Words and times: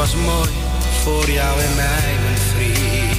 Was 0.00 0.14
mooi 0.14 0.50
voor 1.02 1.30
jou 1.30 1.60
en 1.60 1.74
mij, 1.74 2.12
mijn 2.22 2.38
vriend. 2.52 3.18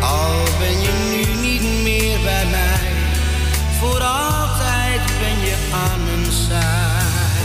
Al 0.00 0.34
ben 0.58 0.80
je 0.80 0.92
nu 1.12 1.48
niet 1.48 1.82
meer 1.82 2.18
bij 2.22 2.46
mij, 2.50 2.88
voor 3.80 4.02
altijd 4.02 5.00
ben 5.20 5.38
je 5.48 5.56
aan 5.72 6.04
mijn 6.04 6.32
zij. 6.32 7.42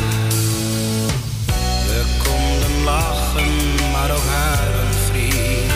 We 1.88 2.02
konden 2.24 2.84
lachen, 2.84 3.52
maar 3.92 4.12
ook 4.12 4.28
huilen, 4.30 4.94
vriend. 5.10 5.72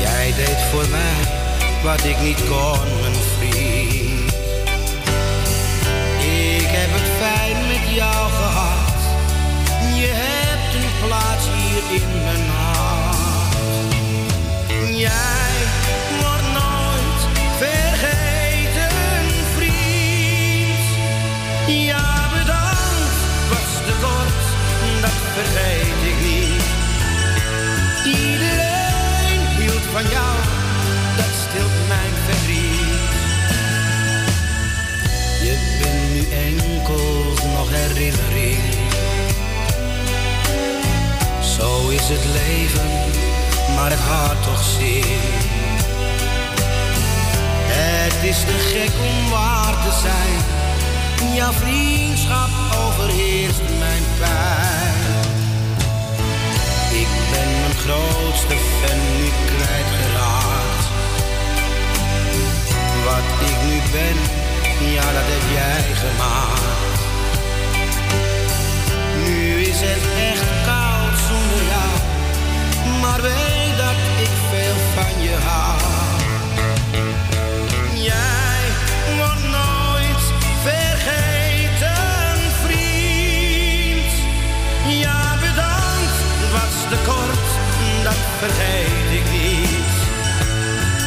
Jij 0.00 0.32
deed 0.36 0.60
voor 0.70 0.88
mij 0.90 1.22
wat 1.82 2.04
ik 2.04 2.20
niet 2.20 2.48
kon, 2.48 3.00
mijn 3.00 3.20
vriend. 3.38 4.32
Ik 6.56 6.70
heb 6.70 6.90
het 6.92 7.08
fijn 7.20 7.66
met 7.66 7.94
jou 7.94 8.23
in 11.90 12.22
mijn 12.24 12.48
hart. 12.48 13.56
Jij 14.96 15.54
wordt 16.20 16.48
nooit 16.60 17.20
vergeten, 17.56 18.96
vriend. 19.56 20.84
Ja, 21.66 22.28
bedankt, 22.32 23.18
was 23.48 23.72
te 23.86 23.94
kort, 24.00 24.44
dat 25.00 25.20
vergeet 25.34 26.00
ik 26.10 26.18
niet. 26.28 26.62
Iedereen 28.04 29.40
hield 29.58 29.86
van 29.92 30.02
jou, 30.10 30.36
dat 31.16 31.32
stilt 31.48 31.88
mijn 31.88 32.14
verdriet. 32.26 33.12
Je 35.42 35.78
bent 35.82 36.12
nu 36.12 36.36
enkel 36.36 37.24
nog 37.52 37.68
herinnering. 37.70 38.83
Zo 41.64 41.88
is 41.88 42.08
het 42.08 42.24
leven, 42.24 42.90
maar 43.74 43.90
het 43.90 44.00
hart 44.00 44.42
toch 44.42 44.64
zeer. 44.78 45.20
Het 47.80 48.18
is 48.30 48.38
te 48.38 48.58
gek 48.72 48.92
om 49.10 49.30
waar 49.30 49.74
te 49.84 49.92
zijn. 50.06 50.38
Jouw 51.34 51.52
vriendschap 51.52 52.50
overheerst 52.84 53.64
mijn 53.78 54.04
pijn. 54.20 55.26
Ik 57.02 57.10
ben 57.32 57.50
mijn 57.62 57.76
grootste 57.84 58.56
fan 58.78 59.00
nu 59.16 59.26
kwijtgeraakt. 59.50 60.84
Wat 63.08 63.26
ik 63.50 63.56
nu 63.68 63.76
ben, 63.96 64.18
ja 64.94 65.06
dat 65.16 65.26
heb 65.32 65.44
jij 65.58 65.82
gemaakt. 66.04 67.00
Nu 69.24 69.60
is 69.60 69.80
het 69.80 70.04
echt. 70.30 70.63
Maar 73.04 73.22
weet 73.22 73.76
dat 73.76 73.98
ik 74.24 74.34
veel 74.50 74.76
van 74.94 75.22
je 75.22 75.36
hou. 75.48 75.78
Jij 78.10 78.62
wordt 79.16 79.44
nooit 79.58 80.22
vergeten, 80.68 82.36
vriend. 82.64 84.12
Ja, 85.02 85.36
bedankt, 85.40 86.18
was 86.52 86.76
te 86.90 86.98
kort, 87.10 87.46
dat 88.02 88.20
vergeet 88.38 89.08
ik 89.20 89.26
niet. 89.40 89.94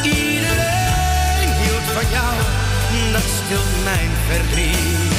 Iedereen 0.02 1.50
hield 1.62 1.88
van 1.96 2.08
jou, 2.10 2.34
dat 3.12 3.26
stilt 3.42 3.84
mijn 3.84 4.10
verdriet. 4.28 5.16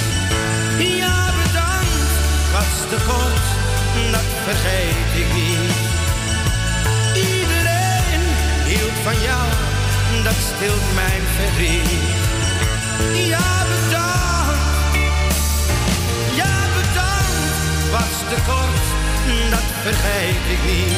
Ja, 0.97 1.31
bedankt, 1.43 2.11
was 2.53 2.73
te 2.89 2.97
kort, 3.07 3.47
dat 4.11 4.29
vergeet 4.45 5.11
ik 5.21 5.33
niet. 5.33 6.08
Van 9.03 9.21
jou, 9.21 9.47
dat 10.23 10.33
stilt 10.33 10.93
mijn 10.95 11.23
verdriet. 11.37 11.89
Ja, 13.27 13.65
bedankt. 13.71 14.97
Ja, 16.35 16.55
bedankt, 16.77 17.91
was 17.91 18.15
te 18.29 18.37
kort, 18.49 18.85
dat 19.49 19.67
vergeet 19.81 20.45
ik 20.55 20.61
niet. 20.71 20.97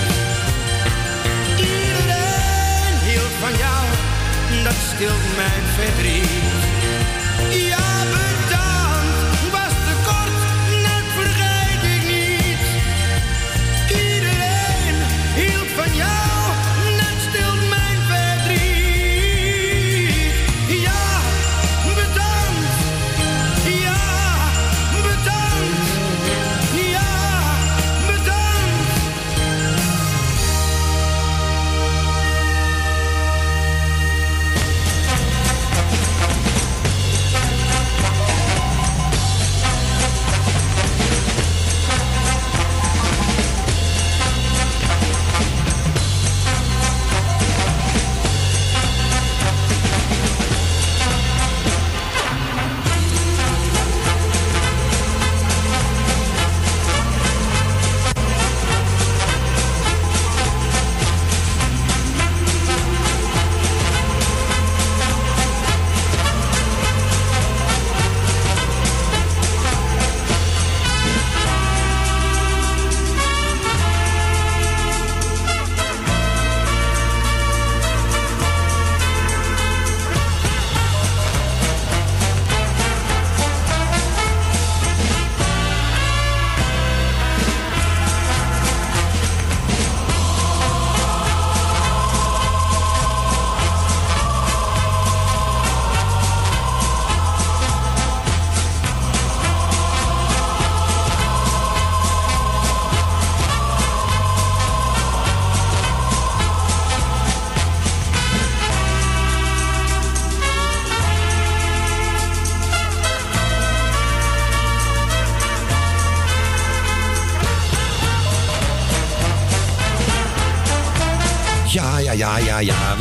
Iedereen 1.58 2.96
hield 3.08 3.36
van 3.40 3.58
jou, 3.58 3.84
dat 4.64 4.80
stilt 4.96 5.36
mijn 5.36 5.66
verdriet. 5.78 6.62
Ja, 7.70 7.90
bedankt, 8.14 8.81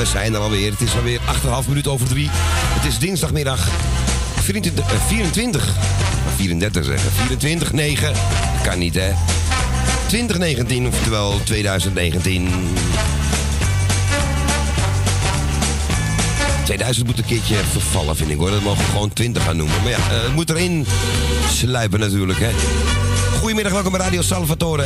we 0.00 0.06
zijn 0.06 0.35
er 0.35 0.41
alweer. 0.41 0.70
Het 0.70 0.81
is 0.81 0.94
alweer 0.97 1.20
8,5 1.64 1.69
minuut 1.69 1.87
over 1.87 2.08
3. 2.08 2.29
Het 2.32 2.85
is 2.85 2.99
dinsdagmiddag 2.99 3.69
24, 4.43 4.93
eh, 4.93 5.00
24 5.06 5.75
34 6.37 6.85
zeggen. 6.85 7.11
24, 7.12 7.73
9. 7.73 8.12
Dat 8.12 8.69
kan 8.69 8.79
niet, 8.79 8.94
hè? 8.94 9.12
2019, 10.06 10.87
oftewel 10.87 11.41
2019. 11.44 12.49
2000 16.64 17.06
moet 17.06 17.19
een 17.19 17.25
keertje 17.25 17.56
vervallen, 17.56 18.17
vind 18.17 18.31
ik 18.31 18.38
hoor. 18.38 18.50
Dat 18.50 18.62
mogen 18.62 18.85
we 18.85 18.91
gewoon 18.91 19.12
20 19.12 19.43
gaan 19.44 19.56
noemen. 19.56 19.82
Maar 19.82 19.91
ja, 19.91 19.97
eh, 19.97 20.23
het 20.23 20.35
moet 20.35 20.50
erin 20.50 20.87
sluipen 21.52 22.00
natuurlijk, 22.00 22.38
hè. 22.38 22.50
Goedemiddag, 23.38 23.73
welkom 23.73 23.93
bij 23.93 24.00
Radio 24.00 24.23
Salvatore. 24.23 24.85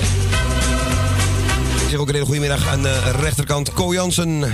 Ik 1.82 1.90
zeg 1.90 1.98
ook 1.98 2.08
een 2.08 2.14
hele 2.14 2.26
goede 2.26 2.40
middag 2.40 2.68
aan 2.68 2.82
de 2.82 3.00
rechterkant 3.20 3.72
Ko 3.72 3.92
Jansen. 3.92 4.44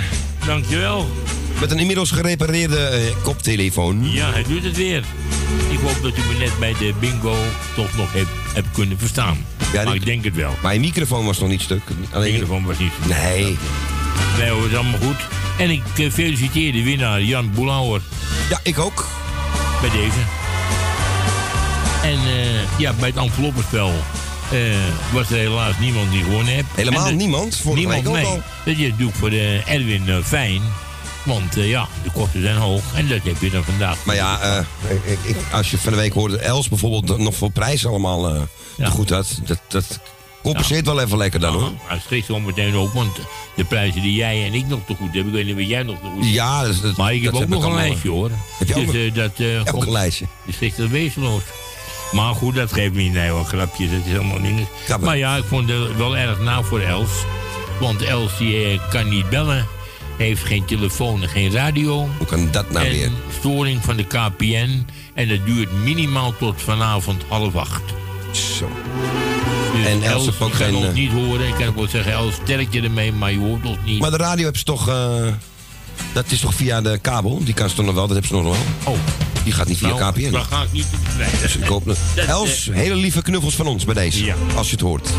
Dankjewel. 0.46 1.10
Met 1.60 1.70
een 1.70 1.78
inmiddels 1.78 2.10
gerepareerde 2.10 2.78
eh, 2.78 3.00
koptelefoon. 3.22 4.10
Ja, 4.10 4.30
hij 4.32 4.42
doet 4.48 4.62
het 4.64 4.76
weer. 4.76 5.04
Ik 5.70 5.78
hoop 5.78 6.02
dat 6.02 6.12
u 6.16 6.20
me 6.32 6.38
net 6.38 6.58
bij 6.58 6.74
de 6.78 6.92
bingo 7.00 7.36
toch 7.74 7.96
nog 7.96 8.12
hebt, 8.12 8.28
hebt 8.54 8.66
kunnen 8.72 8.98
verstaan. 8.98 9.44
Ja, 9.72 9.84
maar 9.84 9.94
ik 9.94 10.04
denk 10.04 10.24
het 10.24 10.34
wel. 10.34 10.54
Maar 10.62 10.74
je 10.74 10.80
microfoon 10.80 11.24
was 11.24 11.38
nog 11.38 11.48
niet 11.48 11.60
stuk. 11.60 11.86
De 11.86 11.94
Alleen... 12.16 12.32
microfoon 12.32 12.64
was 12.64 12.78
niet. 12.78 12.92
Nee. 13.08 13.56
Nee 14.38 14.50
hoor, 14.50 14.62
het 14.62 14.70
is 14.70 14.76
allemaal 14.78 15.00
goed. 15.00 15.16
En 15.58 15.70
ik 15.70 15.82
eh, 15.96 16.10
feliciteer 16.10 16.72
de 16.72 16.82
winnaar 16.82 17.22
Jan 17.22 17.50
Boelauer 17.54 18.00
Ja, 18.50 18.60
ik 18.62 18.78
ook. 18.78 19.06
bij 19.80 19.90
deze. 19.90 20.18
En 22.02 22.18
eh, 22.32 22.78
ja, 22.78 22.92
bij 22.92 23.08
het 23.08 23.16
enveloppenspel 23.18 23.92
eh, 24.52 24.58
was 25.12 25.30
er 25.30 25.36
helaas 25.36 25.74
niemand 25.80 26.10
die 26.10 26.22
gewonnen 26.22 26.52
heeft. 26.54 26.66
Helemaal 26.74 27.04
de- 27.04 27.12
niemand. 27.12 27.56
Vorige 27.56 27.78
niemand, 27.86 28.02
week 28.16 28.26
ook 28.26 28.30
al. 28.30 28.42
Dat 28.64 28.76
is 28.76 28.78
natuurlijk 28.88 29.16
voor 29.16 29.30
de 29.30 29.62
Erwin 29.66 30.08
eh, 30.08 30.16
fijn. 30.24 30.60
Want 31.22 31.56
eh, 31.56 31.68
ja, 31.68 31.88
de 32.02 32.10
kosten 32.10 32.42
zijn 32.42 32.56
hoog. 32.56 32.82
En 32.94 33.08
dat 33.08 33.18
heb 33.22 33.40
je 33.40 33.50
dan 33.50 33.64
vandaag. 33.64 34.04
Maar 34.04 34.14
ja, 34.14 34.64
ik, 35.06 35.18
ik- 35.22 35.36
als 35.52 35.70
je 35.70 35.78
van 35.78 35.92
de 35.92 35.98
week 35.98 36.12
hoorde 36.12 36.38
Els 36.38 36.68
bijvoorbeeld 36.68 37.18
nog 37.18 37.34
voor 37.34 37.50
prijs 37.50 37.86
allemaal 37.86 38.48
Ja. 38.76 38.88
goed 38.90 39.10
had. 39.10 39.40
Dat, 39.46 39.60
dat 39.68 40.00
compenseert 40.42 40.86
wel 40.86 41.00
even 41.00 41.18
lekker 41.18 41.40
dan 41.40 41.54
hoor. 41.54 41.70
Hij 41.86 42.00
schrikt 42.06 42.26
zo 42.26 42.40
meteen 42.40 42.74
ook, 42.74 42.92
want 42.92 43.16
de 43.56 43.64
prijzen 43.64 44.02
die 44.02 44.14
jij 44.14 44.44
en 44.46 44.54
ik 44.54 44.66
nog 44.66 44.80
te 44.86 44.94
goed 44.94 45.14
hebben, 45.14 45.26
ik 45.26 45.32
weet 45.32 45.46
niet 45.46 45.54
wat 45.54 45.68
jij 45.68 45.82
nog 45.82 45.96
te 45.98 46.06
goed 46.14 46.20
hebt. 46.22 46.34
Ja, 46.34 46.64
dat, 46.64 46.82
dat- 46.82 46.96
Maar 46.96 47.14
ik 47.14 47.22
heb 47.22 47.32
dat 47.32 47.42
ook 47.42 47.48
nog 47.48 47.64
een 47.64 47.74
lijstje 47.74 48.08
hoor. 48.08 48.30
Heb 48.58 48.68
je 48.68 48.74
ook 48.76 48.92
dus 48.92 49.12
nog- 49.14 49.32
dat 49.66 49.74
Ook 49.74 49.82
een 49.86 49.92
lijstje. 49.92 50.26
is 50.46 50.58
echt 50.60 50.76
dat 50.76 50.88
wezenloos. 50.88 51.42
Maar 52.12 52.34
goed, 52.34 52.54
dat 52.54 52.72
geeft 52.72 52.94
me 52.94 53.02
niet. 53.02 53.12
Nee 53.12 53.30
hoor, 53.30 53.44
grapjes, 53.44 53.90
dat 53.90 54.00
is 54.04 54.12
helemaal 54.12 54.38
niks. 54.38 54.60
Ja, 54.60 54.96
maar- 54.96 55.00
maar 55.06 55.16
ja, 55.18 55.36
ik 55.36 55.44
vond 55.44 55.68
het 55.68 55.96
wel 55.96 56.16
erg 56.16 56.40
na 56.40 56.62
voor 56.62 56.80
Els. 56.80 57.10
Want 57.80 58.02
Els 58.02 58.38
die, 58.38 58.64
eh, 58.64 58.80
kan 58.90 59.08
niet 59.08 59.28
bellen, 59.30 59.66
heeft 60.16 60.44
geen 60.44 60.64
telefoon 60.64 61.22
en 61.22 61.28
geen 61.28 61.52
radio. 61.52 62.08
Hoe 62.18 62.26
kan 62.26 62.48
dat 62.50 62.70
nou 62.70 62.86
en 62.86 62.92
weer? 62.92 63.10
storing 63.38 63.84
van 63.84 63.96
de 63.96 64.04
KPN. 64.04 64.86
En 65.14 65.28
dat 65.28 65.38
duurt 65.46 65.72
minimaal 65.72 66.34
tot 66.38 66.62
vanavond 66.62 67.22
half 67.28 67.54
acht. 67.56 67.82
Zo. 68.58 68.68
Dus 69.74 69.86
En 69.86 70.02
Els 70.02 70.04
Els 70.12 70.24
heeft 70.24 70.40
ook 70.40 70.48
kan 70.50 70.58
geen, 70.58 70.74
ons 70.74 70.86
eh, 70.86 70.92
niet 70.92 71.12
horen. 71.12 71.48
Ik 71.48 71.54
kan 71.54 71.66
ook 71.66 71.76
wel 71.76 71.88
zeggen, 71.88 72.12
Els, 72.12 72.34
sterk 72.34 72.72
je 72.72 72.80
ermee, 72.82 73.12
maar 73.12 73.32
je 73.32 73.38
hoort 73.38 73.66
ons 73.66 73.76
niet. 73.84 74.00
Maar 74.00 74.10
de 74.10 74.16
radio 74.16 74.42
hebben 74.42 74.58
ze 74.58 74.64
toch... 74.64 74.88
eh, 74.88 75.26
dat 76.12 76.24
is 76.30 76.40
toch 76.40 76.54
via 76.54 76.80
de 76.80 76.98
kabel? 77.02 77.44
Die 77.44 77.54
kan 77.54 77.68
ze 77.68 77.74
toch 77.74 77.84
nog 77.84 77.94
wel? 77.94 78.06
Dat 78.06 78.16
hebben 78.16 78.38
ze 78.38 78.42
nog 78.44 78.56
wel. 78.56 78.92
oh, 78.94 78.98
Die 79.44 79.52
gaat 79.52 79.68
niet 79.68 79.78
via 79.78 79.88
nou, 79.88 80.12
KPN. 80.12 80.30
Dan 80.30 80.44
ga 80.44 80.62
ik 80.62 80.72
niet 80.72 80.86
nee, 81.18 81.28
Dus 81.42 81.56
ik 81.56 81.64
hoop... 81.64 81.86
dat- 81.86 81.96
Els, 82.26 82.68
hele 82.72 82.94
lieve 82.94 83.22
knuffels 83.22 83.54
van 83.56 83.66
ons 83.66 83.84
bij 83.84 83.94
deze. 83.94 84.24
Ja. 84.24 84.34
Als 84.56 84.66
je 84.66 84.72
het 84.72 84.80
hoort. 84.84 85.10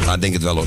Nou, 0.00 0.14
ik 0.14 0.20
denk 0.20 0.32
het 0.32 0.42
wel 0.42 0.54
hoor. 0.54 0.66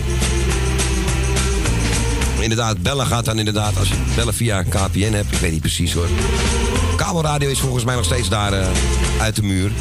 Inderdaad, 2.39 2.81
bellen 2.81 3.05
gaat 3.05 3.25
dan 3.25 3.37
inderdaad, 3.39 3.77
als 3.77 3.87
je 3.87 3.93
bellen 4.15 4.33
via 4.33 4.63
KPN 4.63 5.13
hebt, 5.13 5.31
ik 5.33 5.39
weet 5.39 5.51
niet 5.51 5.61
precies 5.61 5.93
hoor. 5.93 6.07
Kabelradio 6.95 7.49
is 7.49 7.59
volgens 7.59 7.83
mij 7.83 7.95
nog 7.95 8.05
steeds 8.05 8.29
daar 8.29 8.53
eh, 8.53 8.67
uit 9.19 9.35
de 9.35 9.43
muur. 9.43 9.71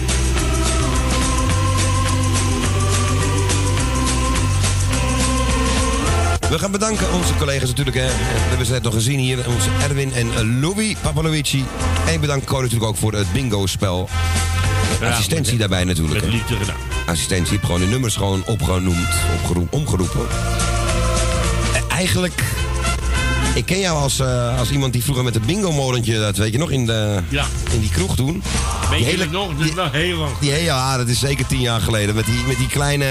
We 6.50 6.58
gaan 6.58 6.70
bedanken 6.70 7.12
onze 7.12 7.34
collega's 7.34 7.68
natuurlijk. 7.68 7.96
Hè. 7.96 8.06
We 8.06 8.12
hebben 8.48 8.66
ze 8.66 8.72
net 8.72 8.82
nog 8.82 8.94
gezien 8.94 9.18
hier. 9.18 9.38
Onze 9.48 9.68
Erwin 9.82 10.12
en 10.12 10.34
eh, 10.34 10.60
Louis 10.60 10.96
Papalovici. 11.00 11.64
En 12.06 12.12
ik 12.12 12.20
bedank 12.20 12.44
Ko 12.44 12.60
natuurlijk 12.60 12.90
ook 12.90 12.96
voor 12.96 13.12
het 13.12 13.32
bingo-spel. 13.32 14.08
Assistentie 15.02 15.58
daarbij 15.58 15.84
natuurlijk. 15.84 16.20
Met 16.24 16.32
liefde 16.32 16.56
gedaan. 16.56 16.76
Assistentie. 17.06 17.44
Je 17.46 17.52
hebt 17.52 17.64
gewoon 17.64 17.80
de 17.80 17.86
nummers 17.86 18.16
gewoon 18.16 18.42
opgenoemd. 18.46 19.08
Omgeroepen. 19.70 20.26
Eigenlijk... 21.88 22.42
Ik 23.54 23.66
ken 23.66 23.80
jou 23.80 23.98
als, 23.98 24.18
eh, 24.18 24.58
als 24.58 24.70
iemand 24.70 24.92
die 24.92 25.02
vroeger 25.02 25.24
met 25.24 25.34
het 25.34 25.46
bingo-molentje... 25.46 26.18
Dat 26.18 26.36
weet 26.36 26.52
je 26.52 26.58
nog, 26.58 26.70
in, 26.70 26.86
de, 26.86 27.18
Ja. 27.28 27.44
in 27.72 27.80
die 27.80 27.90
kroeg 27.90 28.16
toen. 28.16 28.42
Weet 28.90 28.98
je 28.98 29.04
hele- 29.04 29.26
nog? 29.26 29.56
Dat 29.58 29.66
is 29.68 29.74
wel 29.74 29.90
heel 29.90 30.16
lang. 30.16 30.30
Die 30.40 30.62
ja, 30.62 30.96
dat 30.96 31.08
is 31.08 31.18
zeker 31.18 31.46
tien 31.46 31.60
jaar 31.60 31.80
geleden. 31.80 32.14
Met 32.14 32.24
die, 32.24 32.44
met 32.46 32.56
die 32.56 32.66
kleine... 32.68 33.06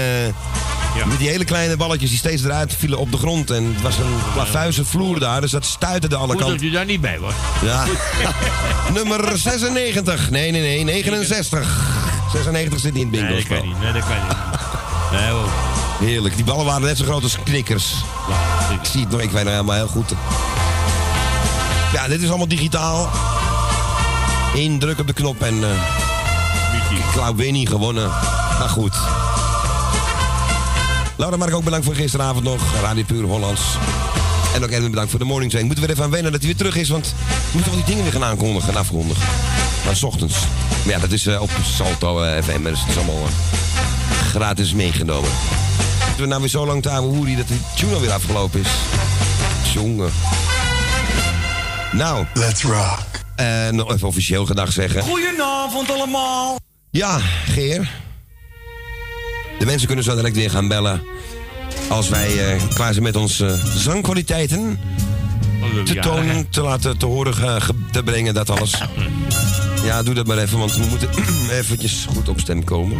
Ja. 0.96 1.06
Met 1.06 1.18
die 1.18 1.28
hele 1.28 1.44
kleine 1.44 1.76
balletjes 1.76 2.10
die 2.10 2.18
steeds 2.18 2.44
eruit 2.44 2.74
vielen 2.78 2.98
op 2.98 3.10
de 3.10 3.16
grond. 3.18 3.50
En 3.50 3.64
het 3.64 3.82
was 3.82 3.96
een 3.96 4.14
plafuizen 4.32 4.86
vloer 4.86 5.20
daar, 5.20 5.40
dus 5.40 5.50
dat 5.50 5.64
stuitte 5.64 6.16
alle 6.16 6.26
Goed 6.28 6.38
dat 6.38 6.48
kanten. 6.48 6.66
u 6.66 6.70
daar 6.70 6.84
niet 6.84 7.00
bij 7.00 7.18
was. 7.18 7.32
Ja. 7.62 7.84
Nummer 8.94 9.38
96. 9.38 10.30
Nee, 10.30 10.50
nee, 10.50 10.60
nee, 10.60 10.84
69. 10.84 11.88
96 12.32 12.80
zit 12.80 12.92
niet 12.94 13.02
in 13.02 13.12
het 13.12 13.20
bingo. 13.20 13.32
Nee, 13.32 13.44
dat 13.44 13.58
kan 13.58 13.68
niet. 13.68 13.80
Nee, 13.80 13.92
dat 13.92 14.02
kan 14.06 14.16
niet. 14.28 15.20
Nee, 15.20 15.30
hoor. 15.30 15.48
Heerlijk. 16.00 16.34
Die 16.36 16.44
ballen 16.44 16.64
waren 16.64 16.82
net 16.82 16.96
zo 16.98 17.04
groot 17.04 17.22
als 17.22 17.36
knikkers. 17.44 17.94
Ja, 18.28 18.74
Ik 18.74 18.84
zie 18.90 19.00
het 19.00 19.10
nog, 19.10 19.20
ik 19.20 19.30
weet 19.30 19.42
het 19.44 19.50
helemaal 19.52 19.74
heel 19.74 19.86
goed. 19.86 20.12
Ja, 21.92 22.08
dit 22.08 22.22
is 22.22 22.28
allemaal 22.28 22.48
digitaal. 22.48 23.10
Indruk 24.54 24.98
op 24.98 25.06
de 25.06 25.12
knop 25.12 25.42
en 25.42 25.64
weer 27.36 27.52
niet 27.52 27.68
gewonnen. 27.68 28.08
Maar 28.58 28.68
goed. 28.68 28.94
Laura 31.20 31.36
Mark 31.36 31.54
ook 31.54 31.64
bedankt 31.64 31.86
voor 31.86 31.94
gisteravond 31.94 32.44
nog. 32.44 32.80
Radio 32.82 33.04
Puur 33.04 33.24
Hollands. 33.24 33.62
En 34.54 34.64
ook 34.64 34.70
Edwin 34.70 34.90
bedankt 34.90 35.10
voor 35.10 35.18
de 35.18 35.24
morning 35.24 35.50
train. 35.50 35.66
Moeten 35.66 35.84
we 35.84 35.90
er 35.90 35.96
even 35.96 36.06
aan 36.06 36.12
wennen 36.14 36.32
dat 36.32 36.40
hij 36.40 36.50
weer 36.50 36.58
terug 36.58 36.76
is. 36.76 36.88
Want 36.88 37.14
we 37.28 37.50
moeten 37.52 37.70
al 37.70 37.76
die 37.76 37.86
dingen 37.86 38.02
weer 38.02 38.12
gaan 38.12 38.24
aankondigen 38.24 38.68
en 38.68 38.76
afkondigen. 38.76 39.24
Maar 39.84 39.96
s 39.96 40.02
ochtends. 40.02 40.34
Maar 40.84 40.94
ja, 40.94 41.00
dat 41.00 41.10
is 41.10 41.26
eh, 41.26 41.40
op 41.40 41.50
Salto 41.64 42.22
eh, 42.22 42.42
FM. 42.42 42.62
Dus 42.62 42.80
het 42.80 42.88
is 42.88 42.96
allemaal 42.96 43.22
eh, 43.24 43.32
gratis 44.28 44.74
meegenomen. 44.74 45.30
Moeten 45.98 46.22
we 46.22 46.26
nou 46.26 46.40
weer 46.40 46.50
zo 46.50 46.66
lang 46.66 46.82
te 46.82 46.90
hoerie 46.90 47.36
dat 47.36 47.48
die 47.48 47.60
tune 47.76 47.94
alweer 47.94 48.12
afgelopen 48.12 48.60
is. 48.60 48.68
Jongen. 49.72 50.10
Nou. 51.92 52.26
Let's 52.34 52.62
rock. 52.62 53.06
Eh, 53.36 53.68
nog 53.70 53.92
even 53.92 54.08
officieel 54.08 54.46
gedag 54.46 54.72
zeggen. 54.72 55.02
Goedenavond 55.02 55.90
allemaal. 55.90 56.58
Ja, 56.90 57.18
Geer. 57.44 57.99
De 59.60 59.66
mensen 59.66 59.86
kunnen 59.86 60.04
zo 60.04 60.14
direct 60.14 60.36
weer 60.36 60.50
gaan 60.50 60.68
bellen. 60.68 61.02
Als 61.88 62.08
wij 62.08 62.52
eh, 62.52 62.62
klaar 62.74 62.92
zijn 62.92 63.04
met 63.04 63.16
onze 63.16 63.58
zangkwaliteiten 63.76 64.80
te 65.84 65.94
Ja, 65.94 66.02
tonen, 66.02 66.48
te 66.50 66.60
laten 66.62 66.98
te 66.98 67.06
horen, 67.06 67.62
te 67.90 68.02
brengen, 68.02 68.34
dat 68.34 68.50
alles. 68.50 68.82
Ja, 69.84 70.02
doe 70.02 70.14
dat 70.14 70.26
maar 70.26 70.38
even, 70.38 70.58
want 70.58 70.76
we 70.76 70.84
moeten 70.88 71.08
eventjes 71.58 72.06
goed 72.08 72.28
op 72.28 72.40
stem 72.40 72.64
komen. 72.64 72.96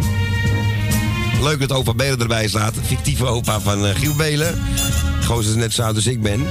Leuk 1.41 1.59
dat 1.59 1.71
opa 1.71 1.93
Belen 1.93 2.19
erbij 2.19 2.47
staat. 2.47 2.73
Fictieve 2.85 3.25
opa 3.25 3.59
van 3.59 3.85
eh, 3.85 3.95
Giel 3.95 4.13
Belen. 4.13 4.61
Gozer 5.25 5.51
is 5.51 5.57
net 5.57 5.73
zo 5.73 5.81
oud 5.81 5.95
als 5.95 6.07
ik 6.07 6.21
ben. 6.21 6.47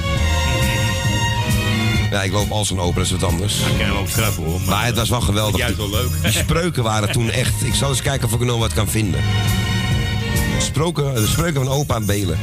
Ja, 2.11 2.23
ik 2.23 2.33
loop 2.33 2.51
als 2.51 2.71
een 2.71 2.81
opa, 2.81 2.95
dat 2.95 3.05
is 3.05 3.11
wat 3.11 3.25
anders. 3.25 3.55
Ik 3.59 3.65
kan 3.79 3.87
hem 3.87 3.97
ook 3.97 4.09
schrappen 4.09 4.45
hoor. 4.45 4.61
Maar 4.61 4.87
het 4.87 4.97
was 4.97 5.09
wel 5.09 5.21
geweldig. 5.21 5.61
Juist 5.61 5.77
wel 5.77 5.91
leuk. 5.91 6.11
Die 6.23 6.33
spreuken 6.33 6.83
waren 6.83 7.13
toen 7.13 7.31
echt. 7.31 7.63
Ik 7.65 7.75
zal 7.75 7.89
eens 7.89 8.03
kijken 8.03 8.27
of 8.29 8.35
ik 8.35 8.41
er 8.41 8.47
nog 8.47 8.59
wat 8.59 8.73
kan 8.73 8.89
vinden. 8.89 9.21
Sproken, 10.59 11.15
de 11.15 11.27
spreuken 11.27 11.65
van 11.65 11.73
opa 11.73 12.01
Belen. 12.01 12.39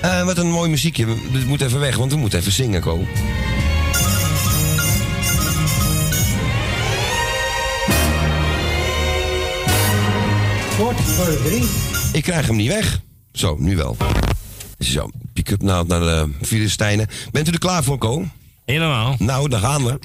Eh, 0.00 0.24
wat 0.24 0.38
een 0.38 0.50
mooi 0.50 0.70
muziekje. 0.70 1.06
Dit 1.32 1.46
moet 1.46 1.60
even 1.60 1.80
weg, 1.80 1.96
want 1.96 2.12
we 2.12 2.18
moeten 2.18 2.38
even 2.38 2.52
zingen, 2.52 2.80
Ko. 2.80 3.04
Kort 10.78 11.00
voor 11.00 11.42
drie. 11.44 11.64
Ik 12.12 12.22
krijg 12.22 12.46
hem 12.46 12.56
niet 12.56 12.68
weg. 12.68 13.00
Zo, 13.32 13.56
nu 13.58 13.76
wel. 13.76 13.96
Zo, 14.78 15.10
pick-up 15.32 15.62
nou 15.62 15.86
naar 15.86 16.00
de 16.00 16.28
Filistijnen. 16.42 17.06
Bent 17.32 17.48
u 17.48 17.52
er 17.52 17.58
klaar 17.58 17.84
voor, 17.84 17.98
Ko? 17.98 18.24
Helemaal. 18.64 19.14
Nou, 19.18 19.48
daar 19.48 19.60
gaan 19.60 19.84
we. 19.84 19.98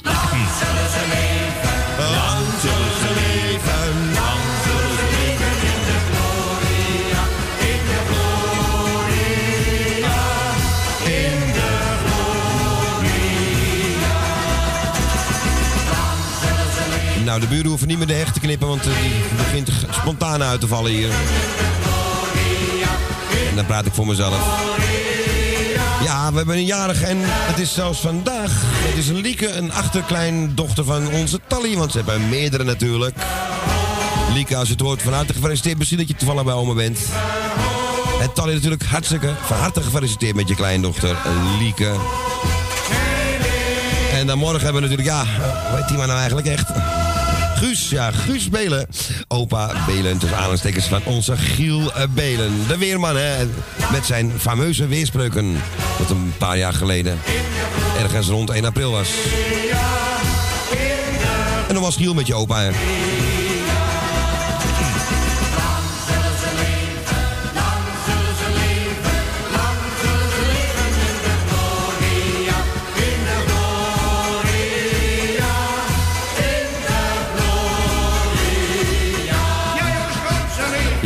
Nou, 17.32 17.44
de 17.44 17.50
buren 17.50 17.70
hoeven 17.70 17.88
niet 17.88 17.98
meer 17.98 18.08
de 18.08 18.14
heg 18.14 18.34
te 18.34 18.40
knippen, 18.40 18.68
want 18.68 18.88
eh, 18.88 19.02
die 19.02 19.36
begint 19.38 19.70
spontaan 19.90 20.44
uit 20.44 20.60
te 20.60 20.68
vallen 20.68 20.92
hier. 20.92 21.10
En 23.50 23.56
dan 23.56 23.66
praat 23.66 23.86
ik 23.86 23.94
voor 23.94 24.08
mezelf. 24.08 24.36
Ja, 26.04 26.32
we 26.32 26.38
hebben 26.38 26.56
een 26.56 26.66
jarige 26.66 27.06
en 27.06 27.18
het 27.22 27.60
is 27.60 27.74
zelfs 27.74 28.00
vandaag. 28.00 28.52
Het 28.64 28.98
is 28.98 29.08
Lieke, 29.08 29.50
een 29.50 29.74
achterkleindochter 29.74 30.84
van 30.84 31.12
onze 31.12 31.40
Tally, 31.48 31.76
want 31.78 31.92
ze 31.92 31.98
hebben 31.98 32.30
meerdere 32.30 32.64
natuurlijk. 32.64 33.16
Lieke, 34.34 34.56
als 34.56 34.68
je 34.68 34.74
het 34.74 34.84
hoort, 34.84 35.02
van 35.02 35.14
harte 35.14 35.34
gefeliciteerd. 35.34 35.78
Misschien 35.78 36.00
dat 36.00 36.08
je 36.08 36.16
toevallig 36.16 36.44
bij 36.44 36.54
oma 36.54 36.74
bent. 36.74 37.00
En 38.22 38.34
Tally 38.34 38.54
natuurlijk 38.54 38.84
hartstikke 38.84 39.34
van 39.42 39.58
harte 39.58 39.82
gefeliciteerd 39.82 40.36
met 40.36 40.48
je 40.48 40.56
kleindochter 40.56 41.18
Lieke. 41.60 41.96
En 44.14 44.28
dan 44.28 44.38
morgen 44.38 44.64
hebben 44.64 44.82
we 44.82 44.88
natuurlijk, 44.88 45.18
ja, 45.18 45.26
hoe 45.70 45.78
heet 45.78 45.88
die 45.88 45.98
maar 45.98 46.08
nou 46.08 46.20
eigenlijk 46.20 46.48
echt? 46.48 46.70
Guus, 47.62 47.90
ja, 47.90 48.12
Guus 48.12 48.50
Belen. 48.50 48.88
Opa 49.28 49.72
Belen, 49.86 50.18
tussen 50.18 50.38
aanhalingstekens 50.38 50.86
van 50.86 51.02
onze 51.06 51.38
Giel 51.38 51.94
eh, 51.94 52.04
Belen. 52.10 52.68
De 52.68 52.78
weerman, 52.78 53.16
hè, 53.16 53.46
met 53.92 54.06
zijn 54.06 54.32
fameuze 54.40 54.88
weerspreuken. 54.88 55.62
Dat 55.98 56.10
een 56.10 56.34
paar 56.38 56.58
jaar 56.58 56.74
geleden 56.74 57.20
ergens 58.00 58.28
rond 58.28 58.50
1 58.50 58.66
april 58.66 58.92
was. 58.92 59.10
En 61.68 61.74
dan 61.74 61.84
was 61.84 61.96
Giel 61.96 62.14
met 62.14 62.28
je 62.28 62.34
opa, 62.34 62.62
hè. 62.62 62.72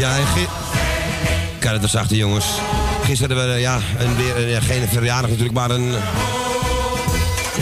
Ja, 0.05 0.17
en 0.17 0.25
gi- 0.27 0.47
Kijk, 1.59 1.81
het 1.81 1.91
was 1.91 2.05
jongens. 2.09 2.45
Gisteren 3.03 3.37
hadden 3.37 3.55
we 3.55 3.61
ja, 3.61 3.79
een, 3.97 4.15
weer, 4.15 4.49
ja, 4.49 4.59
geen 4.59 4.87
verjaardag 4.87 5.29
natuurlijk, 5.29 5.55
maar 5.57 5.71
een, 5.71 5.93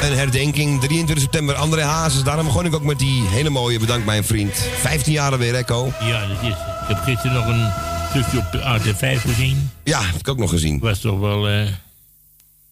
een 0.02 0.18
herdenking. 0.18 0.80
23 0.82 1.20
september, 1.20 1.56
André 1.56 1.82
Hazes. 1.84 2.24
Daarom 2.24 2.46
begon 2.46 2.66
ik 2.66 2.74
ook 2.76 2.84
met 2.84 3.00
die 3.00 3.24
hele 3.28 3.50
mooie 3.50 3.80
bedankt 3.80 4.06
mijn 4.06 4.24
vriend. 4.24 4.54
15 4.80 5.14
jaar 5.14 5.32
alweer, 5.32 5.56
Echo. 5.56 5.92
Ja, 6.02 6.28
dat 6.28 6.38
is. 6.42 6.48
Ik 6.50 6.56
heb 6.88 6.98
gisteren 7.04 7.34
nog 7.34 7.48
een 7.48 7.72
stukje 8.10 8.38
op 8.38 8.62
AT5 8.62 9.22
gezien. 9.22 9.70
Ja, 9.84 10.02
heb 10.02 10.16
ik 10.20 10.28
ook 10.28 10.38
nog 10.38 10.50
gezien. 10.50 10.80
Was 10.80 11.00
toch 11.00 11.20
wel. 11.20 11.48
eh, 11.50 11.62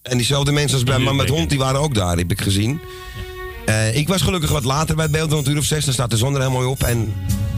En 0.01 0.17
diezelfde 0.17 0.51
mensen 0.51 0.75
als 0.77 0.83
bij 0.85 0.97
Man 0.99 1.15
met 1.15 1.29
Hond, 1.29 1.49
die 1.49 1.59
waren 1.59 1.79
ook 1.81 1.95
daar, 1.95 2.17
heb 2.17 2.31
ik 2.31 2.41
gezien. 2.41 2.81
Eh, 3.65 3.95
ik 3.95 4.07
was 4.07 4.21
gelukkig 4.21 4.49
wat 4.51 4.63
later 4.63 4.95
bij 4.95 5.03
het 5.03 5.13
beeld, 5.13 5.31
een 5.47 5.51
uur 5.53 5.57
of 5.59 5.63
zes. 5.65 5.85
Dan 5.85 5.93
staat 5.93 6.09
de 6.09 6.17
zon 6.17 6.33
er 6.35 6.41
heel 6.41 6.51
mooi 6.51 6.67
op. 6.67 6.83
En 6.83 7.13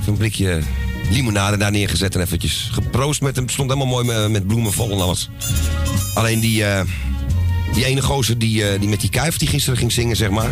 zo'n 0.05 0.17
blikje 0.17 0.61
limonade 1.09 1.57
daar 1.57 1.71
neergezet 1.71 2.15
en 2.15 2.21
eventjes 2.21 2.69
geproost 2.71 3.21
met 3.21 3.35
hem. 3.35 3.43
Het 3.43 3.53
stond 3.53 3.71
helemaal 3.71 4.03
mooi 4.03 4.29
met, 4.29 4.47
bloemen 4.47 4.73
vol 4.73 4.91
en 4.91 5.01
alles. 5.01 5.29
Alleen 6.13 6.39
die, 6.39 6.65
eh, 6.65 6.81
die 7.73 7.85
ene 7.85 8.01
gozer 8.01 8.37
die, 8.37 8.67
eh, 8.67 8.79
die 8.79 8.89
met 8.89 9.01
die 9.01 9.09
kuif 9.09 9.37
die 9.37 9.47
gisteren 9.47 9.77
ging 9.77 9.91
zingen, 9.91 10.15
zeg 10.15 10.29
maar. 10.29 10.51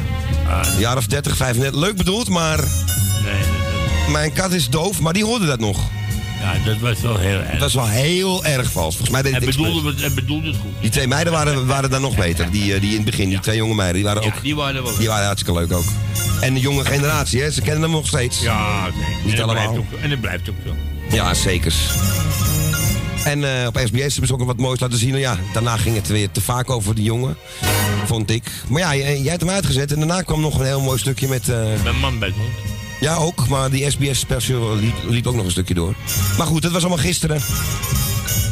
Een 0.64 0.80
jaar 0.80 0.98
of 0.98 1.06
30, 1.06 1.36
35. 1.36 1.80
Leuk 1.80 1.96
bedoeld, 1.96 2.30
maar 2.30 2.58
nee, 3.24 3.44
mijn 4.12 4.34
kat 4.34 4.52
is 4.52 4.70
doof. 4.70 5.00
Maar 5.00 5.14
die 5.14 5.26
hoorde 5.26 5.46
dat 5.46 5.60
nog. 5.60 5.80
Ja, 6.42 6.54
dat 6.66 6.78
was 6.78 7.02
wel 7.02 7.18
heel 7.18 7.40
erg. 7.40 7.60
Dat 7.60 7.68
is 7.68 7.74
wel 7.76 7.88
heel 7.88 8.46
erg 8.46 8.72
vals. 8.72 8.96
Volgens 8.96 9.10
mij 9.10 9.22
deed 9.22 9.34
het 9.36 9.46
bedoelde, 9.46 9.94
het- 10.04 10.16
bedoelde 10.16 10.48
het 10.48 10.56
goed. 10.58 10.72
Die 10.82 10.90
twee 10.90 11.08
meiden 11.08 11.34
waren, 11.34 11.66
waren 11.68 11.90
dan 11.90 12.02
nog 12.02 12.16
beter. 12.16 12.52
Die, 12.52 12.74
eh, 12.74 12.82
die 12.82 12.90
in 12.90 12.96
het 12.96 13.06
begin, 13.06 13.30
die 13.30 13.40
twee 13.40 13.58
jonge 13.58 13.74
meiden, 13.76 13.96
die 13.96 14.04
waren 14.04 14.24
ook 14.24 14.42
die 14.44 14.56
waren 14.56 14.84
wel. 14.84 14.98
Die 14.98 15.08
waren 15.08 15.26
hartstikke 15.26 15.60
leuk 15.60 15.72
ook. 15.72 15.86
En 16.42 16.54
de 16.54 16.60
jonge 16.60 16.86
generatie, 16.86 17.42
hè? 17.42 17.52
ze 17.52 17.62
kennen 17.62 17.82
hem 17.82 17.92
nog 17.92 18.08
steeds. 18.08 18.42
Ja, 18.42 18.82
nee. 18.84 19.16
Niet 19.26 19.34
en 19.34 19.44
allemaal. 19.44 19.72
Blijft 19.72 19.94
ook, 19.94 20.00
en 20.00 20.10
dat 20.10 20.22
blijft 20.22 20.50
ook 20.50 20.56
zo. 20.66 20.76
Ja, 21.16 21.34
zeker. 21.34 21.74
En 23.26 23.44
eh, 23.62 23.68
op 23.68 23.78
SBS 23.86 24.02
hebben 24.12 24.28
ze 24.28 24.34
ook 24.34 24.44
wat 24.46 24.58
moois 24.58 24.80
laten 24.80 24.98
zien. 24.98 25.14
En 25.14 25.20
ja, 25.20 25.38
daarna 25.54 25.78
ging 25.78 25.96
het 25.96 26.08
weer 26.08 26.32
te 26.32 26.42
vaak 26.42 26.70
over 26.70 26.96
die 26.96 27.04
jongen. 27.04 27.38
Vond 28.06 28.30
ik. 28.30 28.52
Maar 28.68 28.82
ja, 28.82 28.96
jij, 28.96 29.20
jij 29.20 29.30
hebt 29.30 29.42
hem 29.42 29.50
uitgezet. 29.50 29.92
En 29.92 29.98
daarna 30.00 30.22
kwam 30.22 30.42
nog 30.42 30.60
een 30.60 30.66
heel 30.66 30.82
mooi 30.82 31.00
stukje 31.00 31.28
met... 31.28 31.50
eh, 31.50 31.58
Mijn 31.84 32.00
man 32.00 32.20
bij 32.20 32.28
het 32.28 32.38
hond. 32.38 32.71
Ja, 33.02 33.16
ook. 33.16 33.48
Maar 33.48 33.70
die 33.70 33.90
SBS 33.90 34.20
special 34.20 34.76
liep, 34.76 34.96
liep 35.08 35.28
ook 35.28 35.36
nog 35.36 35.46
een 35.46 35.52
stukje 35.52 35.74
door. 35.74 35.96
Maar 36.38 36.48
goed, 36.48 36.62
dat 36.62 36.72
was 36.72 36.82
allemaal 36.82 37.04
gisteren. 37.04 37.42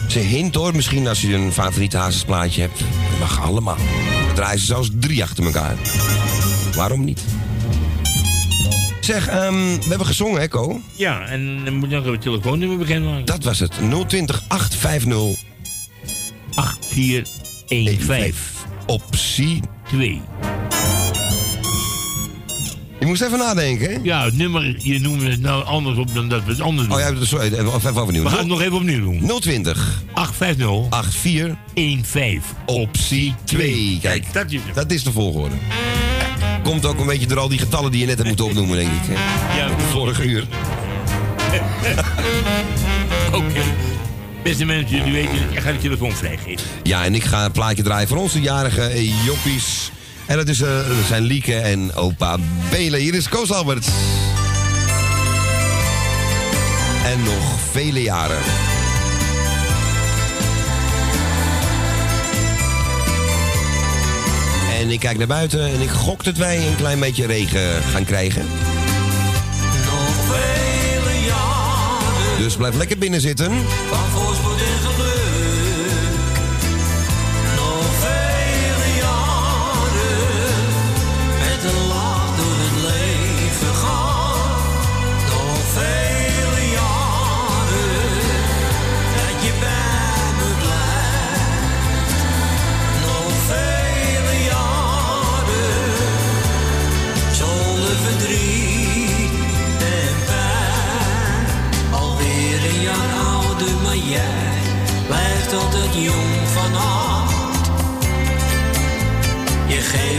Ze 0.08 0.20
hint 0.20 0.56
hoor, 0.56 0.76
misschien 0.76 1.08
als 1.08 1.22
je 1.22 1.34
een 1.34 1.52
favoriete 1.52 1.98
hazesplaatje 1.98 2.62
hebt. 2.62 2.80
Dat 2.80 3.20
mag 3.20 3.42
allemaal. 3.42 3.78
Dan 4.26 4.36
draaien 4.36 4.60
ze 4.60 4.66
zelfs 4.66 4.90
drie 5.00 5.24
achter 5.24 5.46
elkaar. 5.46 5.76
Waarom 6.76 7.04
niet? 7.04 7.22
Zeg, 9.00 9.28
ehm, 9.28 9.54
we 9.54 9.86
hebben 9.88 10.08
gezongen, 10.08 10.42
hè, 10.42 10.48
Ko? 10.48 10.82
Ja, 10.96 11.26
en 11.26 11.66
dan 11.66 11.74
moet 11.74 11.90
je 11.90 11.96
nog 11.96 12.04
even 12.04 12.14
het 12.14 12.22
telefoonnummer 12.22 12.78
beginnen. 12.78 13.26
Dat 13.26 13.44
was 13.44 13.60
het. 13.60 13.74
020 14.08 14.44
850 14.48 15.48
8415 16.56 18.34
optie. 18.86 19.62
2. 19.88 20.22
Je 23.00 23.06
moest 23.06 23.22
even 23.22 23.38
nadenken, 23.38 23.92
hè? 23.92 23.98
Ja, 24.04 24.26
het 24.26 24.38
nummer, 24.38 24.76
je 24.78 25.00
noemt 25.00 25.22
het 25.22 25.42
nou 25.42 25.64
anders 25.66 25.98
op 25.98 26.14
dan 26.14 26.30
dat 26.30 26.44
we 26.44 26.52
het 26.52 26.62
anders 26.62 26.88
doen. 26.88 26.98
Oh 26.98 27.02
ja, 27.04 27.26
sorry, 27.26 27.46
even, 27.46 27.76
even 27.76 27.96
overnieuw. 27.96 28.24
We 28.24 28.30
gaan 28.30 28.38
het 28.38 28.48
nog 28.48 28.62
even 28.62 28.74
opnieuw 28.76 29.00
doen. 29.02 29.40
020 29.40 30.04
850 30.14 31.08
84 31.12 32.06
15 32.12 32.42
optie 32.66 33.36
2. 33.44 33.98
Kijk, 34.02 34.34
dat 34.34 34.52
is 34.52 34.60
dat 34.74 34.92
is 34.92 35.04
de 35.04 35.12
volgorde. 35.12 35.56
Komt 36.64 36.86
ook 36.86 37.00
een 37.00 37.06
beetje 37.06 37.28
door 37.28 37.40
al 37.40 37.50
die 37.50 37.60
getallen 37.60 37.92
die 37.92 38.00
je 38.00 38.06
net 38.06 38.16
hebt 38.16 38.28
moeten 38.28 38.46
opnoemen, 38.46 38.78
denk 38.78 38.90
ik. 38.92 39.00
hè? 39.04 39.14
Ja, 39.60 39.70
Vorig 39.92 40.24
uur. 40.24 40.44
Oké. 43.34 43.62
Beste 44.44 44.66
mensen, 44.66 44.98
jullie 44.98 45.14
weten, 45.14 45.52
ik 45.52 45.60
ga 45.60 45.72
de 45.72 45.78
telefoon 45.78 46.12
vrijgeven. 46.12 46.66
Ja, 46.84 47.04
en 47.06 47.16
ik 47.16 47.24
ga 47.24 47.46
een 47.46 47.52
plaatje 47.52 47.84
draaien 47.84 48.08
voor 48.08 48.18
onze 48.18 48.42
jarige 48.42 49.10
joppies. 49.26 49.92
En 50.30 50.38
dat, 50.38 50.48
is, 50.48 50.62
eh, 50.62 50.88
dat 50.88 51.06
zijn 51.08 51.24
Lieke 51.24 51.56
en 51.56 51.94
opa 51.94 52.38
Belen. 52.70 53.00
Hier 53.00 53.14
is 53.14 53.30
Koos 53.30 53.52
Alberts. 53.52 53.88
En 57.06 57.24
nog 57.24 57.60
vele 57.72 58.02
jaren. 58.02 58.38
En 64.80 64.90
ik 64.90 65.00
kijk 65.00 65.18
naar 65.18 65.28
buiten 65.28 65.66
en 65.66 65.82
ik 65.82 65.90
gok 65.90 66.24
dat 66.24 66.38
wij 66.38 66.68
een 66.68 66.76
klein 66.76 67.00
beetje 67.00 67.26
regen 67.26 67.84
gaan 67.84 68.06
krijgen. 68.06 68.46
Nog 69.86 70.16
vele 70.28 71.26
jaren 71.26 72.38
Dus 72.38 72.56
blijf 72.56 72.76
lekker 72.76 72.98
binnen 72.98 73.22
zitten. 73.22 73.52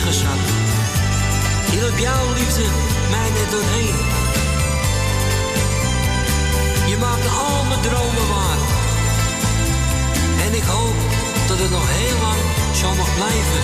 Zat. 0.00 0.42
Hielp 1.70 1.98
jouw 1.98 2.32
liefde 2.34 2.64
mij 3.10 3.30
net 3.30 3.50
doorheen. 3.50 3.96
Je 6.86 6.96
maakt 6.96 7.26
al 7.26 7.64
mijn 7.64 7.80
dromen 7.80 8.28
waar. 8.28 8.60
En 10.46 10.54
ik 10.54 10.62
hoop 10.62 10.96
dat 11.48 11.58
het 11.58 11.70
nog 11.70 11.86
heel 11.88 12.18
lang 12.20 12.40
zo 12.80 12.94
mag 12.94 13.14
blijven. 13.14 13.62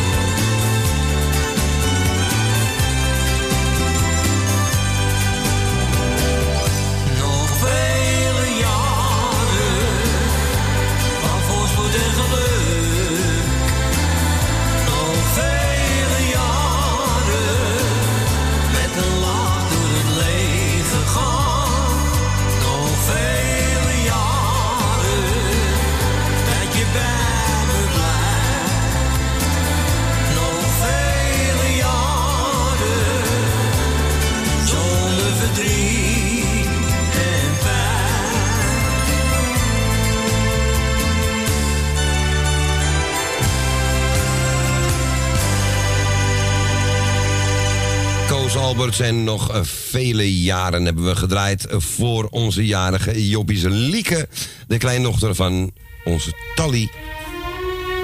Alberts 48.68 49.00
en 49.00 49.24
nog 49.24 49.52
eh, 49.52 49.60
vele 49.62 50.42
jaren 50.42 50.84
hebben 50.84 51.04
we 51.04 51.16
gedraaid 51.16 51.66
voor 51.68 52.26
onze 52.30 52.66
jarige 52.66 53.28
Jobbie 53.28 53.68
Lieke. 53.70 54.28
De 54.66 54.78
kleindochter 54.78 55.34
van 55.34 55.70
onze 56.04 56.32
Tally. 56.54 56.90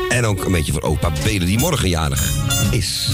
En 0.09 0.25
ook 0.25 0.45
een 0.45 0.53
beetje 0.53 0.73
voor 0.73 0.83
opa 0.83 1.13
Bede 1.25 1.45
die 1.45 1.59
morgen 1.59 1.89
jarig 1.89 2.33
is. 2.71 3.09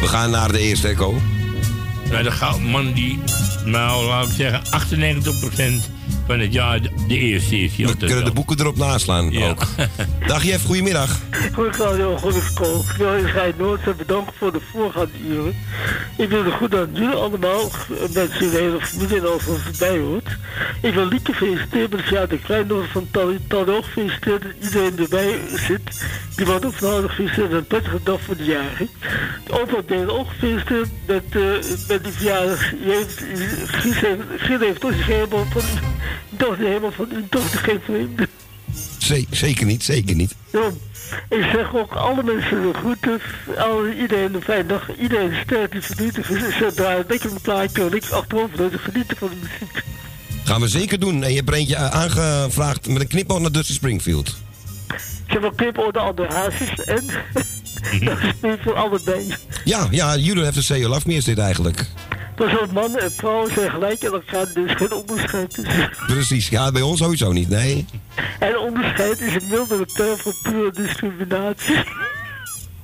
We 0.00 0.06
gaan 0.06 0.30
naar 0.30 0.52
de 0.52 0.58
eerste 0.58 0.88
echo. 0.88 1.35
Nou, 2.10 2.22
de 2.22 2.30
goudman 2.30 2.92
die, 2.92 3.18
nou 3.64 4.04
laat 4.04 4.26
ik 4.26 4.32
zeggen, 4.32 4.62
98% 5.84 5.95
van 6.26 6.38
het 6.40 6.52
jaar 6.52 6.80
de, 6.80 6.90
eerste 7.18 7.58
is. 7.58 7.76
We 7.76 7.96
kunnen 7.96 8.24
de 8.24 8.32
boeken 8.32 8.60
erop 8.60 8.76
naslaan 8.76 9.30
Ja. 9.30 9.48
ook. 9.48 9.62
Dag 10.26 10.42
Jeff, 10.44 10.64
goedemiddag. 10.64 11.20
Goed, 11.52 11.76
Claudio, 11.76 12.16
goed 12.16 12.34
school. 12.52 12.84
Ik 12.90 12.96
wil 12.96 13.52
Noord 13.58 13.86
en 13.86 13.96
bedankt 13.96 14.32
voor 14.38 14.52
de 14.52 14.60
voorgaande 14.72 15.18
uren. 15.28 15.54
Ik 16.16 16.28
wil 16.28 16.44
er 16.44 16.52
goed 16.52 16.74
aan 16.74 16.88
jullie 16.92 17.14
allemaal, 17.14 17.70
mensen 18.12 18.40
in 18.40 18.50
de 18.50 18.56
hele 18.56 18.80
familie 18.80 19.16
en 19.16 19.26
alles 19.26 19.44
wat 19.46 19.58
erbij 19.72 19.98
hoort. 19.98 20.28
Ik 20.82 20.94
wil 20.94 21.06
Lieke 21.06 21.34
feliciteren 21.34 21.90
met 21.90 22.08
ja, 22.08 22.26
de 22.26 22.38
kleindochter 22.38 22.90
van 22.90 23.08
ook 23.68 23.84
feliciteren 23.84 24.40
dat 24.40 24.50
iedereen 24.62 24.98
erbij 24.98 25.38
zit. 25.54 26.04
Die 26.36 26.46
wordt 26.46 26.64
ook 26.64 26.74
van 26.74 26.90
harte 26.90 27.08
gefeliciteerd 27.08 27.50
en 27.50 27.56
een 27.56 27.66
prettige 27.66 28.00
dag 28.02 28.20
voor 28.20 28.36
de 28.36 28.44
jaren. 28.44 28.88
De 29.46 29.60
opa 29.60 29.82
deel 29.86 30.18
ook 30.18 30.28
gefeliciteerd 30.28 30.88
met, 31.06 31.24
eh, 31.30 31.42
met 31.88 32.04
die 32.04 32.12
verjaardag. 32.12 32.70
Je 32.70 32.76
heeft, 32.84 33.22
Gies 33.66 34.00
heeft, 34.00 34.60
heeft 34.60 34.84
toch 36.36 36.56
helemaal 36.56 36.92
van, 36.92 37.08
toch 37.30 37.64
geen 37.64 37.80
vreemde. 37.84 38.28
Ze- 38.98 39.26
zeker 39.30 39.66
niet, 39.66 39.84
zeker 39.84 40.14
niet. 40.14 40.34
Ja, 40.52 40.70
ik 41.28 41.42
zeg 41.52 41.74
ook 41.74 41.92
alle 41.92 42.22
mensen 42.22 42.62
de 42.62 42.72
groeten, 42.74 43.20
alle, 43.56 43.96
iedereen 44.00 44.34
een 44.34 44.42
fijne 44.42 44.66
dag, 44.66 44.88
iedereen 45.00 45.34
sterk 45.44 45.70
die 45.96 46.06
is. 46.18 46.26
Ze 46.56 46.72
draaien 46.74 47.04
lekker 47.08 47.30
een 47.30 47.40
plaatje 47.40 47.82
en 47.82 47.90
niks 47.90 48.10
achterover 48.12 48.56
doen, 48.56 48.70
genieten 48.78 49.16
van 49.16 49.28
de 49.28 49.36
muziek. 49.42 49.84
Gaan 50.44 50.60
we 50.60 50.68
zeker 50.68 50.98
doen. 51.00 51.22
En 51.22 51.30
je 51.30 51.36
hebt 51.36 51.48
er 51.48 51.54
eentje 51.54 51.76
aangevraagd 51.76 52.88
met 52.88 53.00
een 53.00 53.06
knipoog 53.08 53.40
naar 53.40 53.52
Dusty 53.52 53.72
Springfield. 53.72 54.36
Ik 55.26 55.32
heb 55.32 55.52
een 55.56 55.76
over 55.76 55.92
de 55.92 55.98
andere 55.98 56.32
hazes 56.32 56.84
en 56.84 57.04
dat 58.04 58.18
is 58.18 58.32
niet 58.42 58.58
voor 58.62 58.74
allebei. 58.74 59.34
Ja, 59.64 59.88
ja, 59.90 60.16
Judo 60.16 60.42
heeft 60.42 60.56
een 60.56 60.62
Say 60.62 60.78
You 60.78 60.90
Love 60.90 61.08
Me 61.08 61.14
is 61.14 61.24
dit 61.24 61.38
eigenlijk. 61.38 61.86
Maar 62.38 62.50
zo'n 62.50 62.72
man 62.72 62.98
en 62.98 63.12
vrouw 63.12 63.48
zijn 63.48 63.70
gelijk 63.70 64.02
en 64.02 64.12
elkaar, 64.12 64.46
is 64.54 64.72
geen 64.74 64.92
onderscheid 64.92 65.54
tussen. 65.54 65.90
Precies, 66.06 66.48
ja, 66.48 66.72
bij 66.72 66.82
ons 66.82 66.98
sowieso 66.98 67.32
niet, 67.32 67.48
nee. 67.48 67.86
En 68.38 68.58
onderscheid 68.58 69.20
is 69.20 69.34
een 69.34 69.48
mildere 69.50 69.86
term 69.86 70.16
voor 70.16 70.34
pure 70.42 70.70
discriminatie. 70.72 71.84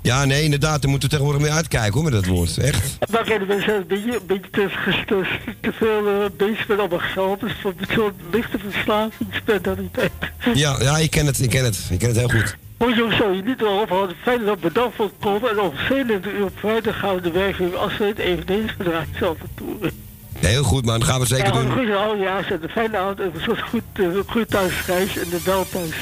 Ja, 0.03 0.25
nee, 0.25 0.43
inderdaad, 0.43 0.83
daar 0.83 0.91
moeten 0.91 1.09
we 1.09 1.15
tegenwoordig 1.15 1.49
mee 1.49 1.57
uitkijken 1.57 1.93
hoor, 1.93 2.03
met 2.03 2.13
dat 2.13 2.27
woord. 2.27 2.59
Echt. 2.59 2.99
Maar 3.11 3.25
kijk, 3.25 3.43
zijn 3.49 3.81
een 3.81 3.87
beetje, 3.87 4.13
een 4.13 4.27
beetje 4.27 4.51
te, 4.51 4.69
te, 5.07 5.25
te 5.61 5.73
veel 5.73 6.09
uh, 6.09 6.25
bezig 6.37 6.69
met 6.69 6.79
allemaal 6.79 6.99
geld, 6.99 7.41
dus 7.41 7.53
voor 7.63 7.75
zo'n 7.95 8.13
lichte 8.31 8.59
verslavingsmentaliteit. 8.59 10.13
Ja, 10.55 10.77
ja, 10.81 10.99
ik 10.99 11.11
ken 11.11 11.27
het, 11.27 11.41
ik 11.41 11.51
ken 11.51 11.65
het. 11.65 11.79
Ik 11.91 11.99
ken 11.99 12.09
het 12.09 12.19
heel 12.19 12.29
goed. 12.29 12.57
Moet 12.83 12.95
je 12.97 13.03
ook 13.05 13.13
zo 13.13 13.31
je 13.31 13.43
niet 13.43 13.61
wel 13.61 13.81
ophouden. 13.81 14.17
Fijn 14.23 14.45
dat 14.45 14.61
bedankt 14.61 14.97
voor 14.97 15.05
het 15.05 15.15
komen. 15.21 15.51
En 15.51 15.61
om 15.61 15.73
27 15.89 16.33
uur 16.33 16.45
op 16.45 16.59
vrijdag 16.59 16.99
gaan 16.99 17.15
we 17.15 17.21
de 17.21 17.31
werking 17.31 17.75
afsluit 17.75 18.19
eveneens 18.19 18.71
gedraaid 18.77 19.09
zelf 19.19 19.37
toe. 19.55 19.93
Heel 20.39 20.63
goed, 20.63 20.85
man. 20.85 20.99
Dat 21.01 21.09
gaan 21.09 21.21
we 21.21 21.27
zeker 21.27 21.47
Ja, 21.47 21.55
een 21.59 21.65
doen. 21.67 21.73
goede 21.73 21.95
oude 21.97 22.23
jaar. 22.23 22.53
Een 22.63 22.69
fijne 22.69 22.97
avond. 22.97 23.21
En 23.21 23.33
een 23.35 23.63
goed, 23.71 23.83
uh, 23.97 24.07
goed 24.27 24.49
thuisreis 24.51 25.17
en 25.19 25.29
de 25.31 25.41
bel 25.45 25.67
thuis. 25.73 25.95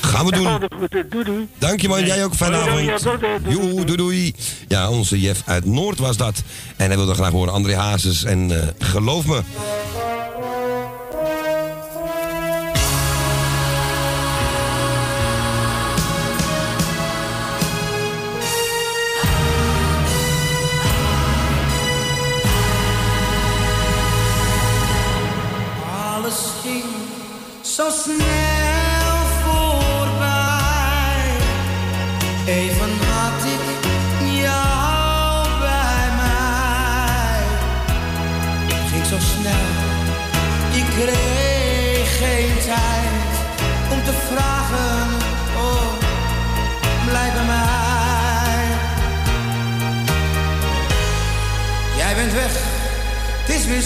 Gaan 0.00 0.26
we 0.26 0.32
En 0.32 0.42
doen. 0.42 1.08
doei 1.10 1.24
doei. 1.24 1.48
Dank 1.58 1.80
je 1.80 1.88
man, 1.88 2.04
jij 2.06 2.24
ook. 2.24 2.34
Fijne 2.34 2.56
avond. 2.56 2.84
ja, 2.84 2.98
doei, 3.42 3.56
Joe, 3.56 3.84
doei 3.84 3.96
doei. 3.96 4.34
Ja, 4.68 4.90
onze 4.90 5.20
Jeff 5.20 5.42
uit 5.46 5.64
Noord 5.64 5.98
was 5.98 6.16
dat. 6.16 6.42
En 6.76 6.86
hij 6.86 6.96
wilde 6.96 7.14
graag 7.14 7.30
horen 7.30 7.52
André 7.52 7.74
Hazes. 7.76 8.24
En 8.24 8.50
eh, 8.60 8.68
geloof 8.78 9.26
me, 9.26 9.40
zo 27.74 27.90
snel 27.90 29.16
voorbij. 29.42 31.26
Even 32.46 32.90
had 33.10 33.44
ik 33.44 33.60
jou 34.42 35.48
bij 35.58 36.08
mij. 36.16 37.42
Ging 38.90 39.06
zo 39.06 39.16
snel, 39.18 39.74
ik 40.72 40.84
kreeg 40.84 42.18
geen 42.18 42.58
tijd 42.64 43.32
om 43.92 44.04
te 44.04 44.12
vragen. 44.32 45.08
Oh, 45.56 45.92
blijf 47.08 47.32
bij 47.34 47.44
mij. 47.44 48.66
Jij 51.96 52.14
bent 52.14 52.32
weg, 52.32 52.52
het 53.44 53.54
is 53.54 53.66
weer 53.66 53.82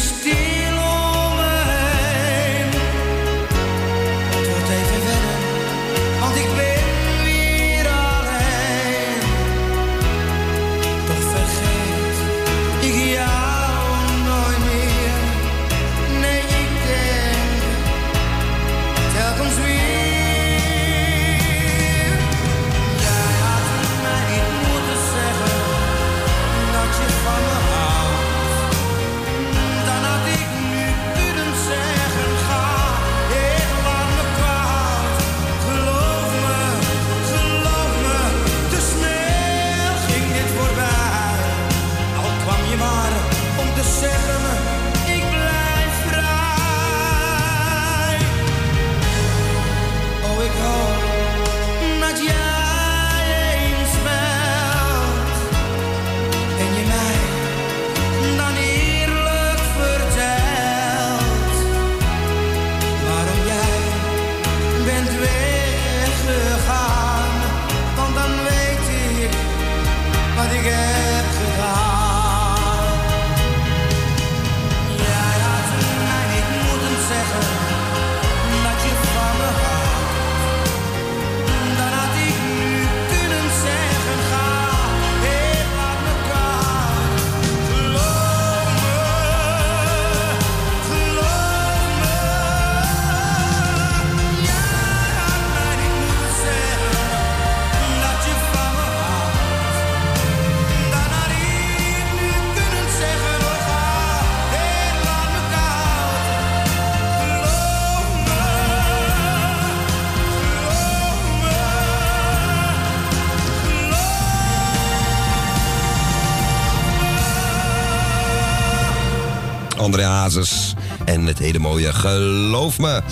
André 119.99 120.13
Hazes. 120.13 120.75
En 121.05 121.27
het 121.27 121.39
hele 121.39 121.59
mooie 121.59 121.93
Geloof 121.93 122.79
me. 122.79 123.03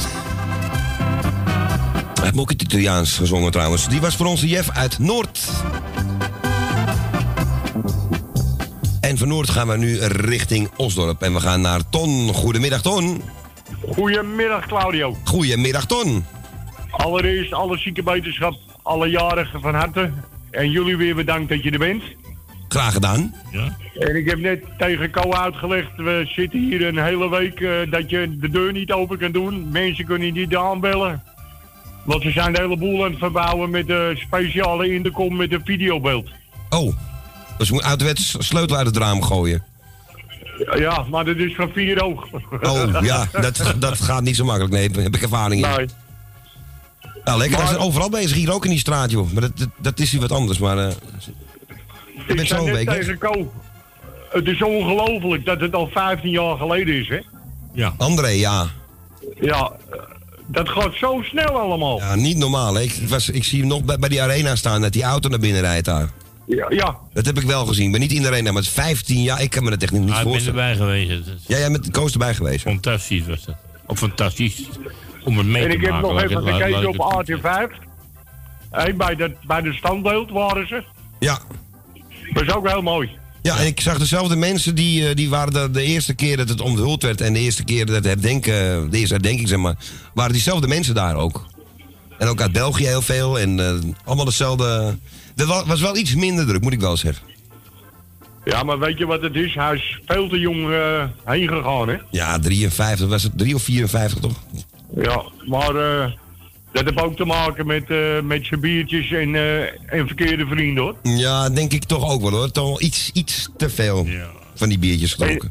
Hij 2.15 2.25
heeft 2.25 2.39
ook 2.39 2.51
het 2.51 2.63
Italiaans 2.63 3.17
gezongen 3.17 3.51
trouwens. 3.51 3.89
Die 3.89 4.01
was 4.01 4.17
voor 4.17 4.27
onze 4.27 4.49
Jeff 4.49 4.71
uit 4.71 4.99
Noord. 4.99 5.49
En 9.01 9.19
van 9.19 9.29
Noord 9.29 9.51
gaan 9.51 9.69
we 9.69 9.77
nu 9.77 9.99
richting 10.07 10.71
Osdorp. 10.77 11.23
En 11.23 11.33
we 11.33 11.41
gaan 11.41 11.61
naar 11.61 11.89
Ton. 11.89 12.35
Goedemiddag 12.35 12.83
Ton. 12.83 13.23
Goedemiddag 13.89 14.67
Claudio. 14.67 15.17
Goedemiddag 15.25 15.87
Ton. 15.87 16.25
Allereerst 16.91 17.53
alle 17.53 17.79
ziekenwetenschap, 17.79 18.55
alle 18.83 19.09
jarigen 19.09 19.61
van 19.61 19.75
harte. 19.75 20.13
En 20.51 20.71
jullie 20.71 20.97
weer 20.97 21.15
bedankt 21.15 21.49
dat 21.49 21.63
je 21.63 21.71
er 21.71 21.79
bent. 21.79 22.03
Graag 22.69 22.93
gedaan. 22.93 23.35
Ja. 23.53 23.77
En 23.99 24.17
ik 24.17 24.29
heb 24.31 24.39
net 24.39 24.63
tegen 24.79 25.11
Co 25.11 25.33
uitgelegd, 25.33 25.97
we 25.97 26.23
zitten 26.27 26.59
hier 26.61 26.87
een 26.87 26.99
hele 26.99 27.31
week 27.31 27.61
eh, 27.61 27.71
dat 27.91 28.11
je 28.11 28.37
de 28.39 28.49
deur 28.49 28.73
niet 28.73 28.93
open 28.93 29.19
kan 29.19 29.33
doen. 29.33 29.71
Mensen 29.71 30.05
kunnen 30.05 30.33
niet 30.33 30.57
aanbellen. 30.57 31.23
Want 32.05 32.23
ze 32.23 32.31
zijn 32.31 32.53
de 32.53 32.61
hele 32.61 32.77
boel 32.77 33.05
aan 33.05 33.11
het 33.11 33.19
verbouwen 33.19 33.71
met 33.71 33.87
de 33.87 34.13
speciale 34.17 34.93
intercom 34.93 35.37
met 35.37 35.53
een 35.53 35.63
videobeeld. 35.65 36.29
Oh. 36.71 36.95
Dus 37.59 37.69
je 37.69 37.73
moet 37.75 37.83
ouderwets 37.83 38.37
sleutel 38.39 38.77
uit 38.77 38.87
het 38.87 38.97
raam 38.97 39.23
gooien. 39.23 39.63
Ja, 40.79 41.05
maar 41.11 41.25
dat 41.25 41.37
is 41.37 41.55
van 41.55 41.71
vier 41.73 42.03
oog. 42.03 42.27
Oh, 42.63 42.99
ja. 43.03 43.29
Dat, 43.41 43.75
dat 43.79 44.01
gaat 44.01 44.23
niet 44.23 44.37
zo 44.37 44.45
makkelijk. 44.45 44.73
Nee, 44.73 44.91
daar 44.91 45.03
heb 45.03 45.15
ik 45.17 45.23
ervaring 45.23 45.65
in. 45.67 45.71
Nee. 45.77 45.87
Nou, 47.25 47.39
lekker. 47.39 47.57
Hij 47.57 47.67
Maar- 47.67 47.77
is 47.77 47.87
overal 47.87 48.11
bezig. 48.11 48.37
Hier 48.37 48.53
ook 48.53 48.65
in 48.65 48.71
die 48.71 48.79
straat, 48.79 49.11
joh. 49.11 49.33
Maar 49.33 49.43
dat, 49.43 49.59
dat, 49.59 49.69
dat 49.79 49.99
is 49.99 50.11
hier 50.11 50.21
wat 50.21 50.33
anders. 50.33 50.59
Maar 50.59 50.79
eh, 50.79 50.93
Ik 52.17 52.27
bent 52.37 52.49
zei 52.49 52.49
zo 52.49 52.57
een 52.57 52.65
net 52.65 52.75
week 52.75 52.89
tegen 52.89 53.49
het 54.31 54.47
is 54.47 54.63
ongelooflijk 54.63 55.45
dat 55.45 55.61
het 55.61 55.75
al 55.75 55.89
15 55.93 56.31
jaar 56.31 56.57
geleden 56.57 56.95
is, 56.95 57.09
hè? 57.09 57.21
Ja. 57.73 57.95
André, 57.99 58.29
ja. 58.29 58.67
Ja, 59.41 59.73
dat 60.47 60.69
gaat 60.69 60.95
zo 60.95 61.21
snel 61.23 61.49
allemaal. 61.61 61.99
Ja, 61.99 62.15
niet 62.15 62.37
normaal. 62.37 62.75
Hè. 62.75 62.81
Ik, 62.83 63.01
was, 63.09 63.31
ik 63.31 63.45
zie 63.45 63.59
hem 63.61 63.69
nog 63.69 63.85
bij, 63.85 63.99
bij 63.99 64.09
die 64.09 64.23
arena 64.23 64.57
staan, 64.57 64.81
dat 64.81 64.93
die 64.93 65.03
auto 65.03 65.29
naar 65.29 65.39
binnen 65.39 65.61
rijdt 65.61 65.85
daar. 65.85 66.11
Ja, 66.47 66.67
ja. 66.69 66.97
Dat 67.13 67.27
heb 67.27 67.39
ik 67.39 67.45
wel 67.47 67.67
gezien. 67.67 67.87
Ik 67.87 67.93
ben 67.93 68.01
niet 68.01 68.13
in 68.13 68.23
de 68.23 68.29
arena, 68.29 68.53
maar 68.53 68.63
het 68.63 68.71
is 68.71 68.83
15 68.83 69.23
jaar. 69.23 69.43
Ik 69.43 69.51
kan 69.51 69.65
me 69.65 69.71
dat 69.71 69.83
echt 69.83 69.93
niet, 69.93 70.01
Ah, 70.03 70.09
ik 70.09 70.15
ben 70.15 70.23
voorstellen. 70.33 70.61
erbij 70.61 70.77
geweest. 70.77 71.11
Is 71.11 71.45
Ja, 71.47 71.59
jij 71.59 71.71
bent 71.71 71.91
Koos 71.91 72.13
erbij 72.13 72.35
geweest. 72.35 72.63
fantastisch 72.63 73.27
was 73.27 73.45
dat. 73.45 73.55
Of 73.87 73.99
fantastisch. 73.99 74.63
Om 75.25 75.39
het 75.39 75.47
mee 75.47 75.63
En 75.63 75.71
te 75.71 75.75
ik 75.77 75.81
heb 75.83 75.91
maken. 75.91 76.09
nog 76.09 76.23
even 76.23 76.43
gekeken 76.43 76.89
op 76.89 77.17
het- 77.17 77.31
AT5. 77.31 77.73
Hey, 78.71 78.97
bij, 78.97 79.15
de, 79.15 79.35
bij 79.47 79.61
de 79.61 79.73
standbeeld 79.73 80.31
waren 80.31 80.69
ze. 80.69 80.83
Ja. 81.19 81.39
Dat 82.33 82.43
is 82.43 82.55
ook 82.55 82.69
heel 82.69 82.83
mooi. 82.83 83.11
Ja, 83.43 83.59
en 83.59 83.67
ik 83.67 83.81
zag 83.81 83.99
dezelfde 83.99 84.37
mensen 84.37 84.75
die, 84.75 85.09
eh, 85.09 85.15
die 85.15 85.29
waren 85.29 85.53
de, 85.53 85.71
de 85.71 85.83
eerste 85.83 86.15
keer 86.15 86.37
dat 86.37 86.49
het 86.49 86.61
onthuld 86.61 87.03
werd 87.03 87.21
en 87.21 87.33
de 87.33 87.39
eerste 87.39 87.65
keer 87.65 87.87
dat 87.87 87.95
het 87.95 88.05
herdenken, 88.05 88.91
de 88.91 88.99
eerste 88.99 89.15
herdenking 89.15 89.49
zeg 89.49 89.59
maar, 89.59 89.77
waren 90.15 90.33
diezelfde 90.33 90.67
mensen 90.69 90.95
daar 90.95 91.17
ook. 91.17 91.47
En 92.19 92.29
ook 92.29 92.41
uit 92.41 92.53
België 92.53 92.87
heel 92.87 93.03
veel 93.03 93.39
en 93.39 93.61
eh, 93.61 93.75
allemaal 94.05 94.27
hetzelfde. 94.27 94.97
Er 95.37 95.47
wa- 95.47 95.67
was 95.67 95.81
wel 95.81 95.97
iets 95.97 96.15
minder 96.15 96.47
druk, 96.47 96.63
moet 96.63 96.73
ik 96.73 96.81
wel 96.81 96.97
zeggen. 96.97 97.25
Ja, 98.45 98.63
maar 98.63 98.79
weet 98.79 98.99
je 98.99 99.07
wat 99.07 99.23
het 99.23 99.35
is? 99.35 99.55
Hij 99.55 99.75
is 99.75 100.01
veel 100.07 100.29
te 100.29 100.39
jong 100.39 100.71
eh, 100.73 101.05
heen 101.25 101.49
gegaan, 101.49 101.89
hè? 101.89 101.97
Ja, 102.11 102.39
53 102.39 103.09
was 103.09 103.23
het, 103.23 103.33
3 103.39 103.55
of 103.55 103.63
54 103.63 104.19
toch? 104.21 104.37
Ja, 104.97 105.23
maar 105.47 105.75
eh, 105.77 106.13
dat 106.85 106.85
heeft 106.95 107.03
ook 107.07 107.17
te 107.17 107.25
maken 107.25 107.67
met, 107.67 107.91
eh, 107.91 108.21
met 108.23 108.47
zijn 108.47 108.61
biertjes 108.61 109.11
en, 109.13 109.35
eh, 109.35 109.61
en 109.99 110.07
verkeerde 110.07 110.47
vrienden, 110.47 110.83
hoor. 110.83 110.95
Ja, 111.03 111.51
denk 111.51 111.73
ik 111.73 111.85
toch 111.85 112.11
ook 112.13 112.21
wel 112.23 112.31
hoor. 112.31 112.51
Toch 112.51 112.67
wel 112.69 112.83
iets, 112.83 113.11
iets 113.13 113.49
te 113.57 113.71
veel 113.71 114.07
Ja. 114.07 114.27
van 114.55 114.69
die 114.69 114.79
biertjes 114.79 115.13
gedronken. 115.13 115.51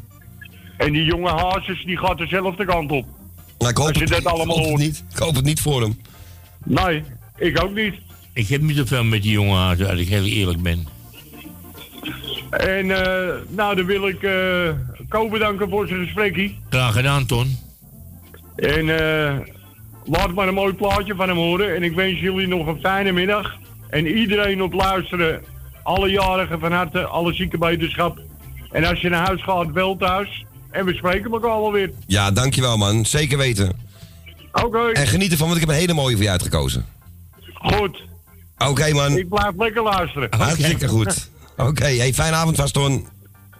En 0.76 0.92
die 0.92 1.04
jonge 1.04 1.30
hazes, 1.30 1.84
die 1.84 1.96
gaat 1.98 2.18
dezelfde 2.18 2.64
kant 2.64 2.90
op. 2.90 3.06
Maar 3.58 3.70
ik 3.70 3.76
hoop, 3.76 3.86
Als 3.86 3.96
je 3.96 4.02
het, 4.02 4.12
dat 4.12 4.20
ik 4.20 4.26
allemaal 4.26 4.46
hoop 4.56 4.56
het 4.64 4.66
hoort. 4.66 4.80
niet. 4.82 5.04
Ik 5.12 5.18
hoop 5.18 5.34
het 5.34 5.44
niet 5.44 5.60
voor 5.60 5.82
hem. 5.82 6.00
Nee, 6.64 7.02
ik 7.38 7.62
ook 7.62 7.74
niet. 7.74 7.94
Ik 8.32 8.48
heb 8.48 8.60
niet 8.60 8.76
zoveel 8.76 9.04
met 9.04 9.22
die 9.22 9.32
jongen 9.32 9.56
hazen, 9.56 9.88
als 9.90 9.98
ik 10.00 10.08
heel 10.08 10.24
eerlijk 10.24 10.62
ben. 10.62 10.86
En 12.50 12.90
eh, 12.90 13.34
nou, 13.48 13.76
dan 13.76 13.84
wil 13.86 14.08
ik 14.08 14.22
eh 14.22 14.70
Ko 15.08 15.28
bedanken 15.28 15.68
voor 15.70 15.86
zijn 15.88 16.04
gesprekje. 16.04 16.50
Graag 16.70 16.92
gedaan, 16.94 17.26
Ton. 17.26 17.56
En 18.56 18.88
eh, 18.98 19.36
laat 20.06 20.34
maar 20.34 20.48
een 20.48 20.54
mooi 20.54 20.72
plaatje 20.74 21.14
van 21.14 21.28
hem 21.28 21.36
horen. 21.36 21.74
En 21.76 21.82
ik 21.82 21.94
wens 21.94 22.20
jullie 22.20 22.46
nog 22.48 22.66
een 22.66 22.80
fijne 22.80 23.12
middag. 23.12 23.54
En 23.90 24.06
iedereen 24.06 24.62
op 24.62 24.72
luisteren. 24.72 25.42
Alle 25.82 26.10
jarigen 26.10 26.60
van 26.60 26.72
harte, 26.72 27.04
alle 27.04 27.32
ziekenwetenschap. 27.34 28.18
En 28.70 28.84
als 28.84 29.00
je 29.00 29.08
naar 29.08 29.26
huis 29.26 29.42
gaat, 29.42 29.72
wel 29.72 29.96
thuis. 29.96 30.44
En 30.70 30.84
we 30.84 30.94
spreken 30.94 31.30
elkaar 31.32 31.50
alweer. 31.50 31.90
Ja, 32.06 32.30
dankjewel 32.30 32.76
man. 32.76 33.04
Zeker 33.04 33.38
weten. 33.38 33.72
Oké, 34.52 34.90
En 34.92 35.06
geniet 35.06 35.30
ervan, 35.32 35.46
want 35.48 35.60
ik 35.60 35.66
heb 35.66 35.74
een 35.74 35.80
hele 35.80 35.94
mooie 35.94 36.14
voor 36.14 36.24
je 36.24 36.30
uitgekozen. 36.30 36.84
goed. 37.54 38.02
Oké 38.58 38.92
man. 38.92 39.16
Ik 39.16 39.28
blijf 39.28 39.52
lekker 39.56 39.82
luisteren. 39.82 40.28
Hartstikke 40.38 40.88
goed. 40.88 41.28
Oké, 41.56 41.84
hey, 41.84 42.12
fijne 42.14 42.36
avond 42.36 42.56
vast, 42.56 42.74
Ton. 42.74 43.06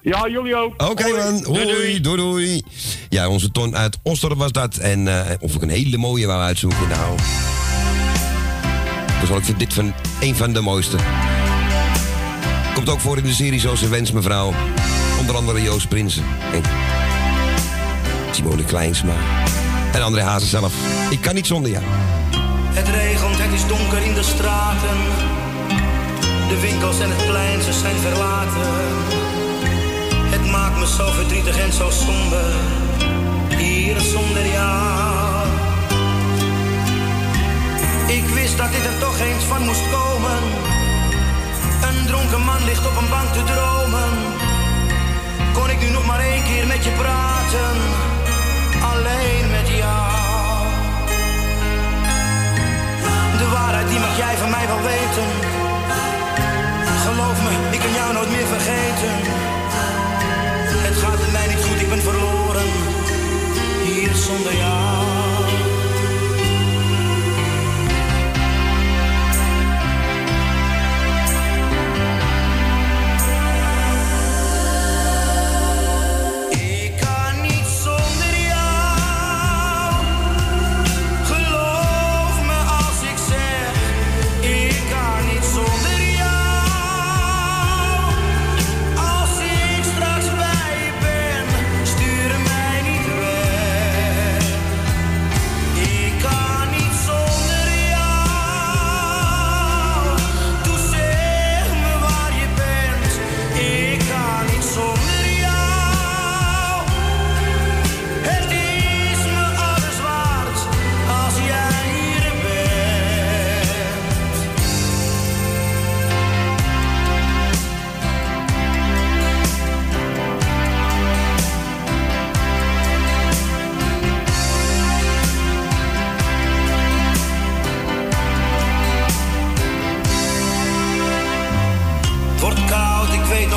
Ja, 0.07 0.29
jullie 0.29 0.57
ook. 0.57 0.83
Oké 0.83 1.09
man, 1.09 1.45
hoi, 1.45 2.01
doei, 2.01 2.01
doei 2.01 2.63
Ja, 3.09 3.29
onze 3.29 3.51
Ton 3.51 3.77
uit 3.77 3.99
Osdorp 4.03 4.39
was 4.39 4.53
dat. 4.53 4.77
En 4.77 5.09
eh, 5.09 5.35
of 5.41 5.55
ik 5.55 5.63
een 5.63 5.69
hele 5.69 5.97
mooie 5.97 6.27
wou 6.27 6.43
uitzoeken, 6.43 6.89
nou... 6.89 7.17
Dan 9.19 9.27
zal 9.27 9.37
ik 9.37 9.45
voor 9.45 9.57
dit 9.57 9.75
van 9.75 9.95
een 10.21 10.37
van 10.37 10.53
de 10.53 10.61
mooiste. 10.61 10.97
Komt 12.75 12.89
ook 12.89 13.01
voor 13.01 13.17
in 13.17 13.23
de 13.23 13.33
serie 13.33 13.61
zoals 13.61 13.81
ze 13.81 13.89
wens, 13.89 14.13
mevrouw. 14.13 14.53
Onder 15.21 15.37
andere 15.37 15.63
Joost 15.63 15.89
Prinsen. 15.89 16.25
En 16.53 16.63
Simone 18.31 18.65
Kleinsma. 18.65 19.15
En 19.93 20.03
André 20.03 20.23
Hazen 20.23 20.49
zelf. 20.49 20.75
Ik 21.11 21.21
kan 21.21 21.35
niet 21.35 21.47
zonder 21.47 21.71
jou. 21.71 21.85
Het 22.69 22.89
regent, 22.89 23.39
het 23.39 23.53
is 23.53 23.67
donker 23.67 24.03
in 24.03 24.15
de 24.15 24.23
straten. 24.23 24.99
De 26.49 26.61
winkels 26.61 27.01
en 27.01 27.11
het 27.11 27.27
plein, 27.27 27.63
ze 27.63 27.73
zijn 27.73 27.97
verlaten. 27.97 29.26
Het 30.47 30.55
maakt 30.55 30.79
me 30.79 30.87
zo 30.87 31.11
verdrietig 31.11 31.59
en 31.59 31.73
zo 31.73 31.91
somber. 31.91 32.51
Hier 33.57 34.01
zonder 34.01 34.47
jou. 34.47 35.47
Ik 38.07 38.27
wist 38.35 38.57
dat 38.57 38.71
dit 38.73 38.85
er 38.85 38.99
toch 38.99 39.19
eens 39.19 39.45
van 39.45 39.63
moest 39.65 39.87
komen. 39.91 40.43
Een 41.89 42.07
dronken 42.07 42.43
man 42.45 42.65
ligt 42.65 42.87
op 42.87 42.97
een 42.97 43.09
bank 43.09 43.29
te 43.33 43.45
dromen. 43.53 44.13
Kon 45.53 45.71
ik 45.71 45.81
nu 45.81 45.89
nog 45.89 46.07
maar 46.07 46.21
één 46.21 46.45
keer 46.45 46.67
met 46.67 46.85
je 46.85 46.91
praten? 46.91 47.77
Alleen 48.93 49.47
met 49.51 49.69
jou. 49.83 50.65
De 53.41 53.49
waarheid 53.55 53.89
die 53.89 53.99
mag 53.99 54.17
jij 54.17 54.37
van 54.37 54.51
mij 54.51 54.67
wel 54.67 54.83
weten. 54.93 55.29
Geloof 57.05 57.37
me, 57.45 57.53
ik 57.77 57.81
kan 57.81 57.93
jou 57.93 58.13
nooit 58.13 58.31
meer 58.31 58.47
vergeten. 58.47 59.56
Het 60.69 60.97
gaat 60.97 61.33
mij 61.33 61.47
niet 61.47 61.65
goed, 61.65 61.81
ik 61.81 61.89
ben 61.89 62.03
verloren. 62.03 62.71
Hier 63.85 64.15
zonder 64.15 64.57
jou. 64.57 65.16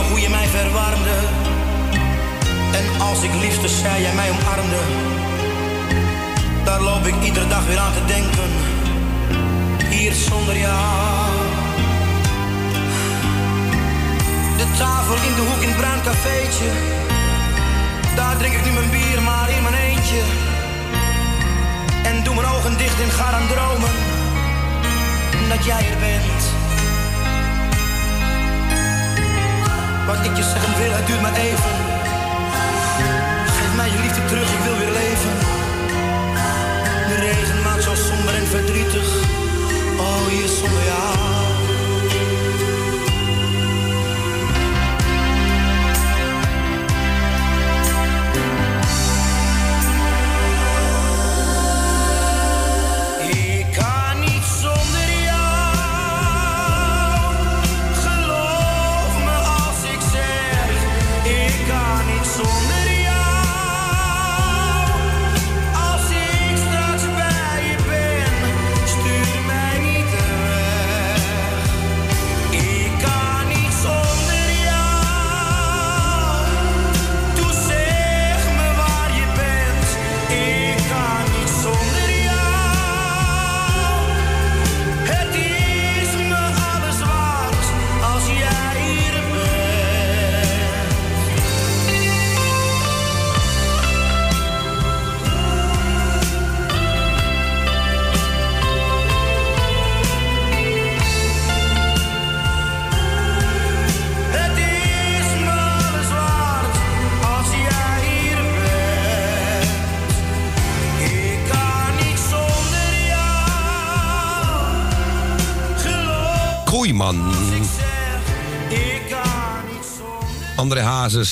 hoe 0.09 0.19
je 0.19 0.29
mij 0.29 0.47
verwarmde. 0.47 1.17
En 2.77 3.01
als 3.01 3.23
ik 3.23 3.33
liefde 3.41 3.67
zei, 3.67 4.01
jij 4.01 4.13
mij 4.13 4.29
omarmde. 4.29 4.81
Daar 6.63 6.81
loop 6.81 7.05
ik 7.05 7.15
iedere 7.23 7.47
dag 7.47 7.65
weer 7.65 7.79
aan 7.79 7.93
te 7.93 8.05
denken. 8.05 8.49
Hier 9.89 10.13
zonder 10.13 10.57
jou. 10.57 11.31
De 14.57 14.67
tafel 14.77 15.15
in 15.15 15.35
de 15.35 15.41
hoek 15.41 15.61
in 15.61 15.67
het 15.67 15.77
bruin 15.77 16.01
cafeetje. 16.01 16.69
Daar 18.15 18.37
drink 18.37 18.53
ik 18.53 18.65
nu 18.65 18.71
mijn 18.71 18.89
bier, 18.89 19.21
maar 19.21 19.49
in 19.49 19.63
mijn 19.63 19.75
eentje. 19.75 20.21
En 22.03 22.23
doe 22.23 22.35
mijn 22.35 22.47
ogen 22.47 22.77
dicht 22.77 23.01
en 23.01 23.09
ga 23.09 23.31
aan 23.31 23.47
dromen. 23.47 23.93
Dat 25.49 25.65
jij 25.65 25.83
er 25.91 25.99
bent 25.99 26.58
Wat 30.09 30.25
ik 30.25 30.35
je 30.37 30.43
zeggen 30.43 30.77
wil, 30.77 30.91
het 30.91 31.07
duurt 31.07 31.21
maar 31.21 31.35
even. 31.35 31.71
Geef 33.55 33.75
mij 33.75 33.89
je 33.89 33.99
liefde 34.01 34.25
terug, 34.25 34.53
ik 34.53 34.59
wil 34.59 34.77
weer 34.77 34.93
leven. 35.01 35.33
De 37.09 37.15
regen 37.15 37.61
maakt 37.63 37.83
zo 37.83 37.95
somber 37.95 38.33
en 38.35 38.47
verdrietig. 38.47 39.07
Oh, 39.97 40.27
hier 40.27 40.47
zonder 40.47 40.83
jou. 40.83 41.38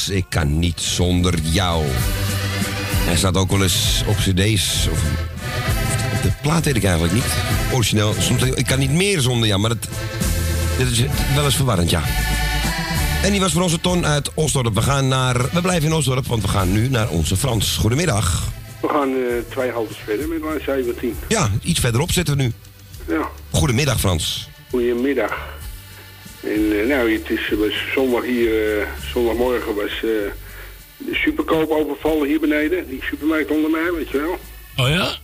Ik 0.09 0.25
kan 0.29 0.59
niet 0.59 0.79
zonder 0.79 1.39
jou. 1.39 1.85
Hij 3.05 3.15
staat 3.17 3.35
ook 3.37 3.51
wel 3.51 3.63
eens 3.63 4.03
op 4.07 4.15
cd's. 4.15 4.87
Of, 4.91 5.01
op 6.15 6.21
de 6.21 6.31
plaat 6.41 6.65
weet 6.65 6.75
ik 6.75 6.83
eigenlijk 6.83 7.13
niet. 7.13 7.23
Origineel. 7.73 8.13
Soms, 8.19 8.43
ik 8.43 8.65
kan 8.65 8.79
niet 8.79 8.91
meer 8.91 9.19
zonder 9.21 9.47
jou, 9.47 9.59
maar 9.61 9.69
het, 9.69 9.87
dit 10.77 10.87
is 10.91 11.03
wel 11.35 11.45
eens 11.45 11.55
verwarrend, 11.55 11.89
ja. 11.89 12.01
En 13.23 13.31
die 13.31 13.39
was 13.39 13.51
voor 13.53 13.61
onze 13.61 13.79
Ton 13.81 14.05
uit 14.05 14.33
Osdorp. 14.33 14.73
We 14.73 14.81
gaan 14.81 15.07
naar... 15.07 15.35
We 15.53 15.61
blijven 15.61 15.89
in 15.89 15.95
Osdorp, 15.95 16.27
want 16.27 16.41
we 16.41 16.47
gaan 16.47 16.71
nu 16.71 16.89
naar 16.89 17.09
onze 17.09 17.37
Frans. 17.37 17.75
Goedemiddag. 17.75 18.43
We 18.81 18.87
gaan 18.87 19.09
eh, 19.09 19.17
twee 19.49 19.71
haltes 19.71 19.97
verder 20.05 20.27
met 20.27 20.41
lijn 20.41 20.61
17. 20.65 21.15
Ja, 21.27 21.49
iets 21.61 21.79
verderop 21.79 22.11
zitten 22.11 22.37
we 22.37 22.43
nu. 22.43 22.53
Ja, 23.07 23.29
Goedemiddag, 23.51 23.99
Frans. 23.99 24.49
goedemiddag. 24.69 25.55
En 26.53 26.79
eh, 26.79 26.87
nou, 26.87 27.13
het 27.13 27.29
is, 27.29 27.49
was 27.49 27.91
zondag 27.93 28.23
hier, 28.23 28.79
eh, 28.79 28.87
zondagmorgen 29.13 29.75
was 29.75 29.91
eh, 29.91 30.31
de 30.97 31.15
superkoop 31.15 31.69
overvallen 31.69 32.27
hier 32.27 32.39
beneden. 32.39 32.89
Die 32.89 33.03
supermarkt 33.03 33.51
onder 33.51 33.69
mij, 33.69 33.93
weet 33.93 34.09
je 34.09 34.17
wel. 34.17 34.37
Oh 34.85 34.89
ja? 34.89 35.15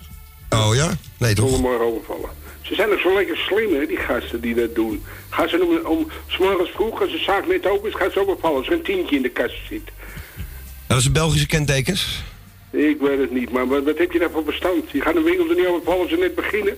Oh 0.49 0.75
ja? 0.75 0.91
Nee, 1.17 1.33
toch? 1.33 1.49
Zondagmorgen 1.49 1.85
overvallen. 1.85 2.29
Ze 2.61 2.75
zijn 2.75 2.91
ook 2.91 2.99
zo 2.99 3.13
lekker 3.13 3.37
slim, 3.37 3.73
hè, 3.73 3.85
die 3.85 3.97
gasten 3.97 4.41
die 4.41 4.55
dat 4.55 4.75
doen. 4.75 5.03
Gaan 5.29 5.49
ze 5.49 5.81
om, 5.83 5.85
om 5.85 6.07
s 6.27 6.37
morgens 6.37 6.69
vroeg, 6.69 7.01
als 7.01 7.11
de 7.11 7.17
zaak 7.17 7.47
net 7.47 7.67
open 7.67 7.89
is, 7.89 7.95
gaan 7.95 8.11
ze 8.11 8.19
overvallen. 8.19 8.57
Als 8.57 8.67
er 8.67 8.73
een 8.73 8.81
tientje 8.81 9.15
in 9.15 9.21
de 9.21 9.29
kast 9.29 9.55
zit. 9.69 9.91
Dat 10.87 10.97
is 10.97 11.05
een 11.05 11.13
Belgische 11.13 11.47
kentekens. 11.47 12.23
Ik 12.71 12.99
weet 12.99 13.19
het 13.19 13.31
niet, 13.31 13.51
maar 13.51 13.67
wat, 13.67 13.83
wat 13.83 13.97
heb 13.97 14.11
je 14.11 14.19
daar 14.19 14.31
voor 14.31 14.43
bestand? 14.43 14.91
Je 14.91 15.01
gaat 15.01 15.15
een 15.15 15.23
winkel 15.23 15.49
er 15.49 15.55
niet 15.55 15.65
overvallen 15.65 16.01
als 16.01 16.09
ze 16.09 16.17
net 16.17 16.35
beginnen. 16.35 16.77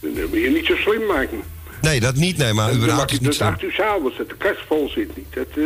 Dan 0.00 0.12
wil 0.12 0.40
je 0.40 0.50
niet 0.50 0.66
zo 0.66 0.76
slim 0.76 1.06
maken. 1.06 1.42
Nee, 1.84 2.00
dat 2.00 2.14
niet, 2.14 2.36
nee, 2.36 2.52
maar 2.52 2.72
überhaupt 2.74 3.10
is 3.10 3.18
je 3.18 3.22
niet 3.22 3.32
tot 3.38 3.40
acht 3.48 3.62
uur 3.62 3.72
s'avonds, 3.72 4.16
dat 4.16 4.28
de 4.28 4.36
kast 4.36 4.60
vol 4.66 4.88
zit 4.88 5.16
niet. 5.16 5.26
Dat, 5.34 5.46
eh, 5.56 5.64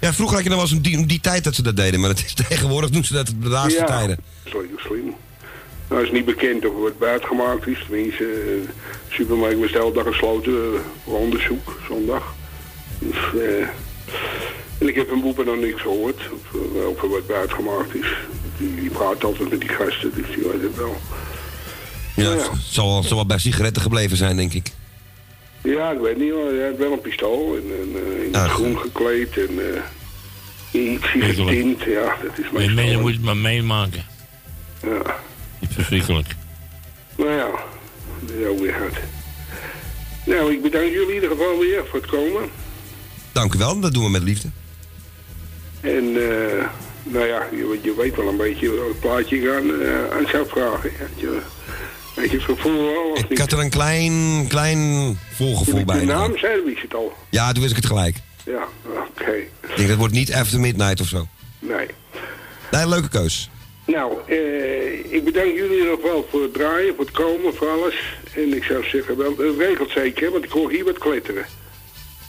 Ja, 0.00 0.12
vroeger 0.12 0.34
had 0.36 0.44
je 0.44 0.50
nog 0.50 0.58
wel 0.58 0.68
eens 0.68 0.76
om 0.76 0.82
die, 0.82 1.06
die 1.06 1.20
tijd 1.20 1.44
dat 1.44 1.54
ze 1.54 1.62
dat 1.62 1.76
deden, 1.76 2.00
maar 2.00 2.08
het 2.10 2.24
is 2.26 2.34
tegenwoordig 2.48 2.90
doen 2.90 3.04
ze 3.04 3.12
dat 3.12 3.26
de 3.40 3.48
laatste 3.48 3.80
ja, 3.80 3.86
tijden. 3.86 4.18
Sorry, 4.44 4.68
slim. 4.76 5.14
Nou, 5.88 6.02
is 6.04 6.10
niet 6.10 6.24
bekend 6.24 6.66
of 6.66 6.74
er 6.74 6.80
wat 6.82 6.98
buitgemaakt 6.98 7.66
is. 7.66 7.78
Tenminste, 7.88 8.18
de 8.18 8.62
supermarkt 9.08 9.58
was 9.58 9.72
de 9.72 9.78
hele 9.78 9.92
dag 9.92 10.04
gesloten 10.06 10.52
eh, 10.52 10.80
voor 11.04 11.18
onderzoek, 11.18 11.78
zondag. 11.88 12.34
Dus, 12.98 13.16
eh, 13.42 13.68
en 14.78 14.88
ik 14.88 14.94
heb 14.94 15.10
een 15.10 15.20
boepen 15.20 15.44
nog 15.46 15.56
niks 15.60 15.80
gehoord 15.82 16.16
of, 16.32 16.60
of 16.88 17.02
er 17.02 17.08
wat 17.08 17.26
buitgemaakt 17.26 17.94
is. 17.94 18.06
Die, 18.58 18.74
die 18.80 18.90
praat 18.90 19.24
altijd 19.24 19.50
met 19.50 19.60
die 19.60 19.68
gasten, 19.68 20.12
dus 20.14 20.26
die 20.34 20.44
weet 20.52 20.62
het 20.62 20.76
wel. 20.76 20.96
Ja, 22.16 22.22
Ja. 22.22 22.30
het 22.36 22.48
zal 22.60 23.04
wel 23.08 23.26
bij 23.26 23.38
sigaretten 23.38 23.82
gebleven 23.82 24.16
zijn, 24.16 24.36
denk 24.36 24.52
ik. 24.52 24.72
Ja, 25.66 25.90
ik 25.90 25.98
weet 25.98 26.16
niet 26.16 26.30
hoor. 26.30 26.52
Hij 26.52 26.66
had 26.66 26.76
wel 26.76 26.92
een 26.92 27.00
pistool 27.00 27.56
en, 27.56 27.62
en 27.62 28.02
eh, 28.02 28.24
in 28.24 28.34
het 28.34 28.50
groen 28.50 28.78
gekleed 28.78 29.36
en 29.36 29.74
eh 29.74 29.82
iets 30.70 31.06
getint. 31.06 31.82
Ja, 31.82 32.16
dat 32.22 32.38
is 32.38 32.44
je 32.44 32.52
meestal... 32.52 32.74
mensen 32.74 33.00
moet 33.00 33.12
het 33.12 33.22
maar 33.22 33.36
meemaken. 33.36 34.04
Ja. 34.82 35.16
Niet 35.60 35.72
verschrikkelijk. 35.72 36.28
Nou 37.16 37.30
ja, 37.30 37.50
dat 38.20 38.36
is 38.36 38.46
ook 38.46 38.58
weer 38.58 38.74
hard. 38.78 38.96
Nou, 40.26 40.52
ik 40.52 40.62
bedank 40.62 40.84
jullie 40.84 41.08
in 41.08 41.14
ieder 41.14 41.30
geval 41.30 41.58
weer 41.58 41.86
voor 41.86 42.00
het 42.00 42.10
komen. 42.10 42.50
Dank 43.32 43.54
u 43.54 43.58
wel, 43.58 43.80
dat 43.80 43.94
doen 43.94 44.04
we 44.04 44.10
met 44.10 44.22
liefde. 44.22 44.48
En 45.80 46.04
eh, 46.04 46.64
nou 47.02 47.26
ja, 47.26 47.46
je, 47.50 47.78
je 47.82 47.94
weet 47.96 48.16
wel 48.16 48.28
een 48.28 48.36
beetje 48.36 48.70
welk 48.70 49.00
plaatje 49.00 49.36
ik 49.36 49.48
aan, 49.48 49.70
aan 50.12 50.26
zou 50.28 50.46
vragen. 50.48 50.90
Ja, 51.16 51.28
gevoel 52.16 52.82
wel 52.84 53.18
Ik 53.28 53.38
had 53.38 53.52
er 53.52 53.58
een 53.58 53.70
klein, 53.70 54.44
klein 54.48 55.18
voorgevoel 55.32 55.84
bij. 55.84 55.98
de 55.98 56.04
naam 56.04 56.38
zei, 56.38 56.62
wist 56.64 56.82
het 56.82 56.94
al. 56.94 57.12
Ja, 57.30 57.52
toen 57.52 57.62
wist 57.62 57.76
ik 57.76 57.82
het 57.82 57.86
gelijk. 57.86 58.16
Ja, 58.44 58.68
oké. 59.08 59.32
Ik 59.32 59.76
denk, 59.76 59.88
dat 59.88 59.98
wordt 59.98 60.14
niet 60.14 60.32
After 60.32 60.60
Midnight 60.60 61.00
of 61.00 61.06
zo. 61.06 61.26
Nee. 61.58 61.86
Nee, 62.70 62.88
leuke 62.88 63.08
keus. 63.08 63.50
Nou, 63.86 64.12
eh, 64.26 65.12
ik 65.12 65.24
bedank 65.24 65.54
jullie 65.54 65.84
nog 65.84 66.02
wel 66.02 66.26
voor 66.30 66.42
het 66.42 66.54
draaien, 66.54 66.94
voor 66.94 67.04
het 67.04 67.14
komen, 67.14 67.54
voor 67.54 67.68
alles. 67.68 68.16
En 68.34 68.56
ik 68.56 68.64
zou 68.64 68.84
zeggen, 68.84 69.16
wel, 69.16 69.36
het 69.36 69.58
regelt 69.58 69.90
zeker, 69.90 70.30
want 70.30 70.44
ik 70.44 70.50
hoor 70.50 70.70
hier 70.70 70.84
wat 70.84 70.98
kletteren. 70.98 71.44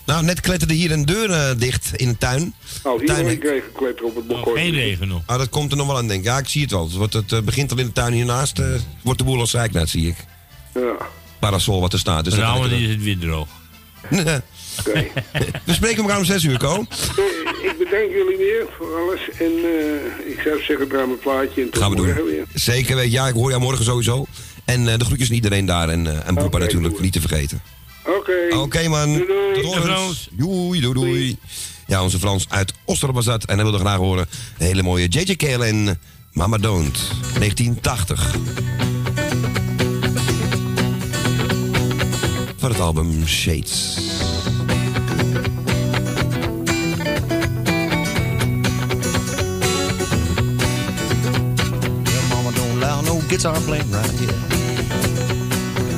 Nou, 0.08 0.24
net 0.24 0.42
kletterde 0.42 0.74
hier 0.74 0.92
een 0.92 1.06
deur 1.06 1.32
eh, 1.32 1.50
dicht 1.58 1.92
in 1.96 2.08
de 2.08 2.18
tuin. 2.18 2.42
Oh, 2.84 3.00
hier 3.00 3.08
hoor 3.10 3.18
Tuin- 3.18 3.28
ik 3.30 3.44
regen 3.44 4.06
op 4.06 4.16
het 4.16 4.28
balkon. 4.28 4.54
Geen 4.56 4.74
regen 4.74 5.08
nog. 5.08 5.22
Ah, 5.26 5.38
dat 5.38 5.50
komt 5.50 5.72
er 5.72 5.78
nog 5.78 5.88
wel 5.88 5.98
aan, 5.98 6.08
denk 6.08 6.20
ik. 6.20 6.26
Ja, 6.26 6.38
ik 6.38 6.48
zie 6.48 6.62
het 6.62 6.72
wel. 6.72 6.84
Het, 6.84 6.94
wordt, 6.94 7.14
het 7.14 7.32
eh, 7.32 7.40
begint 7.42 7.72
al 7.72 7.78
in 7.78 7.86
de 7.86 7.92
tuin 7.92 8.14
hiernaast. 8.14 8.60
eh, 8.60 8.66
wordt 9.04 9.20
de 9.20 9.26
boel 9.26 9.40
als 9.40 9.50
zeiknaad, 9.50 9.90
zie 9.90 10.08
ik. 10.08 10.16
Ja, 10.74 10.96
Parasol 11.40 11.82
wat 11.82 11.94
er 11.94 12.00
staat. 12.00 12.24
Dus 12.24 12.34
Nou, 12.36 12.70
dan 12.70 12.80
is 12.80 12.90
het 12.90 13.04
weer 13.04 13.18
droog. 13.20 13.48
oké. 14.80 15.08
We 15.64 15.74
spreken 15.74 16.02
elkaar 16.02 16.18
om 16.18 16.26
zes 16.26 16.44
uur, 16.44 16.58
Ko. 16.58 16.82
Ik 17.62 17.76
bedank 17.78 18.10
jullie 18.12 18.38
weer 18.38 18.66
voor 18.78 18.96
alles. 19.02 19.20
En 19.40 19.52
eh, 19.64 20.32
ik 20.32 20.40
zou 20.44 20.62
zeggen, 20.64 20.88
draai 20.88 21.06
mijn 21.08 21.20
plaatje 21.20 21.62
en 21.62 21.70
tot 21.70 21.82
Gaan 21.82 21.90
we 21.92 21.96
doen. 21.96 22.06
weer. 22.26 22.46
Zeker 22.54 22.96
weten. 22.96 23.12
Ja, 23.12 23.28
ik 23.28 23.34
hoor 23.34 23.50
jou 23.50 23.62
morgen 23.62 23.86
sowieso. 23.86 24.26
En 24.66 24.88
eh, 24.88 24.98
de 24.98 25.06
groetjes 25.06 25.30
aan 25.30 25.36
iedereen 25.36 25.66
daar. 25.66 25.90
En, 25.90 26.26
en 26.26 26.36
Boepa 26.36 26.58
natuurlijk, 26.58 27.00
niet 27.00 27.14
te 27.14 27.22
vergeten. 27.22 27.62
Oké. 28.08 28.56
Oké, 28.56 28.88
man. 28.88 29.14
Doei, 29.14 29.26
doei. 29.62 29.82
Frans. 29.82 30.28
Doei, 30.32 30.82
doei. 30.82 31.38
Ja, 31.88 32.04
onze 32.04 32.20
Frans 32.20 32.46
uit 32.50 32.74
Osterbazat 32.86 33.36
was. 33.36 33.46
En 33.46 33.56
hij 33.56 33.64
wilde 33.64 33.80
graag 33.80 33.98
horen 33.98 34.28
de 34.58 34.66
hele 34.66 34.84
mooie 34.84 35.08
JJ 35.08 35.36
KLN 35.36 35.98
Mama 36.32 36.58
Don't, 36.58 36.98
1980. 37.34 38.36
Van 42.58 42.70
het 42.70 42.80
album 42.80 43.28
Shades. 43.28 43.98
Yeah, 52.04 52.30
mama 52.30 52.52
don't 52.52 52.84
allow 52.84 53.02
no 53.06 53.20
guitar 53.28 53.62
playing 53.62 53.92
right 53.92 54.20
here. 54.20 54.36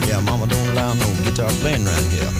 Yeah, 0.08 0.22
mama 0.24 0.45
don't 0.45 0.69
allow 0.69 0.93
no 0.93 1.28
start 1.39 1.54
playing 1.62 1.86
here. 2.12 2.32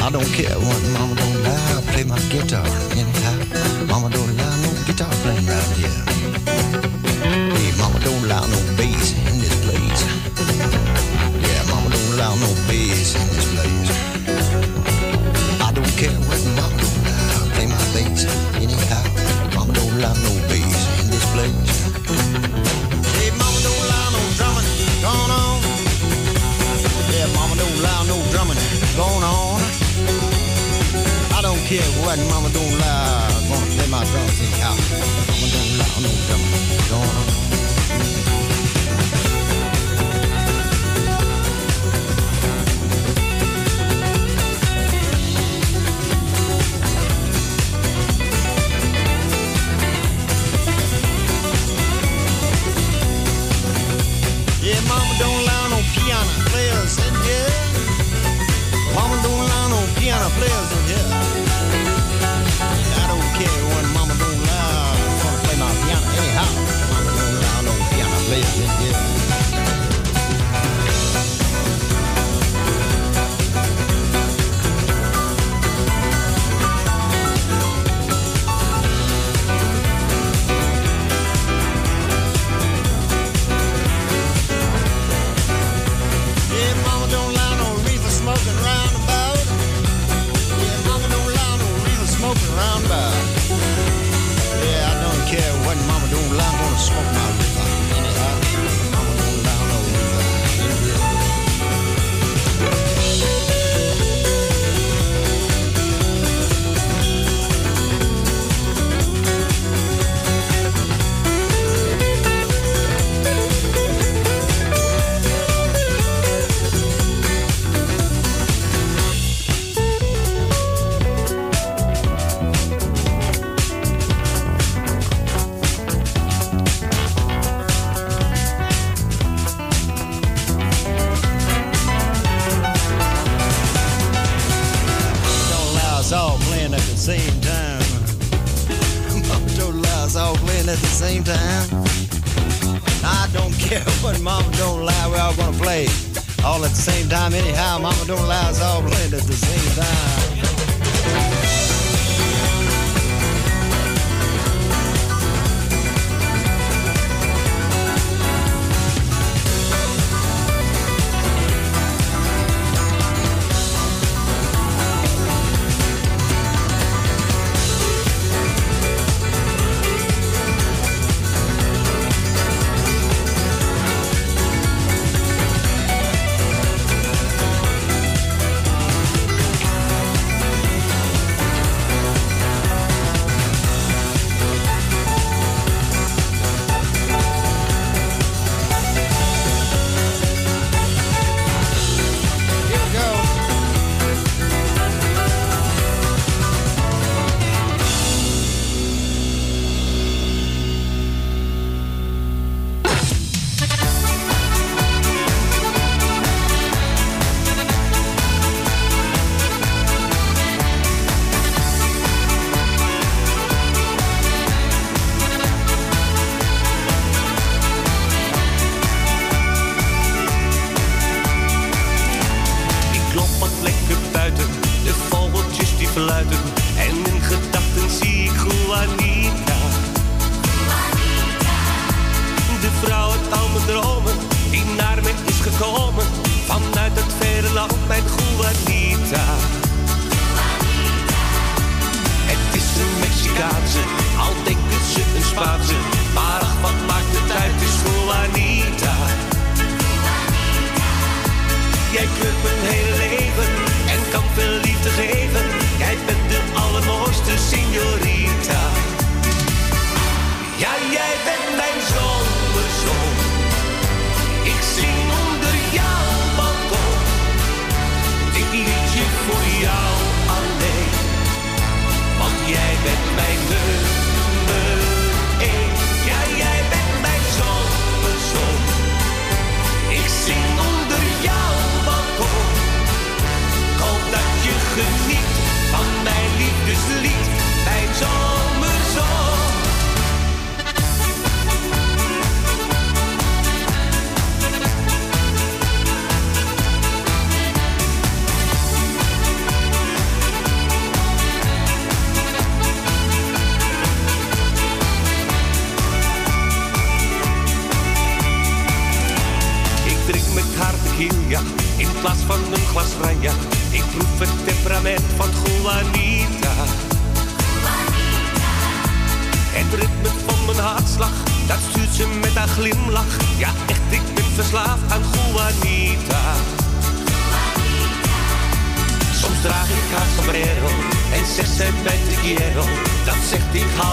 I 0.00 0.08
don't 0.10 0.24
care 0.32 0.56
what 0.56 0.80
mama 0.94 1.14
don't 1.14 1.42
lie, 1.44 1.76
I 1.76 1.82
play 1.92 2.04
my 2.04 2.18
guitar 2.30 2.64
anyhow. 2.96 3.84
Mama 3.88 4.08
don't 4.08 4.34
lie, 4.38 4.62
no 4.62 4.70
guitar 4.86 5.12
playing 5.22 5.46
around 5.46 5.76
here. 5.76 6.19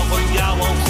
Zegt 0.10 0.30
ik 0.30 0.87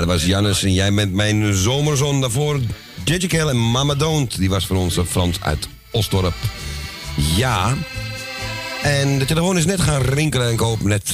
dat 0.00 0.08
was 0.08 0.24
Jannes 0.24 0.62
en 0.62 0.72
jij 0.72 0.94
bent 0.94 1.12
mijn 1.12 1.54
zomerzon. 1.54 2.20
Daarvoor. 2.20 2.60
Kell 3.04 3.48
en 3.48 3.70
Mama 3.70 3.94
Don't. 3.94 4.38
Die 4.38 4.48
was 4.48 4.66
voor 4.66 4.76
ons 4.76 4.96
eh, 4.96 5.04
Frans 5.04 5.40
uit 5.40 5.68
Osdorp. 5.90 6.34
Ja. 7.36 7.76
En 8.82 9.18
de 9.18 9.24
telefoon 9.24 9.58
is 9.58 9.64
net 9.64 9.80
gaan 9.80 10.02
rinkelen 10.02 10.46
en 10.46 10.52
ik 10.52 10.58
hoop 10.58 10.82
net... 10.82 11.12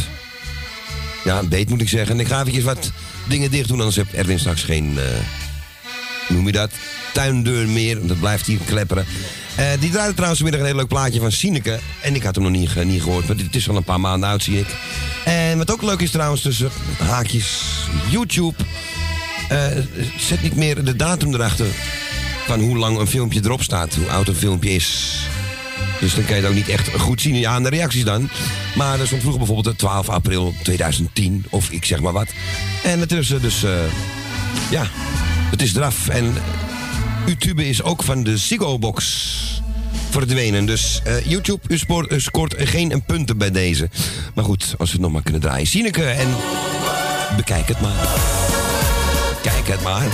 Ja, 1.25 1.43
beet 1.43 1.69
moet 1.69 1.81
ik 1.81 1.89
zeggen. 1.89 2.15
En 2.15 2.21
ik 2.21 2.27
ga 2.27 2.41
eventjes 2.41 2.65
wat 2.65 2.91
dingen 3.29 3.51
dicht 3.51 3.69
doen, 3.69 3.79
anders 3.79 3.97
heeft 3.97 4.15
Erwin 4.15 4.39
straks 4.39 4.63
geen... 4.63 4.99
hoe 6.27 6.37
noem 6.37 6.47
je 6.47 6.53
dat? 6.53 6.71
Tuindeur 7.17 7.69
meer, 7.69 8.07
dat 8.07 8.21
blijft 8.21 8.47
hier 8.47 8.59
klepperen. 8.65 9.07
Eh, 9.55 9.67
die 9.81 9.91
draaide 9.91 10.15
trouwens 10.15 10.41
vanmiddag 10.41 10.61
een 10.61 10.73
heel 10.73 10.81
leuk 10.83 10.89
plaatje 10.89 11.21
van 11.21 11.33
Sineke. 11.33 11.79
En 12.03 12.15
ik 12.15 12.23
had 12.23 12.35
hem 12.35 12.45
nog 12.45 12.53
niet, 12.53 12.85
niet 12.85 13.03
gehoord, 13.03 13.27
maar 13.27 13.37
dit 13.37 13.55
is 13.55 13.69
al 13.69 13.77
een 13.77 13.85
paar 13.85 14.01
maanden 14.01 14.29
oud, 14.29 14.43
zie 14.43 14.59
ik. 14.59 14.67
En 15.25 15.59
wat 15.59 15.71
ook 15.71 15.83
leuk 15.83 16.01
is 16.01 16.11
trouwens, 16.11 16.43
tussen 16.43 16.71
haakjes 16.99 17.63
YouTube... 18.11 18.55
eh, 19.49 19.67
zet 20.19 20.43
niet 20.43 20.57
meer 20.57 20.85
de 20.85 20.97
datum 20.97 21.35
erachter 21.35 21.67
van 22.47 22.61
hoe 22.61 22.77
lang 22.77 22.99
een 22.99 23.07
filmpje 23.07 23.41
erop 23.45 23.63
staat. 23.63 23.95
Hoe 23.95 24.11
oud 24.11 24.29
een 24.29 24.35
filmpje 24.35 24.71
is. 24.71 25.19
Dus 26.01 26.15
dan 26.15 26.25
kan 26.25 26.37
je 26.37 26.43
het 26.43 26.51
ook 26.51 26.57
niet 26.57 26.69
echt 26.69 26.89
goed 26.99 27.21
zien 27.21 27.47
aan 27.47 27.63
de 27.63 27.69
reacties 27.69 28.05
dan. 28.05 28.29
Maar 28.75 29.01
er 29.01 29.07
stond 29.07 29.21
vroeger 29.21 29.45
bijvoorbeeld 29.45 29.79
12 29.79 30.09
april 30.09 30.55
2010, 30.63 31.45
of 31.51 31.71
ik 31.71 31.85
zeg 31.85 32.01
maar 32.01 32.13
wat. 32.13 32.29
En 32.83 33.01
het 33.01 33.13
is 33.13 33.29
dus, 33.29 33.63
eh, 33.63 33.71
ja, 34.71 34.87
het 35.51 35.63
is 35.63 35.75
eraf. 35.75 36.09
En 36.09 36.35
YouTube 37.27 37.69
is 37.69 37.83
ook 37.83 38.03
van 38.03 38.23
de 38.23 38.39
Ziggo-box 38.39 39.63
verdwenen. 40.11 40.67
Dus 40.67 41.01
eh, 41.05 41.25
YouTube, 41.25 41.61
u 41.69 41.81
u 42.09 42.21
scoort 42.21 42.55
geen 42.59 43.03
punten 43.07 43.39
bij 43.39 43.51
deze. 43.51 43.89
Maar 44.35 44.45
goed, 44.45 44.75
als 44.79 44.89
we 44.89 44.95
het 44.95 45.05
nog 45.05 45.13
maar 45.13 45.23
kunnen 45.23 45.41
draaien. 45.41 45.67
Sineke 45.67 46.05
en 46.05 46.29
bekijk 47.37 47.69
het 47.69 47.81
maar. 47.81 48.09
Kijk 49.43 49.69
het 49.69 49.83
maar. 49.83 50.07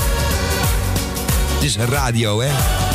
Het 1.54 1.62
is 1.62 1.76
radio, 1.76 2.40
hè? 2.40 2.91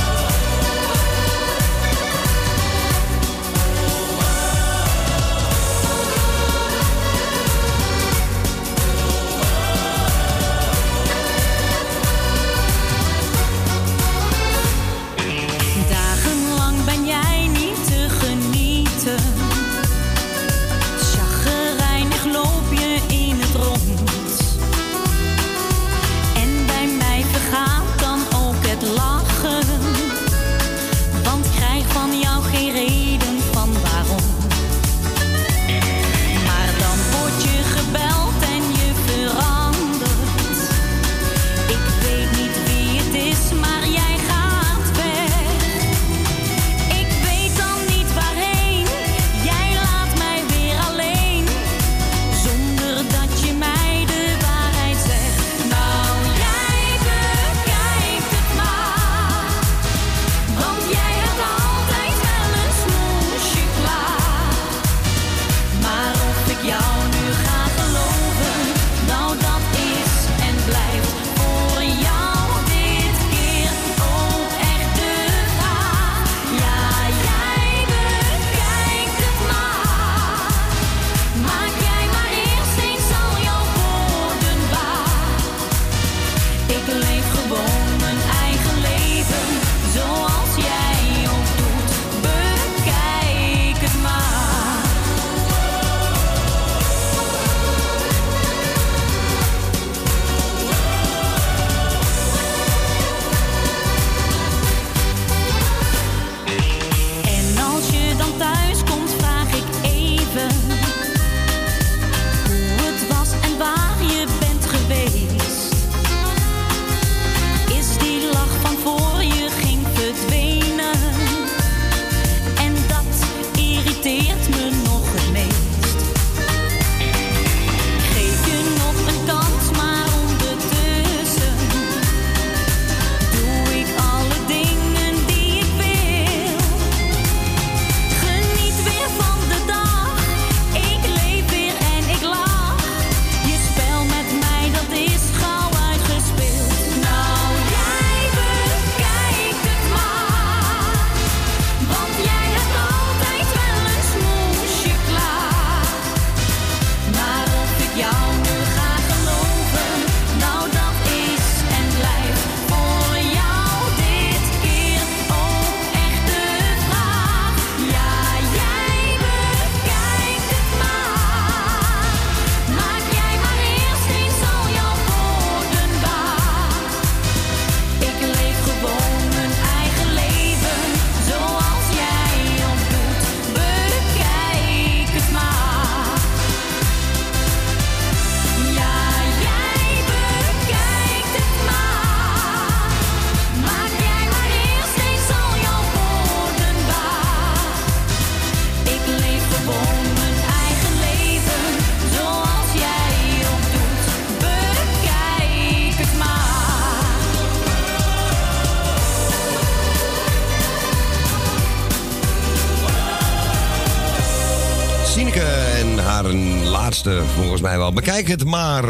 Volgens 217.37 217.61
mij 217.61 217.77
wel. 217.77 217.93
Bekijk 217.93 218.27
het 218.27 218.45
maar. 218.45 218.85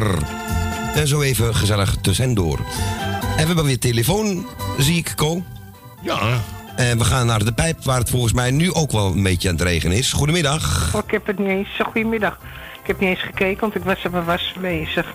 En 0.95 1.07
zo 1.07 1.21
even 1.21 1.55
gezellig 1.55 1.95
tussendoor. 2.01 2.59
En 3.19 3.41
we 3.41 3.45
hebben 3.45 3.65
weer 3.65 3.79
telefoon, 3.79 4.45
zie 4.77 4.97
ik, 4.97 5.13
Co. 5.15 5.43
Ja. 6.01 6.19
En 6.75 6.97
we 6.97 7.03
gaan 7.03 7.25
naar 7.25 7.45
de 7.45 7.53
pijp, 7.53 7.83
waar 7.83 7.99
het 7.99 8.09
volgens 8.09 8.33
mij 8.33 8.51
nu 8.51 8.73
ook 8.73 8.91
wel 8.91 9.11
een 9.11 9.23
beetje 9.23 9.49
aan 9.49 9.55
het 9.55 9.63
regen 9.63 9.91
is. 9.91 10.13
Goedemiddag. 10.13 10.91
Oh, 10.95 11.01
ik 11.05 11.11
heb 11.11 11.25
het 11.27 11.39
niet 11.39 11.47
eens. 11.47 11.79
Goedemiddag. 11.83 12.39
Ik 12.81 12.87
heb 12.87 12.99
niet 12.99 13.09
eens 13.09 13.21
gekeken, 13.21 13.61
want 13.61 13.75
ik 13.75 13.83
was 13.83 14.03
er 14.03 14.25
was 14.25 14.53
bezig. 14.61 15.05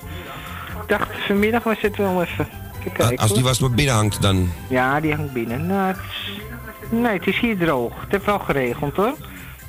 Ik 0.82 0.88
dacht, 0.88 1.08
vanmiddag 1.26 1.62
was 1.62 1.80
het 1.80 1.96
wel 1.96 2.22
even. 2.22 2.48
Even 2.78 2.92
kijken, 2.92 3.18
Als 3.18 3.32
die 3.32 3.42
was 3.42 3.58
maar 3.58 3.70
binnen 3.70 3.94
hangt, 3.94 4.22
dan... 4.22 4.52
Ja, 4.68 5.00
die 5.00 5.14
hangt 5.14 5.32
binnen. 5.32 5.66
Nou, 5.66 5.86
het 5.86 5.96
is... 6.10 6.40
Nee, 6.90 7.12
het 7.12 7.26
is 7.26 7.38
hier 7.38 7.58
droog. 7.58 8.00
Het 8.00 8.10
heeft 8.10 8.24
wel 8.24 8.38
geregend 8.38 8.96
hoor. 8.96 9.14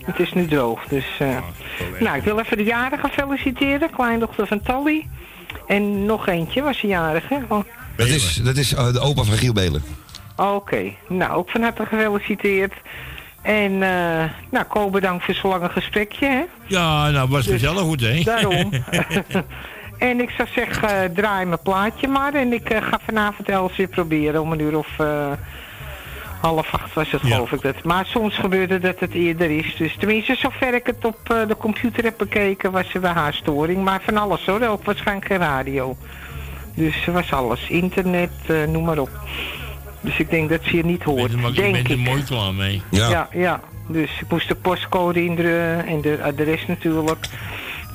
Het 0.03 0.19
is 0.19 0.33
nu 0.33 0.47
droog, 0.47 0.83
dus... 0.87 1.05
eh, 1.19 1.37
Nou, 1.99 2.17
ik 2.17 2.23
wil 2.23 2.39
even 2.39 2.57
de 2.57 2.63
jarigen 2.63 3.09
feliciteren. 3.09 3.89
Kleindochter 3.89 4.47
van 4.47 4.61
Tally. 4.61 5.07
En 5.67 6.05
nog 6.05 6.27
eentje 6.27 6.61
was 6.61 6.81
de 6.81 6.87
jarige. 6.87 7.41
Oh, 7.47 7.63
Dat 7.95 8.07
is, 8.07 8.35
dat 8.43 8.57
is 8.57 8.73
eh, 8.73 8.93
de 8.93 8.99
opa 8.99 9.23
van 9.23 9.37
Giel 9.37 9.53
Belen. 9.53 9.83
Oké, 10.35 10.91
nou 11.07 11.31
ook 11.31 11.49
van 11.49 11.61
harte 11.61 11.85
gefeliciteerd. 11.85 12.73
En 13.41 13.83
eh 13.83 14.23
nou, 14.51 14.65
Ko 14.69 14.89
bedankt 14.89 15.25
voor 15.25 15.33
zo'n 15.33 15.49
lange 15.51 15.69
gesprekje, 15.69 16.25
hè? 16.27 16.43
Ja, 16.65 17.09
nou 17.09 17.29
was 17.29 17.45
het 17.45 17.53
gezellig 17.53 17.81
goed, 17.81 18.01
hè? 18.01 18.21
Daarom. 18.23 18.71
en 20.09 20.19
ik 20.21 20.29
zou 20.37 20.47
zeggen, 20.55 20.89
eh, 21.03 21.09
draai 21.09 21.45
mijn 21.45 21.61
plaatje 21.63 22.07
maar. 22.07 22.33
En 22.33 22.53
ik 22.53 22.73
ga 22.81 22.99
vanavond 23.05 23.49
Els 23.49 23.75
weer 23.75 23.87
proberen 23.87 24.41
om 24.41 24.51
een 24.51 24.59
uur 24.59 24.77
of 24.77 24.99
eh, 24.99 25.31
half 26.43 26.73
acht 26.73 26.93
was 26.93 27.11
het 27.11 27.21
geloof 27.21 27.51
ik. 27.51 27.61
Dat. 27.61 27.83
Maar 27.83 28.05
soms 28.05 28.35
gebeurde 28.35 28.79
dat 28.79 28.99
het 28.99 29.13
eerder 29.13 29.57
is. 29.57 29.75
Dus 29.75 29.95
tenminste, 29.99 30.35
zover 30.35 30.73
ik 30.73 30.85
het 30.85 31.05
op 31.05 31.19
eh, 31.23 31.47
de 31.47 31.57
computer 31.57 32.03
heb 32.03 32.17
bekeken, 32.17 32.71
was 32.71 32.93
er 32.93 32.99
bij 33.01 33.11
haar 33.11 33.33
storing. 33.33 33.83
Maar 33.83 34.01
van 34.05 34.17
alles 34.17 34.45
hoor, 34.45 34.61
ook 34.67 34.83
waarschijnlijk 34.83 35.27
geen 35.27 35.37
radio. 35.37 35.97
Dus 36.75 37.05
er 37.07 37.13
was 37.13 37.33
alles. 37.33 37.67
Internet, 37.69 38.31
eh, 38.47 38.63
noem 38.63 38.83
maar 38.83 38.97
op. 38.97 39.09
Dus 40.01 40.17
ik 40.17 40.29
denk 40.29 40.49
dat 40.49 40.59
ze 40.63 40.75
je 40.75 40.85
niet 40.85 41.03
hoort. 41.03 41.31
Je 41.31 41.37
bent 41.37 41.55
denk 41.55 41.75
er 41.75 41.91
ik. 41.91 41.97
mooi 41.97 42.23
klaar 42.23 42.53
mee. 42.53 42.81
Ja. 42.91 43.27
ja, 43.33 43.59
Dus 43.87 44.21
ik 44.21 44.29
moest 44.29 44.47
de 44.47 44.55
postcode 44.55 45.23
indrukken 45.25 45.85
en 45.85 46.01
de 46.01 46.19
adres 46.23 46.65
natuurlijk. 46.65 47.27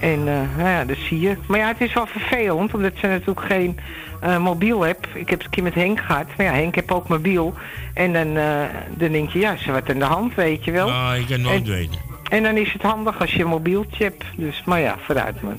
En 0.01 0.19
eh, 0.29 0.57
nou 0.57 0.69
ja, 0.69 0.85
dat 0.85 0.97
zie 1.09 1.21
je. 1.21 1.37
Maar 1.47 1.59
ja, 1.59 1.67
het 1.67 1.81
is 1.81 1.93
wel 1.93 2.07
vervelend, 2.07 2.75
omdat 2.75 2.93
ze 3.01 3.07
natuurlijk 3.07 3.47
geen 3.47 3.79
eh, 4.21 4.39
mobiel 4.39 4.81
heb. 4.81 5.07
Ik 5.15 5.29
heb 5.29 5.39
het 5.39 5.45
een 5.45 5.51
keer 5.51 5.63
met 5.63 5.75
Henk 5.75 6.01
gehad. 6.01 6.27
Maar 6.37 6.47
ja, 6.47 6.53
Henk 6.53 6.75
heeft 6.75 6.91
ook 6.91 7.09
mobiel. 7.09 7.55
En 7.95 8.13
dan, 8.13 8.37
eh, 8.37 8.63
dan 8.97 9.13
denk 9.13 9.31
je, 9.31 9.39
ja, 9.39 9.53
is 9.53 9.67
er 9.67 9.73
wat 9.73 9.91
aan 9.91 9.99
de 9.99 10.05
hand, 10.05 10.35
weet 10.35 10.65
je 10.65 10.71
wel. 10.71 10.89
Ja, 10.89 11.15
ik 11.15 11.27
kan 11.27 11.41
nooit 11.41 11.63
En- 11.63 11.71
weten. 11.71 11.99
En 12.31 12.43
dan 12.43 12.57
is 12.57 12.73
het 12.73 12.83
handig 12.83 13.21
als 13.21 13.33
je 13.33 13.43
een 13.43 13.49
mobieltje 13.49 14.05
hebt. 14.05 14.25
Dus, 14.37 14.63
maar 14.67 14.81
ja, 14.81 14.97
vooruit 15.07 15.43
man. 15.43 15.59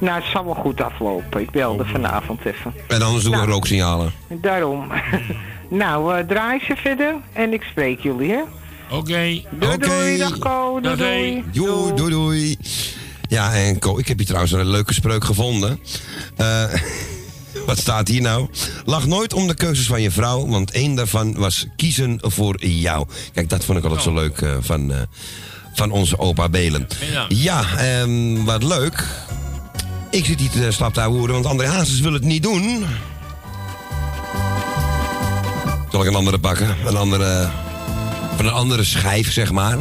Nou, 0.00 0.20
het 0.20 0.30
zal 0.32 0.44
wel 0.44 0.54
goed 0.54 0.80
aflopen. 0.80 1.40
Ik 1.40 1.50
belde 1.50 1.84
vanavond 1.84 2.44
even. 2.44 2.74
En 2.88 3.02
anders 3.02 3.24
doen 3.24 3.40
we 3.40 3.46
rooksignalen. 3.46 4.12
Daarom. 4.28 4.86
nou, 5.68 6.18
eh, 6.18 6.26
draai 6.26 6.60
ze 6.66 6.76
verder 6.76 7.14
en 7.32 7.52
ik 7.52 7.62
spreek 7.62 8.00
jullie, 8.00 8.30
hè? 8.30 8.40
Oké. 8.90 9.40
Doei, 9.50 9.78
doei, 9.78 10.18
dag 10.18 10.38
Ko, 10.38 10.80
doei, 10.80 10.96
doei. 10.96 11.44
Doei, 11.52 11.94
doei, 11.94 12.10
doei. 12.10 12.56
Ja, 13.28 13.54
en 13.54 13.78
Co, 13.78 13.98
ik 13.98 14.08
heb 14.08 14.16
hier 14.16 14.26
trouwens 14.26 14.52
een 14.52 14.66
leuke 14.68 14.94
spreuk 14.94 15.24
gevonden. 15.24 15.78
Eh, 16.36 16.64
wat 17.66 17.78
staat 17.78 18.08
hier 18.08 18.20
nou? 18.20 18.48
Lach 18.84 19.06
nooit 19.06 19.32
om 19.32 19.46
de 19.46 19.54
keuzes 19.54 19.86
van 19.86 20.02
je 20.02 20.10
vrouw, 20.10 20.46
want 20.46 20.70
één 20.70 20.94
daarvan 20.94 21.34
was 21.34 21.66
kiezen 21.76 22.18
voor 22.22 22.64
jou. 22.64 23.06
Kijk, 23.32 23.48
dat 23.48 23.64
vond 23.64 23.78
ik 23.78 23.84
altijd 23.84 24.02
zo 24.02 24.14
leuk 24.14 24.40
eh, 24.40 24.56
van, 24.60 24.92
eh, 24.92 25.00
van 25.74 25.90
onze 25.90 26.18
opa 26.18 26.48
Belen. 26.48 26.86
Ja. 27.28 27.64
Ehm, 27.76 28.44
wat 28.44 28.62
leuk. 28.62 29.04
Ik 30.10 30.24
zit 30.24 30.40
hier 30.40 30.50
te 30.50 30.70
slap 30.70 30.94
te 30.94 31.00
horen, 31.00 31.32
want 31.32 31.46
André 31.46 31.66
Hazes 31.66 32.00
wil 32.00 32.12
het 32.12 32.24
niet 32.24 32.42
doen. 32.42 32.84
Zal 35.90 36.02
ik 36.02 36.08
een 36.08 36.14
andere 36.14 36.38
pakken? 36.38 36.76
Een 36.86 36.96
andere, 36.96 37.50
van 38.36 38.46
een 38.46 38.52
andere 38.52 38.84
schijf, 38.84 39.32
zeg 39.32 39.52
maar. 39.52 39.78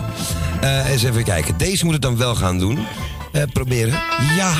Eh, 0.61 0.89
eens 0.89 1.03
even 1.03 1.23
kijken. 1.23 1.57
Deze 1.57 1.85
moet 1.85 1.93
het 1.93 2.01
dan 2.01 2.17
wel 2.17 2.35
gaan 2.35 2.59
doen. 2.59 2.85
Eh, 3.31 3.43
proberen. 3.53 3.99
Ja. 4.37 4.53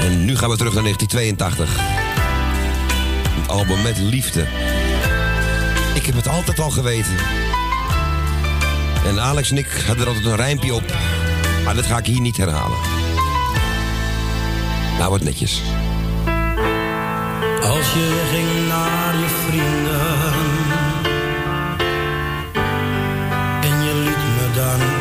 En 0.00 0.24
nu 0.24 0.36
gaan 0.36 0.50
we 0.50 0.56
terug 0.56 0.74
naar 0.74 0.82
1982. 0.82 1.76
Het 3.40 3.48
album 3.48 3.82
Met 3.82 3.98
Liefde. 3.98 4.46
Ik 5.94 6.06
heb 6.06 6.14
het 6.14 6.28
altijd 6.28 6.58
al 6.60 6.70
geweten. 6.70 7.12
En 9.06 9.20
Alex 9.20 9.50
en 9.50 9.56
ik 9.56 9.84
hadden 9.86 10.04
er 10.04 10.08
altijd 10.08 10.26
een 10.26 10.36
rijmpje 10.36 10.74
op. 10.74 10.94
Maar 11.64 11.74
dat 11.74 11.86
ga 11.86 11.98
ik 11.98 12.06
hier 12.06 12.20
niet 12.20 12.36
herhalen. 12.36 12.78
Nou, 14.98 15.10
wat 15.10 15.22
netjes. 15.22 15.62
Als 17.62 17.92
je 17.92 18.28
ging 18.32 18.68
naar 18.68 19.14
je 19.16 19.28
vrienden 19.46 20.32
en 23.60 23.84
je 23.84 23.94
liet 23.94 24.16
me 24.16 24.50
dan 24.54 24.99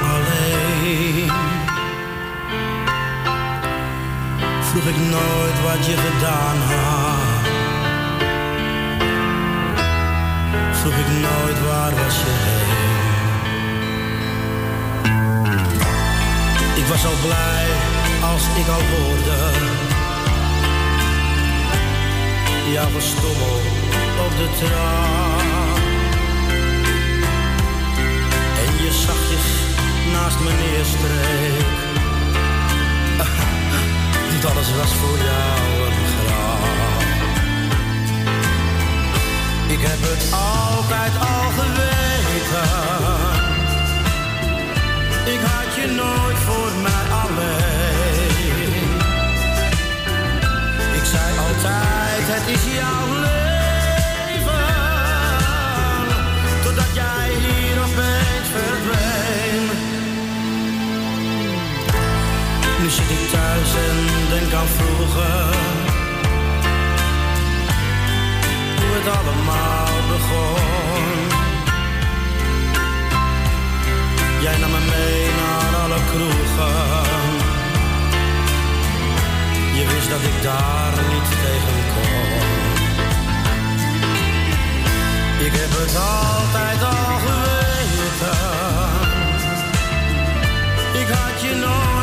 vroeg 4.69 4.85
ik 4.85 4.97
nooit 4.97 5.61
wat 5.63 5.85
je 5.85 5.95
gedaan 5.97 6.57
had. 6.57 7.47
Vroeg 10.79 10.93
ik 10.93 11.07
nooit 11.07 11.59
waar 11.67 11.93
was 11.95 12.15
je 12.19 12.33
heen. 12.45 12.67
Ik 16.75 16.85
was 16.85 17.05
al 17.05 17.17
blij 17.25 17.67
als 18.31 18.43
ik 18.61 18.67
al 18.67 18.81
hoorde 18.93 19.39
jouw 22.71 22.89
gestommel 22.95 23.57
op 24.25 24.31
de 24.37 24.49
trap. 24.59 25.77
En 28.65 28.83
je 28.83 28.91
zachtjes 28.91 29.47
naast 30.13 30.39
me 30.39 30.51
neerstreek. 30.51 31.88
Niet 34.31 34.45
alles 34.45 34.75
was 34.75 34.93
voor 34.93 35.17
jou 35.17 35.59
een 35.87 36.07
grap. 36.13 36.61
Ik 39.67 39.81
heb 39.81 40.01
het 40.01 40.23
altijd 40.33 41.13
al 41.19 41.49
geweten. 41.59 42.69
Ik 45.33 45.41
had 45.51 45.75
je 45.75 45.87
nooit 46.01 46.37
voor 46.37 46.71
mij 46.81 47.05
alleen. 47.23 48.89
Ik 50.99 51.05
zei 51.05 51.37
altijd, 51.47 52.23
het 52.27 52.47
is 52.55 52.63
jouw 52.75 53.18
Zit 62.89 63.09
ik 63.09 63.29
thuis 63.31 63.71
en 63.87 63.97
denk 64.29 64.53
aan 64.53 64.67
vroeger. 64.67 65.53
Hoe 68.77 68.91
het 68.97 69.07
allemaal 69.17 69.95
begon. 70.11 71.19
Jij 74.41 74.57
nam 74.57 74.71
me 74.71 74.79
mee 74.79 75.27
naar 75.39 75.81
alle 75.81 75.99
kroegen. 76.09 77.07
Je 79.77 79.85
wist 79.93 80.09
dat 80.09 80.21
ik 80.21 80.43
daar 80.43 80.93
niet 81.13 81.29
tegen 81.43 81.79
kon. 81.93 82.39
Ik 85.45 85.53
heb 85.61 85.71
het 85.81 85.95
altijd 85.95 86.83
al 86.83 87.17
geweten. 87.25 88.37
Ik 91.01 91.07
had 91.07 91.41
je 91.41 91.55
nooit 91.55 91.98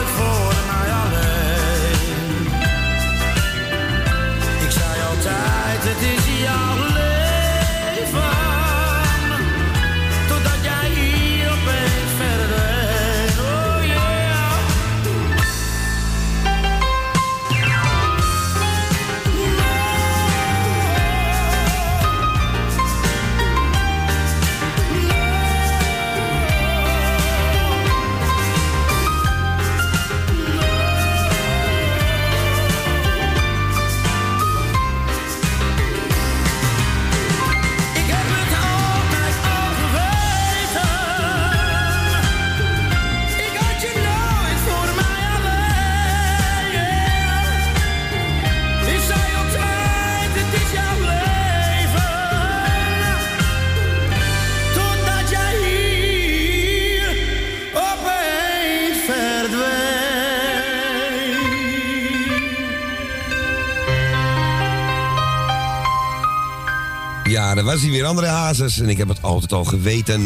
Was 67.76 67.84
hij 67.84 67.94
weer, 67.94 68.04
André 68.04 68.26
Hazes. 68.26 68.80
En 68.80 68.88
ik 68.88 68.96
heb 68.96 69.08
het 69.08 69.22
altijd 69.22 69.52
al 69.52 69.64
geweten. 69.64 70.22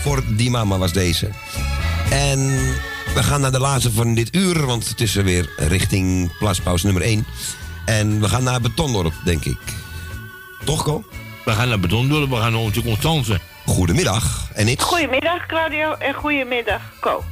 Voor 0.00 0.22
die 0.26 0.50
mama 0.50 0.78
was 0.78 0.92
deze. 0.92 1.30
En 2.10 2.38
we 3.14 3.22
gaan 3.22 3.40
naar 3.40 3.52
de 3.52 3.58
laatste 3.58 3.92
van 3.92 4.14
dit 4.14 4.36
uur, 4.36 4.66
want 4.66 4.88
het 4.88 5.00
is 5.00 5.16
er 5.16 5.24
weer 5.24 5.50
richting 5.56 6.36
plaspauze 6.38 6.84
nummer 6.84 7.02
1. 7.02 7.26
En 7.84 8.20
we 8.20 8.28
gaan 8.28 8.42
naar 8.42 8.60
Betondorp, 8.60 9.12
denk 9.24 9.44
ik. 9.44 9.58
Toch, 10.64 10.82
Ko? 10.82 11.04
We 11.44 11.50
gaan 11.50 11.68
naar 11.68 11.80
Betondorp, 11.80 12.30
we 12.30 12.36
gaan 12.36 12.52
naar 12.52 12.60
onze 12.60 12.82
Constance. 12.82 13.40
Goedemiddag. 13.66 14.50
En 14.54 14.68
ik? 14.68 14.80
Goedemiddag 14.80 15.46
Claudio 15.46 15.92
en 15.92 16.14
goedemiddag 16.14 16.80
Co. 17.00 17.24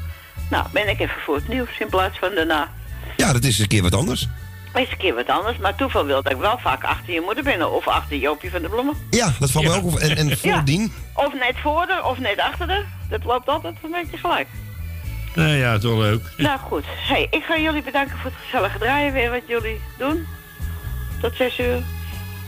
Nou, 0.51 0.67
ben 0.73 0.89
ik 0.89 1.01
even 1.01 1.21
voor 1.25 1.35
het 1.35 1.49
nieuws 1.49 1.79
in 1.79 1.89
plaats 1.89 2.19
van 2.19 2.35
daarna. 2.35 2.71
Ja, 3.17 3.33
dat 3.33 3.45
is 3.45 3.59
een 3.59 3.69
keer 3.69 3.83
wat 3.83 3.95
anders. 3.95 4.29
Is 4.75 4.91
een 4.91 4.97
keer 4.97 5.15
wat 5.15 5.29
anders, 5.29 5.59
maar 5.59 5.75
toeval 5.75 6.05
wil 6.07 6.23
dat 6.23 6.33
ik 6.33 6.39
wel 6.39 6.59
vaak 6.59 6.85
achter 6.85 7.13
je 7.13 7.21
moeder 7.21 7.45
ben 7.45 7.73
of 7.73 7.89
achter 7.89 8.17
Joopje 8.17 8.51
van 8.51 8.63
de 8.63 8.69
Bloemen. 8.69 8.95
Ja, 9.11 9.33
dat 9.39 9.51
valt 9.51 9.65
me 9.65 9.75
ook 9.75 9.85
op. 9.85 9.99
En, 9.99 10.17
en 10.17 10.39
voordien? 10.39 10.93
Of 11.15 11.33
net 11.35 11.55
voor 11.63 11.87
de 11.87 12.01
of 12.05 12.19
net 12.19 12.39
achter 12.39 12.67
de. 12.67 12.85
Dat 13.09 13.25
loopt 13.25 13.49
altijd 13.49 13.75
een 13.83 13.91
beetje 13.91 14.17
gelijk. 14.17 14.47
Nou 15.35 15.49
ja, 15.49 15.79
toch 15.79 15.99
leuk. 15.99 16.23
Nou 16.37 16.59
goed, 16.59 16.85
hey, 16.87 17.27
ik 17.31 17.45
ga 17.45 17.59
jullie 17.59 17.83
bedanken 17.83 18.17
voor 18.19 18.31
het 18.31 18.41
gezellige 18.45 18.79
draaien 18.79 19.13
weer 19.13 19.31
wat 19.31 19.43
jullie 19.47 19.81
doen. 19.99 20.27
Tot 21.21 21.37
zes 21.37 21.59
uur. 21.59 21.83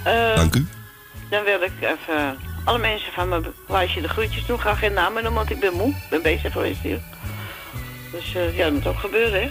Eh, 0.03 0.35
Dank 0.35 0.55
u. 0.55 0.67
Dan 1.31 1.45
wil 1.45 1.63
ik 1.63 1.73
even 1.81 2.39
alle 2.65 2.79
mensen 2.79 3.13
van 3.13 3.29
mijn 3.29 3.45
lijstje 3.69 4.01
de 4.01 4.09
groetjes 4.09 4.47
doen. 4.47 4.57
Ik 4.57 4.63
ga 4.63 4.75
geen 4.75 4.93
namen 4.93 5.23
noemen, 5.23 5.33
want 5.41 5.51
ik 5.51 5.61
ben 5.61 5.73
moe. 5.73 5.89
Ik 5.89 6.09
ben 6.11 6.23
bezig 6.23 6.53
geweest 6.53 6.81
hier. 6.81 7.01
Dus 8.13 8.35
eh, 8.35 8.57
ja, 8.57 8.65
dat 8.65 8.73
moet 8.73 8.87
ook 8.87 8.99
gebeuren, 8.99 9.43
hè. 9.43 9.51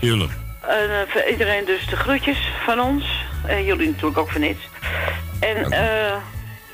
Tuurlijk. 0.00 0.32
En 0.68 0.90
eh, 0.90 1.08
voor 1.08 1.24
iedereen 1.30 1.64
dus 1.64 1.86
de 1.86 1.96
groetjes 1.96 2.38
van 2.64 2.80
ons. 2.80 3.24
En 3.46 3.64
jullie 3.64 3.86
natuurlijk 3.86 4.18
ook 4.18 4.30
van 4.30 4.42
iets. 4.42 4.68
En 5.40 5.72
eh, 5.72 6.16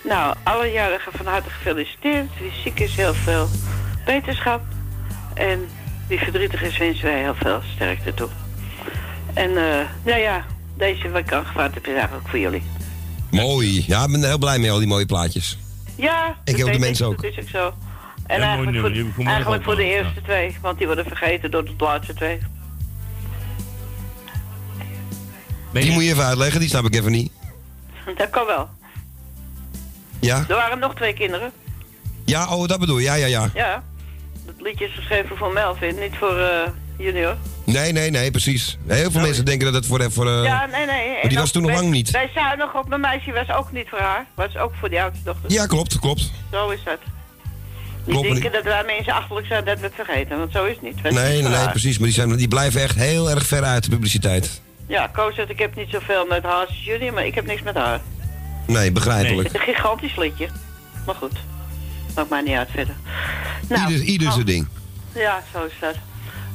nou, 0.04 0.34
alle 0.42 0.66
jarigen 0.66 1.12
van 1.12 1.26
harte 1.26 1.50
gefeliciteerd. 1.50 2.28
Wie 2.40 2.52
ziek 2.64 2.80
is, 2.80 2.96
heel 2.96 3.14
veel 3.14 3.48
beterschap. 4.04 4.62
En 5.34 5.68
wie 6.08 6.18
verdrietig 6.18 6.62
is, 6.62 6.78
wensen 6.78 7.04
wij 7.04 7.20
heel 7.20 7.34
veel 7.34 7.60
sterkte 7.74 8.14
toe. 8.14 8.28
En 9.34 9.48
eh, 9.56 9.86
nou 10.04 10.20
ja, 10.20 10.44
deze 10.76 11.10
wat 11.10 11.20
ik 11.20 11.32
aangevraagd 11.32 11.74
heb 11.74 11.86
is 11.86 11.94
eigenlijk 11.94 12.28
voor 12.28 12.38
jullie. 12.38 12.62
Mooi. 13.30 13.84
Ja, 13.86 14.04
ik 14.04 14.10
ben 14.10 14.22
er 14.22 14.28
heel 14.28 14.38
blij 14.38 14.58
mee, 14.58 14.70
al 14.70 14.78
die 14.78 14.86
mooie 14.86 15.06
plaatjes. 15.06 15.58
Ja, 15.96 16.36
Ik 16.44 16.56
dat 16.56 16.66
heb 16.66 16.72
de 16.72 16.78
mensen 16.78 17.06
ook. 17.06 17.22
Dat 17.22 17.32
is 17.32 17.38
ook 17.38 17.48
zo. 17.48 17.74
En 18.26 18.40
Ja, 18.40 18.54
mooi 18.54 18.66
eigenlijk, 18.66 18.72
nummer, 18.72 18.92
die 18.92 18.98
heb 18.98 19.08
ik 19.08 19.14
voor, 19.14 19.24
vanmorgen 19.24 19.44
eigenlijk 19.44 19.62
ook 19.62 19.64
voor 19.64 19.84
de 19.84 19.90
ja. 19.90 19.96
eerste 19.96 20.22
twee, 20.22 20.56
want 20.60 20.78
die 20.78 20.86
worden 20.86 21.04
vergeten 21.04 21.50
door 21.50 21.64
de 21.64 21.74
laatste 21.78 22.14
twee. 22.14 22.38
Die 25.72 25.90
moet 25.90 26.04
je 26.04 26.10
even 26.10 26.24
uitleggen, 26.24 26.60
die 26.60 26.68
snap 26.68 26.84
ik 26.84 26.94
even 26.94 27.12
niet. 27.12 27.32
Dat 28.16 28.30
kan 28.30 28.46
wel. 28.46 28.68
Ja? 30.20 30.44
Er 30.48 30.54
waren 30.54 30.78
nog 30.78 30.94
twee 30.94 31.12
kinderen. 31.12 31.52
Ja, 32.24 32.48
oh, 32.48 32.68
dat 32.68 32.80
bedoel 32.80 32.98
je. 32.98 33.04
Ja, 33.04 33.14
ja, 33.14 33.26
ja. 33.26 33.50
Ja. 33.54 33.82
Dat 34.46 34.54
liedje 34.58 34.84
is 34.84 34.94
geschreven 34.94 35.36
voor 35.36 35.52
Melvin, 35.52 35.98
niet 35.98 36.16
voor 36.18 36.38
eh, 36.38 36.68
Junior. 36.98 37.36
Nee, 37.64 37.92
nee, 37.92 38.10
nee, 38.10 38.30
precies. 38.30 38.78
Heel 38.86 39.10
veel 39.10 39.20
mensen 39.20 39.44
denken 39.44 39.64
dat 39.64 39.74
het 39.74 39.86
voor... 39.86 40.12
voor 40.12 40.26
eh, 40.26 40.44
ja, 40.44 40.66
nee, 40.66 40.86
nee. 40.86 41.12
maar 41.12 41.28
die 41.28 41.38
was 41.38 41.50
toen 41.50 41.62
nog 41.62 41.72
lang 41.72 41.90
niet. 41.90 42.12
Bij 42.12 42.30
Zuinig 42.34 42.74
op 42.74 42.88
mijn 42.88 43.00
meisje 43.00 43.32
was 43.32 43.56
ook 43.56 43.72
niet 43.72 43.88
voor 43.88 43.98
haar. 43.98 44.26
Was 44.34 44.56
ook 44.56 44.72
voor 44.80 44.88
die 44.88 45.02
oudste 45.02 45.24
dochter. 45.24 45.50
Ja, 45.50 45.66
klopt, 45.66 45.98
klopt. 45.98 46.30
Zo 46.50 46.68
is 46.68 46.80
dat. 46.84 46.98
Die 48.04 48.14
Klopt, 48.14 48.28
denken 48.28 48.52
dat 48.52 48.64
wij 48.64 48.84
mensen 48.84 49.12
achterlijk 49.12 49.46
zijn 49.46 49.64
dat 49.64 49.78
we 49.78 49.84
het 49.84 49.94
vergeten, 49.94 50.38
want 50.38 50.52
zo 50.52 50.64
is 50.64 50.74
het 50.74 50.82
niet. 50.82 51.02
Nee, 51.02 51.12
nee, 51.12 51.42
nee, 51.42 51.68
precies. 51.68 51.98
Maar 51.98 52.06
die, 52.06 52.16
zijn, 52.16 52.36
die 52.36 52.48
blijven 52.48 52.82
echt 52.82 52.96
heel 52.96 53.30
erg 53.30 53.46
ver 53.46 53.62
uit 53.62 53.84
de 53.84 53.90
publiciteit. 53.90 54.60
Ja, 54.86 55.06
Koos 55.06 55.34
zegt 55.34 55.50
ik 55.50 55.58
heb 55.58 55.74
niet 55.76 55.88
zoveel 55.90 56.26
met 56.26 56.42
haar 56.42 56.66
als 56.66 56.84
jullie, 56.84 57.12
maar 57.12 57.26
ik 57.26 57.34
heb 57.34 57.46
niks 57.46 57.62
met 57.62 57.74
haar. 57.74 58.00
Nee, 58.66 58.92
begrijpelijk. 58.92 59.48
Het 59.48 59.56
is 59.60 59.66
een 59.68 59.74
gigantisch 59.74 60.16
liedje. 60.16 60.48
Maar 61.06 61.14
goed, 61.14 61.32
maakt 62.14 62.30
mij 62.30 62.40
niet 62.42 62.56
uit 62.56 62.70
verder. 62.70 62.94
Nou, 63.68 63.90
Ieder, 63.90 64.04
ieder 64.06 64.28
zijn 64.28 64.40
oh, 64.40 64.46
ding. 64.46 64.68
Ja, 65.14 65.42
zo 65.52 65.64
is 65.64 65.72
dat. 65.80 65.94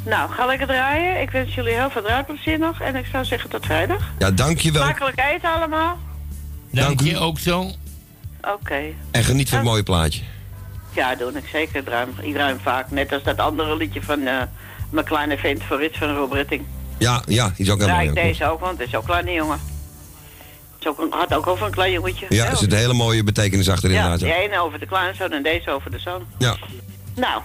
Nou, 0.05 0.31
ga 0.31 0.45
lekker 0.45 0.67
draaien. 0.67 1.21
Ik 1.21 1.29
wens 1.29 1.55
jullie 1.55 1.73
heel 1.73 1.89
veel 1.89 2.01
draaiplezier 2.01 2.59
nog. 2.59 2.81
En 2.81 2.95
ik 2.95 3.05
zou 3.11 3.25
zeggen 3.25 3.49
tot 3.49 3.65
vrijdag. 3.65 4.11
Ja, 4.19 4.31
dankjewel. 4.31 4.83
Smakelijk 4.83 5.19
eten 5.33 5.53
allemaal. 5.53 5.97
Dank 6.71 7.01
je 7.01 7.17
ook 7.17 7.39
zo. 7.39 7.71
Oké. 8.41 8.79
En 9.11 9.23
geniet 9.23 9.49
van 9.49 9.57
het 9.57 9.67
mooie 9.67 9.83
plaatje. 9.83 10.21
Ja, 10.93 11.15
doe 11.15 11.31
ik 11.31 11.47
zeker. 11.51 11.75
Ik 11.75 11.85
draai 11.85 12.05
hem- 12.05 12.25
Ik 12.25 12.33
draai 12.33 12.49
hem 12.49 12.59
vaak. 12.61 12.91
Net 12.91 13.11
als 13.11 13.23
dat 13.23 13.37
andere 13.39 13.75
liedje 13.77 14.01
van 14.01 14.27
eh, 14.27 14.41
mijn 14.89 15.05
kleine 15.05 15.37
vent 15.37 15.63
voor 15.63 15.77
Rits 15.79 15.97
van 15.97 16.15
Rob 16.15 16.31
Ritting. 16.33 16.65
Ja, 16.97 17.21
ja, 17.27 17.51
die 17.55 17.65
is 17.65 17.71
ook 17.71 17.77
heel 17.77 17.87
Draai 17.87 18.05
mooi. 18.09 18.19
ik 18.19 18.23
deze 18.27 18.45
ook, 18.49 18.59
want 18.59 18.77
het 18.79 18.87
is 18.87 18.95
ook 18.95 19.01
een 19.01 19.07
kleine 19.07 19.31
jongen. 19.31 19.59
Het 20.77 20.79
is 20.79 20.87
ook 20.87 20.99
een, 20.99 21.07
had 21.09 21.33
ook 21.33 21.47
over 21.47 21.65
een 21.65 21.71
klein 21.71 21.91
jongetje. 21.91 22.25
Ja, 22.29 22.45
er 22.45 22.57
zit 22.57 22.71
een 22.71 22.77
hele 22.77 22.93
mooie 22.93 23.23
betekenis 23.23 23.69
achter 23.69 23.89
Ja, 23.89 23.95
inderdaad. 23.95 24.19
de 24.19 24.27
Ja, 24.27 24.35
ene 24.35 24.59
over 24.61 24.79
de 24.79 24.85
kleinzoon 24.85 25.31
en 25.31 25.43
deze 25.43 25.71
over 25.71 25.91
de 25.91 25.99
zoon. 25.99 26.21
ja. 26.37 26.57
Nou, 27.15 27.41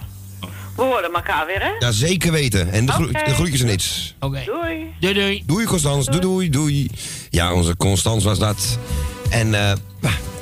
we 0.75 0.81
horen 0.81 1.13
elkaar 1.13 1.45
weer, 1.45 1.59
hè? 1.61 1.69
ja 1.79 1.91
zeker 1.91 2.31
weten. 2.31 2.71
En 2.71 2.85
de, 2.85 3.09
de 3.25 3.33
groetjes 3.33 3.61
en 3.61 3.69
iets. 3.73 4.15
Oké. 4.19 4.41
Doei. 4.45 4.93
Doei, 4.99 5.13
doei. 5.13 5.43
Doei, 5.45 5.65
Constans. 5.65 6.05
Doei, 6.05 6.19
doei, 6.19 6.49
doei. 6.49 6.89
Ja, 7.29 7.53
onze 7.53 7.77
Constans 7.77 8.23
was 8.23 8.39
dat. 8.39 8.77
En 9.29 9.53
eh, 9.53 9.71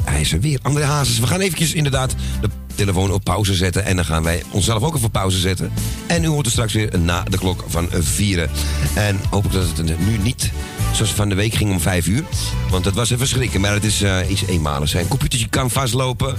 hij 0.05 0.21
is 0.21 0.33
er 0.33 0.39
weer. 0.39 0.59
André 0.61 0.83
Hazes. 0.83 1.19
We 1.19 1.27
gaan 1.27 1.39
eventjes 1.39 1.73
inderdaad 1.73 2.15
de 2.41 2.49
telefoon 2.75 3.11
op 3.11 3.23
pauze 3.23 3.53
zetten. 3.53 3.85
En 3.85 3.95
dan 3.95 4.05
gaan 4.05 4.23
wij 4.23 4.43
onszelf 4.51 4.83
ook 4.83 4.95
even 4.95 5.05
op 5.05 5.11
pauze 5.11 5.39
zetten. 5.39 5.71
En 6.07 6.23
u 6.23 6.27
hoort 6.27 6.45
er 6.45 6.51
straks 6.51 6.73
weer 6.73 6.99
na 6.99 7.23
de 7.23 7.37
klok 7.37 7.63
van 7.67 7.89
vieren. 7.91 8.49
En 8.95 9.19
hopelijk 9.29 9.55
dat 9.75 9.87
het 9.87 9.99
nu 9.99 10.17
niet 10.17 10.51
zoals 10.93 11.13
van 11.13 11.29
de 11.29 11.35
week 11.35 11.53
ging 11.53 11.71
om 11.71 11.79
vijf 11.79 12.07
uur. 12.07 12.23
Want 12.69 12.83
dat 12.83 12.93
was 12.93 13.09
even 13.09 13.27
schrikken. 13.27 13.61
Maar 13.61 13.73
het 13.73 13.85
is 13.85 14.01
eh, 14.01 14.17
iets 14.27 14.45
eenmaligs. 14.45 14.91
Zijn 14.91 15.07
computertje 15.07 15.47
kan 15.47 15.69
vastlopen. 15.69 16.35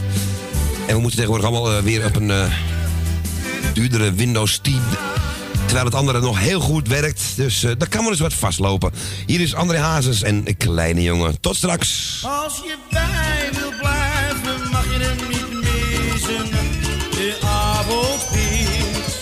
En 0.86 0.94
we 0.94 1.00
moeten 1.00 1.18
tegenwoordig 1.18 1.46
allemaal 1.46 1.76
eh, 1.76 1.82
weer 1.82 2.04
op 2.04 2.16
een 2.16 2.30
eh, 2.30 2.52
duurdere 3.72 4.12
Windows 4.12 4.58
10... 4.58 4.80
Terwijl 5.72 5.90
het 5.90 6.00
andere 6.00 6.20
nog 6.20 6.38
heel 6.38 6.60
goed 6.60 6.88
werkt. 6.88 7.22
Dus 7.36 7.64
eh 7.64 7.72
daar 7.78 7.88
kan 7.88 8.00
wel 8.00 8.10
eens 8.10 8.20
wat 8.20 8.34
vastlopen. 8.34 8.92
Hier 9.26 9.40
is 9.40 9.54
André 9.54 9.78
Hazes 9.78 10.22
en 10.22 10.42
een 10.44 10.56
kleine 10.56 11.02
jongen. 11.02 11.40
Tot 11.40 11.56
straks. 11.56 12.22
Als 12.44 12.56
je 12.56 12.76
bij 12.90 13.50
wil 13.52 13.72
blijven, 13.80 14.70
mag 14.70 14.84
je 14.84 14.98
hem 15.00 15.28
niet 15.28 15.52
missen. 15.52 16.50
De 17.10 17.38
avondspits, 17.44 19.18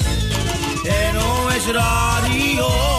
NOS 1.12 1.72
Radio. 1.72 2.89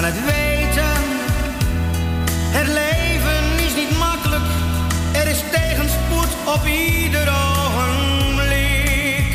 Kan 0.00 0.12
het 0.12 0.24
weten, 0.24 1.02
het 2.58 2.66
leven 2.66 3.64
is 3.66 3.74
niet 3.74 3.98
makkelijk, 3.98 4.44
er 5.12 5.26
is 5.26 5.42
tegenspoed 5.50 6.28
op 6.54 6.66
ieder 6.66 7.28
ogenblik. 7.28 9.26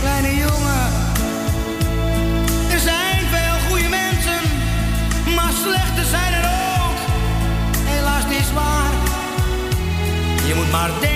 Kleine 0.00 0.34
jongen, 0.34 0.86
er 2.70 2.78
zijn 2.78 3.20
veel 3.34 3.58
goede 3.68 3.88
mensen, 3.88 4.40
maar 5.34 5.52
slechte 5.62 6.04
zijn 6.04 6.32
er 6.32 6.44
ook 6.44 6.98
helaas 7.84 8.24
niet 8.26 8.38
is 8.38 8.52
waar. 8.52 8.92
Je 10.46 10.54
moet 10.54 10.70
maar 10.70 10.90
denken 11.00 11.15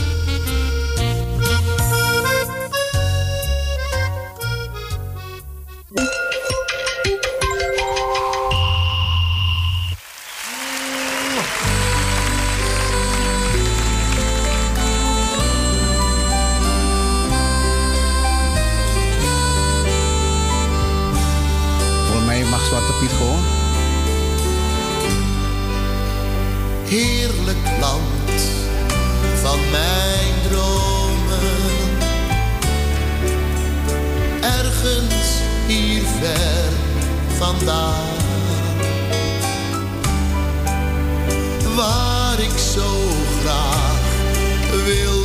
Heerlijk 26.91 27.79
land 27.79 28.41
van 29.41 29.59
mijn 29.69 30.33
dromen. 30.49 31.89
Ergens 34.41 35.39
hier 35.67 36.01
ver 36.01 36.71
vandaan. 37.37 38.15
Waar 41.75 42.39
ik 42.39 42.57
zo 42.73 42.99
graag 43.41 44.01
wil 44.85 45.20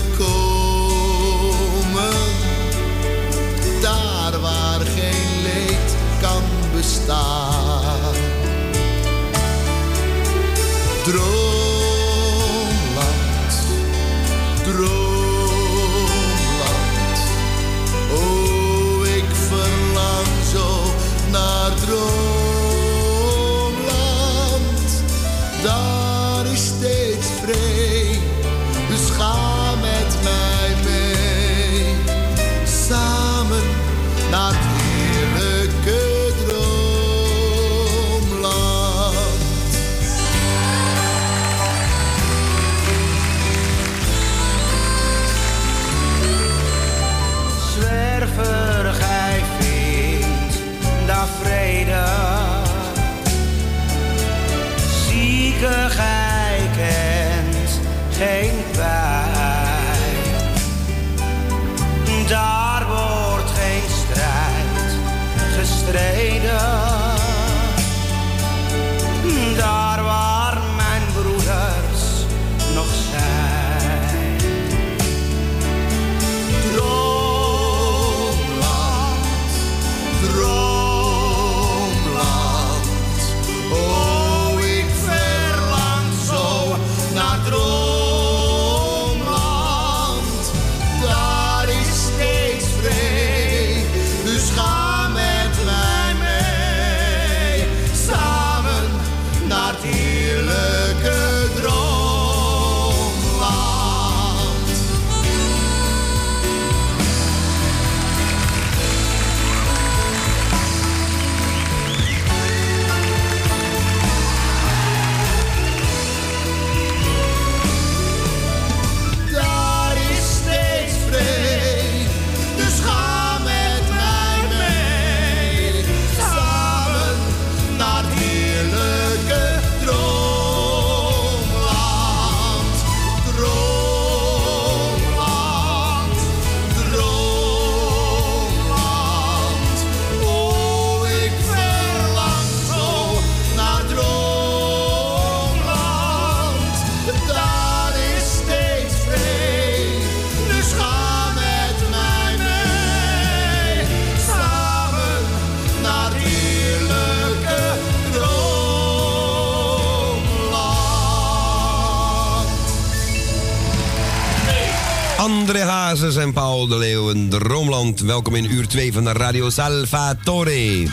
Hazes 165.96 166.16
en 166.16 166.32
Paul 166.32 166.66
de 166.66 166.78
Leeuw 166.78 167.08
in 167.10 167.28
Droomland. 167.28 168.00
Welkom 168.00 168.34
in 168.34 168.52
uur 168.52 168.66
2 168.66 168.92
van 168.92 169.04
de 169.04 169.12
Radio 169.12 169.50
Salvatore. 169.50 170.86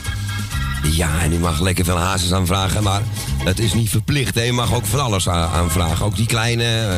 Ja, 0.91 1.21
en 1.21 1.33
u 1.33 1.37
mag 1.37 1.59
lekker 1.59 1.85
veel 1.85 1.97
Hazes 1.97 2.33
aanvragen, 2.33 2.83
maar 2.83 3.01
het 3.43 3.59
is 3.59 3.73
niet 3.73 3.89
verplicht. 3.89 4.35
Hè. 4.35 4.41
Je 4.41 4.51
mag 4.51 4.73
ook 4.73 4.85
van 4.85 4.99
alles 4.99 5.29
aanvragen. 5.29 6.05
Ook 6.05 6.15
die 6.15 6.25
kleine 6.25 6.63
eh, 6.63 6.97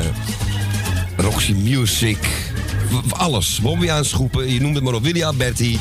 Roxy 1.17 1.51
Music. 1.51 2.17
Alles. 3.09 3.59
Bobby 3.61 3.89
aanschoepen. 3.89 4.53
Je 4.53 4.61
noemt 4.61 4.75
het 4.75 4.83
maar 4.83 4.93
op. 4.93 5.03
Willy 5.03 5.23
Alberti. 5.23 5.79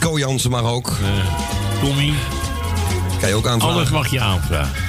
Co 0.00 0.18
Jansen. 0.18 0.50
Mag 0.50 0.62
ook. 0.62 0.96
Tommy. 1.82 2.12
Kan 3.20 3.28
je 3.28 3.34
ook 3.34 3.46
aanvragen. 3.46 3.76
Alles 3.76 3.90
mag 3.90 4.10
je 4.10 4.20
aanvragen. 4.20 4.82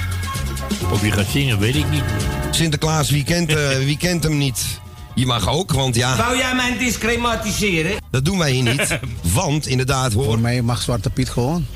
Of 0.92 1.04
je 1.04 1.12
gaat 1.12 1.28
zingen, 1.30 1.58
weet 1.58 1.76
ik 1.76 1.90
niet. 1.90 2.04
Sinterklaas, 2.50 3.10
wie 3.10 3.24
kent, 3.24 3.54
eh, 3.54 3.76
wie 3.90 3.96
kent 3.96 4.22
hem 4.22 4.38
niet? 4.38 4.80
Je 5.14 5.26
mag 5.26 5.48
ook, 5.48 5.72
want 5.72 5.94
ja... 5.94 6.16
Wou 6.16 6.36
jij 6.36 6.54
mij 6.54 6.78
discrematiseren? 6.78 7.96
Dat 8.10 8.24
doen 8.24 8.38
wij 8.38 8.50
hier 8.52 8.62
niet. 8.62 8.98
Want, 9.34 9.66
inderdaad, 9.66 10.12
hoor. 10.12 10.24
Voor 10.24 10.38
mij 10.38 10.62
mag 10.62 10.82
Zwarte 10.82 11.10
Piet 11.10 11.30
gewoon. 11.30 11.66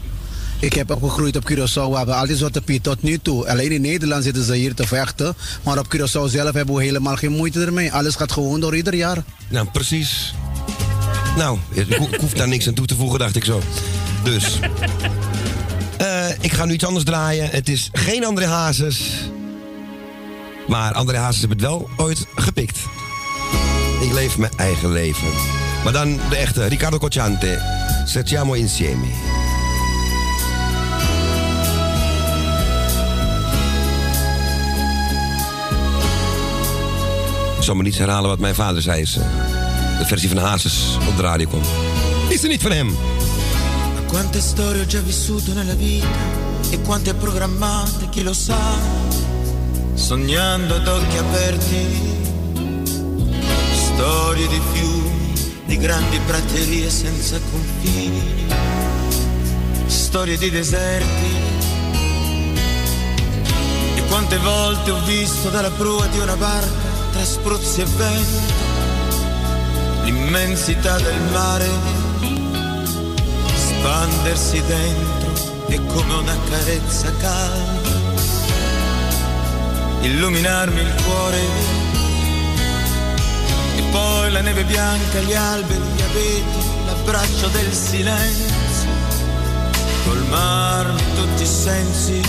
Ik 0.60 0.72
heb 0.72 0.90
opgegroeid 0.90 1.36
op 1.36 1.50
Curaçao. 1.50 1.90
We 1.90 1.96
hebben 1.96 2.14
altijd 2.16 2.38
Zwarte 2.38 2.60
Piet 2.62 2.82
tot 2.82 3.02
nu 3.02 3.18
toe. 3.18 3.48
Alleen 3.50 3.70
in 3.72 3.80
Nederland 3.80 4.24
zitten 4.24 4.44
ze 4.44 4.54
hier 4.54 4.74
te 4.74 4.86
vechten. 4.86 5.34
Maar 5.62 5.78
op 5.78 5.94
Curaçao 5.96 6.30
zelf 6.30 6.52
hebben 6.52 6.74
we 6.74 6.82
helemaal 6.82 7.16
geen 7.16 7.32
moeite 7.32 7.64
ermee. 7.64 7.92
Alles 7.92 8.14
gaat 8.14 8.32
gewoon 8.32 8.60
door 8.60 8.76
ieder 8.76 8.94
jaar. 8.94 9.24
Nou, 9.48 9.66
precies. 9.72 10.34
Nou, 11.36 11.58
ik, 11.70 11.94
ho- 11.94 12.08
ik 12.10 12.20
hoef 12.20 12.32
daar 12.32 12.48
niks 12.48 12.68
aan 12.68 12.74
toe 12.74 12.86
te 12.86 12.94
voegen, 12.94 13.18
dacht 13.18 13.36
ik 13.36 13.44
zo. 13.44 13.62
Dus. 14.24 14.44
Eh, 15.96 16.28
ik 16.40 16.52
ga 16.52 16.64
nu 16.64 16.72
iets 16.72 16.84
anders 16.84 17.04
draaien. 17.04 17.48
Het 17.50 17.68
is 17.68 17.88
geen 17.92 18.24
André 18.24 18.46
Hazes. 18.46 19.10
Maar 20.68 20.92
André 20.92 21.16
Hazes 21.18 21.40
heeft 21.40 21.52
het 21.52 21.60
wel 21.60 21.88
ooit 21.96 22.26
gepikt. 22.34 22.78
Ik 24.06 24.12
leef 24.12 24.38
mijn 24.38 24.52
eigen 24.56 24.92
leven. 24.92 25.28
Maar 25.84 25.92
dan 25.92 26.20
de 26.30 26.36
echte 26.36 26.66
Riccardo 26.66 26.98
Cocciante. 26.98 27.62
Cerchiamo 28.04 28.52
insieme. 28.52 29.06
Ik 37.56 37.62
zal 37.62 37.74
me 37.74 37.82
niet 37.82 37.98
herhalen 37.98 38.28
wat 38.30 38.38
mijn 38.38 38.54
vader 38.54 38.82
zei. 38.82 39.02
eh, 39.02 39.08
De 39.98 40.04
versie 40.06 40.28
van 40.28 40.38
Hazes 40.38 40.98
op 41.08 41.16
de 41.16 41.22
radio 41.22 41.48
kwam. 41.48 41.60
Is 42.28 42.42
er 42.42 42.48
niet 42.48 42.62
van 42.62 42.70
hem. 42.70 42.96
Quante 44.06 44.40
storie 44.40 44.80
ho 44.82 44.86
già 44.88 45.02
vissuto 45.04 45.52
nella 45.52 45.74
vita 45.74 46.06
e 46.70 46.80
quante 46.80 47.14
programmate, 47.14 48.08
chi 48.10 48.22
lo 48.22 48.32
sa, 48.32 48.58
sognando 49.94 50.74
ad 50.74 50.88
occhi 50.88 51.18
aperti, 51.18 51.86
storie 53.96 54.46
di 54.48 54.60
fiumi, 54.72 55.32
di 55.64 55.78
grandi 55.78 56.20
praterie 56.26 56.90
senza 56.90 57.40
confini, 57.50 58.46
storie 59.86 60.36
di 60.36 60.50
deserti. 60.50 61.34
E 63.94 64.02
quante 64.08 64.36
volte 64.36 64.90
ho 64.90 65.02
visto 65.04 65.48
dalla 65.48 65.70
prua 65.70 66.06
di 66.08 66.18
una 66.18 66.36
barca, 66.36 66.88
tra 67.12 67.24
spruzzi 67.24 67.80
e 67.80 67.84
vento, 67.84 68.54
l'immensità 70.04 70.98
del 70.98 71.20
mare 71.32 71.68
espandersi 73.54 74.62
dentro 74.66 75.64
e 75.68 75.80
come 75.86 76.14
una 76.14 76.36
carezza 76.50 77.10
calda 77.16 77.94
illuminarmi 80.02 80.80
il 80.80 80.94
cuore 81.02 81.85
e 83.76 83.82
poi 83.90 84.30
la 84.32 84.40
neve 84.40 84.64
bianca, 84.64 85.20
gli 85.20 85.34
alberi, 85.34 85.80
gli 85.94 86.02
abeti, 86.02 86.66
l'abbraccio 86.86 87.48
del 87.48 87.72
silenzio. 87.72 88.90
Colmarmi 90.04 91.02
tutti 91.14 91.42
i 91.42 91.46
sensi 91.46 92.22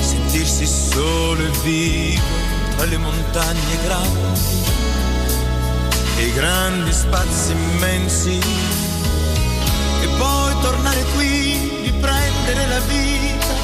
sentirsi 0.00 0.66
solo 0.66 1.40
e 1.40 1.50
vivo 1.62 2.22
tra 2.76 2.86
le 2.86 2.98
montagne 2.98 3.78
grandi. 3.84 4.62
E 6.16 6.26
i 6.26 6.32
grandi 6.32 6.92
spazi 6.92 7.52
immensi. 7.52 8.38
E 10.02 10.06
poi 10.18 10.54
tornare 10.60 11.04
qui, 11.14 11.82
riprendere 11.84 12.66
la 12.66 12.80
vita 12.80 13.54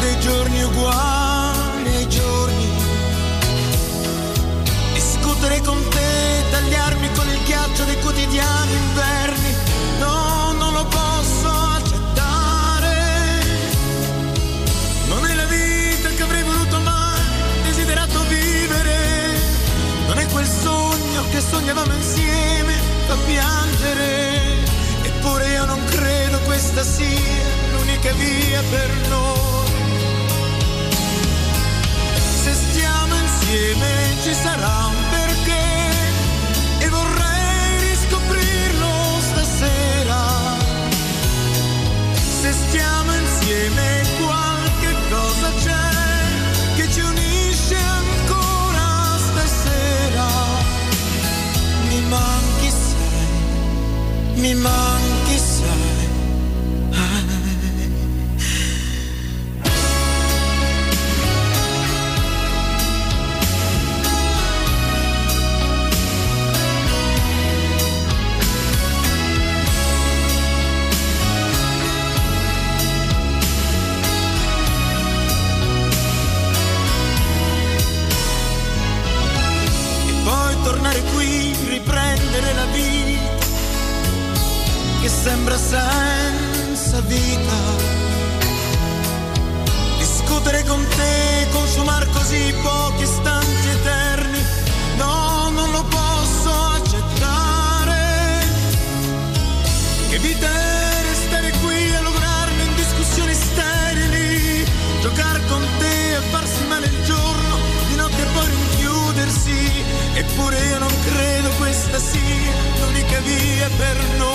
dei 0.00 0.20
giorni 0.20 0.62
uguali 0.62 1.33
quotidiani 8.04 8.72
inverni, 8.74 9.54
no, 9.98 10.52
non 10.52 10.72
lo 10.72 10.84
posso 10.84 11.48
accettare. 11.48 12.96
Non 15.08 15.26
è 15.26 15.34
la 15.34 15.44
vita 15.44 16.08
che 16.10 16.22
avrei 16.22 16.42
voluto 16.42 16.78
mai, 16.80 17.20
desiderato 17.62 18.22
vivere, 18.28 19.38
non 20.06 20.18
è 20.18 20.26
quel 20.26 20.46
sogno 20.46 21.24
che 21.30 21.40
sognavamo 21.40 21.94
insieme, 21.94 22.74
fa 23.06 23.16
piangere, 23.26 24.64
eppure 25.02 25.48
io 25.48 25.64
non 25.64 25.82
credo 25.84 26.38
questa 26.40 26.82
sia 26.82 27.46
l'unica 27.72 28.12
via 28.12 28.62
per 28.70 28.90
noi. 29.08 29.72
Se 32.42 32.52
stiamo 32.52 33.14
insieme 33.14 34.16
ci 34.22 34.34
sarà 34.34 34.86
un 34.86 35.03
me 54.44 54.52
mom 54.52 55.03
senza 85.74 87.00
vita. 87.00 87.58
Discutere 89.98 90.62
con 90.64 90.86
te, 90.96 91.48
consumare 91.50 92.06
così 92.12 92.54
pochi 92.62 93.02
istanti 93.02 93.68
eterni, 93.68 94.38
no, 94.96 95.50
non 95.50 95.70
lo 95.72 95.84
posso 95.84 96.50
accettare. 96.78 98.46
Che 100.10 100.18
vita 100.18 100.46
è 100.46 101.02
restare 101.08 101.50
qui 101.62 101.94
a 101.94 102.00
lograrmi 102.02 102.62
in 102.62 102.74
discussioni 102.76 103.34
sterili, 103.34 104.64
giocare 105.00 105.40
con 105.48 105.66
te 105.78 106.14
a 106.14 106.20
farsi 106.30 106.64
male 106.68 106.86
il 106.86 107.04
giorno, 107.04 107.56
di 107.88 107.96
notte 107.96 108.22
e 108.22 108.26
poi 108.32 108.46
rinchiudersi, 108.46 109.84
eppure 110.14 110.66
io 110.66 110.78
non 110.78 110.94
credo 111.04 111.48
questa 111.58 111.98
sia 111.98 112.52
l'unica 112.80 113.18
via 113.20 113.68
per 113.76 113.96
noi. 114.18 114.33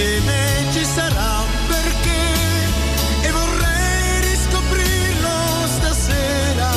Insieme 0.00 0.64
ci 0.72 0.84
sarà 0.84 1.40
un 1.40 1.66
perché 1.68 3.26
e 3.26 3.30
vorrei 3.30 4.20
riscoprirlo 4.30 5.66
stasera. 5.76 6.70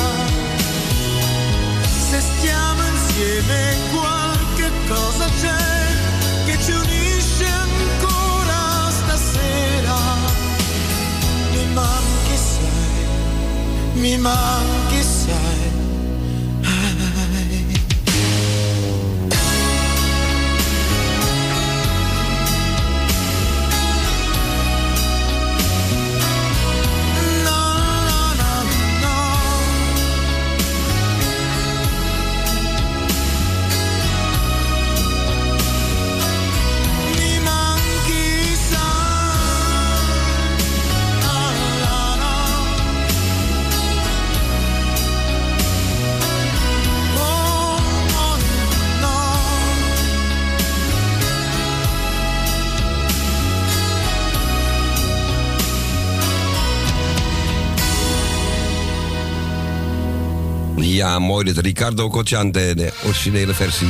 Se 2.10 2.20
stiamo 2.20 2.82
insieme 2.86 3.76
qualche 3.92 4.70
cosa 4.88 5.26
c'è 5.40 6.46
che 6.46 6.58
ci 6.62 6.72
unisce 6.72 7.46
ancora 7.46 8.90
stasera. 8.90 9.96
Mi 11.52 11.66
manchi 11.72 12.36
sai, 12.36 14.00
mi 14.00 14.18
manchi 14.18 14.73
mooi 61.34 61.52
dit. 61.52 61.58
Ricardo 61.58 62.08
Cocciante, 62.08 62.74
de 62.76 62.92
originele 63.04 63.54
versie. 63.54 63.88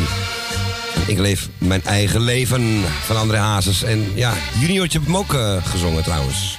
Ik 1.06 1.18
leef 1.18 1.48
mijn 1.58 1.84
eigen 1.84 2.20
leven 2.20 2.82
van 3.04 3.16
André 3.16 3.36
Hazes. 3.36 3.82
En 3.82 4.06
ja, 4.14 4.32
Juniortje 4.60 4.98
heeft 4.98 5.10
hem 5.10 5.16
ook 5.16 5.34
eh, 5.34 5.66
gezongen 5.66 6.02
trouwens. 6.02 6.58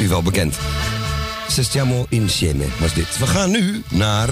U 0.00 0.08
wel 0.08 0.22
bekend. 0.22 0.58
Se 1.48 1.64
stiamo 1.64 2.06
insieme 2.08 2.64
was 2.78 2.94
dit. 2.94 3.18
We 3.18 3.26
gaan 3.26 3.50
nu 3.50 3.82
naar... 3.88 4.28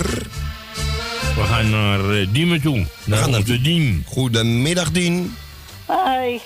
We 1.37 1.43
gaan 1.49 1.71
naar 1.71 2.11
eh, 2.11 2.27
Diemen 2.33 2.61
toe. 2.61 2.87
We 3.05 3.17
gaan 3.17 3.31
naar 3.31 3.45
de 3.45 3.61
Diem. 3.61 4.05
Goedemiddag, 4.07 4.91
Dien. 4.91 5.37
Hoi, 5.85 6.41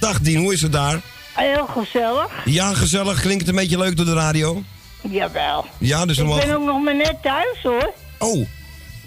Dag, 0.00 0.20
Dien. 0.20 0.38
Hoe 0.38 0.52
is 0.52 0.62
het 0.62 0.72
daar? 0.72 1.00
heel 1.34 1.66
gezellig. 1.66 2.30
Ja, 2.44 2.74
gezellig. 2.74 3.20
Klinkt 3.20 3.40
het 3.40 3.48
een 3.48 3.60
beetje 3.60 3.78
leuk 3.78 3.96
door 3.96 4.06
de 4.06 4.14
radio? 4.14 4.62
Jawel. 5.10 5.66
Ja, 5.78 6.06
dus 6.06 6.18
ik 6.18 6.26
ben 6.26 6.46
wel... 6.46 6.56
ook 6.56 6.64
nog 6.64 6.82
maar 6.82 6.96
net 6.96 7.22
thuis 7.22 7.62
hoor. 7.62 7.92
Oh, 8.18 8.46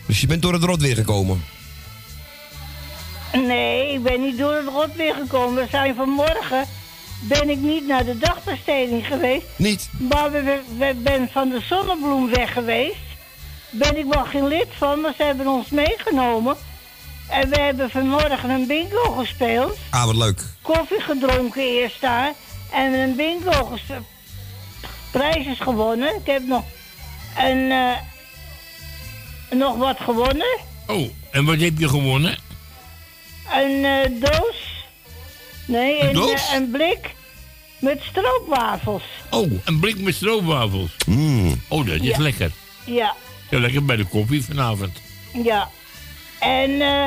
dus 0.06 0.22
je 0.22 0.28
bent 0.28 0.42
door 0.42 0.54
het 0.54 0.64
rot 0.64 0.82
weer 0.82 0.96
gekomen. 0.96 1.44
Nee, 3.34 3.94
ik 3.94 4.04
ben 4.04 4.22
niet 4.22 4.38
door 4.38 4.54
het 4.54 4.68
rot 4.68 4.96
weer 4.96 5.16
gekomen. 5.16 5.64
We 5.64 5.70
zijn 5.70 5.96
vanmorgen, 5.96 6.66
ben 7.20 7.50
ik 7.50 7.58
niet 7.58 7.88
naar 7.88 8.06
de 8.06 8.18
dagbesteding 8.18 9.06
geweest. 9.06 9.46
Niet? 9.56 9.90
Maar 9.98 10.32
we, 10.32 10.60
we 10.78 10.94
ben 10.98 11.30
van 11.32 11.50
de 11.50 11.62
zonnebloem 11.62 12.30
weg 12.30 12.54
geweest. 12.54 12.96
Ben 13.70 13.98
ik 13.98 14.06
wel 14.06 14.24
geen 14.24 14.48
lid 14.48 14.68
van, 14.78 15.02
maar 15.02 15.14
ze 15.18 15.24
hebben 15.24 15.48
ons 15.48 15.70
meegenomen. 15.70 16.56
En 17.30 17.50
we 17.50 17.60
hebben 17.60 17.90
vanmorgen 17.90 18.50
een 18.50 18.68
bingo 18.68 19.12
gespeeld. 19.12 19.78
Ah, 19.90 20.06
wat 20.06 20.16
leuk. 20.16 20.42
Koffie 20.62 21.02
gedronken 21.02 21.62
eerst 21.62 22.02
daar. 22.02 22.34
En 22.72 22.94
een 22.94 23.16
bingo 23.16 23.66
gespeeld. 23.66 24.06
Prijzen 25.20 25.56
gewonnen. 25.56 26.16
Ik 26.16 26.26
heb 26.26 26.48
nog 26.48 26.64
een, 27.38 27.72
eh, 27.72 27.92
nog 29.58 29.76
wat 29.78 29.98
gewonnen. 30.00 30.58
Oh, 30.88 31.10
en 31.32 31.46
wat 31.46 31.60
heb 31.60 31.78
je 31.80 31.90
gewonnen? 31.90 32.38
Een 33.54 33.86
eh, 33.86 34.30
doos. 34.32 34.84
Nee, 35.68 36.00
Een 36.02 36.08
een, 36.08 36.14
doos? 36.14 36.48
eh, 36.50 36.54
een 36.56 36.70
blik 36.72 37.14
met 37.80 38.02
stroopwafels. 38.10 39.04
Oh, 39.30 39.52
een 39.66 39.80
blik 39.80 40.00
met 40.00 40.16
stroopwafels. 40.16 40.96
Oh, 41.68 41.86
dat 41.86 41.96
is 41.96 42.02
Ja. 42.02 42.18
lekker. 42.18 42.52
Ja, 42.86 43.16
Ja, 43.50 43.60
lekker 43.60 43.86
bij 43.86 43.96
de 43.96 44.06
koffie 44.06 44.44
vanavond. 44.44 45.02
ja. 45.44 45.70
En, 46.40 46.82
eh 46.82 47.04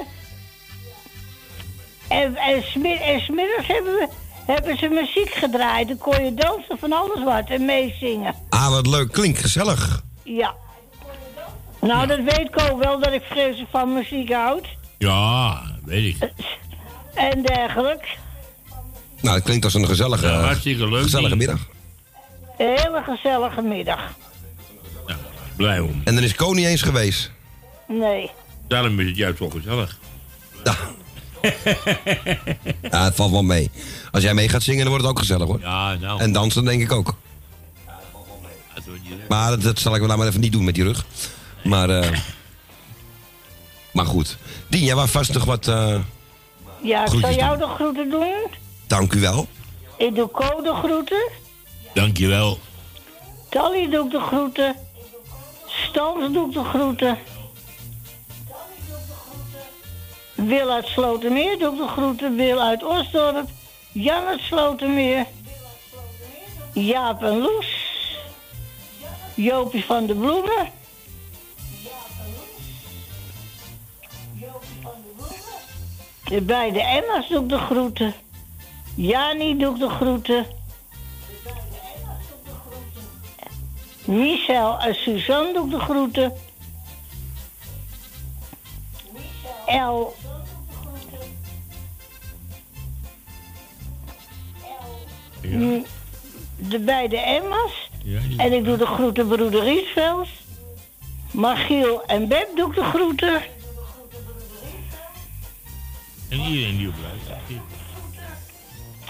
en, 2.08 2.36
en, 2.36 2.62
smid- 2.62 3.00
en 3.00 3.20
smiddags 3.20 3.66
hebben, 3.66 3.92
we, 3.92 4.08
hebben 4.52 4.78
ze 4.78 4.88
muziek 4.88 5.30
gedraaid. 5.34 5.88
Dan 5.88 5.98
kon 5.98 6.24
je 6.24 6.34
dansen 6.34 6.78
van 6.78 6.92
alles 6.92 7.24
wat 7.24 7.48
en 7.48 7.64
meezingen. 7.64 8.34
Ah, 8.48 8.70
wat 8.70 8.86
leuk. 8.86 9.12
Klinkt 9.12 9.38
gezellig. 9.38 10.02
Ja. 10.24 10.54
Nou, 11.80 12.06
dat 12.06 12.18
weet 12.18 12.48
ik 12.54 12.60
ook 12.70 12.82
wel 12.82 13.00
dat 13.00 13.12
ik 13.12 13.22
vreselijk 13.22 13.70
van 13.70 13.92
muziek 13.92 14.32
houd. 14.32 14.66
Ja, 14.98 15.62
weet 15.84 16.14
ik. 16.14 16.32
En 17.14 17.42
dergelijke. 17.42 18.06
Nou, 19.20 19.36
dat 19.36 19.44
klinkt 19.44 19.64
als 19.64 19.74
een 19.74 19.86
gezellige, 19.86 20.26
Ja, 20.26 20.40
hartstikke 20.40 20.88
leuk, 20.88 21.02
gezellige 21.02 21.36
middag. 21.36 21.66
Een 22.58 22.76
hele 22.76 23.02
gezellige 23.06 23.62
middag. 23.62 24.00
Blij 25.56 25.80
om. 25.80 26.00
En 26.04 26.14
dan 26.14 26.24
is 26.24 26.34
Koning 26.34 26.66
eens 26.66 26.82
geweest. 26.82 27.30
Nee. 27.88 28.30
Daarom 28.68 29.00
is 29.00 29.06
het 29.06 29.16
juist 29.16 29.38
wel 29.38 29.50
gezellig. 29.50 29.98
Ja, 30.64 30.74
het 33.04 33.14
valt 33.14 33.30
wel 33.30 33.42
mee. 33.42 33.70
Als 34.10 34.22
jij 34.22 34.34
mee 34.34 34.48
gaat 34.48 34.62
zingen, 34.62 34.80
dan 34.80 34.88
wordt 34.88 35.02
het 35.02 35.12
ook 35.12 35.18
gezellig 35.18 35.46
hoor. 35.46 35.60
Ja, 35.60 35.94
nou. 35.94 36.20
En 36.20 36.32
dansen 36.32 36.64
denk 36.64 36.82
ik 36.82 36.92
ook. 36.92 37.14
Maar 39.28 39.50
dat, 39.50 39.62
dat 39.62 39.78
zal 39.78 39.94
ik 39.94 40.00
wel 40.02 40.16
maar 40.16 40.26
even 40.26 40.40
niet 40.40 40.52
doen 40.52 40.64
met 40.64 40.74
die 40.74 40.84
rug. 40.84 41.04
Maar, 41.64 41.90
eh, 41.90 42.18
Maar 43.92 44.06
goed. 44.06 44.36
Dien, 44.68 44.84
jij 44.84 44.94
was 44.94 45.10
vast 45.10 45.32
nog 45.32 45.44
wat... 45.44 45.68
eh, 45.68 45.94
Ja, 46.82 47.02
ik 47.04 47.20
zal 47.20 47.32
jou 47.34 47.58
de 47.58 47.66
groeten 47.66 48.10
doen. 48.10 48.34
dank 48.86 49.12
u 49.12 49.20
wel. 49.20 49.48
Ik 49.98 50.14
doe 50.14 50.30
Co 50.30 50.62
de 50.62 50.74
groeten. 50.82 51.28
Dankjewel. 51.94 52.58
Tally 53.48 53.88
doe 53.90 54.04
ik 54.04 54.10
de 54.10 54.20
groeten. 54.20 54.76
Stans 55.66 56.32
doe 56.32 56.46
ik 56.48 56.52
de 56.54 56.64
groeten. 56.64 57.18
Wil 60.46 60.70
uit 60.70 60.86
Slotermeer 60.86 61.58
doe 61.58 61.72
ik 61.72 61.78
de 61.78 61.88
groeten. 61.88 62.36
Wil 62.36 62.60
uit 62.60 62.84
Osdorp. 62.84 63.48
Jan 63.92 64.24
uit 64.24 64.40
Slotermeer. 64.40 65.26
Jaap 66.72 67.22
en 67.22 67.38
Loes. 67.38 67.66
Jopie 69.34 69.84
van 69.84 70.06
de 70.06 70.14
Bloemen. 70.14 70.70
De 76.24 76.40
beide 76.40 76.82
Emma's 76.82 77.28
doe 77.28 77.46
de 77.46 77.58
groeten. 77.58 78.14
Jani 78.94 79.56
doe 79.56 79.74
ik 79.74 79.80
de 79.80 79.88
groeten. 79.88 80.46
Michel 84.04 84.78
en 84.78 84.94
Suzanne 84.94 85.52
doe 85.52 85.68
de 85.68 85.80
groeten. 85.80 86.32
El. 89.66 90.14
De 95.40 96.78
beide 96.80 97.16
Emma's. 97.18 97.90
En 98.36 98.52
ik 98.52 98.64
doe 98.64 98.76
de 98.76 98.86
groeten 98.86 99.28
broeder 99.28 99.62
Riesveld. 99.64 100.28
Margiel 101.30 102.04
en 102.06 102.28
Beb 102.28 102.48
doe 102.56 102.68
ik 102.68 102.74
de 102.74 102.82
groeten. 102.84 103.42
En 106.28 106.38
iedereen 106.40 106.76
die 106.76 106.88
op 106.88 106.94
luistert. 107.02 107.62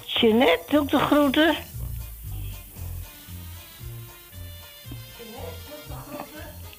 Jeanette 0.07 0.65
doe 0.71 0.83
ik 0.85 0.91
de 0.91 0.99
groeten. 0.99 1.55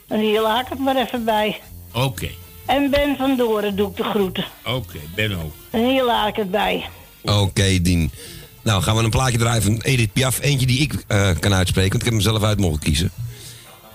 En 0.08 0.20
hier 0.20 0.42
laat 0.42 0.62
ik 0.62 0.68
het 0.70 0.80
maar 0.80 0.96
even 0.96 1.26
bij. 1.26 1.62
Oké, 1.94 2.30
En 2.66 2.90
Ben 2.90 3.16
van 3.18 3.38
Doren 3.38 3.76
doe 3.76 3.90
ik 3.90 3.96
de 3.98 4.04
groeten. 4.04 4.46
oké, 4.66 5.00
Ben 5.16 5.32
ook. 5.44 5.52
En 5.70 5.84
hier 5.90 6.04
laat 6.04 6.28
ik 6.28 6.36
het 6.36 6.52
bij. 6.52 6.90
Oké, 7.24 7.82
Dien. 7.82 8.12
Nou, 8.62 8.82
gaan 8.82 8.96
we 8.96 9.04
een 9.04 9.10
plaatje 9.10 9.38
draaien 9.38 9.64
van 9.64 9.82
Edith 9.82 10.14
Piaf. 10.14 10.40
Eentje 10.42 10.66
die 10.66 10.80
ik 10.80 11.04
eh, 11.08 11.30
kan 11.40 11.54
uitspreken, 11.54 11.92
want 11.92 12.04
ik 12.04 12.12
heb 12.12 12.14
hem 12.14 12.22
zelf 12.22 12.44
uit 12.44 12.60
mogen 12.60 12.80
kiezen. 12.80 13.12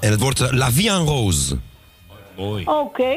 En 0.01 0.11
het 0.11 0.21
wordt 0.21 0.41
eh, 0.41 0.53
La 0.53 0.73
Vie 0.73 0.91
en 0.91 1.05
Rose. 1.05 1.59
Mooi. 2.37 2.65
Oké. 2.65 3.17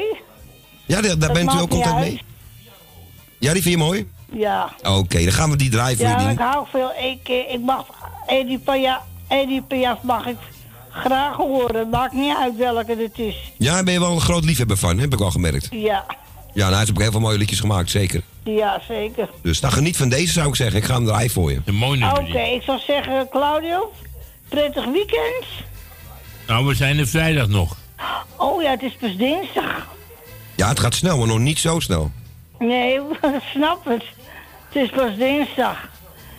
Ja, 0.86 1.00
daar, 1.00 1.32
bent 1.32 1.52
u 1.52 1.58
ook 1.58 1.70
contact 1.70 1.94
uit. 1.94 2.04
mee? 2.04 2.22
Ja, 3.38 3.52
die 3.52 3.62
vind 3.62 3.74
je 3.74 3.80
mooi? 3.80 4.08
Ja. 4.32 4.72
Oké, 4.82 5.24
dan 5.24 5.32
gaan 5.32 5.50
we 5.50 5.56
die 5.56 5.70
draaien 5.70 5.96
voor 5.96 6.06
Ja, 6.06 6.30
ik 6.30 6.38
hou 6.38 6.66
veel. 6.70 6.90
Ik, 6.90 7.28
ik 7.28 7.60
mag 7.60 7.86
Eddie 8.26 8.58
Piaf, 8.58 9.02
Eddie 9.28 9.62
Piaf 9.62 10.02
mag 10.02 10.26
ik 10.26 10.36
graag 10.90 11.36
horen. 11.36 11.76
Het 11.78 11.90
maakt 11.90 12.12
niet 12.12 12.36
uit 12.36 12.56
welke 12.56 12.96
het 12.96 13.18
is. 13.18 13.52
Ja, 13.56 13.72
daar 13.72 13.84
ben 13.84 13.92
je 13.92 14.00
wel 14.00 14.12
een 14.12 14.20
groot 14.20 14.44
liefhebber 14.44 14.76
van, 14.76 14.98
heb 14.98 15.12
ik 15.12 15.18
wel 15.18 15.30
gemerkt. 15.30 15.68
Ja, 15.70 16.04
Ja, 16.52 16.60
nou, 16.60 16.68
hij 16.70 16.78
heeft 16.78 16.90
ook 16.90 17.00
heel 17.02 17.10
veel 17.10 17.20
mooie 17.20 17.38
liedjes 17.38 17.60
gemaakt, 17.60 17.90
zeker. 17.90 18.22
ja 18.44 18.80
zeker. 18.88 19.28
Dus 19.42 19.60
dan 19.60 19.72
geniet 19.72 19.96
van 19.96 20.08
deze, 20.08 20.32
zou 20.32 20.48
ik 20.48 20.54
zeggen. 20.54 20.76
Ik 20.76 20.84
ga 20.84 20.94
hem 20.94 21.04
draaien 21.04 21.30
voor 21.30 21.50
je. 21.52 21.60
Een 21.64 21.74
mooi 21.74 22.04
Oké, 22.04 22.38
ik 22.38 22.62
zou 22.62 22.78
zeggen, 22.86 23.28
Claudio, 23.30 23.92
prettig 24.48 24.84
weekend. 24.84 25.44
Nou, 26.46 26.66
we 26.66 26.74
zijn 26.74 26.98
er 26.98 27.06
vrijdag 27.06 27.48
nog. 27.48 27.76
Oh 28.36 28.62
ja, 28.62 28.70
het 28.70 28.82
is 28.82 28.96
pas 29.00 29.16
dinsdag. 29.16 29.86
Ja, 30.56 30.68
het 30.68 30.80
gaat 30.80 30.94
snel, 30.94 31.18
maar 31.18 31.26
nog 31.26 31.38
niet 31.38 31.58
zo 31.58 31.80
snel. 31.80 32.10
Nee, 32.58 32.94
ik 32.94 33.02
snap 33.54 33.84
het. 33.84 34.04
Het 34.68 34.82
is 34.82 34.90
pas 34.90 35.16
dinsdag. 35.16 35.88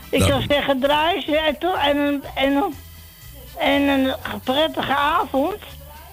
Ik 0.10 0.19
Dat- 0.19 0.27
zou 0.27 0.44
zeggen, 0.48 0.80
draai 0.80 1.22
ze 1.22 1.38
en, 1.38 1.57
en, 1.60 2.23
en, 2.36 2.53
een, 2.56 2.73
en 3.60 3.81
een 3.90 4.15
prettige 4.44 4.95
avond. 4.95 5.56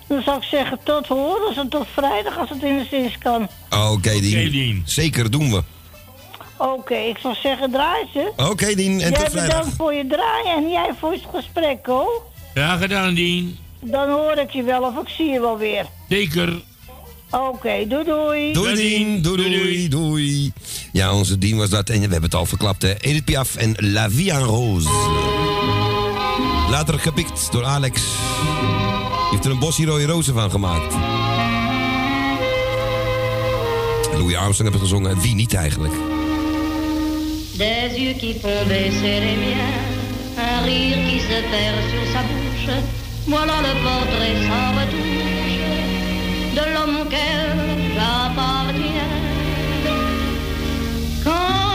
Dan 0.09 0.23
zou 0.23 0.37
ik 0.37 0.43
zeggen, 0.43 0.79
tot 0.83 1.07
horen 1.07 1.57
en 1.57 1.69
tot 1.69 1.87
vrijdag 1.95 2.39
als 2.39 2.49
het 2.49 2.63
in 2.63 2.79
de 2.79 2.87
zins 2.91 3.19
kan. 3.19 3.49
Oké, 3.91 4.21
Dien. 4.21 4.83
Zeker, 4.85 5.31
doen 5.31 5.51
we. 5.51 5.63
Oké, 6.57 6.95
ik 6.95 7.19
zou 7.19 7.35
zeggen, 7.35 7.71
draai 7.71 8.05
ze. 8.13 8.33
Oké, 8.37 8.75
Dien, 8.75 8.93
en 9.01 9.11
jij 9.11 9.11
tot 9.11 9.31
vrijdag. 9.31 9.47
bedankt 9.57 9.77
voor 9.77 9.95
je 9.95 10.07
draaien 10.07 10.65
en 10.65 10.71
jij 10.71 10.91
voor 11.01 11.13
het 11.13 11.23
gesprek, 11.35 11.87
hoor. 11.87 12.23
Graag 12.55 12.81
gedaan, 12.81 13.15
Dien. 13.15 13.59
Dan 13.81 14.09
hoor 14.11 14.39
ik 14.39 14.51
je 14.51 14.63
wel 14.63 14.83
of 14.83 14.97
ik 14.97 15.09
zie 15.09 15.27
je 15.27 15.41
wel 15.41 15.59
weer. 15.59 15.87
Zeker. 16.09 16.61
Oké, 17.31 17.87
doei 17.89 18.05
doei. 18.05 18.53
Doei, 18.53 18.75
Dien. 18.75 19.23
Doei, 19.23 19.51
doei, 19.51 19.89
doei. 19.89 20.53
Ja, 20.93 21.15
onze 21.15 21.39
Dien 21.39 21.57
was 21.57 21.71
dat. 21.71 21.89
En 21.89 21.95
we 21.95 22.01
hebben 22.01 22.23
het 22.23 22.35
al 22.35 22.47
verklapt, 22.47 22.83
hè. 22.83 22.95
Edith 23.01 23.25
Piaf 23.25 23.57
en 23.57 23.75
La 23.77 24.11
Vie 24.11 24.31
en 24.31 24.43
Rose. 24.43 24.89
Later 26.71 26.99
gepikt 26.99 27.53
door 27.53 27.65
Alex. 27.65 28.01
Heeft 29.31 29.45
er 29.45 29.51
een 29.51 29.59
bosje 29.59 29.85
rode 29.85 30.07
rozen 30.07 30.35
van 30.35 30.51
gemaakt. 30.51 30.95
Louis 34.19 34.37
Armstrong 34.37 34.71
heeft 34.71 34.83
het 34.83 34.91
gezongen. 34.91 35.21
Wie 35.21 35.35
niet 35.35 35.55
eigenlijk? 35.55 35.95
Des 37.57 37.97
yeux 37.97 38.17
qui 38.19 38.35
font 38.41 38.69
baisser 38.69 39.21
les 39.21 39.37
miens, 39.37 39.77
un 40.37 40.65
rire 40.65 40.99
qui 41.09 41.21
se 41.21 41.43
perd 41.51 41.91
sur 41.91 42.07
sa 42.13 42.23
bouche. 42.23 42.77
Voilà 43.27 43.61
le 43.61 43.73
portrait 43.83 44.37
sans 44.47 44.75
retouche 44.79 45.47
de 46.55 46.65
l'homme 46.73 46.97
auquel 47.01 47.57
j'appartiens. 47.95 49.11
Quand 51.25 51.66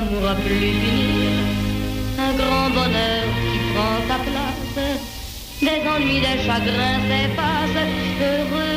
plus 0.00 0.72
finir, 0.82 1.32
un 2.18 2.32
grand 2.36 2.70
bonheur 2.70 3.24
qui 3.50 3.58
prend 3.72 3.98
sa 4.08 4.18
place, 4.26 4.78
des 5.60 5.82
ennuis, 5.88 6.20
des 6.20 6.38
chagrins 6.46 7.00
s'effacent, 7.08 7.84
heureux, 8.20 8.67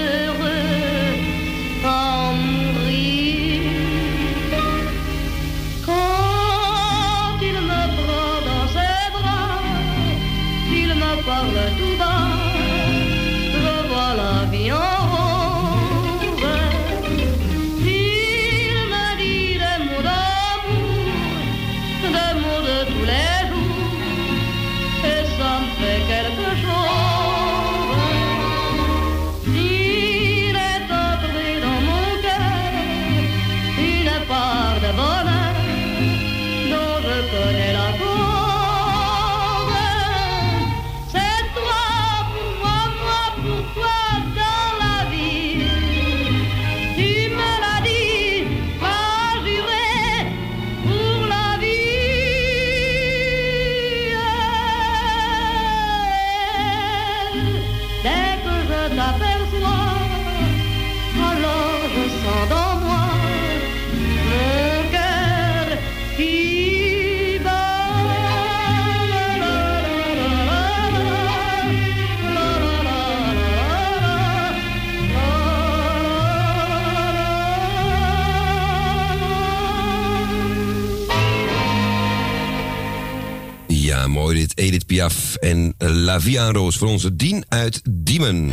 Edith 84.61 84.85
Piaf 84.85 85.35
en 85.35 85.73
La 85.77 86.21
Vie 86.21 86.38
en 86.38 86.53
Roos 86.53 86.77
voor 86.77 86.88
onze 86.88 87.15
Dien 87.15 87.45
uit 87.47 87.81
Diemen. 87.89 88.51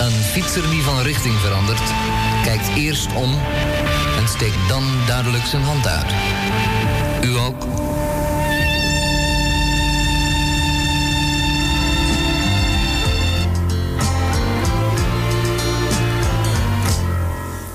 Een 0.00 0.12
fietser 0.32 0.70
die 0.70 0.82
van 0.82 1.02
richting 1.02 1.34
verandert, 1.34 1.92
kijkt 2.44 2.76
eerst 2.76 3.06
om 3.14 3.38
en 4.18 4.28
steekt 4.28 4.68
dan 4.68 4.82
duidelijk 5.06 5.44
zijn 5.44 5.62
hand 5.62 5.86
uit. 5.86 6.06
U 7.24 7.36
ook? 7.36 7.66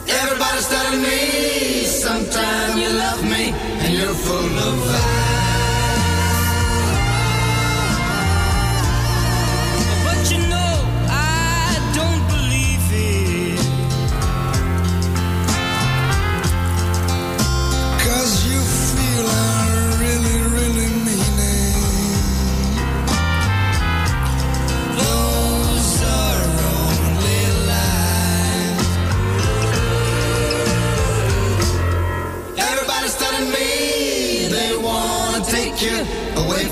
Everybody's 0.05 0.67
telling 0.67 1.01
me 1.01 1.99
sometime 2.01 2.79
you 2.79 2.93
love 2.93 3.23
me 3.23 3.53
and 3.83 3.93
you're 3.93 4.15
full 4.15 4.57
of 4.57 4.85
lies. 4.87 5.32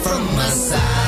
From 0.03 0.25
my 0.35 0.49
side. 0.49 1.00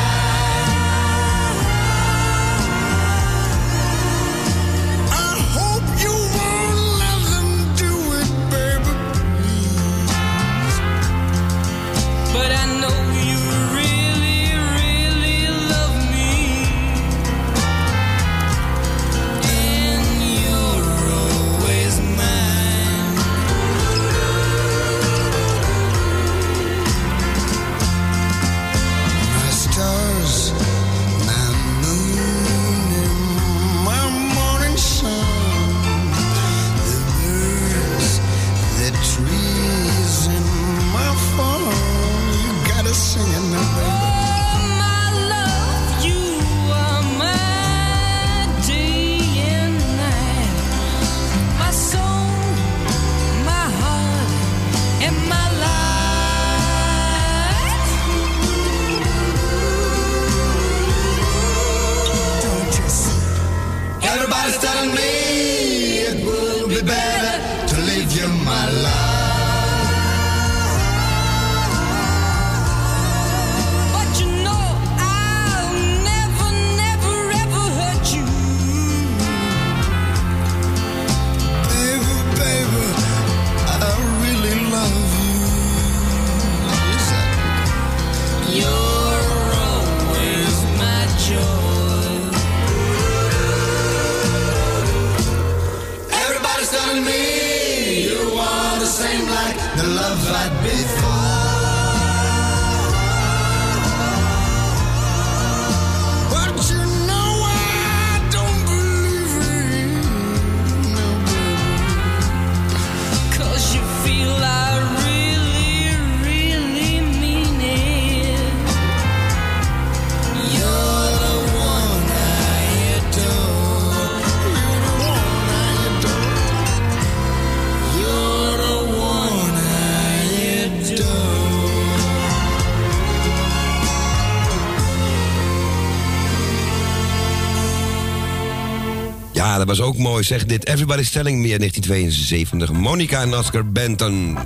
Dat 139.65 139.77
was 139.77 139.87
ook 139.87 139.97
mooi. 139.97 140.23
Zeg 140.23 140.45
dit. 140.45 140.67
Everybody's 140.67 141.09
Telling 141.09 141.41
Me 141.41 141.51
uit 141.51 141.59
1972. 141.59 142.71
Monica 142.71 143.21
en 143.21 143.37
Oscar 143.37 143.71
Benton. 143.71 144.37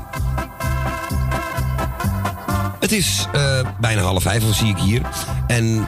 Het 2.80 2.92
is 2.92 3.28
eh, 3.34 3.60
bijna 3.80 4.02
half 4.02 4.24
vijf, 4.24 4.44
al 4.44 4.54
zie 4.54 4.68
ik 4.68 4.78
hier. 4.78 5.02
En 5.48 5.86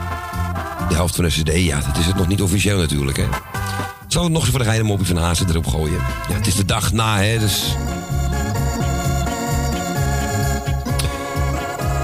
de 0.88 0.94
helft 0.94 1.14
van 1.14 1.24
de 1.24 1.30
CD, 1.30 1.52
ja, 1.54 1.80
dat 1.80 1.98
is 1.98 2.06
het 2.06 2.16
nog 2.16 2.28
niet 2.28 2.42
officieel 2.42 2.78
natuurlijk, 2.78 3.16
hè. 3.16 3.26
Zal 4.06 4.22
het 4.22 4.32
nog 4.32 4.40
eens 4.40 4.50
voor 4.50 4.58
de 4.58 4.64
geheime 4.64 4.88
mopje 4.88 5.06
van 5.06 5.16
Hazen 5.16 5.48
erop 5.48 5.66
gooien? 5.66 6.00
Ja, 6.28 6.34
het 6.34 6.46
is 6.46 6.54
de 6.54 6.64
dag 6.64 6.92
na, 6.92 7.22
hè, 7.22 7.38
dus... 7.38 7.76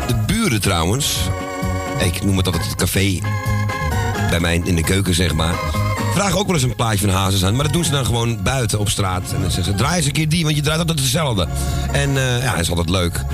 De 0.07 0.17
buren 0.27 0.61
trouwens... 0.61 1.17
Ik 2.05 2.25
noem 2.25 2.37
het 2.37 2.47
altijd 2.47 2.65
het 2.65 2.75
café 2.75 3.19
bij 4.31 4.41
mij 4.41 4.61
in 4.65 4.77
de 4.77 4.83
keuken, 4.83 5.15
zeg 5.15 5.35
maar. 5.35 5.55
Vragen 6.17 6.39
ook 6.39 6.47
wel 6.47 6.55
eens 6.55 6.65
een 6.65 6.75
plaatje 6.77 7.07
van 7.07 7.09
Hazes 7.17 7.45
aan. 7.45 7.55
Maar 7.55 7.65
dat 7.65 7.73
doen 7.73 7.85
ze 7.85 7.91
dan 7.91 8.05
gewoon 8.07 8.43
buiten 8.43 8.79
op 8.79 8.89
straat. 8.89 9.33
En 9.33 9.41
dan 9.41 9.51
zeggen 9.51 9.65
ze, 9.65 9.75
draai 9.75 9.97
eens 9.97 10.07
een 10.07 10.13
keer 10.13 10.29
die, 10.29 10.45
want 10.45 10.57
je 10.57 10.63
draait 10.63 10.79
altijd 10.79 10.99
hetzelfde. 10.99 11.49
En 11.93 12.17
eh, 12.17 12.43
ja, 12.43 12.51
dat 12.51 12.61
is 12.61 12.71
altijd 12.71 12.89
leuk. 12.91 13.25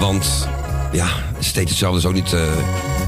Want 0.00 0.48
ja, 0.92 1.06
steeds 1.38 1.70
hetzelfde 1.70 1.98
is 1.98 2.04
ook 2.06 2.12
niet... 2.12 2.32
eh, 2.32 2.42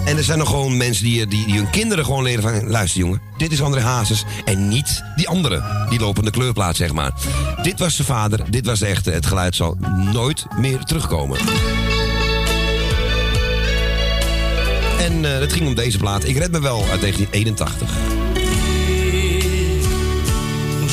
En 0.05 0.17
er 0.17 0.25
zijn 0.25 0.39
nog 0.39 0.49
gewoon 0.49 0.77
mensen 0.77 1.05
die, 1.05 1.27
die, 1.27 1.47
die 1.47 1.55
hun 1.57 1.71
kinderen 1.71 2.05
gewoon 2.05 2.23
leren 2.23 2.43
van... 2.43 2.71
Luister 2.71 3.01
jongen, 3.01 3.21
dit 3.37 3.53
is 3.53 3.63
André 3.63 3.81
Hazes 3.81 4.25
en 4.45 4.69
niet 4.69 5.03
die 5.17 5.29
andere. 5.29 5.87
Die 5.89 6.01
lopende 6.01 6.31
kleurplaat, 6.31 6.77
zeg 6.77 6.93
maar. 6.93 7.13
Dit 7.63 7.79
was 7.79 7.95
zijn 7.97 8.07
vader, 8.09 8.51
dit 8.51 8.67
was 8.67 8.79
de 8.79 8.87
echte. 8.87 9.11
Het 9.11 9.27
geluid 9.27 9.57
zal 9.57 9.77
nooit 10.13 10.47
meer 10.59 10.79
terugkomen. 10.79 11.39
En 15.01 15.25
eh, 15.25 15.41
het 15.41 15.53
ging 15.53 15.67
om 15.67 15.75
deze 15.75 15.99
plaat. 15.99 16.25
Ik 16.25 16.37
red 16.37 16.51
me 16.51 16.61
wel 16.61 16.79
uit 16.91 17.01
1981. 17.01 18.20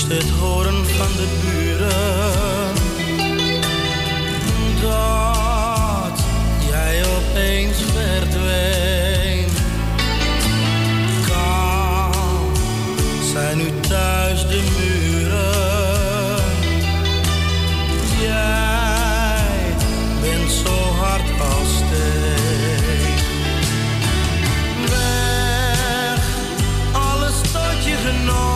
Het 0.09 0.29
horen 0.29 0.85
van 0.85 1.07
de 1.15 1.27
buren 1.41 2.73
dat 4.81 6.19
jij 6.69 7.03
opeens 7.05 7.77
verdween. 7.93 9.47
Kan 11.27 12.55
zijn 13.33 13.57
nu 13.57 13.71
thuis 13.79 14.47
de 14.47 14.63
muren? 14.77 16.43
Jij 18.21 19.75
bent 20.21 20.51
zo 20.51 20.75
hard 20.99 21.29
als 21.39 21.75
steen. 21.75 23.15
Weg, 24.89 26.25
alles 26.91 27.41
tot 27.41 27.83
je 27.85 27.95
genomen. 28.05 28.46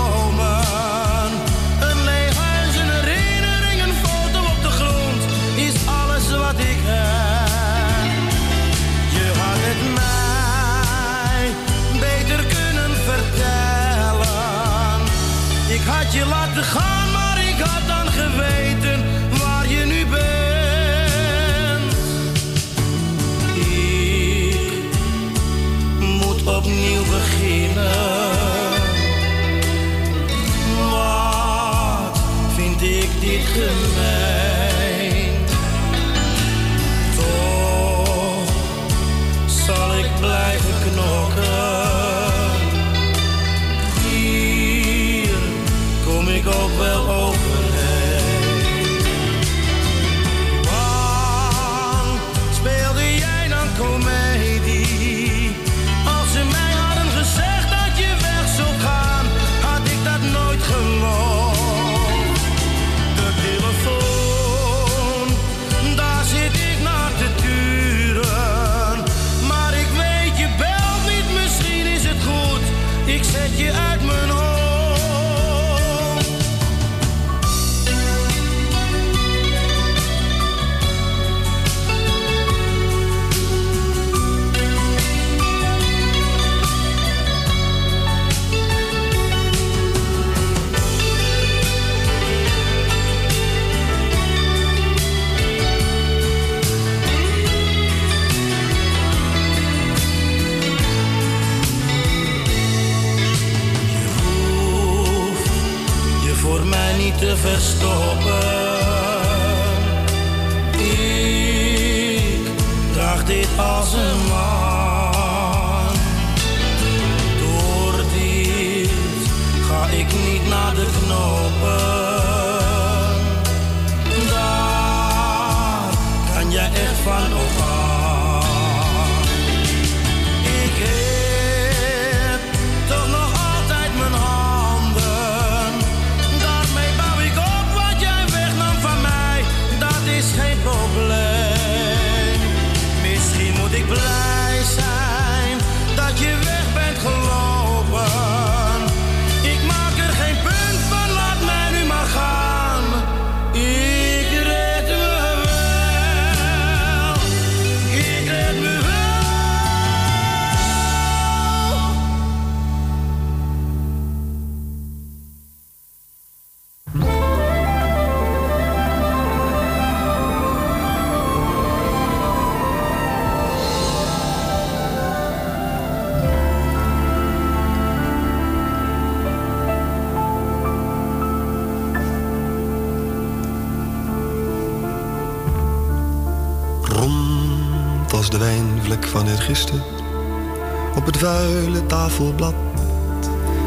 Op 190.95 191.05
het 191.05 191.17
vuile 191.17 191.85
tafelblad 191.85 192.53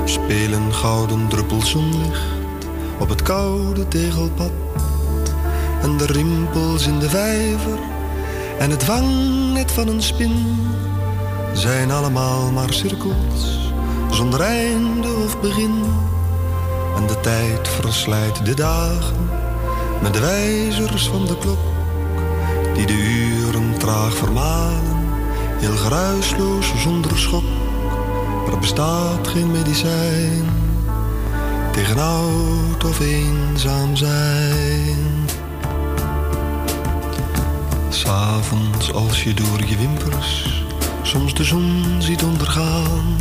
Spelen 0.05 0.75
gouden 0.75 1.29
druppels 1.29 1.71
zonlicht. 1.71 2.21
Op 2.99 3.09
het 3.09 3.23
koude 3.23 3.89
tegelpad 3.89 4.51
En 5.83 5.97
de 5.97 6.07
rimpels 6.07 6.87
in 6.87 6.99
de 6.99 7.09
vijver. 7.09 7.79
En 8.59 8.71
het 8.71 8.87
wangnet 8.87 9.73
van 9.73 9.89
een 9.89 10.03
spin 10.03 10.57
Zijn 11.53 11.91
allemaal 11.91 12.51
maar 12.51 12.73
cirkels 12.73 13.73
Zonder 14.11 14.41
einde 14.41 15.09
of 15.25 15.41
begin. 15.41 15.85
En 16.97 17.07
de 17.07 17.21
tijd 17.21 17.69
verslijt 17.69 18.45
de 18.45 18.55
dagen 18.55 19.31
Met 20.03 20.15
de 20.15 20.21
wijzers 20.21 21.09
van 21.09 21.27
de 21.27 21.39
klok 21.39 21.73
die 22.75 22.87
de 22.87 22.93
uren 22.93 23.79
traag 23.79 24.15
vermalen, 24.15 24.94
heel 25.65 25.77
geruisloos 25.77 26.73
zonder 26.77 27.19
schok. 27.19 27.45
Er 28.51 28.59
bestaat 28.59 29.29
geen 29.29 29.51
medicijn 29.51 30.45
tegen 31.73 31.99
oud 31.99 32.85
of 32.85 33.01
eenzaam 33.01 33.97
zijn. 33.97 35.29
S'avonds 37.89 38.93
als 38.93 39.25
je 39.25 39.35
door 39.35 39.65
je 39.67 39.77
wimpers 39.77 40.63
soms 41.03 41.35
de 41.35 41.45
zon 41.45 41.85
ziet 41.99 42.23
ondergaan, 42.23 43.17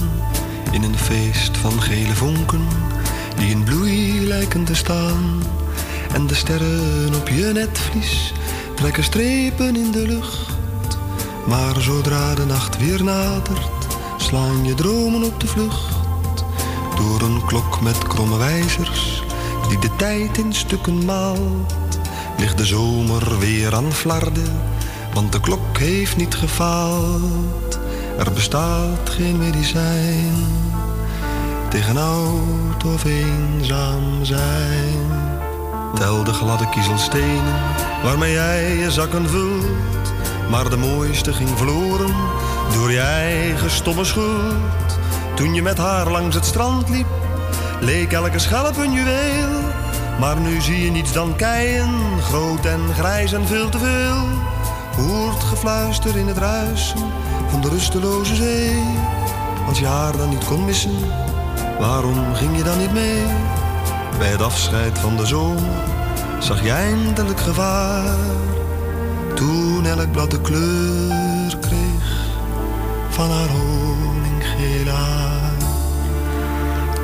in 0.71 0.83
een 0.83 0.97
feest 0.97 1.57
van 1.57 1.81
gele 1.81 2.15
vonken 2.15 2.67
die 3.37 3.49
in 3.49 3.63
bloei 3.63 4.27
lijken 4.27 4.63
te 4.63 4.75
staan, 4.75 5.43
en 6.13 6.27
de 6.27 6.35
sterren 6.35 7.15
op 7.15 7.27
je 7.27 7.51
netvlies 7.53 8.33
trekken 8.75 9.03
strepen 9.03 9.75
in 9.75 9.91
de 9.91 10.07
lucht. 10.07 10.52
Maar 11.47 11.81
zodra 11.81 12.35
de 12.35 12.45
nacht 12.45 12.77
weer 12.77 13.03
nadert, 13.03 13.97
slaan 14.17 14.65
je 14.65 14.73
dromen 14.73 15.23
op 15.23 15.39
de 15.39 15.47
vlucht. 15.47 15.95
Door 16.95 17.21
een 17.21 17.45
klok 17.45 17.81
met 17.81 17.97
kromme 17.97 18.37
wijzers, 18.37 19.23
die 19.69 19.79
de 19.79 19.95
tijd 19.95 20.37
in 20.37 20.53
stukken 20.53 21.05
maalt. 21.05 21.73
Ligt 22.37 22.57
de 22.57 22.65
zomer 22.65 23.39
weer 23.39 23.75
aan 23.75 23.91
flarden, 23.91 24.61
want 25.13 25.31
de 25.31 25.39
klok 25.39 25.77
heeft 25.77 26.17
niet 26.17 26.35
gefaald. 26.35 27.79
Er 28.17 28.31
bestaat 28.33 29.09
geen 29.09 29.37
medicijn 29.37 30.61
tegen 31.69 31.97
oud 31.97 32.83
of 32.85 33.03
eenzaam 33.05 34.25
zijn. 34.25 35.31
Tel 35.95 36.23
de 36.23 36.33
gladde 36.33 36.69
kiezelstenen 36.69 37.61
waarmee 38.03 38.33
jij 38.33 38.77
je 38.77 38.91
zakken 38.91 39.29
vult. 39.29 40.02
Maar 40.49 40.69
de 40.69 40.77
mooiste 40.77 41.33
ging 41.33 41.49
verloren 41.49 42.15
door 42.73 42.91
je 42.91 42.99
eigen 42.99 43.71
stomme 43.71 44.03
schuld. 44.03 44.99
Toen 45.35 45.53
je 45.53 45.61
met 45.61 45.77
haar 45.77 46.09
langs 46.09 46.35
het 46.35 46.45
strand 46.45 46.89
liep, 46.89 47.07
leek 47.79 48.11
elke 48.11 48.39
schelp 48.39 48.77
een 48.77 48.91
juweel. 48.91 49.61
Maar 50.19 50.37
nu 50.37 50.61
zie 50.61 50.83
je 50.83 50.91
niets 50.91 51.13
dan 51.13 51.35
keien, 51.35 52.21
groot 52.21 52.65
en 52.65 52.93
grijs 52.93 53.33
en 53.33 53.47
veel 53.47 53.69
te 53.69 53.79
veel. 53.79 54.27
Hoort 54.95 55.43
gefluister 55.43 56.17
in 56.17 56.27
het 56.27 56.37
ruisen 56.37 57.11
van 57.49 57.61
de 57.61 57.69
rusteloze 57.69 58.35
zee. 58.35 58.83
Als 59.67 59.79
je 59.79 59.85
haar 59.85 60.17
dan 60.17 60.29
niet 60.29 60.45
kon 60.45 60.65
missen, 60.65 60.97
waarom 61.79 62.35
ging 62.35 62.57
je 62.57 62.63
dan 62.63 62.77
niet 62.77 62.93
mee? 62.93 63.23
Bij 64.17 64.29
het 64.29 64.41
afscheid 64.41 64.99
van 64.99 65.17
de 65.17 65.25
zomer 65.25 65.83
zag 66.39 66.63
je 66.63 66.71
eindelijk 66.71 67.39
gevaar. 67.39 68.52
Toen 69.43 69.85
elk 69.85 70.11
blad 70.11 70.31
de 70.31 70.41
kleur 70.41 71.57
kreeg 71.59 72.27
van 73.09 73.29
haar 73.31 73.47
honinggeel 73.47 74.93
haar. 74.93 75.57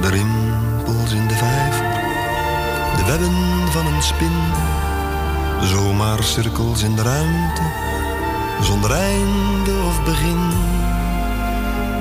De 0.02 0.10
rimpels 0.10 1.11
in 1.11 1.28
de 1.28 1.34
vijver, 1.34 1.86
de 2.98 3.06
webben 3.06 3.72
van 3.72 3.86
een 3.86 4.02
spin. 4.02 4.38
Zomaar 5.61 6.24
cirkels 6.24 6.84
in 6.84 6.95
de 6.95 7.02
ruimte, 7.02 7.61
zonder 8.61 8.91
einde 8.91 9.72
of 9.88 10.03
begin. 10.03 10.52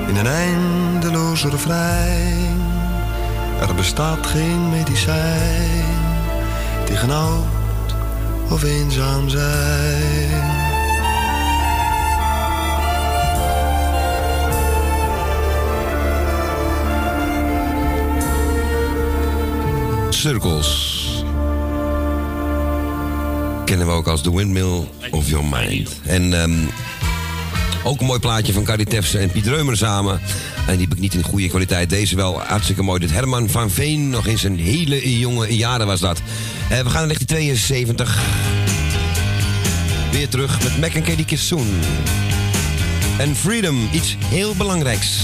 In 0.07 0.15
een 0.15 0.27
eindeloze 0.27 1.49
refrein, 1.49 2.61
er 3.59 3.75
bestaat 3.75 4.27
geen 4.27 4.69
medicijn 4.69 5.85
tegen 6.85 7.11
oud 7.11 7.58
of 8.49 8.63
eenzaam 8.63 9.29
zijn. 9.29 10.57
Circles. 20.09 20.97
Kennen 23.65 23.87
we 23.87 23.93
ook 23.93 24.07
als 24.07 24.21
The 24.21 24.35
Windmill 24.35 24.87
of 25.11 25.29
Your 25.29 25.45
Mind. 25.45 26.01
En 26.05 26.41
ehm, 26.41 26.53
ook 27.83 27.99
een 27.99 28.05
mooi 28.05 28.19
plaatje 28.19 28.53
van 28.53 28.63
Carrie 28.63 28.87
en 29.17 29.31
Piet 29.31 29.47
Reumer 29.47 29.77
samen. 29.77 30.21
En 30.67 30.77
die 30.77 30.87
heb 30.87 30.93
ik 30.93 30.99
niet 30.99 31.13
in 31.13 31.23
goede 31.23 31.47
kwaliteit. 31.47 31.89
Deze 31.89 32.15
wel 32.15 32.41
hartstikke 32.41 32.83
mooi. 32.83 32.99
Dit 32.99 33.11
Herman 33.11 33.49
van 33.49 33.69
Veen, 33.69 34.09
nog 34.09 34.27
in 34.27 34.37
zijn 34.37 34.59
hele 34.59 35.19
jonge 35.19 35.55
jaren 35.55 35.87
was 35.87 35.99
dat. 35.99 36.21
Uh, 36.71 36.77
we 36.77 36.89
gaan 36.89 37.07
naar 37.07 37.17
1972. 37.17 38.19
Weer 40.11 40.29
terug 40.29 40.63
met 40.63 40.77
Mac 40.79 40.93
en 40.93 41.03
Katie 41.03 41.25
Kissoon. 41.25 41.67
En 43.17 43.35
Freedom, 43.35 43.89
iets 43.91 44.15
heel 44.25 44.55
belangrijks. 44.55 45.17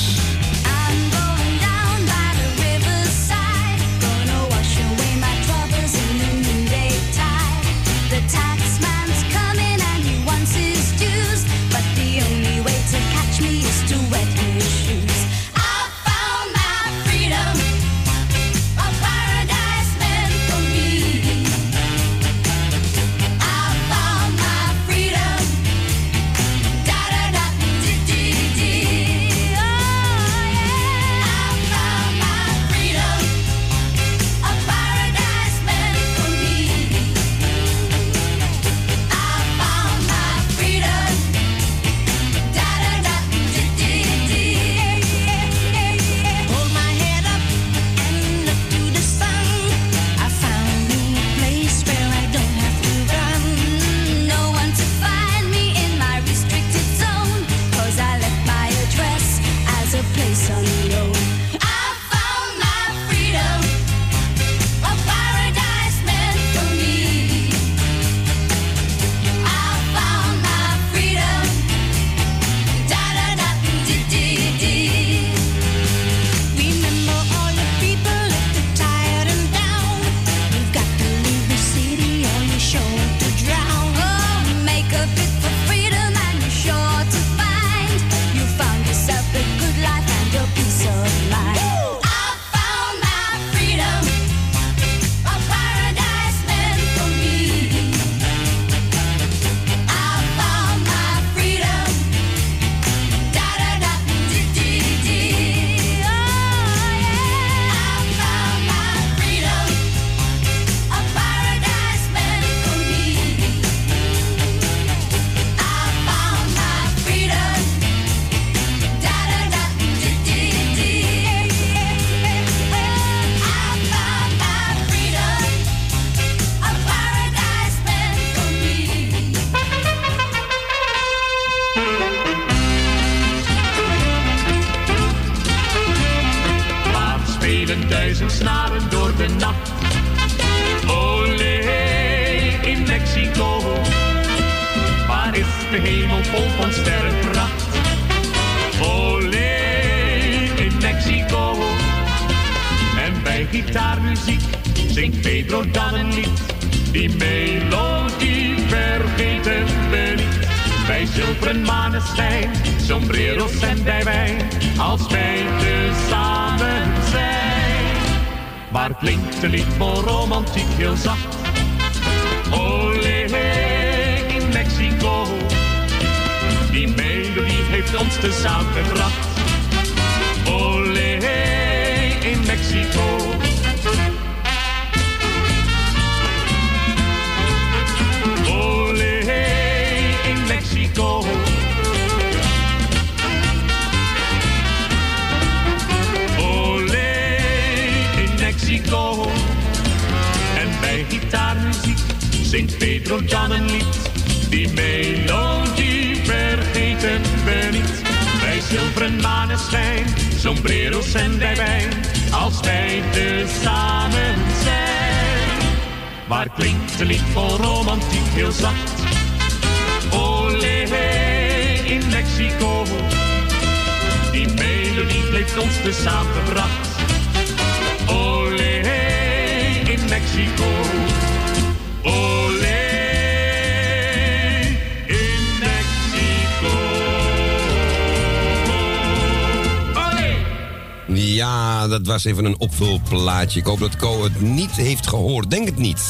Was 242.26 242.34
even 242.34 242.46
een 242.46 242.60
opvulplaatje. 242.60 243.60
Ik 243.60 243.66
hoop 243.66 243.80
dat 243.80 243.96
Co 243.96 244.24
het 244.24 244.42
niet 244.42 244.72
heeft 244.72 245.08
gehoord. 245.08 245.50
Denk 245.50 245.66
het 245.66 245.78
niet. 245.78 246.02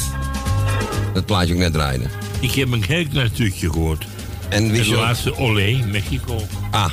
Dat 1.13 1.25
plaatje 1.25 1.53
ook 1.53 1.59
net 1.59 1.73
draaide. 1.73 2.05
Ik 2.39 2.51
heb 2.51 2.71
een 2.71 2.83
heel 2.83 3.05
klein 3.07 3.29
stukje 3.33 3.71
gehoord. 3.71 4.05
En 4.49 4.71
wist 4.71 4.89
ook- 4.89 4.95
laatste 4.95 5.37
Olé, 5.37 5.85
Mexico. 5.91 6.41
Ah. 6.71 6.91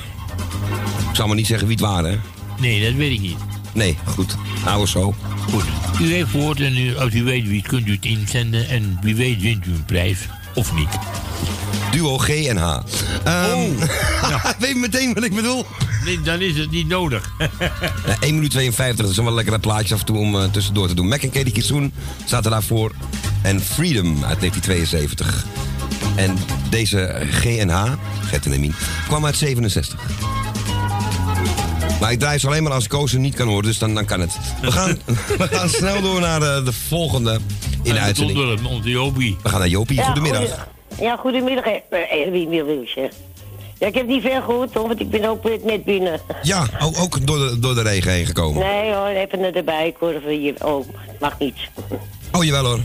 Ik 1.11 1.16
zal 1.16 1.27
maar 1.27 1.36
niet 1.36 1.47
zeggen 1.47 1.66
wie 1.66 1.77
het 1.77 1.86
waren, 1.86 2.11
hè? 2.11 2.19
Nee, 2.61 2.85
dat 2.85 2.94
weet 2.94 3.12
ik 3.12 3.20
niet. 3.20 3.36
Nee, 3.73 3.99
goed. 4.05 4.36
Nou 4.65 4.82
is 4.82 4.90
zo. 4.90 5.15
Goed. 5.51 5.65
U 6.01 6.12
heeft 6.12 6.31
gehoord 6.31 6.61
en 6.61 6.77
u, 6.77 6.97
als 6.97 7.15
u 7.15 7.23
weet 7.23 7.49
wie 7.49 7.59
het, 7.59 7.69
kunt 7.69 7.86
u 7.86 7.93
het 7.93 8.05
inzenden. 8.05 8.69
En 8.69 8.99
wie 9.03 9.15
weet 9.15 9.40
wint 9.40 9.66
u 9.66 9.70
een 9.70 9.85
prijs. 9.85 10.19
Of 10.55 10.74
niet. 10.74 10.89
Duo 11.90 12.19
G 12.19 12.28
en 12.28 12.57
H. 12.57 12.78
Ehm, 13.24 13.59
weet 14.61 14.69
je 14.69 14.74
meteen 14.77 15.15
wat 15.15 15.24
ik 15.24 15.35
bedoel? 15.35 15.66
Nee, 16.05 16.20
dan 16.20 16.41
is 16.41 16.59
het 16.59 16.70
niet 16.70 16.89
nodig. 16.89 17.31
Ja, 18.07 18.16
1 18.20 18.35
minuut 18.35 18.51
52, 18.51 19.05
dat 19.07 19.15
zijn 19.15 19.27
wel 19.27 19.35
lekkere 19.35 19.59
plaatjes 19.59 19.93
af 19.93 19.99
en 20.01 20.07
toe 20.07 20.16
om 20.19 20.35
eh, 20.37 20.45
tussendoor 20.51 20.89
te 20.89 20.95
doen. 20.95 21.09
Mac 21.09 21.23
en 21.23 21.31
Katie 21.31 21.53
Kisoen 21.53 21.93
zaten 22.24 22.51
daarvoor. 22.51 22.93
En 23.43 23.61
Freedom 23.61 24.07
uit 24.24 24.41
1972. 24.41 25.45
En 26.16 26.37
deze 26.70 27.27
GNH, 27.31 27.93
Gert 28.24 28.47
en 28.47 28.53
Emien, 28.53 28.74
kwam 29.07 29.24
uit 29.27 29.37
67. 29.37 30.01
Maar 32.01 32.12
ik 32.12 32.19
draai 32.19 32.39
ze 32.39 32.47
alleen 32.47 32.62
maar 32.62 32.73
als 32.73 32.87
Koos 32.87 33.11
ze 33.11 33.19
niet 33.19 33.35
kan 33.35 33.49
horen, 33.49 33.62
dus 33.65 33.79
dan, 33.79 33.95
dan 33.95 34.05
kan 34.05 34.20
het. 34.20 34.37
We 34.61 34.73
gaan, 34.73 34.99
we 35.39 35.49
gaan 35.51 35.69
snel 35.69 36.01
door 36.01 36.20
naar 36.20 36.43
eh, 36.43 36.65
de 36.65 36.73
volgende 36.73 37.39
in 37.83 37.95
de 37.95 38.01
uitzending. 38.01 38.39
Onder 38.39 38.66
onze 38.66 38.89
Jopie. 38.89 39.37
We 39.43 39.49
gaan 39.49 39.59
naar 39.59 39.69
Jopie. 39.69 39.97
Ja, 39.97 40.05
Goedemiddag. 40.05 40.69
Ja, 41.01 41.16
goedemiddag, 41.16 41.65
eh, 41.65 42.27
Erwin 42.27 42.49
Wilwilsje. 42.49 43.11
Ja, 43.82 43.88
ik 43.88 43.94
heb 43.94 44.06
niet 44.06 44.22
ver 44.22 44.42
gehoord, 44.42 44.74
hoor, 44.74 44.88
want 44.88 45.00
ik 45.00 45.10
ben 45.10 45.24
ook 45.24 45.44
net- 45.44 45.64
net 45.64 45.84
binnen. 45.84 46.20
Ja, 46.42 46.66
ook, 46.82 46.98
ook 47.00 47.26
door, 47.26 47.38
de, 47.38 47.59
door 47.59 47.74
de 47.74 47.82
regen 47.82 48.10
heen 48.12 48.26
gekomen. 48.26 48.62
Nee 48.62 48.92
hoor, 48.94 49.06
even 49.06 49.40
naar 49.40 49.52
de 49.52 49.62
bijkorven 49.62 50.30
hier. 50.30 50.54
Oh, 50.64 50.88
mag 51.20 51.38
niet. 51.38 51.56
Oh, 52.32 52.44
jawel 52.44 52.64
hoor. 52.64 52.78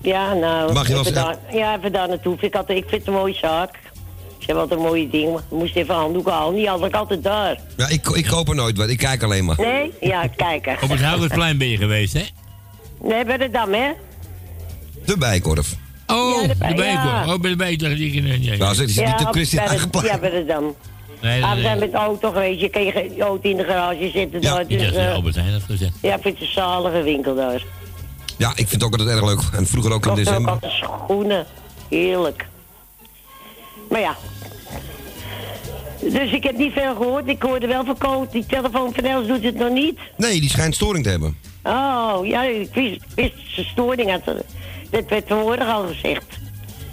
Ja, 0.00 0.34
nou, 0.34 0.72
Mag 0.72 0.86
je 0.86 0.92
wel 0.92 1.00
even, 1.02 1.14
zeggen? 1.14 1.38
daar, 1.44 1.54
ja, 1.54 1.76
even 1.78 1.92
daar 1.92 2.08
naartoe. 2.08 2.36
Ik, 2.40 2.54
altijd, 2.54 2.78
ik 2.78 2.88
vind 2.88 3.00
het 3.00 3.06
een 3.14 3.20
mooie 3.20 3.34
zaak. 3.34 3.70
Ze 4.38 4.44
hebben 4.52 4.62
altijd 4.62 4.80
een 4.80 4.86
mooie 4.86 5.08
ding. 5.10 5.32
maar 5.32 5.42
Ik 5.50 5.56
moest 5.58 5.76
even 5.76 5.94
handdoeken 5.94 6.32
halen. 6.32 6.54
Niet 6.54 6.68
altijd, 6.68 6.92
altijd 6.94 7.22
daar. 7.22 7.60
Ja, 7.76 7.88
ik, 7.88 8.08
ik 8.08 8.26
koop 8.26 8.48
er 8.48 8.54
nooit 8.54 8.76
wat, 8.76 8.88
ik 8.88 8.98
kijk 8.98 9.22
alleen 9.22 9.44
maar. 9.44 9.56
Nee? 9.60 9.92
Ja, 10.00 10.26
kijken. 10.36 10.76
Op 10.82 10.88
het 10.90 11.00
Houdersplein 11.02 11.58
ben 11.58 11.68
je 11.68 11.76
geweest, 11.76 12.12
hè? 12.12 12.22
Nee, 13.02 13.24
bij 13.24 13.36
de 13.36 13.50
Dam, 13.50 13.72
hè? 13.72 13.90
De 15.04 15.18
bijkorf. 15.18 15.74
Oh, 16.06 16.42
Ja, 16.42 16.46
de 16.46 16.74
de. 16.74 17.32
Oh, 17.32 17.38
bij 17.40 17.56
de 17.56 17.70
ik- 17.70 18.22
nee, 18.22 18.38
nee. 18.38 18.56
Nou, 18.58 18.74
zegt 18.74 18.94
hij 18.96 19.04
niet 19.06 19.26
op- 19.26 19.32
Christian 19.32 19.66
aangeplakt. 19.66 20.06
Ja, 20.06 20.18
bij 20.18 20.30
de 20.30 20.44
Dam. 20.44 20.74
Nee, 21.20 21.44
Ah, 21.44 21.54
we 21.54 21.60
zijn 21.60 21.78
met 21.78 21.90
de 21.92 21.96
auto 21.96 22.30
geweest. 22.30 22.60
Je 22.60 22.68
kan 22.68 22.84
je 22.84 23.10
je 23.16 23.22
auto 23.22 23.48
in 23.48 23.56
de 23.56 23.64
garage 23.64 24.10
zitten. 24.12 24.40
Ja, 24.42 24.54
daar, 24.54 24.66
dus, 24.66 24.82
als 24.84 24.92
de 24.92 24.98
eh, 25.00 25.12
Albert 25.14 25.34
Heijn 25.34 25.52
had 25.52 25.62
gezet. 25.62 25.92
ja, 26.02 26.14
ik 26.14 26.22
vind 26.22 26.38
het 26.38 26.46
een 26.46 26.52
zalige 26.52 27.02
winkel 27.02 27.34
daar. 27.34 27.64
Ja, 28.38 28.50
ik 28.50 28.54
vind 28.56 28.70
het 28.70 28.84
ook 28.84 28.90
altijd 28.98 29.08
erg 29.08 29.24
leuk. 29.24 29.40
En 29.52 29.66
vroeger 29.66 29.92
ook 29.92 30.04
in 30.04 30.10
ook 30.10 30.16
december. 30.16 30.52
altijd 30.52 30.72
schoenen. 30.72 31.46
Heerlijk. 31.88 32.46
Maar 33.90 34.00
ja. 34.00 34.16
Dus 36.00 36.30
ik 36.32 36.42
heb 36.42 36.56
niet 36.56 36.72
veel 36.72 36.94
gehoord. 36.94 37.28
Ik 37.28 37.42
hoorde 37.42 37.66
wel 37.66 37.84
van 37.84 37.98
Koot. 37.98 38.32
Die 38.32 38.46
telefoon 38.46 38.92
van 38.94 39.04
Els 39.04 39.26
doet 39.26 39.44
het 39.44 39.54
nog 39.58 39.70
niet. 39.70 39.98
Nee, 40.16 40.40
die 40.40 40.50
schijnt 40.50 40.74
storing 40.74 41.04
te 41.04 41.10
hebben. 41.10 41.36
Oh, 41.62 42.18
ja, 42.22 42.42
ik 42.42 42.74
wist, 42.74 43.00
wist 43.14 43.32
ze 43.48 43.64
storing 43.64 44.10
had. 44.10 44.22
Dat 44.96 45.08
werd 45.08 45.24
vanmorgen 45.28 45.66
al 45.66 45.86
gezegd. 45.86 46.24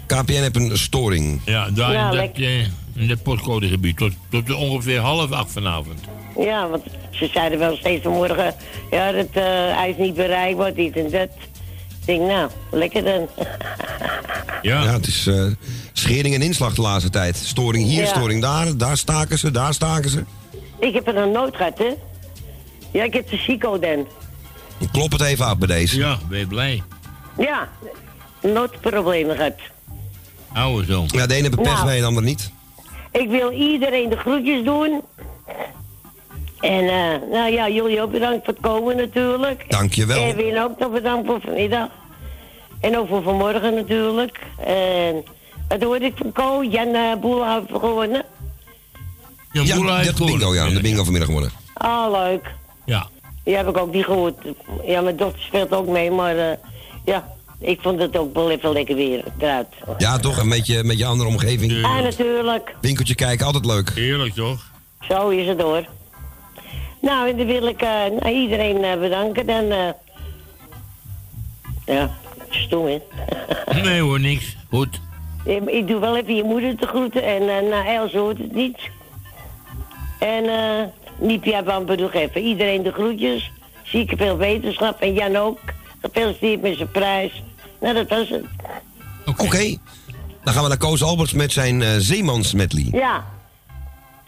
KPN 0.06 0.32
heeft 0.32 0.56
een 0.56 0.78
storing. 0.78 1.40
Ja, 1.44 1.70
daar 1.70 1.92
Ja, 1.92 2.10
in, 2.10 2.16
dat, 2.16 2.36
eh, 2.36 2.58
in 2.94 3.08
dat 3.08 3.22
postcodegebied. 3.22 3.96
Tot, 3.96 4.12
tot 4.30 4.54
ongeveer 4.54 4.98
half 5.00 5.30
acht 5.30 5.52
vanavond. 5.52 6.00
Ja, 6.38 6.68
want 6.68 6.82
ze 7.10 7.28
zeiden 7.32 7.58
wel 7.58 7.76
steeds 7.76 8.02
vanmorgen... 8.02 8.54
Ja, 8.90 9.12
dat, 9.12 9.26
eh, 9.32 9.42
hij 9.76 9.90
is 9.90 9.96
niet 9.96 10.14
bereikbaar, 10.14 10.74
dit 10.74 10.96
en 10.96 11.10
dat. 11.10 11.28
Ik 12.00 12.06
denk, 12.06 12.20
nou, 12.20 12.50
lekker 12.70 13.04
dan. 13.04 13.28
Ja, 14.62 14.86
het 14.92 15.06
is 15.06 15.26
eh, 15.26 15.44
schering 15.92 16.34
en 16.34 16.42
inslag 16.42 16.74
de 16.74 16.82
laatste 16.82 17.10
tijd. 17.10 17.36
Storing 17.36 17.84
hier, 17.86 18.00
Ja. 18.02 18.06
storing 18.06 18.42
daar. 18.42 18.76
Daar 18.76 18.96
staken 18.96 19.38
ze, 19.38 19.50
daar 19.50 19.74
staken 19.74 20.10
ze. 20.10 20.24
ik 20.80 20.94
heb 20.94 21.06
er 21.06 21.14
nog 21.14 21.32
nooit 21.32 21.56
gehad, 21.56 21.78
hè. 21.78 21.94
Ja, 22.90 23.04
ik 23.04 23.12
heb 23.12 23.30
de 23.30 23.36
Chico 23.36 23.78
dan. 23.78 24.06
Klop 24.92 25.12
het 25.12 25.20
even 25.20 25.46
af 25.46 25.58
bij 25.58 25.68
deze. 25.68 25.98
Ja, 25.98 26.18
ben 26.28 26.38
je 26.38 26.46
blij? 26.46 26.82
Ja, 27.36 27.68
nooit 28.42 28.80
problemen 28.80 29.36
gehad. 29.36 29.52
Oude 30.52 30.84
zoon. 30.92 31.08
Ja, 31.12 31.26
de 31.26 31.34
ene 31.34 31.42
heeft 31.42 31.56
pech 31.62 31.72
Nou. 31.72 31.84
mee 31.86 31.94
en 31.94 32.00
de 32.00 32.06
ander 32.06 32.22
niet. 32.22 32.50
Ik 33.12 33.28
wil 33.28 33.50
iedereen 33.50 34.08
de 34.08 34.16
groetjes 34.16 34.64
doen. 34.64 35.02
En 36.60 36.88
eh, 36.88 37.30
nou 37.30 37.52
ja, 37.52 37.68
jullie 37.68 38.02
ook 38.02 38.10
bedankt 38.10 38.44
voor 38.44 38.54
het 38.54 38.62
komen 38.62 38.96
natuurlijk. 38.96 39.64
Dankjewel. 39.70 40.22
Erwin 40.22 40.60
ook 40.60 40.78
nog 40.78 40.92
bedankt 40.92 41.26
voor 41.26 41.40
vanmiddag. 41.40 41.88
En 42.80 42.98
ook 42.98 43.08
voor 43.08 43.22
vanmorgen 43.22 43.74
natuurlijk. 43.74 44.40
En 44.66 45.24
wat 45.68 45.82
hoorde 45.82 46.04
ik 46.04 46.12
van 46.16 46.32
Ko? 46.32 46.64
Jan 46.64 46.88
uh, 46.88 47.14
Boel 47.20 47.46
heeft 47.52 47.66
gewonnen. 47.70 48.24
Ja, 49.52 49.62
Ja, 49.62 49.76
Boela 49.76 49.96
heeft 49.96 50.16
de 50.16 50.24
bingo, 50.24 50.38
gewonnen. 50.38 50.68
ja. 50.68 50.74
De 50.74 50.80
bingo 50.80 51.02
vanmiddag 51.02 51.28
gewonnen. 51.28 51.52
Ah, 51.74 52.10
leuk. 52.12 52.54
Ja. 52.84 53.06
Die 53.44 53.56
heb 53.56 53.68
ik 53.68 53.76
ook 53.76 53.92
niet 53.92 54.04
gehoord. 54.04 54.34
Ja, 54.86 55.00
mijn 55.00 55.16
dochter 55.16 55.42
speelt 55.42 55.72
ook 55.72 55.86
mee, 55.86 56.10
maar 56.10 56.36
eh, 56.38 56.56
ja, 57.04 57.28
ik 57.58 57.80
vond 57.80 58.00
het 58.00 58.16
ook 58.16 58.34
wel 58.34 58.50
even 58.50 58.72
lekker 58.72 58.94
weer 58.94 59.24
eruit. 59.38 59.68
Ja, 59.98 60.18
toch? 60.18 60.38
Een 60.38 60.48
beetje, 60.48 60.78
een 60.78 60.86
beetje 60.86 61.06
andere 61.06 61.28
omgeving. 61.28 61.72
Ja, 61.72 62.00
natuurlijk. 62.00 62.74
Winkeltje 62.80 63.14
kijken, 63.14 63.46
altijd 63.46 63.66
leuk. 63.66 63.90
Heerlijk, 63.94 64.34
toch? 64.34 64.70
Zo 65.08 65.28
is 65.28 65.46
het 65.46 65.60
hoor. 65.60 65.86
Nou, 67.00 67.28
en 67.28 67.36
dan 67.36 67.46
wil 67.46 67.66
ik 67.66 67.82
eh, 67.82 68.40
iedereen 68.42 68.84
eh, 68.84 68.98
bedanken. 68.98 69.46
Dan, 69.46 69.70
eh, 69.70 69.88
ja, 71.86 72.10
stom 72.48 72.86
hè. 72.86 72.98
Nee 73.82 74.00
hoor, 74.00 74.20
niks. 74.20 74.56
Goed. 74.70 75.00
Ik 75.44 75.68
ik 75.68 75.88
doe 75.88 76.00
wel 76.00 76.16
even 76.16 76.34
je 76.34 76.44
moeder 76.44 76.76
te 76.76 76.86
groeten 76.86 77.24
en 77.24 77.42
uh, 77.42 77.70
nou, 77.70 77.86
Els 77.86 78.12
hoort 78.12 78.38
het 78.38 78.54
niet. 78.54 78.78
En 80.18 80.44
eh 80.44 80.86
Niepia 81.18 81.62
Bamper 81.62 81.96
doe 81.96 82.12
even. 82.12 82.40
Iedereen 82.40 82.82
de 82.82 82.92
groetjes. 82.92 83.50
Zieke 83.82 84.16
veel 84.16 84.36
wetenschap 84.36 85.00
en 85.00 85.14
Jan 85.14 85.36
ook. 85.36 85.58
Gefeliciteerd 86.04 86.62
met 86.62 86.76
zijn 86.76 86.90
prijs. 86.90 87.42
Nou, 87.80 87.94
dat 87.94 88.08
was 88.08 88.28
het. 88.28 88.44
Oké. 89.26 89.76
Dan 90.44 90.52
gaan 90.54 90.62
we 90.62 90.68
naar 90.68 90.76
Koos 90.78 91.02
Alberts 91.02 91.32
met 91.32 91.52
zijn 91.52 91.82
eh 91.82 91.88
Zeemans 91.98 92.52
medley. 92.52 92.88
Ja. 92.92 93.24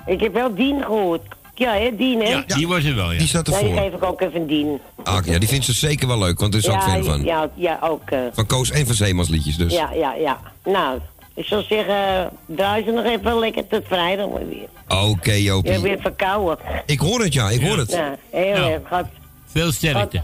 Ik 0.07 0.21
heb 0.21 0.33
wel 0.33 0.55
Dien 0.55 0.83
gehoord. 0.83 1.23
Ja, 1.55 1.73
hè, 1.73 1.97
Dien, 1.97 2.21
hè? 2.21 2.29
Ja, 2.29 2.43
die 2.47 2.69
was 2.69 2.85
er 2.85 2.95
wel, 2.95 3.13
ja. 3.13 3.19
Die 3.19 3.27
staat 3.29 3.47
Ja, 3.49 3.59
die 3.59 3.69
ervoor. 3.69 3.83
geef 3.83 3.93
ik 3.93 4.05
ook 4.05 4.21
even 4.21 4.47
Dien. 4.47 4.81
Ah, 5.05 5.25
ja, 5.27 5.39
die 5.39 5.49
vindt 5.49 5.65
ze 5.65 5.73
zeker 5.73 6.09
wel 6.09 6.19
leuk, 6.19 6.39
want 6.41 6.55
er 6.55 6.61
is 6.61 6.69
ook 6.69 6.83
fan 6.83 7.05
van. 7.05 7.25
Ja, 7.25 7.51
ja, 7.55 7.79
ook. 7.83 8.11
eh, 8.11 8.19
Van 8.33 8.47
Koos 8.47 8.71
en 8.71 8.87
van 8.87 8.95
Zeemans 8.95 9.29
liedjes 9.29 9.57
dus. 9.57 9.73
Ja, 9.73 9.91
ja, 9.95 10.15
ja. 10.15 10.41
Nou, 10.65 10.99
ik 11.35 11.45
zou 11.45 11.63
zeggen, 11.63 12.31
draai 12.47 12.85
ze 12.85 12.91
nog 12.91 13.05
even 13.05 13.39
lekker 13.39 13.67
tot 13.67 13.83
vrijdag 13.87 14.29
maar 14.29 14.49
weer. 14.49 14.69
Oké, 15.09 15.33
Je 15.33 15.43
Jopie. 15.43 15.71
bent 15.71 15.83
weer 15.83 15.99
verkouden. 16.01 16.59
Ik 16.87 16.99
hoor 16.99 17.21
het, 17.21 17.33
ja, 17.33 17.51
ik 17.51 17.61
hoor 17.61 17.79
het. 17.79 17.91
Ja, 17.91 18.17
heel 18.31 18.57
Nou. 18.57 18.73
erg. 18.91 19.07
Veel 19.47 19.73
sterkte. 19.73 20.23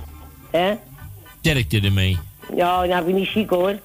hè? 0.50 0.72
Sterkte 1.42 1.80
ermee. 1.80 2.18
Ja, 2.56 2.84
nou 2.84 3.04
ben 3.04 3.08
ik 3.08 3.14
niet 3.14 3.28
ziek 3.28 3.50
hoor. 3.50 3.78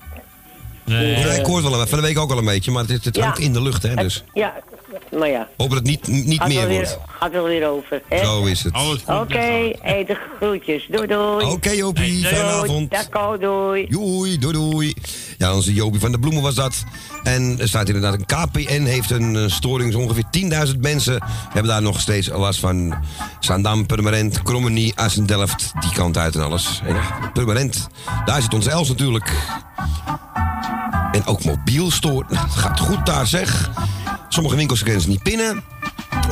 Nee. 0.86 1.18
Ja, 1.20 1.32
ik 1.32 1.46
hoor 1.46 1.58
het 1.64 1.70
wel, 1.70 1.88
van 1.88 1.98
de 2.00 2.06
week 2.06 2.18
ook 2.18 2.32
al 2.32 2.38
een 2.38 2.46
beetje, 2.46 2.72
maar 2.72 2.86
het, 2.88 3.06
het 3.06 3.16
Ja. 3.16 3.24
hangt 3.24 3.40
in 3.40 3.54
de 3.54 3.62
lucht, 3.62 3.84
hè, 3.84 3.96
dus. 3.96 4.24
Ja, 4.34 4.54
maar 5.18 5.30
ja. 5.30 5.48
Hoop 5.58 5.70
dat 5.70 5.78
het 5.78 5.88
niet, 5.88 6.08
niet 6.08 6.40
Gaat 6.40 6.48
meer 6.48 6.68
weer, 6.68 6.76
wordt. 6.76 6.98
gaat 7.20 7.32
wel 7.32 7.44
weer 7.44 7.68
over. 7.70 8.02
hè? 8.10 8.24
Zo 8.26 8.44
is 8.46 8.64
het. 8.64 8.74
Oké, 9.08 9.72
eten 9.82 10.18
groetjes. 10.40 10.88
Doei 10.92 11.08
doei. 11.08 11.46
Oké, 11.46 11.70
Jopie, 11.70 12.04
Doei, 12.22 12.24
fijne 12.24 12.50
doei. 12.52 12.64
avond. 12.64 12.92
Dag, 12.92 13.10
Ko, 13.10 13.38
doei. 13.38 13.88
Doei, 13.90 14.38
doei, 14.38 14.54
doei. 14.54 14.94
Ja, 15.38 15.54
onze 15.56 15.74
Jopie 15.74 16.00
van 16.00 16.12
de 16.12 16.20
Bloemen 16.20 16.42
was 16.42 16.56
dat. 16.56 16.84
En 17.24 17.56
er 17.60 17.68
staat 17.68 17.88
inderdaad, 17.88 18.14
een 18.14 18.26
KPN 18.26 18.82
heeft 18.84 19.12
een 19.12 19.50
storing. 19.52 19.92
Zo 19.94 20.00
ongeveer 20.00 20.24
10.000 20.74 20.80
mensen 20.80 21.24
hebben 21.44 21.72
daar 21.72 21.82
nog 21.82 22.00
steeds 22.00 22.28
last 22.30 22.60
van. 22.60 22.96
Zaandam, 23.40 23.86
Purmerend, 23.86 24.42
Krommenie, 24.44 24.94
Assen-Delft, 24.96 25.72
die 25.80 25.92
kant 25.92 26.18
uit 26.18 26.36
en 26.36 26.42
alles. 26.44 26.82
En 26.86 26.96
ja, 26.96 27.30
Purmerend, 27.34 27.88
daar 28.26 28.42
zit 28.42 28.54
onze 28.54 28.70
Els 28.70 28.88
natuurlijk. 28.88 29.32
En 31.12 31.26
ook 31.26 31.44
mobiel 31.44 31.92
stoor. 31.92 32.26
Nou, 32.30 32.46
het 32.48 32.56
gaat 32.56 32.80
goed 32.80 33.06
daar 33.06 33.28
zeg. 33.28 33.70
Sommige 34.30 34.56
winkels 34.56 34.84
kunnen 34.84 35.02
ze 35.02 35.10
niet 35.10 35.24
pinnen. 35.24 35.64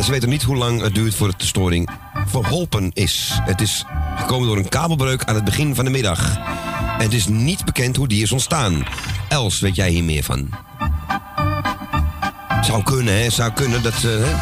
Ze 0.03 0.11
weten 0.11 0.30
niet 0.30 0.43
hoe 0.43 0.55
lang 0.55 0.81
het 0.81 0.95
duurt 0.95 1.15
voordat 1.15 1.39
de 1.39 1.45
storing 1.45 1.89
verholpen 2.26 2.91
is. 2.93 3.39
Het 3.41 3.61
is 3.61 3.85
gekomen 4.17 4.47
door 4.47 4.57
een 4.57 4.69
kabelbreuk 4.69 5.23
aan 5.23 5.35
het 5.35 5.43
begin 5.43 5.76
van 5.76 5.85
de 5.85 5.91
middag. 5.91 6.35
En 6.97 7.03
het 7.03 7.13
is 7.13 7.27
niet 7.27 7.65
bekend 7.65 7.95
hoe 7.95 8.07
die 8.07 8.22
is 8.22 8.31
ontstaan. 8.31 8.85
Els, 9.30 9.59
weet 9.59 9.76
jij 9.76 9.89
hier 9.89 10.03
meer 10.03 10.23
van? 10.23 10.49
Zou 12.61 12.84
kunnen, 12.84 13.17
hè? 13.17 13.30
Zou 13.30 13.51
kunnen 13.51 13.84
dat... 13.84 13.93
eh, 13.93 14.01
hè? 14.01 14.34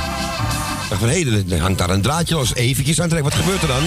Van, 0.97 1.07
hé, 1.07 1.43
er 1.49 1.61
hangt 1.61 1.77
daar 1.77 1.89
een 1.89 2.01
draadje 2.01 2.35
los. 2.35 2.53
Eventjes 2.53 3.01
aantrekken. 3.01 3.30
Wat 3.31 3.39
gebeurt 3.39 3.61
er 3.61 3.67
dan? 3.67 3.84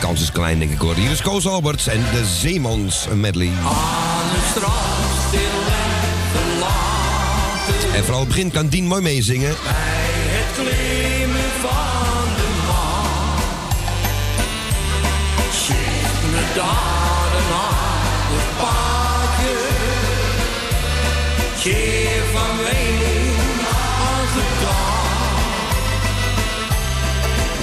Kans 0.00 0.20
is 0.20 0.32
klein, 0.32 0.58
denk 0.58 0.70
ik 0.70 0.78
hoor. 0.78 0.94
Hier 0.94 1.10
is 1.10 1.22
Koos 1.22 1.46
Alberts 1.46 1.86
en 1.86 2.00
de 2.12 2.24
Zeemans 2.40 3.06
medley. 3.14 3.50
Aan 3.64 4.28
het 4.30 4.62
stil. 5.28 5.67
En 7.98 8.04
vooral 8.04 8.20
het 8.20 8.28
begin 8.28 8.50
kan 8.50 8.68
Dien 8.68 8.86
mooi 8.86 9.02
meezingen. 9.02 9.56
Bij 9.62 9.74
het 9.74 10.54
klimmen 10.54 11.50
van 11.60 12.34
de 12.36 12.48
maan 12.66 13.52
zit 15.52 16.30
me 16.30 16.42
daar 16.54 17.32
een 17.38 18.48
paardje. 18.58 19.56
Keer 21.62 22.22
van 22.32 22.58
als 24.08 24.32
het 24.38 24.52
gedaan. 24.58 25.46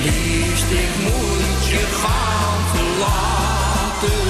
Liefst 0.03 0.71
ik 0.71 0.93
moet 1.03 1.67
je 1.67 1.83
gaan 2.01 2.59
verlaten. 2.73 4.25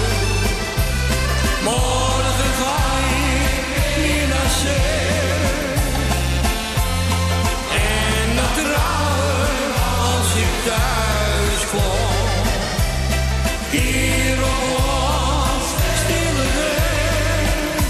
thuis 10.65 11.61
kwam. 11.71 12.45
Hier 13.71 14.37
ons 14.41 15.67
stille 16.01 16.47
weg. 16.59 17.83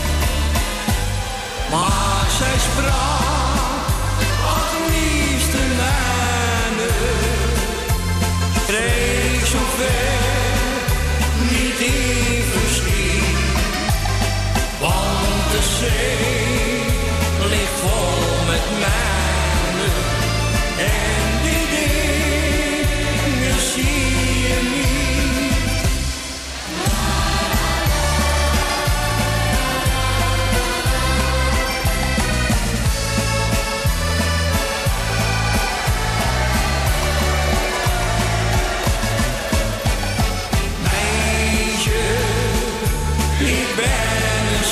Maar 1.72 2.30
zij 2.38 2.58
sprak 2.68 3.86
als 4.54 4.72
liefste 4.92 5.62
mijne. 5.82 6.90
Kreeg 8.68 9.46
zover 9.48 10.24
niet 11.52 11.80
in 11.80 12.44
verschiet. 12.54 13.38
Want 14.80 15.52
de 15.52 15.62
zee. 15.80 16.45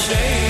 shame. 0.04 0.43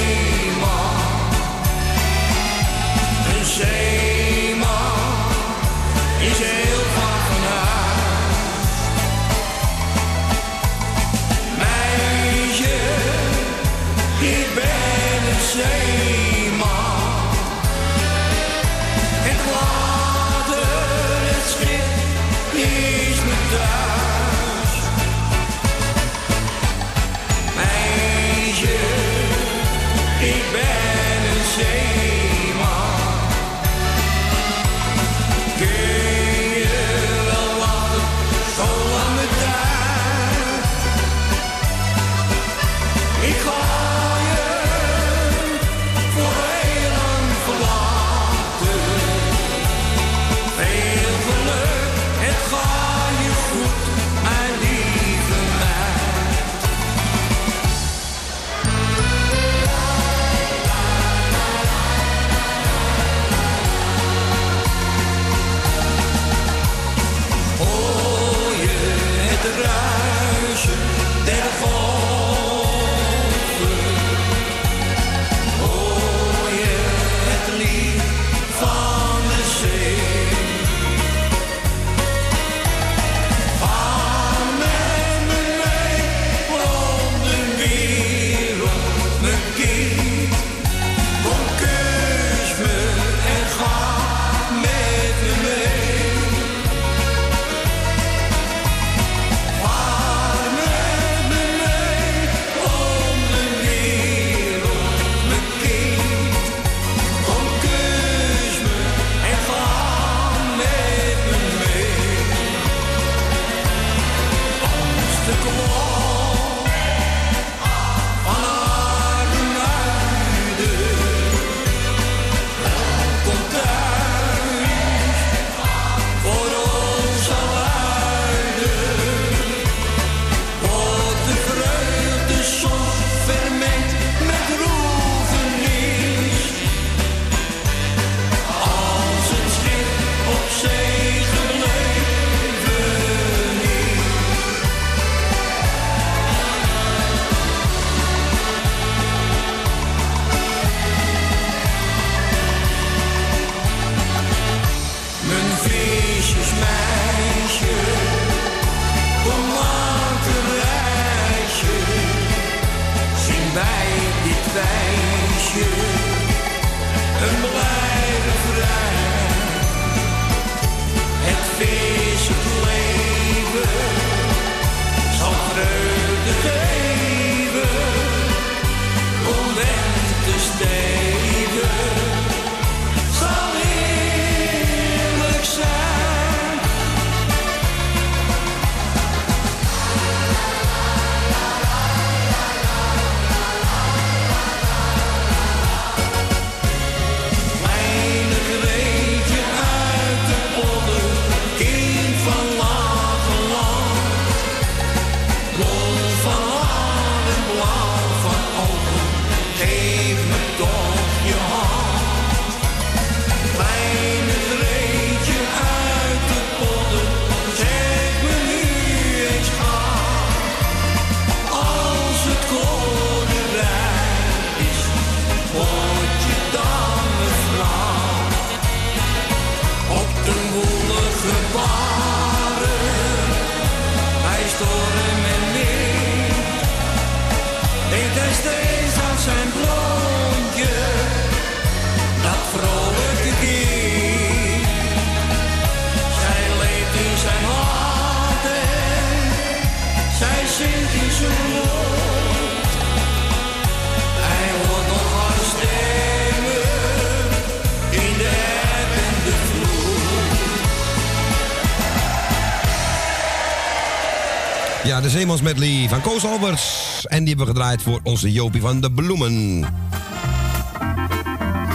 Zeemans 265.23 265.41
medley 265.41 265.85
van 265.89 266.01
Koos 266.01 266.25
Alberts. 266.25 267.05
En 267.07 267.19
die 267.19 267.27
hebben 267.27 267.45
we 267.45 267.51
gedraaid 267.51 267.81
voor 267.81 267.99
onze 268.03 268.31
Jopie 268.31 268.61
van 268.61 268.81
de 268.81 268.91
Bloemen. 268.91 269.65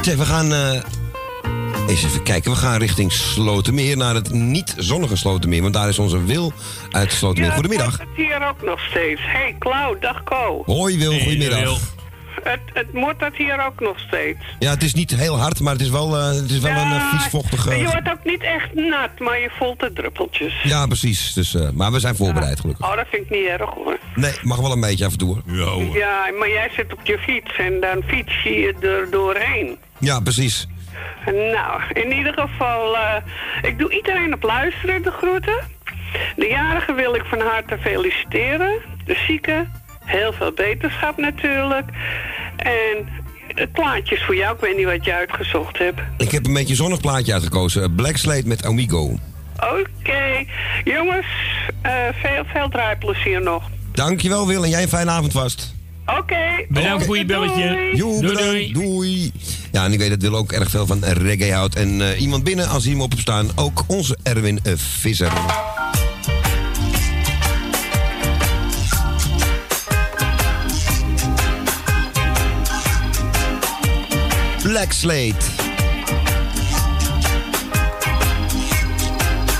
Zeg, 0.02 0.16
we 0.16 0.24
gaan... 0.24 0.52
eh, 0.52 0.82
eens 1.88 2.04
even 2.04 2.22
kijken, 2.22 2.50
we 2.50 2.56
gaan 2.56 2.78
richting 2.78 3.12
Slotermeer, 3.12 3.96
naar 3.96 4.14
het 4.14 4.32
niet 4.32 4.74
zonnige 4.76 5.16
Slotermeer. 5.16 5.62
Want 5.62 5.74
daar 5.74 5.88
is 5.88 5.98
onze 5.98 6.24
Wil 6.24 6.52
uit 6.90 7.12
Slotermeer. 7.12 7.52
Goedemiddag. 7.52 7.98
Het 7.98 8.08
hier 8.16 8.48
ook 8.48 8.62
nog 8.62 8.80
steeds. 8.80 9.20
Hey, 9.24 9.56
Klauw, 9.58 9.98
dag 9.98 10.22
Ko. 10.24 10.62
Hoi 10.66 10.98
Wil, 10.98 11.18
goedemiddag. 11.18 11.80
Het, 12.42 12.60
het 12.72 12.92
moet 12.92 13.18
dat 13.18 13.36
hier 13.36 13.66
ook 13.66 13.80
nog 13.80 13.98
steeds. 13.98 14.38
Ja, 14.58 14.70
het 14.70 14.82
is 14.82 14.94
niet 14.94 15.16
heel 15.16 15.38
hard, 15.38 15.60
maar 15.60 15.72
het 15.72 15.82
is 15.82 15.90
wel, 15.90 16.16
eh, 16.16 16.26
het 16.26 16.50
is 16.50 16.58
wel 16.58 16.76
een 16.76 16.92
uh, 16.92 17.10
viesvochtige... 17.10 17.76
Je 17.76 17.84
wordt 17.84 18.07
ook 18.07 18.07
niet 18.30 18.42
echt 18.42 18.74
nat, 18.74 19.18
maar 19.18 19.40
je 19.40 19.50
voelt 19.58 19.80
de 19.80 19.92
druppeltjes. 19.92 20.62
Ja, 20.62 20.86
precies. 20.86 21.32
Dus, 21.32 21.54
eh, 21.54 21.70
maar 21.70 21.92
we 21.92 22.00
zijn 22.00 22.16
voorbereid, 22.16 22.60
gelukkig. 22.60 22.90
Oh, 22.90 22.96
dat 22.96 23.06
vind 23.10 23.22
ik 23.24 23.30
niet 23.30 23.46
erg 23.46 23.70
hoor. 23.70 23.98
Nee, 24.14 24.32
mag 24.42 24.58
wel 24.60 24.72
een 24.72 24.80
beetje 24.80 25.04
af 25.04 25.12
en 25.12 25.18
toe. 25.18 25.36
hoor. 25.46 25.96
Ja, 25.96 26.30
maar 26.38 26.48
jij 26.48 26.70
zit 26.76 26.92
op 26.92 27.00
je 27.02 27.18
fiets 27.18 27.56
en 27.56 27.80
dan 27.80 28.02
fiets 28.06 28.42
je 28.42 28.74
er 28.80 29.10
doorheen. 29.10 29.78
Ja, 29.98 30.20
precies. 30.20 30.66
Nou, 31.26 31.82
in 31.92 32.12
ieder 32.12 32.32
geval, 32.32 32.96
eh, 32.96 33.14
ik 33.62 33.78
doe 33.78 33.92
iedereen 33.92 34.34
op 34.34 34.42
luisteren, 34.42 35.02
de 35.02 35.10
groeten. 35.10 35.58
De 36.36 36.46
jarigen 36.46 36.94
wil 36.94 37.14
ik 37.14 37.24
van 37.24 37.40
harte 37.40 37.78
feliciteren. 37.78 38.74
De 39.04 39.22
zieken, 39.26 39.72
heel 40.04 40.32
veel 40.32 40.52
beterschap 40.52 41.16
natuurlijk. 41.16 41.86
En 42.56 43.08
het 43.58 43.72
plaatje 43.72 44.14
is 44.14 44.22
voor 44.24 44.36
jou, 44.36 44.54
ik 44.54 44.60
weet 44.60 44.76
niet 44.76 44.86
wat 44.86 45.04
je 45.04 45.14
uitgezocht 45.14 45.78
hebt. 45.78 46.00
Ik 46.16 46.30
heb 46.30 46.46
een 46.46 46.52
beetje 46.52 46.70
een 46.70 46.76
zonnig 46.76 47.00
plaatje 47.00 47.32
uitgekozen. 47.32 47.94
Black 47.94 48.16
Slate 48.16 48.46
met 48.46 48.64
Amigo. 48.64 49.18
Oké, 49.56 50.44
jongens, 50.84 51.26
eh, 51.82 51.92
veel, 52.22 52.44
veel 52.52 52.68
draaiplezier 52.68 53.42
nog. 53.42 53.62
Dankjewel 53.92 54.46
Wil 54.46 54.64
en 54.64 54.70
jij 54.70 54.82
een 54.82 54.88
fijne 54.88 55.10
avond 55.10 55.32
vast. 55.32 55.74
Oké. 56.18 56.64
Bedankt 56.68 57.04
voor 57.04 57.18
je 57.18 57.24
belletje. 57.24 57.90
Joe, 57.94 58.20
Doei, 58.20 58.34
bedankt. 58.34 58.74
doei. 58.74 59.32
Ja, 59.72 59.84
en 59.84 59.92
ik 59.92 59.98
weet 59.98 60.10
dat 60.10 60.22
Wil 60.22 60.36
ook 60.36 60.52
erg 60.52 60.70
veel 60.70 60.86
van 60.86 61.04
reggae 61.04 61.52
houdt. 61.52 61.74
En 61.76 62.00
eh, 62.00 62.20
iemand 62.20 62.44
binnen, 62.44 62.68
als 62.68 62.82
hij 62.82 62.92
hem 62.92 63.02
op 63.02 63.10
hebt 63.10 63.22
staan, 63.22 63.50
ook 63.54 63.84
onze 63.86 64.18
Erwin 64.22 64.60
eh, 64.62 64.72
Visser. 64.76 65.32
Black 74.78 74.92
Slate. 74.92 75.34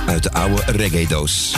Uit 0.07 0.23
de 0.23 0.33
oude 0.33 0.63
reggae-doos. 0.67 1.57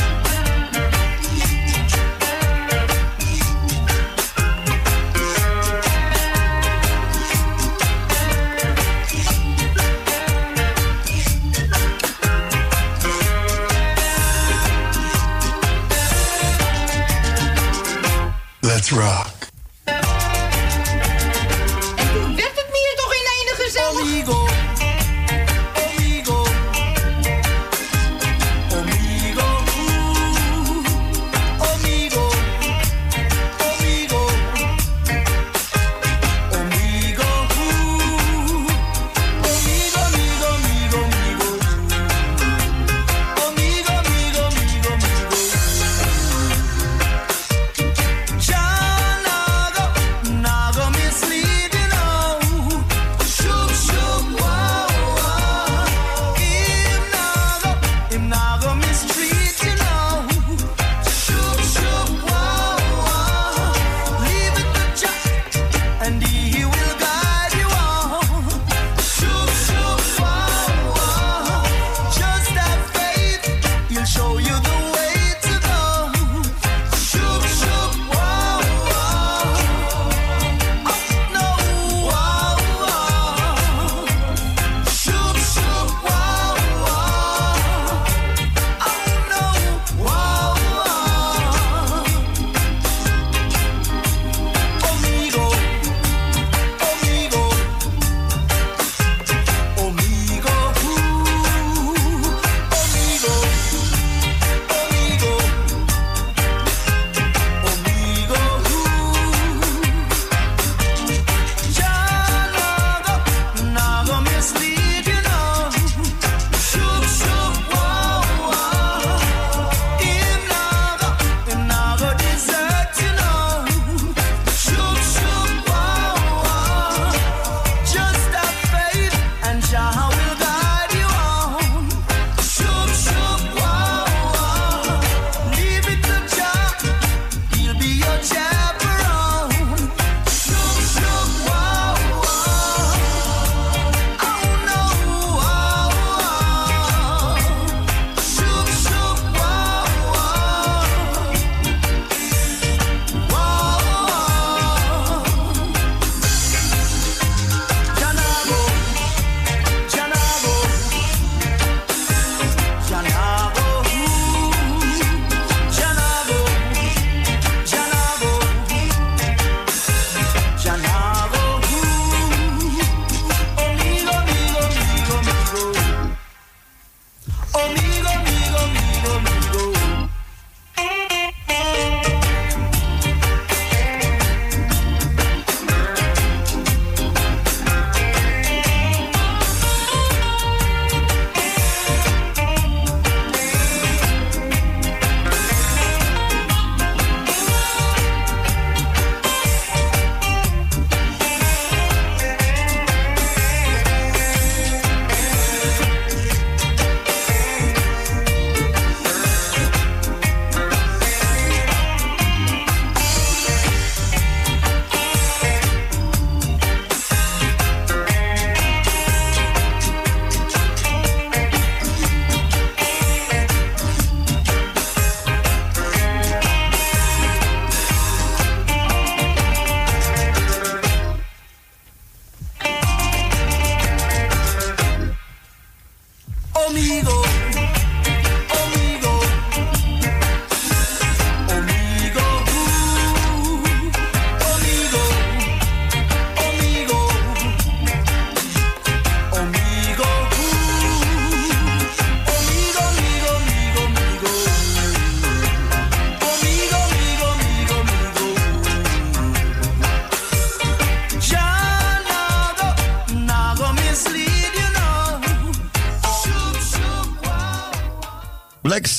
Let's 18.60 18.90
rock. 18.90 19.39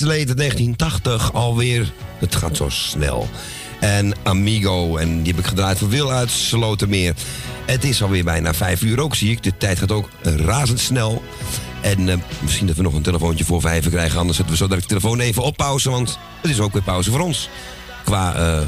Slate 0.02 0.34
1980 0.34 1.34
alweer. 1.34 1.91
Het 2.19 2.36
gaat 2.36 2.57
zo 2.57 2.69
snel. 2.69 3.30
En 3.80 4.14
Amigo, 4.23 4.98
en 4.98 5.23
die 5.23 5.34
heb 5.34 5.41
ik 5.41 5.48
gedraaid 5.49 5.78
voor 5.78 5.90
Wil 5.90 6.11
uit 6.11 6.32
Slotermeer. 6.32 7.14
Het 7.65 7.84
is 7.84 8.03
alweer 8.03 8.23
bijna 8.23 8.53
vijf 8.53 8.82
uur 8.82 8.99
ook, 8.99 9.15
zie 9.15 9.32
ik. 9.32 9.44
De 9.44 9.57
tijd 9.57 9.80
gaat 9.80 9.91
ook 9.91 10.10
razendsnel. 10.23 11.23
En 11.82 12.10
eh, 12.10 12.18
misschien 12.40 12.68
dat 12.68 12.76
we 12.76 12.82
nog 12.82 12.94
een 12.94 13.02
telefoontje 13.02 13.45
voor 13.45 13.61
vijf 13.61 13.90
krijgen. 13.90 14.19
Anders 14.19 14.38
zetten 14.38 14.56
we 14.56 14.61
zo 14.61 14.68
direct 14.68 14.90
de 14.90 14.95
telefoon 14.95 15.19
even 15.19 15.44
op 15.44 15.57
pauze. 15.57 15.90
Want 15.90 16.18
het 16.41 16.52
is 16.52 16.60
ook 16.60 16.73
weer 16.73 16.82
pauze 16.82 17.11
voor 17.11 17.19
ons. 17.19 17.49
Qua, 18.03 18.36
eh, 18.36 18.61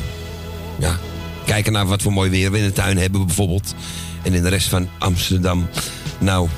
ja, 0.80 0.98
kijken 1.46 1.74
naar 1.74 1.86
wat 1.86 2.02
voor 2.02 2.14
mooi 2.14 2.30
weer 2.30 2.52
we 2.52 2.58
in 2.58 2.64
de 2.64 2.74
tuin 2.74 2.98
hebben 2.98 3.26
bijvoorbeeld. 3.26 3.76
En 4.24 4.34
in 4.34 4.42
de 4.42 4.50
rest 4.50 4.68
van 4.68 4.90
Amsterdam. 4.98 5.70
Nou, 6.18 6.50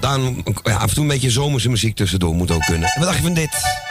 dan, 0.00 0.44
ja, 0.62 0.74
af 0.74 0.88
en 0.88 0.94
toe 0.94 1.02
een 1.02 1.10
beetje 1.10 1.30
zomerse 1.30 1.68
muziek 1.68 1.96
tussendoor 1.96 2.34
moet 2.34 2.50
ook 2.50 2.64
kunnen. 2.64 2.88
En 2.88 3.00
wat 3.00 3.08
dacht 3.08 3.16
je 3.16 3.24
van 3.24 3.34
dit? 3.34 3.90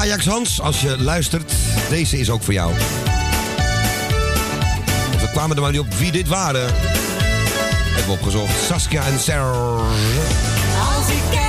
Ajax 0.00 0.26
Hans, 0.26 0.60
als 0.60 0.80
je 0.80 1.02
luistert, 1.02 1.52
deze 1.88 2.18
is 2.18 2.30
ook 2.30 2.42
voor 2.42 2.52
jou. 2.52 2.74
We 5.20 5.28
kwamen 5.32 5.56
er 5.56 5.62
maar 5.62 5.70
niet 5.70 5.80
op 5.80 5.94
wie 5.94 6.12
dit 6.12 6.28
waren. 6.28 6.66
Hebben 6.66 8.06
we 8.06 8.12
opgezocht. 8.12 8.62
Saskia 8.66 9.06
en 9.06 9.18
Sarah. 9.18 9.80
Als 10.96 11.08
ik 11.08 11.39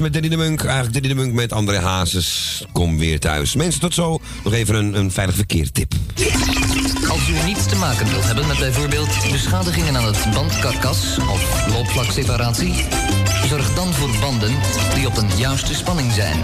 met 0.00 0.12
Danny 0.12 0.28
de 0.28 0.36
Munk. 0.36 0.64
Eigenlijk 0.64 0.92
Danny 0.92 1.08
de 1.08 1.14
Munk 1.14 1.32
met 1.34 1.52
André 1.52 1.78
Hazes. 1.78 2.64
Kom 2.72 2.98
weer 2.98 3.20
thuis. 3.20 3.54
Mensen, 3.54 3.80
tot 3.80 3.94
zo. 3.94 4.20
Nog 4.44 4.52
even 4.52 4.74
een, 4.74 4.94
een 4.94 5.10
veilig 5.10 5.34
verkeertip. 5.34 5.92
Als 7.08 7.28
u 7.28 7.44
niets 7.46 7.66
te 7.66 7.76
maken 7.76 8.08
wilt 8.08 8.24
hebben 8.24 8.46
met 8.46 8.58
bijvoorbeeld 8.58 9.30
beschadigingen 9.30 9.96
aan 9.96 10.04
het 10.04 10.34
bandkarkas 10.34 11.18
of 11.18 11.66
loopvlakseparatie, 11.68 12.74
zorg 13.48 13.74
dan 13.74 13.92
voor 13.92 14.10
banden 14.20 14.52
die 14.94 15.06
op 15.06 15.16
een 15.16 15.36
juiste 15.36 15.74
spanning 15.74 16.12
zijn. 16.12 16.40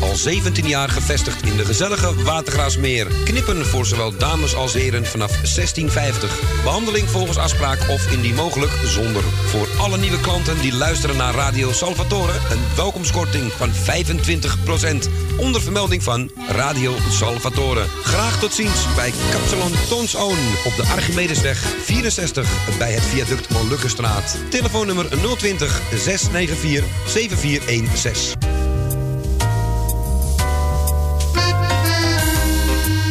Al 0.00 0.14
17 0.14 0.68
jaar 0.68 0.88
gevestigd 0.88 1.42
in 1.42 1.56
de 1.56 1.64
gezellige 1.64 2.22
Watergraasmeer. 2.22 3.06
Knippen 3.24 3.66
voor 3.66 3.86
zowel 3.86 4.16
dames 4.16 4.54
als 4.54 4.72
heren 4.72 5.06
vanaf 5.06 5.30
1650. 5.30 6.62
Behandeling 6.62 7.08
volgens 7.08 7.38
afspraak 7.38 7.78
of 7.90 8.12
indien 8.12 8.34
mogelijk 8.34 8.72
zonder. 8.84 9.22
Voor 9.22 9.65
alle 9.78 9.98
nieuwe 9.98 10.20
klanten 10.20 10.60
die 10.60 10.74
luisteren 10.74 11.16
naar 11.16 11.34
Radio 11.34 11.72
Salvatore... 11.72 12.32
een 12.32 12.76
welkomstkorting 12.76 13.52
van 13.52 13.70
25%. 13.70 15.08
Onder 15.36 15.62
vermelding 15.62 16.02
van 16.02 16.30
Radio 16.48 16.94
Salvatore. 17.10 17.84
Graag 18.02 18.38
tot 18.40 18.52
ziens 18.52 18.94
bij 18.94 19.12
Kapsalon 19.30 19.72
Tons 19.88 20.16
Oon. 20.16 20.38
Op 20.64 20.76
de 20.76 20.84
Archimedesweg 20.92 21.58
64 21.58 22.78
bij 22.78 22.92
het 22.92 23.02
viaduct 23.02 23.48
Molukkenstraat. 23.50 24.36
Telefoonnummer 24.50 25.08
020 25.36 25.80
694 25.94 26.84
7416. 27.06 28.55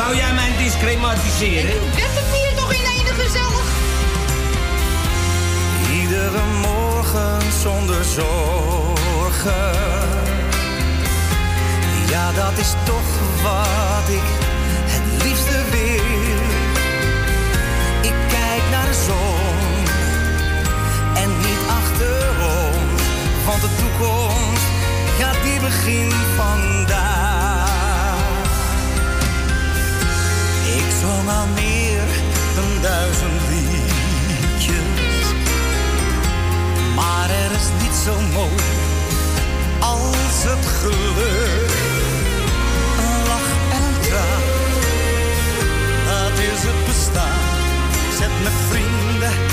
Wou 0.00 0.16
jij 0.16 0.34
mij 0.34 0.56
discrematiseren? 0.56 1.80
Werd 1.94 2.14
het 2.20 2.36
hier 2.36 2.54
toch 2.56 2.72
in 2.72 2.84
ene 2.84 3.12
gezellig? 3.22 3.68
Iedere 5.92 6.44
morgen 6.60 7.52
zonder 7.62 8.04
zorgen. 8.04 9.72
Ja, 12.08 12.32
dat 12.32 12.58
is 12.58 12.74
toch 12.84 13.10
wat 13.42 14.08
ik 14.08 14.26
het 14.94 15.22
liefste 15.24 15.64
wil. 15.70 16.40
Ik 18.02 18.16
kijk 18.28 18.62
naar 18.70 18.86
de 18.86 18.98
zon 19.06 19.84
en 21.22 21.28
niet 21.38 21.62
achterom. 21.68 22.82
Want 23.46 23.60
de 23.60 23.70
toekomst 23.78 24.66
gaat 25.18 25.42
die 25.42 25.60
begin 25.60 26.12
vandaag. 26.36 27.09
Al 31.28 31.46
meer 31.54 32.06
dan 32.54 32.82
duizend 32.82 33.40
liedjes. 33.50 35.26
Maar 36.94 37.30
er 37.30 37.50
is 37.50 37.68
niet 37.82 37.94
zo 38.04 38.14
mooi 38.32 38.70
als 39.78 40.42
het 40.48 40.66
geluk. 40.66 41.70
Een 42.98 43.26
lach 43.28 43.50
en 43.76 43.82
een 43.82 44.00
traan, 44.00 44.42
dat 46.10 46.38
is 46.38 46.62
het 46.62 46.86
bestaan. 46.86 47.48
Zet 48.18 48.42
mijn 48.42 48.54
vrienden 48.68 49.50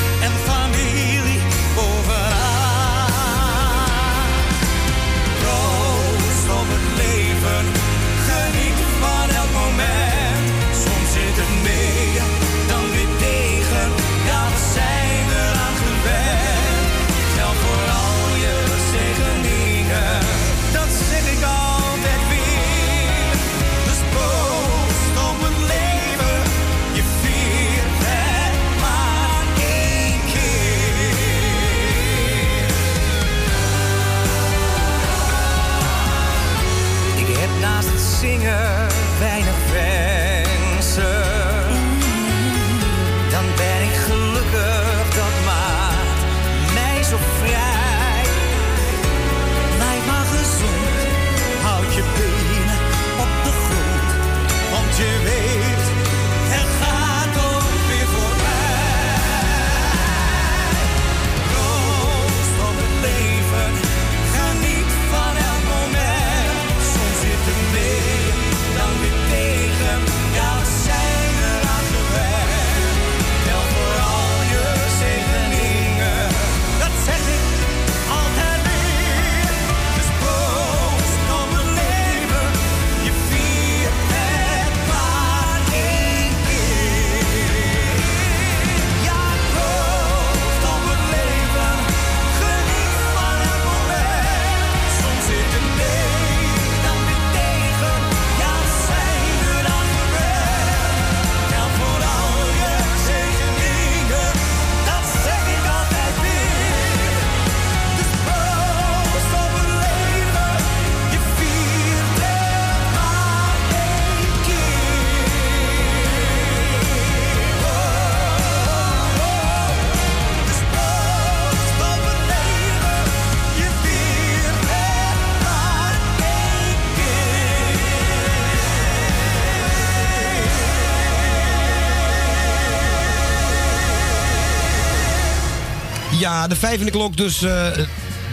Ja, 136.38 136.48
de 136.48 136.56
vijf 136.56 136.80
in 136.80 136.86
de 136.86 136.92
klok, 136.92 137.18
dus 137.18 137.42
eh, 137.42 137.68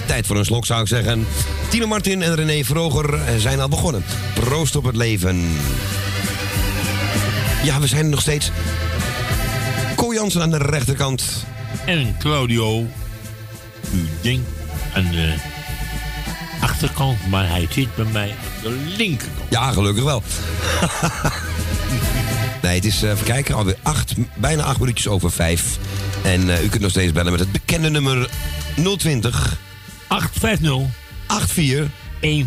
tijd 0.06 0.26
voor 0.26 0.36
een 0.36 0.44
slok 0.44 0.66
zou 0.66 0.81
ik 0.81 0.89
zeggen. 0.89 1.26
Tino 1.68 1.86
Martin 1.86 2.22
en 2.22 2.35
René 2.35 2.64
Vroger 2.64 3.14
eh, 3.14 3.36
zijn 3.36 3.60
al 3.60 3.68
begonnen. 3.68 4.05
Proost 4.35 4.76
op 4.76 4.85
het 4.85 4.97
leven. 4.97 5.59
Ja, 7.62 7.81
we 7.81 7.86
zijn 7.86 8.09
nog 8.09 8.20
steeds. 8.20 8.51
Ko 9.97 10.12
Jansen 10.12 10.43
aan 10.43 10.51
de 10.51 10.59
rechterkant. 10.59 11.44
En 11.86 12.16
Claudio, 12.18 12.86
u 13.93 14.09
denkt 14.20 14.48
aan 14.94 15.10
de 15.10 15.35
achterkant, 16.60 17.28
maar 17.28 17.48
hij 17.48 17.66
zit 17.70 17.94
bij 17.94 18.06
mij 18.12 18.31
aan 18.31 18.62
de 18.62 18.70
linkerkant. 18.97 19.51
Ja, 19.51 19.72
gelukkig 19.72 20.05
wel. 20.05 20.22
nee, 22.62 22.74
het 22.74 22.85
is, 22.85 23.02
eh, 23.02 23.10
even 23.10 23.24
kijken, 23.24 23.55
alweer 23.55 23.76
acht, 23.82 24.12
bijna 24.35 24.62
acht 24.62 24.78
minuutjes 24.78 25.09
over 25.09 25.31
vijf. 25.31 25.78
En 26.25 26.51
eh, 26.51 26.65
u 26.65 26.69
kunt 26.69 26.83
nog 26.83 26.91
steeds 26.91 27.13
bellen 27.13 27.31
met 27.33 27.41
het 27.41 27.53
bekende 27.53 27.91
nummer 27.91 28.29
020 28.97 29.59
850 30.07 30.91
84 31.27 31.91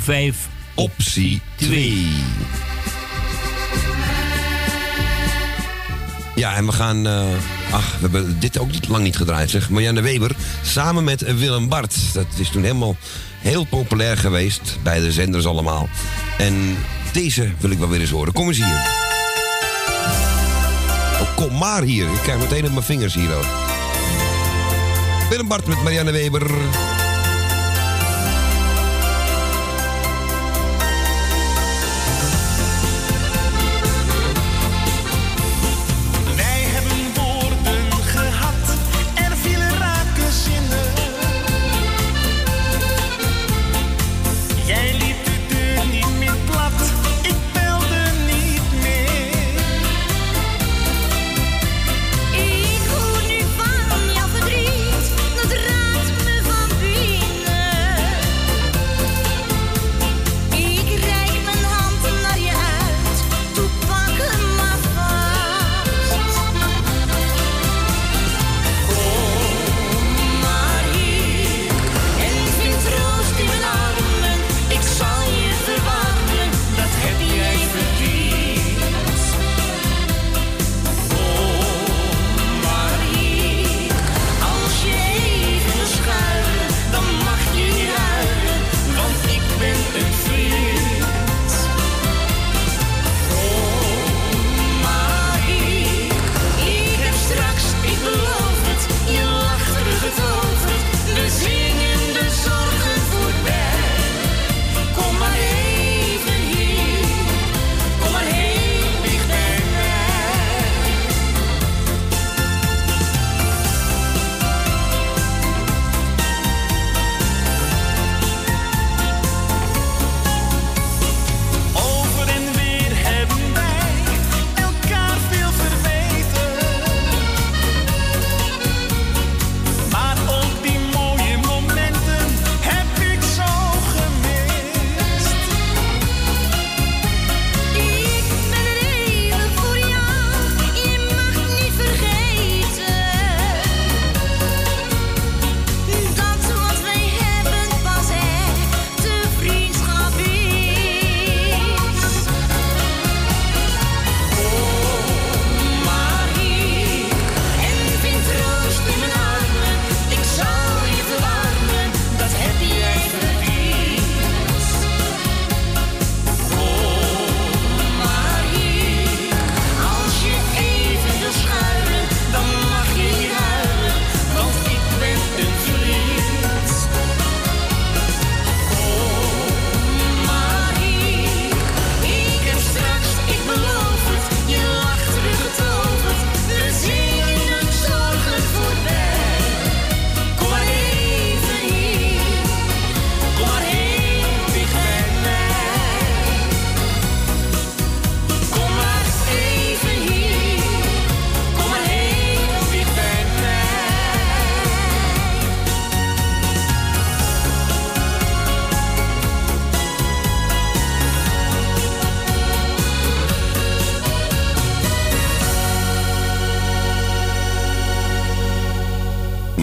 15 0.03 0.33
optie 0.75 1.41
2. 1.55 2.07
Ja, 6.35 6.55
en 6.55 6.65
we 6.65 6.71
gaan. 6.71 7.07
eh, 7.07 7.25
ach, 7.71 7.91
we 7.93 7.97
hebben 8.01 8.39
dit 8.39 8.59
ook 8.59 8.71
niet 8.71 8.87
lang 8.87 9.03
niet 9.03 9.17
gedraaid, 9.17 9.49
zeg. 9.49 9.69
Marianne 9.69 10.01
Weber 10.01 10.35
samen 10.63 11.03
met 11.03 11.37
Willem 11.37 11.69
Bart. 11.69 11.95
Dat 12.13 12.25
is 12.37 12.49
toen 12.49 12.61
helemaal 12.61 12.95
heel 13.39 13.63
populair 13.63 14.17
geweest 14.17 14.77
bij 14.83 14.99
de 14.99 15.11
zenders 15.11 15.45
allemaal. 15.45 15.89
En 16.37 16.77
deze 17.13 17.51
wil 17.59 17.69
ik 17.69 17.77
wel 17.77 17.89
weer 17.89 17.99
eens 18.01 18.09
horen. 18.09 18.33
Kom 18.33 18.47
eens 18.47 18.57
hier. 18.57 18.96
Kom 21.37 21.57
maar 21.57 21.83
hier. 21.83 22.05
Ik 22.05 22.19
krijg 22.21 22.39
meteen 22.39 22.65
op 22.65 22.71
mijn 22.71 22.83
vingers 22.83 23.13
hier 23.13 23.35
ook. 23.35 23.45
Willem 25.29 25.47
Bart 25.47 25.67
met 25.67 25.83
Marianne 25.83 26.11
Weber. 26.11 26.51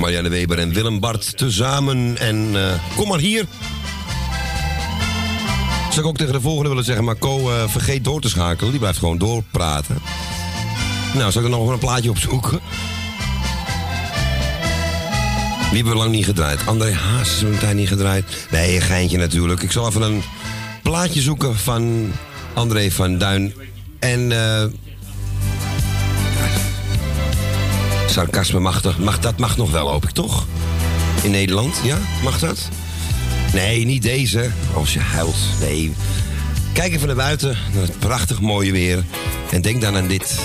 Marianne 0.05 0.29
Weber 0.29 0.59
en 0.59 0.73
Willem 0.73 1.01
Bart 1.01 1.37
tezamen. 1.37 2.19
En 2.19 2.51
eh, 2.55 2.97
kom 2.97 3.09
maar 3.09 3.19
hier. 3.19 3.45
Zou 5.91 6.01
ik 6.01 6.07
ook 6.07 6.17
tegen 6.17 6.33
de 6.33 6.41
volgende 6.41 6.69
willen 6.69 6.85
zeggen, 6.85 7.05
maar 7.05 7.19
Co 7.19 7.51
eh, 7.51 7.69
vergeet 7.69 8.05
door 8.05 8.21
te 8.21 8.29
schakelen. 8.29 8.71
Die 8.71 8.81
blijft 8.81 8.99
gewoon 8.99 9.19
doorpraten. 9.19 9.99
Nou, 11.15 11.33
zal 11.33 11.43
ik 11.43 11.49
er 11.49 11.59
nog 11.59 11.69
een 11.69 11.79
plaatje 11.79 12.11
opzoeken? 12.11 12.61
Wie 15.59 15.77
hebben 15.77 15.93
we 15.93 15.99
lang 15.99 16.11
niet 16.11 16.25
gedraaid? 16.25 16.67
André 16.67 16.93
Haas 16.93 17.35
is 17.35 17.43
een 17.43 17.59
tijd 17.59 17.77
niet 17.77 17.89
gedraaid. 17.89 18.47
Nee, 18.51 18.75
een 18.75 18.83
geintje 18.83 19.19
natuurlijk. 19.19 19.63
Ik 19.63 19.73
zal 19.73 19.89
even 19.89 20.03
een 20.03 20.23
plaatje 20.83 21.21
zoeken 21.21 21.57
van 21.57 22.13
André 22.55 22.91
van 22.91 23.19
Duin. 23.19 23.55
En 23.99 24.33
eh 24.33 24.65
sarcasme 28.15 28.61
mag, 28.61 28.99
mag, 28.99 29.19
dat 29.19 29.39
mag 29.39 29.57
nog 29.57 29.71
wel, 29.71 29.91
hoop 29.91 30.05
ik 30.05 30.11
toch? 30.11 30.47
In 31.23 31.31
Nederland, 31.31 31.81
ja? 31.83 31.99
Mag 32.23 32.39
dat? 32.39 32.69
Nee, 33.53 33.85
niet 33.85 34.03
deze. 34.03 34.51
Als 34.75 34.93
je 34.93 35.01
huilt. 35.01 35.37
Nee. 35.61 35.95
Kijk 36.73 36.93
even 36.93 37.07
naar 37.07 37.17
buiten, 37.17 37.57
naar 37.73 37.83
het 37.83 37.99
prachtig 37.99 38.41
mooie 38.41 38.73
weer. 38.73 39.05
En 39.51 39.63
denk 39.63 39.81
dan 39.81 39.97
aan 39.97 40.07
dit. 40.07 40.39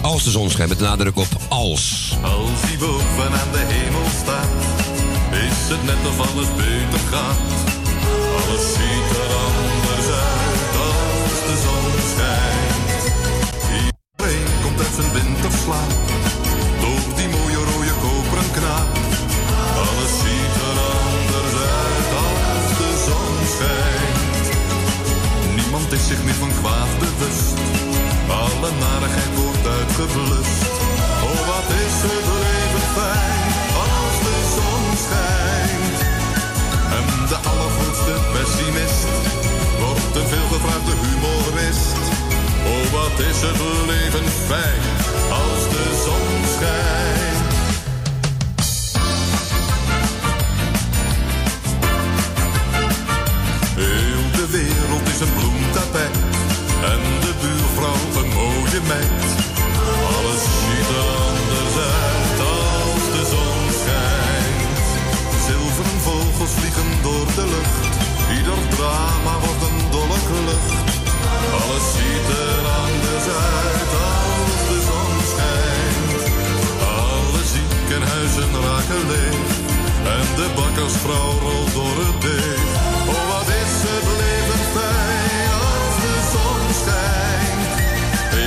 Als 0.00 0.24
de 0.24 0.30
zon 0.30 0.50
schijnt, 0.50 0.70
met 0.70 0.80
nadruk 0.80 1.16
op 1.16 1.28
als. 1.48 2.16
Als 2.22 2.60
hij 2.60 2.78
boven 2.78 3.32
aan 3.40 3.52
de 3.52 3.64
hemel 3.66 4.06
staat, 4.22 4.48
is 5.32 5.68
het 5.68 5.84
net 5.84 6.10
of 6.10 6.30
alles 6.30 6.48
beter 6.56 7.00
gaat. 7.10 7.69
Uit 15.00 15.12
zijn 15.12 15.24
winterslaap, 15.24 15.92
door 16.80 17.14
die 17.16 17.28
mooie 17.28 17.60
rode 17.70 17.94
koperen 18.04 18.50
knaap. 18.56 18.88
Alles 19.84 20.12
ziet 20.22 20.54
er 20.68 20.78
anders 21.04 21.54
uit 21.84 22.10
als 22.26 22.68
de 22.80 22.90
zon 23.06 23.36
schijnt. 23.54 24.46
Niemand 25.58 25.92
is 25.92 26.06
zich 26.06 26.22
meer 26.24 26.40
van 26.44 26.52
kwaad 26.60 26.92
bewust. 26.98 27.56
Alle 28.44 28.70
narigheid 28.84 29.34
wordt 29.40 29.66
uitgeblust. 29.78 30.62
Oh, 31.28 31.40
wat 31.50 31.68
is 31.84 31.96
het 32.08 32.26
leven 32.44 32.86
fijn 32.96 33.50
als 33.86 34.16
de 34.26 34.36
zon 34.56 34.84
schijnt. 35.04 35.98
En 36.96 37.06
de 37.32 37.38
allergrootste 37.50 38.14
pessimist 38.32 39.12
wordt 39.82 40.14
een 40.18 40.28
veelgevraagde 40.34 40.94
humorist. 41.02 42.09
Oh, 42.70 42.92
wat 42.92 43.18
is 43.18 43.40
het 43.40 43.60
leven 43.86 44.26
fijn 44.48 44.82
als 45.30 45.62
de 45.74 45.84
zon 46.04 46.28
schijnt. 46.54 47.48
Heel 53.76 54.24
de 54.38 54.46
wereld 54.50 55.08
is 55.08 55.20
een 55.20 55.34
bloemtapijt 55.38 56.16
en 56.92 57.00
de 57.20 57.32
buurvrouw 57.40 58.22
een 58.22 58.28
mooie 58.28 58.80
meid. 58.88 59.19
De 80.40 80.50
bakkersvrouw 80.54 81.32
rolt 81.46 81.72
door 81.72 81.96
het 82.04 82.20
deeg. 82.20 82.64
Oh, 83.12 83.24
wat 83.32 83.48
is 83.62 83.74
het 83.88 84.06
leven 84.22 84.62
fijn 84.76 85.50
als 85.68 85.94
de 86.04 86.16
zon 86.32 86.62
schijnt. 86.80 87.64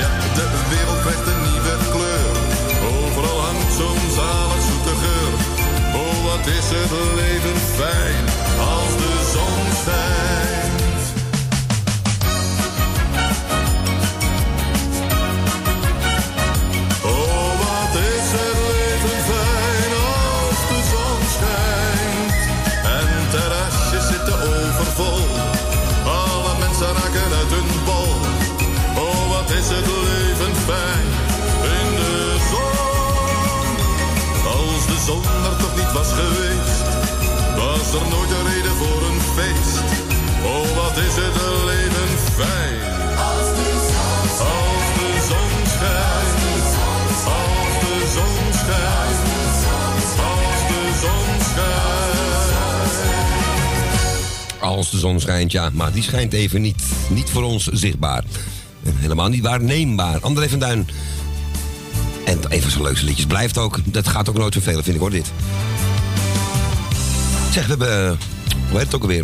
Ja, 0.02 0.12
de 0.38 0.46
wereld 0.74 1.02
krijgt 1.06 1.26
een 1.32 1.42
nieuwe 1.50 1.76
kleur. 1.94 2.36
Overal 2.94 3.40
hangt 3.48 3.74
zo'n 3.80 4.04
zalig 4.20 4.62
zoete 4.70 4.96
geur. 5.04 5.34
Oh, 6.02 6.16
wat 6.28 6.46
is 6.58 6.68
het 6.78 6.92
leven 7.22 7.60
fijn 7.80 8.26
als 8.74 8.94
de 9.02 9.14
zon 9.34 9.66
schijnt. 9.84 10.23
De 54.90 54.98
zon 55.00 55.20
schijnt, 55.20 55.52
ja. 55.52 55.70
Maar 55.74 55.92
die 55.92 56.04
schijnt 56.04 56.34
even 56.34 56.62
niet, 56.62 56.84
niet 57.10 57.30
voor 57.30 57.44
ons 57.44 57.68
zichtbaar. 57.72 58.24
Helemaal 58.96 59.30
niet 59.30 59.44
waarneembaar. 59.44 60.20
André 60.22 60.50
van 60.50 60.60
Duin. 60.60 60.88
En 62.26 62.40
even 62.50 62.72
zo'n 62.72 62.82
leukste 62.82 63.06
liedjes. 63.06 63.26
Blijft 63.26 63.58
ook. 63.58 63.80
Dat 63.86 64.08
gaat 64.08 64.30
ook 64.30 64.38
nooit 64.38 64.54
vervelen, 64.54 64.84
vind 64.84 64.96
ik 64.96 65.02
hoor, 65.02 65.12
dit. 65.12 65.32
Zeg, 67.52 67.64
we 67.64 67.70
hebben... 67.70 68.08
eh, 68.08 68.18
hoe 68.70 68.78
heet 68.78 68.86
het 68.86 68.96
ook 68.96 69.02
alweer? 69.02 69.24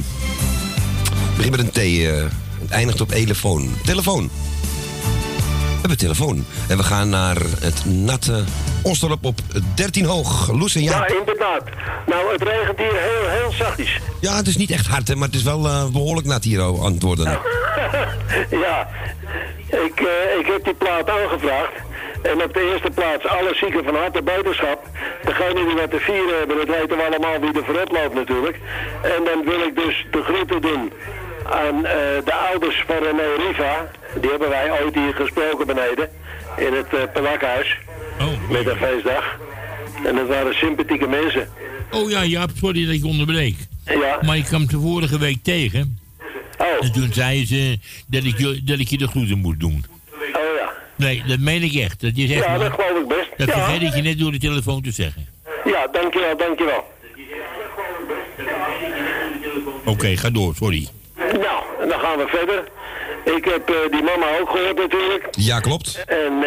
Het 1.10 1.36
begint 1.36 1.56
met 1.58 1.66
een 1.66 1.72
T. 1.72 1.78
eh, 1.78 2.24
het 2.62 2.70
eindigt 2.70 3.02
op 3.02 3.10
telefoon. 3.10 3.70
Telefoon. 3.84 4.30
We 5.50 5.80
hebben 5.80 5.98
telefoon. 5.98 6.46
En 6.68 6.78
we 6.78 6.84
gaan 6.84 7.10
naar 7.10 7.38
het 7.60 7.86
natte 7.86 8.44
Osdorp 8.84 9.26
op 9.26 9.40
13 9.76 10.06
hoog. 10.06 10.52
Loes 10.52 10.76
en 10.76 10.84
Ja, 10.84 10.92
Jaap. 10.92 11.08
inderdaad. 11.08 11.64
Nou, 12.06 12.32
het 12.32 12.44
regent 12.44 12.78
hier 12.78 13.00
heel, 13.00 13.30
heel 13.30 13.52
zachtjes. 13.52 14.00
Ja, 14.20 14.36
het 14.36 14.48
is 14.48 14.58
niet 14.58 14.72
echt 14.72 14.88
hard, 14.88 15.08
hè, 15.08 15.16
maar 15.16 15.28
het 15.28 15.38
is 15.38 15.44
wel 15.44 15.66
eh, 15.66 15.86
behoorlijk 15.86 16.28
nat 16.28 16.44
hier 16.44 16.68
oh, 16.68 16.92
worden. 17.00 17.26
ja, 18.66 18.90
ik, 19.68 20.00
eh, 20.00 20.40
ik 20.40 20.46
heb 20.46 20.64
die 20.64 20.74
plaat 20.74 21.10
aangevraagd. 21.10 21.72
En 22.22 22.44
op 22.44 22.54
de 22.54 22.72
eerste 22.72 22.90
plaats 22.90 23.28
alle 23.28 23.56
zieken 23.56 23.84
van 23.84 23.96
harte 23.96 24.22
beterschap. 24.22 24.80
Degene 25.24 25.66
die 25.66 25.76
wat 25.76 25.92
te 25.92 26.00
vieren 26.00 26.38
hebben, 26.38 26.58
dat 26.58 26.68
weten 26.68 26.98
we 26.98 27.04
allemaal 27.04 27.40
wie 27.40 27.54
er 27.54 27.66
voorop 27.66 27.92
loopt 27.92 28.14
natuurlijk. 28.14 28.60
En 29.02 29.24
dan 29.24 29.44
wil 29.44 29.62
ik 29.62 29.76
dus 29.76 30.06
de 30.12 30.24
groeten 30.24 30.62
doen 30.62 30.92
aan 31.44 31.86
eh, 31.86 31.94
de 32.26 32.34
ouders 32.34 32.84
van 32.88 32.98
René 32.98 33.48
Riva. 33.48 33.92
Die 34.22 34.30
hebben 34.30 34.50
wij 34.50 34.82
ooit 34.82 34.96
hier 34.96 35.14
gesproken 35.14 35.68
beneden. 35.68 36.10
In 36.58 36.74
het 36.74 36.94
uh, 36.94 37.00
Pelakhuis. 37.14 37.78
Met 38.50 38.68
een 38.68 38.76
feestdag. 38.78 39.38
En 40.06 40.16
dat 40.16 40.28
waren 40.28 40.54
sympathieke 40.56 41.08
mensen. 41.08 41.50
Oh 41.92 42.10
ja, 42.10 42.24
Jaap, 42.26 42.50
sorry 42.56 42.86
dat 42.86 42.94
ik 42.96 43.06
onderbreek. 43.06 43.56
Ja. 43.86 44.20
Maar 44.26 44.38
ik 44.38 44.44
kwam 44.44 44.68
de 44.68 44.80
vorige 44.80 45.20
week 45.20 45.38
tegen. 45.44 46.00
Oh. 46.58 46.68
En 46.86 46.92
toen 46.92 47.14
zei 47.14 47.46
ze 47.46 47.80
dat 48.08 48.24
ik, 48.24 48.38
je- 48.38 48.62
dat 48.64 48.80
ik 48.80 48.88
je 48.88 48.98
de 48.98 49.08
groeten 49.08 49.38
moet 49.38 49.60
doen. 49.60 49.86
Oh 50.14 50.20
ja. 50.58 50.72
Nee, 50.96 51.24
dat 51.28 51.40
meen 51.40 51.64
ik 51.64 51.74
echt. 51.74 52.02
Dat 52.02 52.12
is 52.16 52.32
echt 52.32 52.44
Ja, 52.46 52.58
dat 52.58 52.62
waar. 52.62 52.72
geloof 52.88 53.02
ik 53.02 53.08
best. 53.08 53.30
Dat 53.38 53.48
Ja. 53.48 53.54
vergeet 53.54 53.82
ik 53.82 53.96
je 53.96 54.02
net 54.02 54.20
door 54.20 54.32
de 54.32 54.38
telefoon 54.40 54.82
te 54.82 54.92
zeggen. 54.92 55.26
Ja, 55.66 55.88
dankjewel, 55.92 56.38
dankjewel. 56.38 56.84
Oké, 59.86 60.18
ga 60.18 60.30
door, 60.30 60.56
sorry. 60.56 60.88
Nou, 61.18 61.64
en 61.82 61.88
dan 61.90 62.00
gaan 62.00 62.18
we 62.18 62.26
verder. 62.28 62.64
Ik 63.36 63.46
heb 63.46 63.70
eh, 63.70 63.76
die 63.92 64.04
mama 64.04 64.40
ook 64.40 64.50
gehoord 64.50 64.78
natuurlijk. 64.78 65.28
Ja, 65.32 65.60
klopt. 65.60 66.04
En 66.06 66.34
eh, 66.34 66.42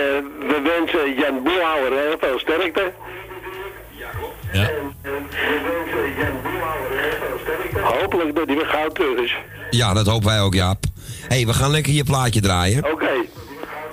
we 0.49 0.61
wensen 0.65 1.15
Jan 1.15 1.43
Boelhouwer 1.43 1.93
heel 1.93 2.17
veel 2.21 2.39
sterkte. 2.39 2.93
Ja. 4.53 4.71
Hopelijk 7.83 8.35
dat 8.37 8.47
hij 8.47 8.57
weer 8.57 8.67
gauw 8.67 8.89
terug 8.89 9.19
is. 9.19 9.37
Ja, 9.71 9.93
dat 9.93 10.07
hopen 10.07 10.29
wij 10.29 10.41
ook, 10.41 10.55
Jaap. 10.55 10.85
Hé, 11.29 11.37
hey, 11.37 11.47
we 11.47 11.53
gaan 11.53 11.71
lekker 11.71 11.93
je 11.93 12.05
plaatje 12.05 12.41
draaien. 12.41 12.93
Oké. 12.93 13.11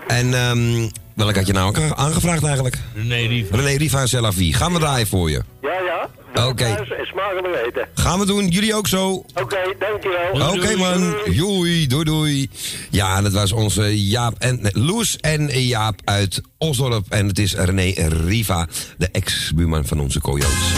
En 0.08 0.34
ehm 0.34 0.90
welk 1.26 1.36
had 1.36 1.48
je 1.48 1.54
nou 1.54 1.68
ook 1.68 1.98
aangevraagd 1.98 2.44
eigenlijk? 2.44 2.78
René 2.96 3.28
Riva. 3.28 3.56
René 3.56 3.78
Riva 3.78 4.02
en 4.02 4.08
Celavie. 4.08 4.54
Gaan 4.54 4.74
we 4.74 4.80
draaien 4.80 5.08
voor 5.08 5.30
je. 5.30 5.42
Ja, 5.62 5.70
ja. 5.72 6.10
Oké. 6.48 6.64
En 6.64 6.86
smakelijk 7.06 7.66
eten. 7.68 7.88
Gaan 7.94 8.20
we 8.20 8.26
doen. 8.26 8.48
Jullie 8.48 8.76
ook 8.76 8.88
zo. 8.88 9.26
Oké, 9.34 9.58
dankjewel. 9.80 10.54
Oké 10.54 10.76
man, 10.76 11.16
joei, 11.32 11.88
doei 11.88 12.04
doei. 12.04 12.50
Ja, 12.90 13.22
dat 13.22 13.34
was 13.34 13.52
onze 13.52 14.08
Jaap 14.08 14.36
en 14.38 14.60
nee, 14.62 14.72
Loes 14.74 15.18
en 15.18 15.48
Jaap 15.62 16.00
uit 16.04 16.42
Osdorp. 16.58 17.06
En 17.10 17.28
het 17.28 17.40
is 17.40 17.56
René 17.56 17.94
Riva, 18.26 18.68
de 18.98 19.10
ex-buurman 19.12 19.86
van 19.86 20.00
onze 20.00 20.22
Coyotes. 20.22 20.72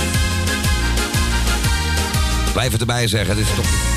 Blijf 2.54 2.72
het 2.72 2.82
erbij 2.82 3.08
zeggen, 3.08 3.36
dit 3.36 3.46
is 3.46 3.56
toch 3.56 3.91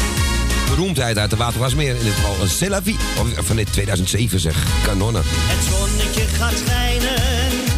beroemdheid 0.69 1.19
uit 1.19 1.31
de 1.31 1.36
Watergasmeer. 1.36 1.97
In 1.97 2.05
dit 2.05 2.12
geval 2.15 2.36
een 2.41 2.49
Celavie, 2.49 2.97
of 3.39 3.47
van 3.47 3.57
dit 3.57 3.73
2007 3.73 4.41
zeg, 4.41 4.57
kanonnen. 4.85 5.23
Het 5.27 5.65
zonnetje 5.74 6.23
gaat 6.36 6.53
schijnen, 6.66 7.23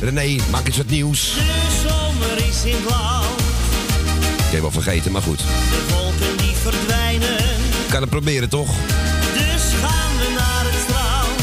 René, 0.00 0.42
maak 0.50 0.66
eens 0.66 0.76
wat 0.76 0.88
nieuws. 0.88 1.32
de 1.34 1.88
zomer 1.88 2.46
is 2.48 2.64
in 2.64 2.82
blauw. 2.86 3.22
Ik 4.46 4.52
heb 4.52 4.60
wel 4.60 4.70
vergeten, 4.70 5.12
maar 5.12 5.22
goed. 5.22 5.38
De 5.38 5.84
wolken 5.94 6.36
die 6.36 6.54
verdwijnen, 6.62 7.38
Ik 7.84 7.90
kan 7.90 8.00
het 8.00 8.10
proberen 8.10 8.48
toch? 8.48 8.68
dus 9.34 9.62
gaan 9.82 10.12
we 10.18 10.28
naar 10.38 10.64
het 10.64 10.80
strand. 10.82 11.38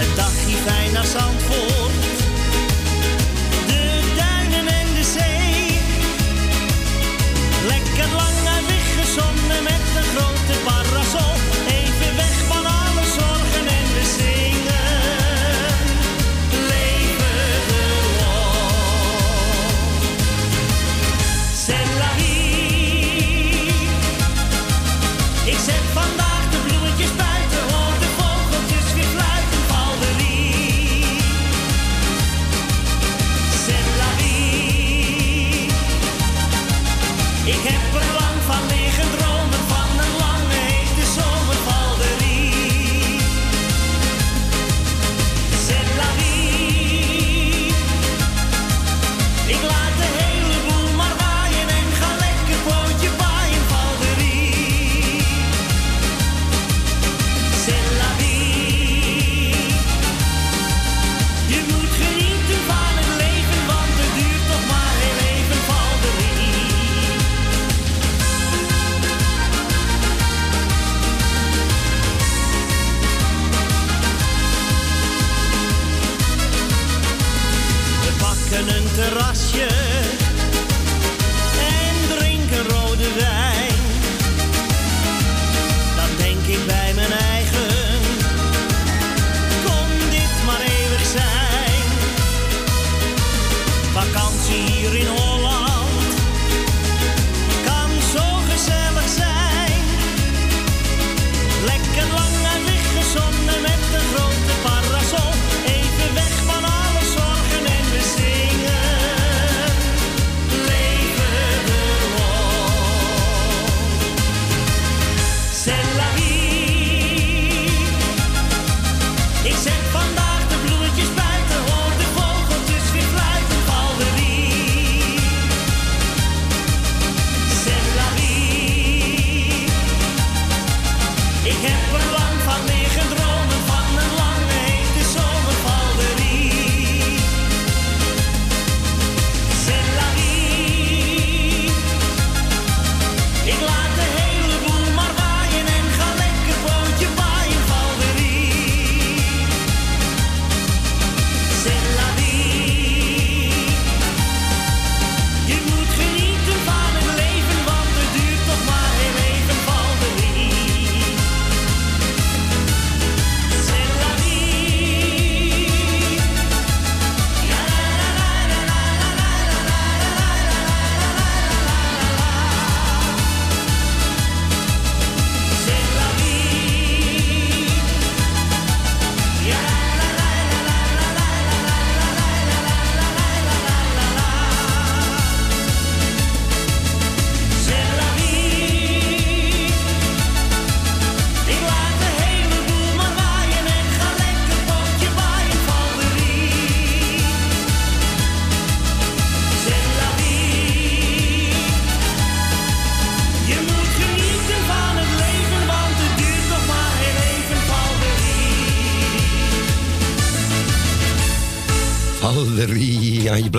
Een 0.00 0.14
dagje 0.16 0.56
fijn 0.66 0.92
naar 0.92 1.04
Zandvoort. 1.04 1.65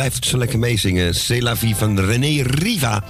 Blijft 0.08 0.26
zo 0.26 0.38
lekker 0.38 0.60
meezingen. 0.60 1.14
C'est 1.14 1.42
la 1.42 1.56
vie 1.56 1.76
van 1.76 2.00
René 2.00 2.42
Riva. 2.42 3.04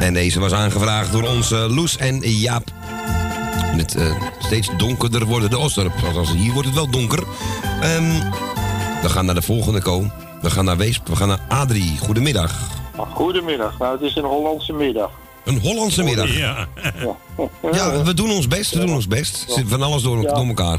En 0.00 0.14
deze 0.14 0.40
was 0.40 0.52
aangevraagd 0.52 1.12
door 1.12 1.22
onze 1.22 1.56
Loes 1.56 1.96
en 1.96 2.18
Jaap. 2.20 2.64
Met 3.76 3.94
eh, 3.94 4.22
steeds 4.38 4.70
donkerder 4.76 5.24
worden 5.24 5.50
de 5.50 5.58
Osdorp. 5.58 5.92
Althans, 6.04 6.32
hier 6.32 6.52
wordt 6.52 6.66
het 6.66 6.76
wel 6.76 6.90
donker. 6.90 7.22
Ehm, 7.80 8.20
we 9.02 9.08
gaan 9.08 9.24
naar 9.24 9.34
de 9.34 9.42
volgende 9.42 9.82
ko. 9.82 10.06
We 10.42 10.50
gaan 10.50 10.64
naar 10.64 10.76
Weesp. 10.76 11.08
We 11.08 11.16
gaan 11.16 11.28
naar 11.28 11.40
Adrie. 11.48 11.98
Goedemiddag. 11.98 12.52
Goedemiddag. 12.96 13.78
Nou, 13.78 13.92
het 13.92 14.02
is 14.02 14.16
een 14.16 14.24
Hollandse 14.24 14.72
middag. 14.72 15.10
Een 15.44 15.60
Hollandse 15.60 16.02
middag. 16.02 16.36
Ja. 16.36 16.66
Ja, 17.72 18.02
we 18.02 18.14
doen 18.14 18.30
ons 18.30 18.48
best. 18.48 18.74
We 18.74 18.80
doen 18.80 18.94
ons 18.94 19.06
best. 19.06 19.44
Er 19.48 19.52
zit 19.52 19.68
van 19.68 19.82
alles 19.82 20.02
door, 20.02 20.22
door 20.22 20.46
elkaar. 20.46 20.78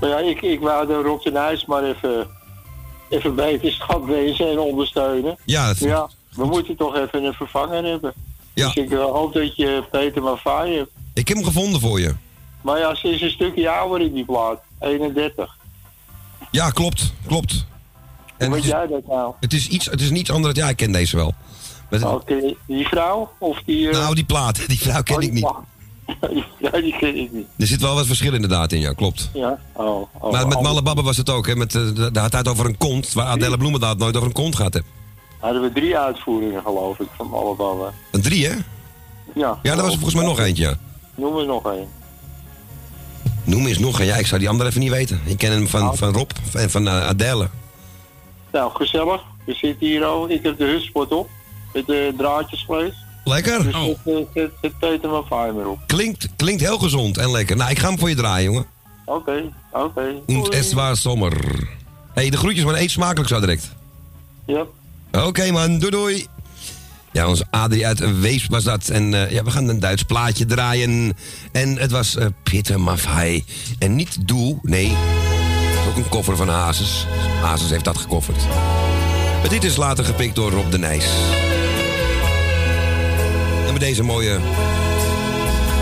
Maar 0.00 0.10
ja, 0.10 0.18
ik, 0.18 0.42
ik 0.42 0.60
wou 0.60 0.86
de 0.86 0.94
Rob 0.94 1.22
de 1.22 1.30
Nijs 1.30 1.64
maar 1.64 1.84
even, 1.84 2.26
even 3.08 3.34
beter 3.34 3.72
schatwezen 3.72 4.50
en 4.50 4.58
ondersteunen. 4.58 5.36
Ja, 5.44 5.66
dat- 5.66 5.78
ja, 5.78 6.08
we 6.34 6.44
moeten 6.44 6.76
toch 6.76 6.96
even 6.96 7.24
een 7.24 7.32
vervanger 7.32 7.84
hebben. 7.84 8.12
Ja. 8.54 8.64
Dus 8.66 8.74
ik 8.84 8.92
hoop 8.92 9.32
dat 9.32 9.56
je 9.56 9.84
Peter 9.90 10.22
Maffay 10.22 10.70
hebt. 10.74 10.90
Ik 11.14 11.28
heb 11.28 11.36
hem 11.36 11.46
gevonden 11.46 11.80
voor 11.80 12.00
je. 12.00 12.14
Maar 12.60 12.78
ja, 12.78 12.94
ze 12.94 13.08
is 13.08 13.20
een 13.20 13.30
stukje 13.30 13.70
ouder 13.70 14.00
in 14.06 14.12
die 14.12 14.24
plaat. 14.24 14.60
31. 14.80 15.56
Ja, 16.50 16.70
klopt. 16.70 17.12
Klopt. 17.26 17.66
Hoe 18.38 18.50
weet 18.50 18.64
jij 18.64 18.86
dat 18.86 19.06
nou? 19.06 19.34
Het 19.40 19.52
is, 19.52 19.68
iets, 19.68 19.86
het 19.86 20.00
is 20.00 20.10
niets 20.10 20.30
anders. 20.30 20.54
Ja, 20.58 20.68
ik 20.68 20.76
ken 20.76 20.92
deze 20.92 21.16
wel. 21.16 21.34
Oké, 22.02 22.54
die 22.66 22.86
vrouw? 22.86 23.30
Of 23.38 23.62
die... 23.64 23.88
eh, 23.88 23.92
Nou, 23.98 24.14
die 24.14 24.24
plaat. 24.24 24.64
Die 24.68 24.78
vrouw 24.80 25.02
ken 25.02 25.16
oh, 25.16 25.22
ik 25.22 25.32
niet. 25.32 25.48
ja, 26.58 26.70
die 26.70 26.96
ken 26.98 27.16
ik 27.16 27.32
niet. 27.32 27.46
Er 27.58 27.66
zit 27.66 27.80
wel 27.80 27.94
wat 27.94 28.06
verschil 28.06 28.34
inderdaad 28.34 28.72
in, 28.72 28.80
ja, 28.80 28.92
klopt. 28.92 29.30
Ja? 29.32 29.58
Oh, 29.72 30.08
oh, 30.20 30.32
maar 30.32 30.46
met 30.46 30.56
oh. 30.56 30.62
Malle 30.62 30.82
Babbe 30.82 31.02
was 31.02 31.16
het 31.16 31.30
ook, 31.30 31.46
hè. 31.46 31.56
Met, 31.56 31.74
eh, 31.74 31.82
daar 31.94 32.22
had 32.22 32.32
hij 32.32 32.40
het 32.40 32.48
over 32.48 32.66
een 32.66 32.76
kont, 32.76 33.12
waar 33.12 33.26
Adelle 33.26 33.56
Bloemendaal 33.56 33.90
het 33.90 33.98
nooit 33.98 34.16
over 34.16 34.28
een 34.28 34.34
kont 34.34 34.56
gehad 34.56 34.74
heeft. 34.74 34.86
Hadden 35.40 35.62
we 35.62 35.72
drie 35.72 35.98
uitvoeringen, 35.98 36.62
geloof 36.62 36.98
ik, 36.98 37.08
van 37.16 37.32
allemaal. 37.32 37.92
Een 38.10 38.22
drie, 38.22 38.46
hè? 38.46 38.54
Ja. 39.34 39.58
Ja, 39.62 39.74
daar 39.74 39.84
was 39.84 39.92
er 39.92 39.98
volgens 39.98 40.14
mij 40.14 40.24
nog 40.24 40.38
eentje, 40.38 40.62
ja. 40.62 40.74
Noem 41.14 41.36
er 41.36 41.46
nog 41.46 41.72
één. 41.72 41.88
Noem 43.44 43.66
eens 43.66 43.78
nog 43.78 44.00
een. 44.00 44.06
Ja, 44.06 44.16
ik 44.16 44.26
zou 44.26 44.40
die 44.40 44.48
andere 44.48 44.68
even 44.68 44.80
niet 44.80 44.90
weten. 44.90 45.20
Ik 45.24 45.38
ken 45.38 45.52
hem 45.52 45.68
van, 45.68 45.96
van 45.96 46.12
Rob 46.12 46.30
en 46.52 46.70
van 46.70 46.88
eh, 46.88 47.06
Adele. 47.06 47.48
Nou, 48.52 48.70
gezellig. 48.74 49.22
We 49.44 49.54
zitten 49.54 49.86
hier 49.86 50.04
al. 50.04 50.30
Ik 50.30 50.42
heb 50.42 50.58
de 50.58 50.64
hutspot 50.64 51.12
op. 51.12 51.28
Met 51.72 51.86
de 51.86 52.14
draadjesvlees. 52.16 53.05
Lekker. 53.28 53.62
Dus 53.62 53.74
Oh. 53.74 53.84
zet, 53.84 53.96
eh, 54.04 54.22
zet, 54.34 54.50
zet 54.62 54.78
Peter 54.78 55.10
Maffay 55.10 55.50
maar 55.50 55.66
op. 55.66 55.78
Klinkt, 55.86 56.28
klinkt 56.36 56.60
heel 56.62 56.78
gezond 56.78 57.16
en 57.18 57.30
lekker. 57.30 57.56
Nou, 57.56 57.70
ik 57.70 57.78
ga 57.78 57.88
hem 57.88 57.98
voor 57.98 58.08
je 58.08 58.14
draaien, 58.14 58.44
jongen. 58.44 58.66
Oké, 59.04 59.52
oké. 59.72 60.14
Und 60.26 60.48
es 60.54 60.72
war 60.72 60.96
sommer. 60.96 61.32
hey, 62.14 62.30
de 62.30 62.36
groetjes, 62.36 62.64
maar 62.64 62.74
eet 62.74 62.90
smakelijk 62.90 63.28
zo 63.28 63.40
direct. 63.40 63.70
Ja. 64.46 64.64
Oké, 65.12 65.50
man. 65.50 65.78
Doei, 65.78 65.90
doei. 65.90 66.26
Ja, 67.12 67.28
onze 67.28 67.44
Adrie 67.50 67.86
uit 67.86 68.20
Wees 68.20 68.46
was 68.46 68.64
dat. 68.64 68.88
En 68.88 69.14
eh, 69.14 69.30
ja, 69.30 69.42
we 69.44 69.50
gaan 69.50 69.68
een 69.68 69.80
Duits 69.80 70.02
plaatje 70.02 70.44
draaien. 70.46 71.16
En 71.52 71.78
het 71.78 71.90
was 71.90 72.16
eh 72.16 72.26
Peter 72.42 72.80
Maffay. 72.80 73.44
En 73.78 73.94
niet 73.94 74.28
Doe, 74.28 74.58
nee. 74.62 74.88
Het 74.88 75.80
is 75.80 75.88
ook 75.88 75.96
een 75.96 76.08
koffer 76.08 76.36
van 76.36 76.48
Hazes. 76.48 77.06
Hazes 77.42 77.70
heeft 77.70 77.84
dat 77.84 77.98
gekofferd. 77.98 78.46
Maar 79.40 79.48
dit 79.48 79.64
is 79.64 79.76
later 79.76 80.04
gepikt 80.04 80.34
door 80.34 80.50
Rob 80.50 80.70
de 80.70 80.78
Nijs. 80.78 81.06
Met 83.76 83.84
deze 83.84 84.02
mooie... 84.02 84.38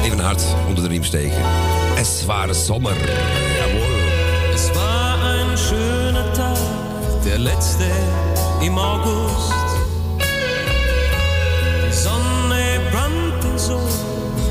Even 0.05 0.19
een 0.19 0.25
hart 0.25 0.43
onder 0.69 0.83
de 0.83 0.89
riem 0.89 1.05
steken. 1.05 1.43
Es 1.97 2.25
war 2.25 2.55
Sommer. 2.55 2.97
Jawohl. 3.57 4.53
Es 4.55 4.71
war 4.73 5.23
ein 5.23 5.59
schöner 5.59 6.33
Tag, 6.33 6.59
der 7.25 7.39
letzte 7.39 7.87
im 8.61 8.79
August. 8.79 9.53
Die 11.87 11.93
Sonne 11.93 12.81
brannte 12.91 13.59
so, 13.59 13.81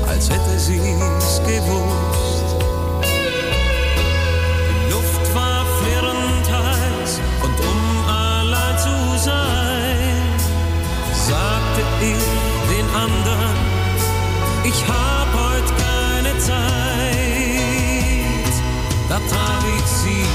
als 0.08 0.28
hätte 0.28 0.58
sie's 0.58 1.40
gewusst. 1.46 2.23
Ich 14.74 14.82
hab 14.88 15.28
heut 15.40 15.68
keine 15.84 16.32
Zeit. 16.38 16.54
Da 19.08 19.16
traf 19.30 19.64
ich 19.78 19.86
sie 20.02 20.26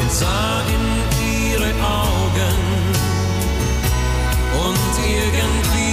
und 0.00 0.10
sah 0.10 0.60
in 0.74 0.84
ihre 1.34 1.70
Augen. 2.02 2.58
Und 4.64 4.92
irgendwie 5.18 5.91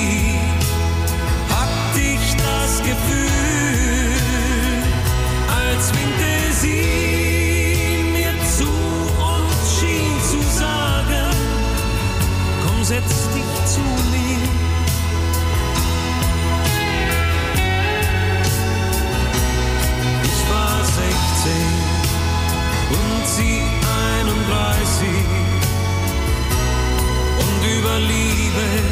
away 28.59 28.88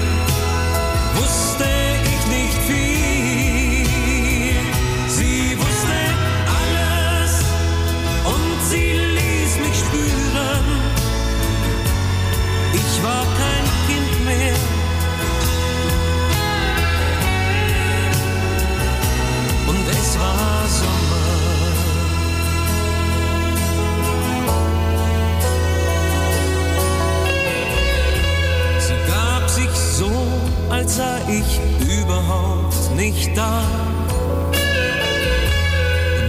sei 30.97 31.21
ich 31.29 31.59
überhaupt 31.99 32.95
nicht 32.95 33.37
da. 33.37 33.61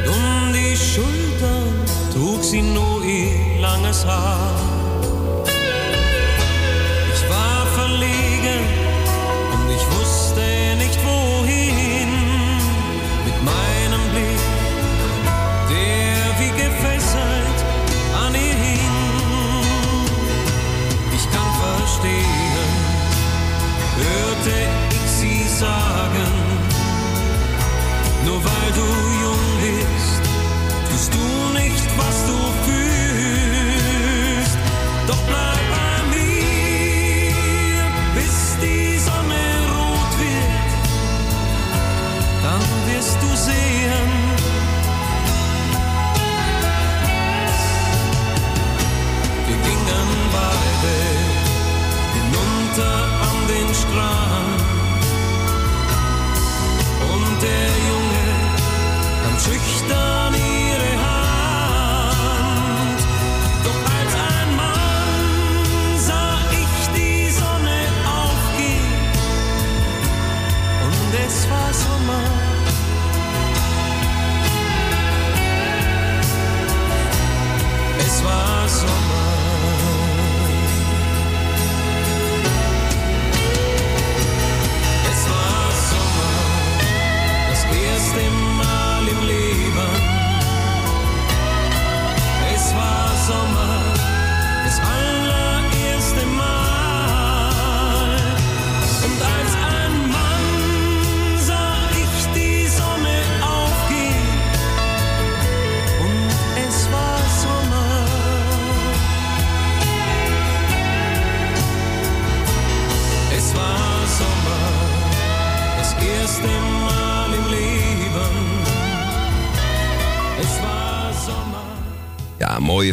Und 0.05 0.12
um 0.14 0.52
die 0.52 0.76
Schultern 0.76 1.72
trug 2.12 2.44
sie 2.44 2.60
nur 2.60 3.02
ihr 3.02 3.60
langes 3.60 4.05
Haar. 4.05 4.58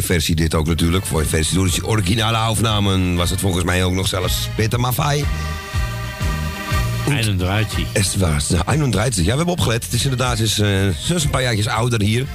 Versie 0.06 0.34
dit 0.34 0.54
ook 0.54 0.66
natuurlijk. 0.66 1.06
Voor 1.06 1.26
versie 1.26 1.54
door 1.56 1.70
de 1.70 1.86
originale 1.86 2.50
opnamen 2.50 3.14
was 3.16 3.30
het 3.30 3.40
volgens 3.40 3.64
mij 3.64 3.84
ook 3.84 3.92
nog 3.92 4.08
zelfs 4.08 4.48
Peter 4.56 4.80
Maffay. 4.80 5.24
31. 7.08 7.78
Het 7.92 8.16
was 8.16 8.50
31. 8.66 9.16
Ja, 9.16 9.30
we 9.30 9.36
hebben 9.36 9.46
opgelet. 9.54 9.84
Het 9.84 9.92
is 9.92 10.02
inderdaad 10.02 10.38
is, 10.38 10.58
eh, 10.58 10.86
is 10.86 11.24
een 11.24 11.30
paar 11.30 11.42
jaartjes 11.42 11.66
ouder 11.66 12.00
hier. 12.00 12.26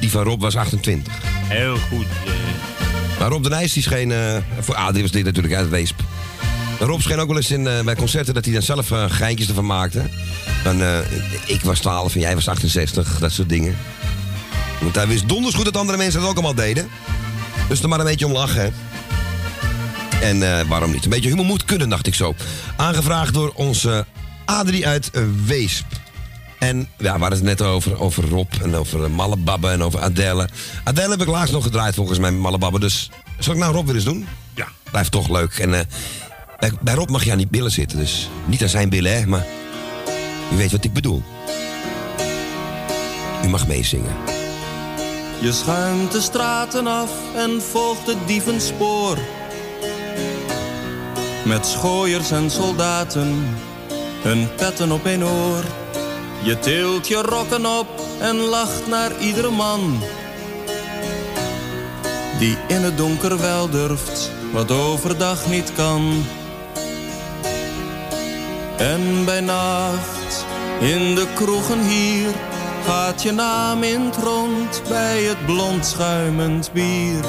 Die 0.00 0.10
van 0.10 0.22
Rob 0.22 0.40
was 0.40 0.56
28. 0.56 1.12
Heel 1.22 1.76
goed. 1.76 2.06
eh. 2.26 2.32
Maar 3.18 3.28
Rob 3.28 3.42
de 3.42 3.48
Nijs 3.48 3.72
die 3.72 3.82
scheen... 3.82 4.12
eh, 4.12 4.36
voor 4.60 4.74
Adrie 4.74 5.02
was 5.02 5.10
dit 5.10 5.24
natuurlijk 5.24 5.54
uit 5.54 5.68
Weesp. 5.68 6.00
Maar 6.78 6.88
Rob 6.88 7.00
scheen 7.00 7.18
ook 7.18 7.28
wel 7.28 7.36
eens 7.36 7.50
in, 7.50 7.62
bij 7.84 7.94
concerten 7.94 8.34
dat 8.34 8.44
hij 8.44 8.52
dan 8.54 8.62
zelf 8.62 8.92
geintjes 9.08 9.48
ervan 9.48 9.66
maakte. 9.66 10.02
Ik 11.46 11.60
was 11.62 11.78
12 11.80 12.14
en 12.14 12.20
jij 12.20 12.34
was 12.34 12.48
68. 12.48 13.18
Dat 13.18 13.32
soort 13.32 13.48
dingen. 13.48 13.76
Want 14.80 14.94
hij 14.94 15.06
wist 15.06 15.28
donders 15.28 15.54
goed 15.54 15.64
dat 15.64 15.76
andere 15.76 15.98
mensen 15.98 16.20
dat 16.20 16.28
ook 16.28 16.34
allemaal 16.34 16.54
deden. 16.54 16.88
Dus 17.68 17.82
er 17.82 17.88
maar 17.88 17.98
een 17.98 18.04
beetje 18.04 18.26
om 18.26 18.32
lachen. 18.32 18.60
hè. 18.60 18.68
En 20.20 20.58
eh, 20.58 20.68
waarom 20.68 20.90
niet? 20.90 21.04
Een 21.04 21.10
beetje 21.10 21.28
humor 21.28 21.44
moet 21.44 21.64
kunnen, 21.64 21.88
dacht 21.88 22.06
ik 22.06 22.14
zo. 22.14 22.34
Aangevraagd 22.76 23.34
door 23.34 23.52
onze 23.54 24.06
Adrie 24.44 24.86
uit 24.86 25.10
Weesp. 25.44 25.84
En 26.58 26.88
ja, 26.98 27.14
we 27.14 27.20
hadden 27.20 27.38
het 27.38 27.42
net 27.42 27.62
over, 27.62 28.00
over 28.00 28.28
Rob 28.28 28.52
en 28.62 28.74
over 28.76 29.04
eh, 29.04 29.10
Mallebabbe 29.10 29.68
en 29.68 29.82
over 29.82 30.00
Adele. 30.00 30.48
Adele 30.84 31.10
heb 31.10 31.20
ik 31.20 31.28
laatst 31.28 31.52
nog 31.52 31.62
gedraaid 31.62 31.94
volgens 31.94 32.18
mij, 32.18 32.30
Mallebabbe. 32.30 32.80
Dus 32.80 33.10
zal 33.38 33.52
ik 33.52 33.58
nou 33.58 33.74
Rob 33.74 33.86
weer 33.86 33.94
eens 33.94 34.04
doen? 34.04 34.26
Ja. 34.54 34.68
Blijft 34.90 35.10
toch 35.10 35.28
leuk. 35.28 35.58
En 35.58 35.74
eh, 35.74 35.80
bij, 36.58 36.72
bij 36.80 36.94
Rob 36.94 37.10
mag 37.10 37.24
je 37.24 37.32
aan 37.32 37.38
die 37.38 37.48
billen 37.50 37.70
zitten. 37.70 37.98
Dus 37.98 38.28
niet 38.44 38.62
aan 38.62 38.68
zijn 38.68 38.88
billen, 38.88 39.16
hè. 39.16 39.26
Maar 39.26 39.46
u 40.52 40.56
weet 40.56 40.70
wat 40.72 40.84
ik 40.84 40.92
bedoel. 40.92 41.22
U 43.44 43.48
mag 43.48 43.66
meezingen. 43.66 44.37
Je 45.40 45.52
schuimt 45.52 46.12
de 46.12 46.20
straten 46.20 46.86
af 46.86 47.10
en 47.34 47.62
volgt 47.62 48.06
het 48.06 48.26
dievenspoor. 48.26 49.18
Met 51.44 51.66
schooiers 51.66 52.30
en 52.30 52.50
soldaten, 52.50 53.56
hun 54.22 54.48
petten 54.56 54.92
op 54.92 55.06
één 55.06 55.24
oor. 55.24 55.64
Je 56.42 56.58
tilt 56.58 57.08
je 57.08 57.22
rokken 57.22 57.66
op 57.66 57.86
en 58.20 58.36
lacht 58.36 58.86
naar 58.86 59.20
iedere 59.20 59.50
man. 59.50 60.00
Die 62.38 62.56
in 62.68 62.82
het 62.82 62.96
donker 62.96 63.38
wel 63.38 63.70
durft, 63.70 64.30
wat 64.52 64.70
overdag 64.70 65.46
niet 65.46 65.72
kan. 65.72 66.24
En 68.76 69.24
bij 69.24 69.40
nacht, 69.40 70.44
in 70.80 71.14
de 71.14 71.26
kroegen 71.34 71.80
hier, 71.80 72.34
gaat 72.88 73.22
je 73.22 73.32
naam 73.32 73.82
in 73.82 74.00
het 74.00 74.16
rond 74.16 74.82
bij 74.88 75.22
het 75.22 75.46
blond 75.46 75.86
schuimend 75.86 76.70
bier. 76.72 77.24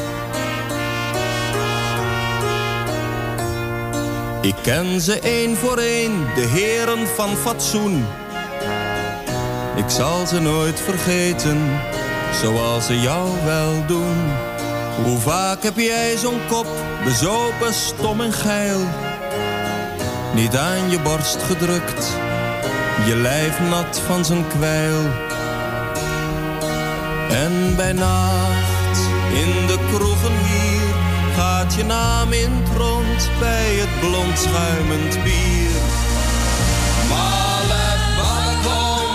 Ik 4.42 4.56
ken 4.62 5.02
ze 5.02 5.20
één 5.20 5.58
voor 5.58 5.78
één, 5.78 6.26
de 6.36 6.42
heren 6.42 7.08
van 7.08 7.30
fatsoen. 7.30 8.06
Ik 9.76 9.90
zal 9.90 10.28
ze 10.28 10.40
nooit 10.40 10.80
vergeten, 10.80 11.80
zoals 12.42 12.86
ze 12.86 13.00
jou 13.00 13.30
wel 13.46 13.86
doen. 13.88 14.18
Hoe 15.04 15.18
vaak 15.18 15.64
heb 15.64 15.78
jij 15.78 16.18
zo'n 16.18 16.40
kop, 16.48 16.68
bezopen, 17.04 17.74
stom 17.74 18.22
en 18.22 18.34
geil. 18.34 18.80
Niet 20.36 20.58
aan 20.58 20.90
je 20.90 21.00
borst 21.00 21.44
gedrukt, 21.44 22.18
je 23.06 23.16
lijf 23.16 23.60
nat 23.70 24.00
van 24.00 24.26
zijn 24.26 24.48
kwijl. 24.48 25.29
En 27.30 27.76
bij 27.76 27.94
nacht, 27.94 29.00
in 29.34 29.68
de 29.68 29.78
kroegen 29.94 30.36
hier, 30.44 30.94
gaat 31.36 31.74
je 31.76 31.84
naam 31.84 32.34
in 32.34 32.64
rond 32.78 33.30
bij 33.40 33.74
het 33.76 34.00
blond 34.00 34.40
schuimend 34.40 35.24
bier. 35.24 35.82
Babbe 37.10 37.86
kom, 38.66 39.12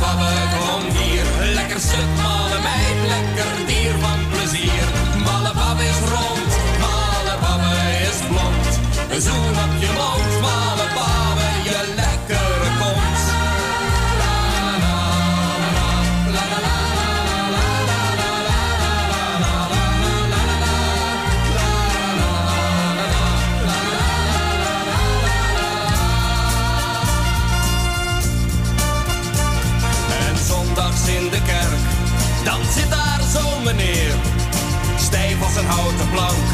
babbe 0.00 0.32
kom 0.58 0.82
hier. 0.96 1.54
Lekker 1.54 1.80
stuk, 1.80 2.10
malle 2.22 2.58
meid, 2.68 2.98
lekker 3.14 3.66
dier 3.66 3.94
van 4.00 4.20
plezier. 4.32 4.86
Malle 5.24 5.52
babbe 5.54 5.82
is 5.82 6.00
rond, 6.14 6.52
malle 6.84 7.34
babbe 7.44 7.74
is 8.08 8.18
blond. 8.30 8.66
Een 9.12 9.20
zoen 9.20 9.56
op 9.64 9.72
je 9.84 9.90
mond, 10.00 10.32
malle 10.46 10.86
babbe, 10.96 11.09
houten 35.70 36.08
plank, 36.10 36.48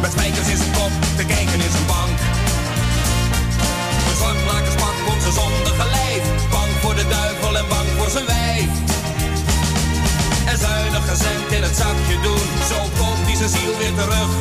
met 0.00 0.10
spijkers 0.12 0.48
in 0.48 0.56
zijn 0.56 0.72
kop, 0.72 0.92
te 1.16 1.24
kijken 1.24 1.58
in 1.66 1.72
zijn 1.76 1.86
bank. 1.86 2.18
Een 4.08 4.16
zorglakerspak 4.22 4.96
komt 5.06 5.22
zijn 5.22 5.36
zondige 5.42 5.86
lijf, 5.96 6.24
bang 6.50 6.70
voor 6.82 6.94
de 6.94 7.06
duivel 7.08 7.56
en 7.60 7.68
bang 7.68 7.88
voor 7.98 8.10
zijn 8.10 8.26
wijf. 8.26 8.72
En 10.50 10.58
zuinig 10.58 11.04
cent 11.24 11.52
in 11.56 11.62
het 11.62 11.76
zakje 11.76 12.16
doen, 12.22 12.48
zo 12.70 12.78
komt 12.98 13.24
hij 13.26 13.36
zijn 13.36 13.52
ziel 13.56 13.74
weer 13.78 13.94
terug. 14.02 14.32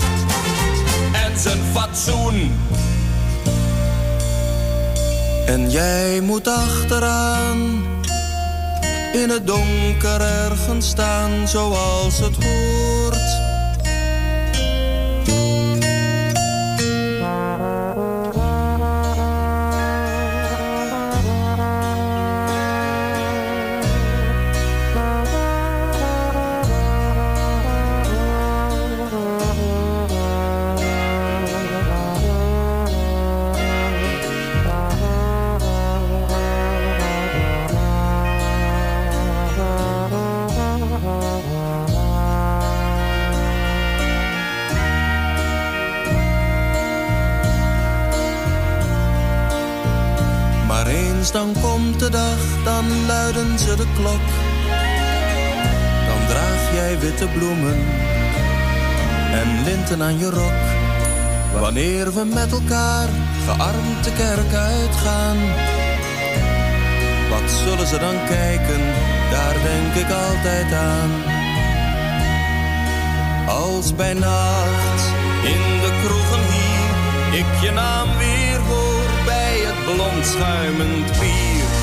En 1.26 1.40
zijn 1.40 1.62
fatsoen. 1.74 2.38
En 5.46 5.70
jij 5.70 6.22
moet 6.22 6.48
achteraan 6.48 7.84
in 9.14 9.30
het 9.30 9.48
donker 9.48 10.22
ergens 10.22 10.88
staan 10.88 11.48
zoals 11.48 12.20
het 12.20 12.44
hoort. 12.44 12.71
Bloemen 57.28 57.80
en 59.32 59.64
linten 59.64 60.02
aan 60.02 60.18
je 60.18 60.30
rok. 60.30 60.62
Wanneer 61.62 62.14
we 62.14 62.24
met 62.24 62.52
elkaar 62.52 63.10
gearmd 63.46 64.04
de 64.04 64.14
kerk 64.14 64.54
uitgaan. 64.54 65.38
Wat 67.30 67.52
zullen 67.64 67.88
ze 67.88 67.98
dan 68.00 68.16
kijken, 68.28 68.82
daar 69.32 69.56
denk 69.64 69.94
ik 70.06 70.12
altijd 70.12 70.74
aan. 70.74 71.12
Als 73.48 73.96
bij 73.96 74.14
nacht 74.14 75.04
in 75.44 75.80
de 75.82 76.00
kroegen 76.04 76.44
hier 76.52 76.82
ik 77.32 77.62
je 77.62 77.72
naam 77.72 78.18
weer 78.18 78.60
hoor 78.60 79.26
bij 79.26 79.58
het 79.60 79.96
blond 79.96 80.26
schuimend 80.26 81.20
bier. 81.20 81.81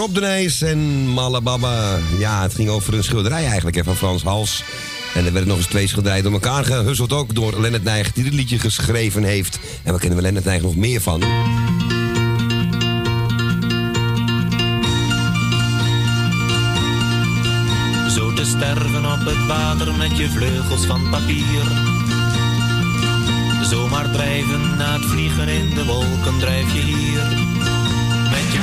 Rob 0.00 0.14
de 0.14 0.20
Nijs 0.20 0.62
en 0.62 1.12
Malababa. 1.12 1.98
Ja, 2.18 2.42
het 2.42 2.54
ging 2.54 2.68
over 2.68 2.94
een 2.94 3.04
schilderij 3.04 3.46
eigenlijk 3.46 3.84
van 3.84 3.96
Frans 3.96 4.22
Hals. 4.22 4.64
En 5.14 5.26
er 5.26 5.32
werden 5.32 5.48
nog 5.48 5.56
eens 5.56 5.66
twee 5.66 5.86
schilderijen 5.86 6.24
door 6.24 6.32
elkaar 6.32 6.64
gehusseld 6.64 7.12
ook 7.12 7.34
door 7.34 7.60
Lennart 7.60 7.84
Nijg, 7.84 8.12
die 8.12 8.24
dit 8.24 8.32
liedje 8.32 8.58
geschreven 8.58 9.22
heeft. 9.22 9.58
En 9.82 9.90
waar 9.90 10.00
kennen 10.00 10.18
we 10.18 10.24
Lennart 10.24 10.44
Nijg 10.44 10.62
nog 10.62 10.76
meer 10.76 11.00
van? 11.00 11.20
Zo 18.10 18.32
te 18.32 18.44
sterven 18.44 19.12
op 19.12 19.24
het 19.24 19.46
water 19.46 19.94
met 19.94 20.16
je 20.16 20.28
vleugels 20.28 20.84
van 20.86 21.10
papier. 21.10 21.62
Zomaar 23.62 24.10
drijven 24.10 24.76
na 24.76 24.92
het 24.92 25.04
vliegen 25.04 25.48
in 25.48 25.74
de 25.74 25.84
wolken 25.84 26.38
drijf 26.38 26.74
je 26.74 26.80
hier. 26.80 27.39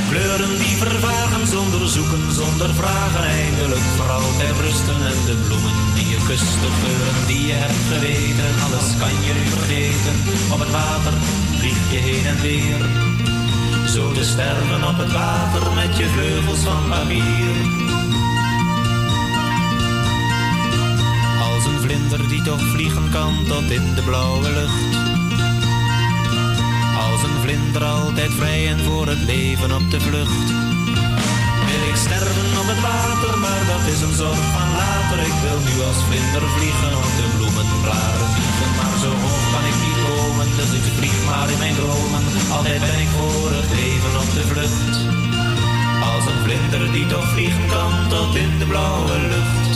Kleuren 0.09 0.57
die 0.57 0.75
vervagen 0.77 1.47
zonder 1.47 1.87
zoeken, 1.87 2.33
zonder 2.33 2.73
vragen 2.73 3.23
eindelijk 3.23 3.85
voor 3.95 4.09
altijd 4.09 4.57
rusten. 4.59 4.99
En 5.11 5.19
de 5.25 5.35
bloemen 5.45 5.75
die 5.95 6.07
je 6.13 6.19
kust, 6.27 6.53
de 6.63 6.71
geuren 6.81 7.27
die 7.27 7.47
je 7.47 7.53
hebt 7.63 7.83
geweten. 7.91 8.51
Alles 8.65 8.89
kan 9.01 9.13
je 9.25 9.33
nu 9.37 9.45
vergeten, 9.57 10.15
op 10.53 10.59
het 10.59 10.71
water 10.71 11.13
vlieg 11.59 11.81
je 11.91 11.99
heen 12.07 12.25
en 12.33 12.41
weer. 12.41 12.81
Zo 13.93 14.11
te 14.11 14.23
sterven 14.23 14.83
op 14.91 14.97
het 14.97 15.11
water 15.11 15.73
met 15.73 15.97
je 15.97 16.05
vleugels 16.05 16.59
van 16.59 16.89
papier. 16.89 17.55
Als 21.47 21.65
een 21.65 21.79
vlinder 21.81 22.29
die 22.29 22.41
toch 22.41 22.61
vliegen 22.73 23.09
kan 23.11 23.33
tot 23.47 23.71
in 23.71 23.93
de 23.95 24.01
blauwe 24.01 24.51
lucht. 24.51 25.16
Als 27.17 27.29
een 27.29 27.41
vlinder 27.45 27.83
altijd 27.83 28.31
vrij 28.39 28.61
en 28.73 28.79
voor 28.87 29.07
het 29.07 29.23
leven 29.33 29.71
op 29.79 29.85
de 29.93 29.99
vlucht. 30.07 30.47
Wil 31.67 31.83
ik 31.91 31.97
sterven 32.05 32.49
op 32.61 32.67
het 32.73 32.81
water, 32.89 33.33
maar 33.43 33.63
dat 33.71 33.83
is 33.93 34.01
een 34.05 34.17
zorg 34.21 34.43
van 34.57 34.69
later. 34.81 35.19
Ik 35.31 35.37
wil 35.45 35.59
nu 35.67 35.75
als 35.89 36.01
vlinder 36.07 36.43
vliegen 36.55 36.93
op 37.03 37.09
de 37.19 37.27
bloemenblaren 37.35 38.29
vliegen. 38.35 38.69
Maar 38.79 38.95
zo 39.03 39.11
hoog 39.23 39.43
kan 39.53 39.65
ik 39.71 39.77
niet 39.85 39.99
komen, 40.07 40.47
dus 40.59 40.71
ik 40.79 40.85
vlieg 40.97 41.17
maar 41.29 41.49
in 41.53 41.61
mijn 41.63 41.77
dromen. 41.81 42.23
Altijd 42.57 42.79
ben 42.87 42.99
ik 43.05 43.11
voor 43.17 43.49
het 43.59 43.69
leven 43.79 44.13
op 44.23 44.29
de 44.37 44.43
vlucht. 44.51 44.95
Als 46.11 46.23
een 46.31 46.41
vlinder 46.45 46.83
die 46.95 47.07
toch 47.13 47.27
vliegen 47.33 47.65
kan 47.75 47.91
tot 48.13 48.31
in 48.43 48.51
de 48.61 48.67
blauwe 48.71 49.15
lucht. 49.33 49.66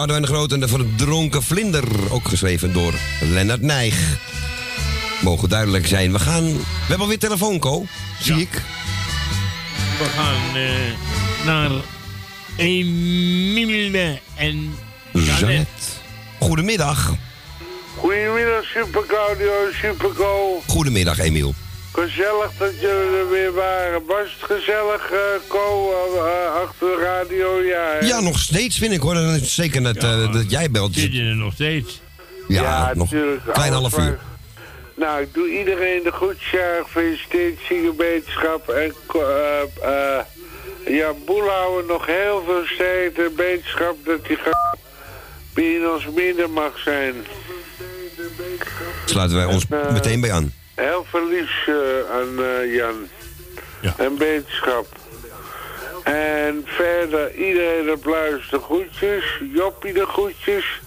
Boudewijn 0.00 0.30
de 0.30 0.34
Groot 0.36 0.52
en 0.52 0.60
de 0.60 0.68
verdronken 0.68 1.42
vlinder. 1.42 1.84
Ook 2.10 2.28
geschreven 2.28 2.72
door 2.72 2.94
Lennart 3.20 3.60
Nijg. 3.60 4.18
Mogen 5.22 5.48
duidelijk 5.48 5.86
zijn. 5.86 6.12
We 6.12 6.18
gaan... 6.18 6.44
We 6.44 6.62
hebben 6.78 7.00
alweer 7.00 7.18
telefoon, 7.18 7.58
Ko. 7.58 7.86
Zie 8.20 8.40
ik. 8.40 8.50
We 9.98 10.04
gaan 10.04 10.56
eh, 10.56 11.46
naar 11.46 11.70
Emile 12.56 14.18
en 14.34 14.74
Janet. 15.12 15.68
Goedemiddag. 16.38 17.14
Goedemiddag, 17.96 18.64
Super 18.64 19.04
Claudio, 19.06 19.52
Super 19.82 20.10
Go. 20.14 20.62
Goedemiddag, 20.66 21.18
Emiel. 21.18 21.54
Gezellig 21.92 22.50
dat 22.58 22.72
jullie 22.80 23.16
er 23.18 23.30
weer 23.30 23.52
waren. 23.52 24.02
Was 24.06 24.36
het 24.40 24.50
gezellig, 24.58 25.10
eh 25.10 25.18
Co, 25.48 25.92
eh, 26.16 26.54
achter 26.62 26.86
de 26.88 27.02
radio? 27.02 27.60
Ja, 27.62 27.96
hè? 28.00 28.06
Ja, 28.06 28.20
nog 28.20 28.38
steeds 28.38 28.78
vind 28.78 28.92
ik 28.92 29.00
hoor. 29.00 29.14
En 29.16 29.44
Zeker 29.46 29.82
dat, 29.82 29.96
eh, 29.96 30.32
dat 30.32 30.50
jij 30.50 30.70
belt. 30.70 30.94
Zit 30.94 31.12
je 31.14 31.22
er 31.22 31.36
nog 31.36 31.52
steeds? 31.52 32.00
Ja, 32.48 32.62
Ja, 32.62 32.92
nog 32.94 33.08
tuurlijk. 33.08 33.40
een 33.46 33.52
klein 33.52 33.72
half 33.72 33.98
uur. 33.98 34.18
Nou, 34.96 35.20
ik 35.22 35.34
doe 35.34 35.58
iedereen 35.58 36.02
de 36.02 36.12
goedjaar 36.12 36.82
gefeliciteerd, 36.82 37.58
ziekenbeterschap. 37.68 38.68
En 38.68 38.94
eh 39.12 39.60
eh 39.82 40.24
ja, 40.86 41.12
Boelhouwer 41.26 41.84
nog 41.84 42.06
heel 42.06 42.42
veel 42.46 42.62
sterkte 42.64 43.22
en 43.22 43.34
beterschap 43.36 43.96
dat 44.04 44.18
hij 44.26 44.36
gaat 44.36 44.78
in 45.54 45.88
ons 45.94 46.06
midden 46.14 46.50
mag 46.52 46.78
zijn. 46.84 47.14
Sluiten 49.04 49.36
wij 49.36 49.46
ons 49.46 49.64
En, 49.70 49.86
eh, 49.86 49.92
meteen 49.92 50.20
bij 50.20 50.32
aan. 50.32 50.52
Heel 50.80 51.06
eh, 51.66 51.74
aan 52.12 52.44
eh, 52.44 52.74
Jan. 52.74 53.08
En 53.96 54.16
beterschap. 54.16 54.86
En 56.04 56.62
verder, 56.64 57.34
iedereen 57.34 57.90
op 57.92 58.04
luister 58.04 58.60
groetjes. 58.60 59.24
Joppie 59.52 59.92
de 59.92 60.06
groetjes. 60.06 60.80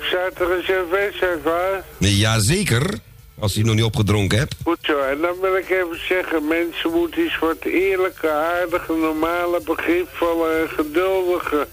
Staat 0.00 0.40
er 0.40 0.50
een 0.50 0.62
servet, 0.62 1.42
waar? 1.42 1.84
Jazeker. 1.98 2.98
Als 3.38 3.52
je 3.52 3.58
het 3.58 3.66
nog 3.66 3.76
niet 3.76 3.84
opgedronken 3.84 4.38
hebt. 4.38 4.54
Goed 4.64 4.78
zo. 4.80 4.98
En 4.98 5.20
dan 5.20 5.40
wil 5.40 5.56
ik 5.56 5.70
even 5.70 6.06
zeggen, 6.08 6.48
mensen 6.48 6.90
moeten 6.92 7.22
eens 7.22 7.38
wat 7.38 7.64
eerlijke, 7.64 8.30
aardige, 8.30 8.92
normale, 8.92 9.60
begripvolle 9.64 10.50
en 10.50 10.68
geduldige 10.68 11.66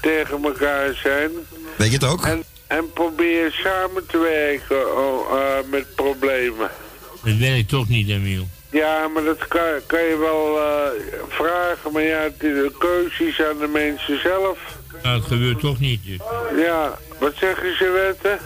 tegen 0.00 0.44
elkaar 0.44 0.94
zijn. 0.94 1.30
Weet 1.76 1.88
je 1.88 1.94
het 1.94 2.04
ook? 2.04 2.24
En, 2.24 2.44
en 2.66 2.92
probeer 2.92 3.52
samen 3.52 4.06
te 4.06 4.18
werken 4.18 4.96
oh, 4.96 5.32
eh, 5.32 5.70
met 5.70 5.94
problemen. 5.94 6.70
Dat 7.24 7.36
werkt 7.36 7.68
toch 7.68 7.88
niet, 7.88 8.08
Emiel. 8.08 8.46
Ja, 8.70 9.08
maar 9.08 9.24
dat 9.24 9.48
kan, 9.48 9.62
kan 9.86 10.02
je 10.02 10.16
wel 10.16 10.58
eh, 10.58 11.24
vragen, 11.28 11.92
maar 11.92 12.02
ja, 12.02 12.28
de 12.38 12.72
keuze 12.78 13.26
is 13.26 13.42
aan 13.42 13.58
de 13.58 13.66
mensen 13.66 14.20
zelf. 14.20 14.58
Nou, 15.02 15.18
het 15.18 15.26
gebeurt 15.26 15.60
toch 15.60 15.78
niet. 15.78 16.00
dus. 16.04 16.18
Ja, 16.56 16.98
wat 17.18 17.32
zeggen 17.36 17.76
ze, 17.76 17.90
wetten? 17.90 18.38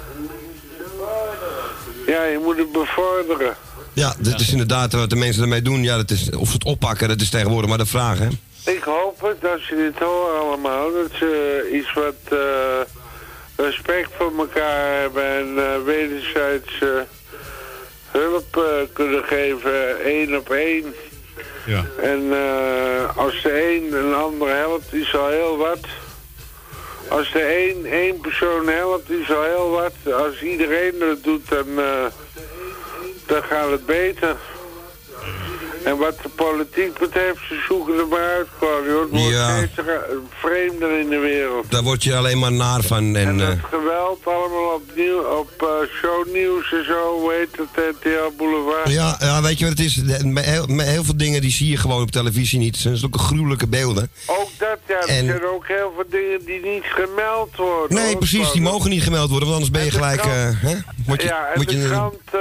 Ja, 2.07 2.25
je 2.25 2.39
moet 2.45 2.57
het 2.57 2.73
bevorderen. 2.73 3.57
Ja, 3.93 4.15
dat 4.19 4.41
is 4.41 4.51
inderdaad 4.51 4.93
wat 4.93 5.11
de 5.11 5.17
mensen 5.17 5.43
ermee 5.43 5.63
doen. 5.63 5.83
Ja, 5.83 5.97
dat 5.97 6.11
is, 6.11 6.31
of 6.31 6.47
ze 6.47 6.55
het 6.55 6.65
oppakken, 6.65 7.09
dat 7.09 7.21
is 7.21 7.31
tegenwoordig 7.31 7.69
maar 7.69 7.79
de 7.79 7.87
vraag, 7.87 8.19
hè? 8.19 8.29
Ik 8.73 8.83
hoop 8.83 9.21
het, 9.21 9.53
als 9.53 9.67
ze 9.67 9.75
dit 9.75 9.99
horen 9.99 10.41
allemaal, 10.41 10.93
dat 10.93 11.11
ze 11.19 11.71
iets 11.73 11.93
wat 11.93 12.39
eh, 12.39 12.81
respect 13.57 14.11
voor 14.19 14.33
elkaar 14.39 15.01
hebben 15.01 15.25
en 15.25 15.59
eh, 15.59 15.83
wederzijds 15.85 16.79
eh, 16.81 16.89
hulp 18.19 18.57
eh, 18.57 18.63
kunnen 18.93 19.25
geven, 19.25 20.01
één 20.05 20.37
op 20.37 20.51
één. 20.51 20.95
Ja. 21.67 21.85
En 22.03 22.33
eh, 22.33 23.17
als 23.17 23.43
de 23.43 23.75
een 23.75 23.93
een 23.93 24.15
ander 24.15 24.49
helpt, 24.49 24.93
is 24.93 25.17
al 25.17 25.29
heel 25.29 25.57
wat. 25.57 25.87
Als 27.09 27.33
de 27.33 27.69
een 27.69 27.87
één 27.87 28.21
persoon 28.21 28.69
helpt, 28.69 29.11
is 29.11 29.31
al 29.33 29.43
heel 29.43 29.71
wat. 29.71 30.15
Als 30.15 30.43
iedereen 30.43 30.99
dat 30.99 31.23
doet, 31.23 31.49
dan, 31.49 31.67
eh, 31.79 32.07
dan 33.27 33.43
gaat 33.43 33.71
het 33.71 33.87
beter. 33.87 34.37
En 35.87 35.97
wat 35.99 36.17
de 36.23 36.29
politiek 36.29 36.99
betreft, 36.99 37.39
ze 37.49 37.65
zoeken 37.69 37.99
er 37.99 38.07
maar 38.09 38.19
uit, 38.37 38.47
Corrie. 38.59 39.01
Het 39.01 39.11
wordt 39.11 39.35
Ja. 39.35 39.57
steeds 39.57 39.89
vreemder 40.35 40.99
in 40.99 41.09
de 41.09 41.19
wereld. 41.19 41.71
Daar 41.71 41.83
word 41.83 42.05
je 42.05 42.17
alleen 42.17 42.39
maar 42.39 42.53
naar 42.53 42.83
van. 42.83 43.17
En, 43.17 43.41
eh, 43.41 43.49
Het 43.49 43.59
geweld 43.71 44.21
allemaal 44.27 44.75
op, 44.75 44.83
nieuw, 44.97 45.19
op 45.19 45.51
eh, 45.59 45.67
shownieuws 46.01 46.73
en 46.73 46.85
zo, 46.85 47.19
hoe 47.21 47.33
heet 47.33 47.49
het, 47.57 47.95
RTL 47.97 48.37
Boulevard. 48.37 48.91
ja, 48.91 49.17
ja, 49.19 49.43
weet 49.43 49.59
je 49.59 49.65
wat 49.69 49.79
het 49.79 49.87
is? 49.87 49.95
De- 49.95 50.41
heel, 50.41 50.67
heel 50.79 51.05
veel 51.05 51.17
dingen 51.17 51.41
die 51.41 51.51
zie 51.51 51.71
je 51.71 51.77
gewoon 51.77 52.03
op 52.03 52.11
televisie 52.11 52.59
niet. 52.59 52.73
Het 52.75 52.83
zijn 52.83 52.97
zulke 52.97 53.19
gruwelijke 53.19 53.67
beelden. 53.67 54.11
Ook 54.27 54.49
dat, 54.59 54.79
ja. 54.89 55.01
Er 55.01 55.09
En- 55.09 55.25
zijn 55.27 55.45
ook 55.47 55.67
heel 55.67 55.93
veel 55.95 56.05
dingen 56.11 56.45
die 56.45 56.61
niet 56.61 56.85
gemeld 56.85 57.57
worden. 57.57 57.97
Nee, 57.97 58.07
hoor, 58.07 58.17
precies. 58.19 58.51
Die 58.53 58.63
mogen 58.63 58.91
niet 58.91 59.03
gemeld 59.03 59.31
worden, 59.31 59.49
want 59.49 59.61
anders 59.61 59.79
ben 59.79 59.85
je 59.85 59.91
gelijk... 59.91 60.21
eh, 60.25 60.49
hè? 60.69 60.75
Word 61.07 61.23
je, 61.23 61.29
ja, 61.29 61.47
en 61.47 61.55
word 61.57 61.71
je, 61.71 61.79
de 61.79 61.85
krant 61.89 62.15
eh, 62.33 62.41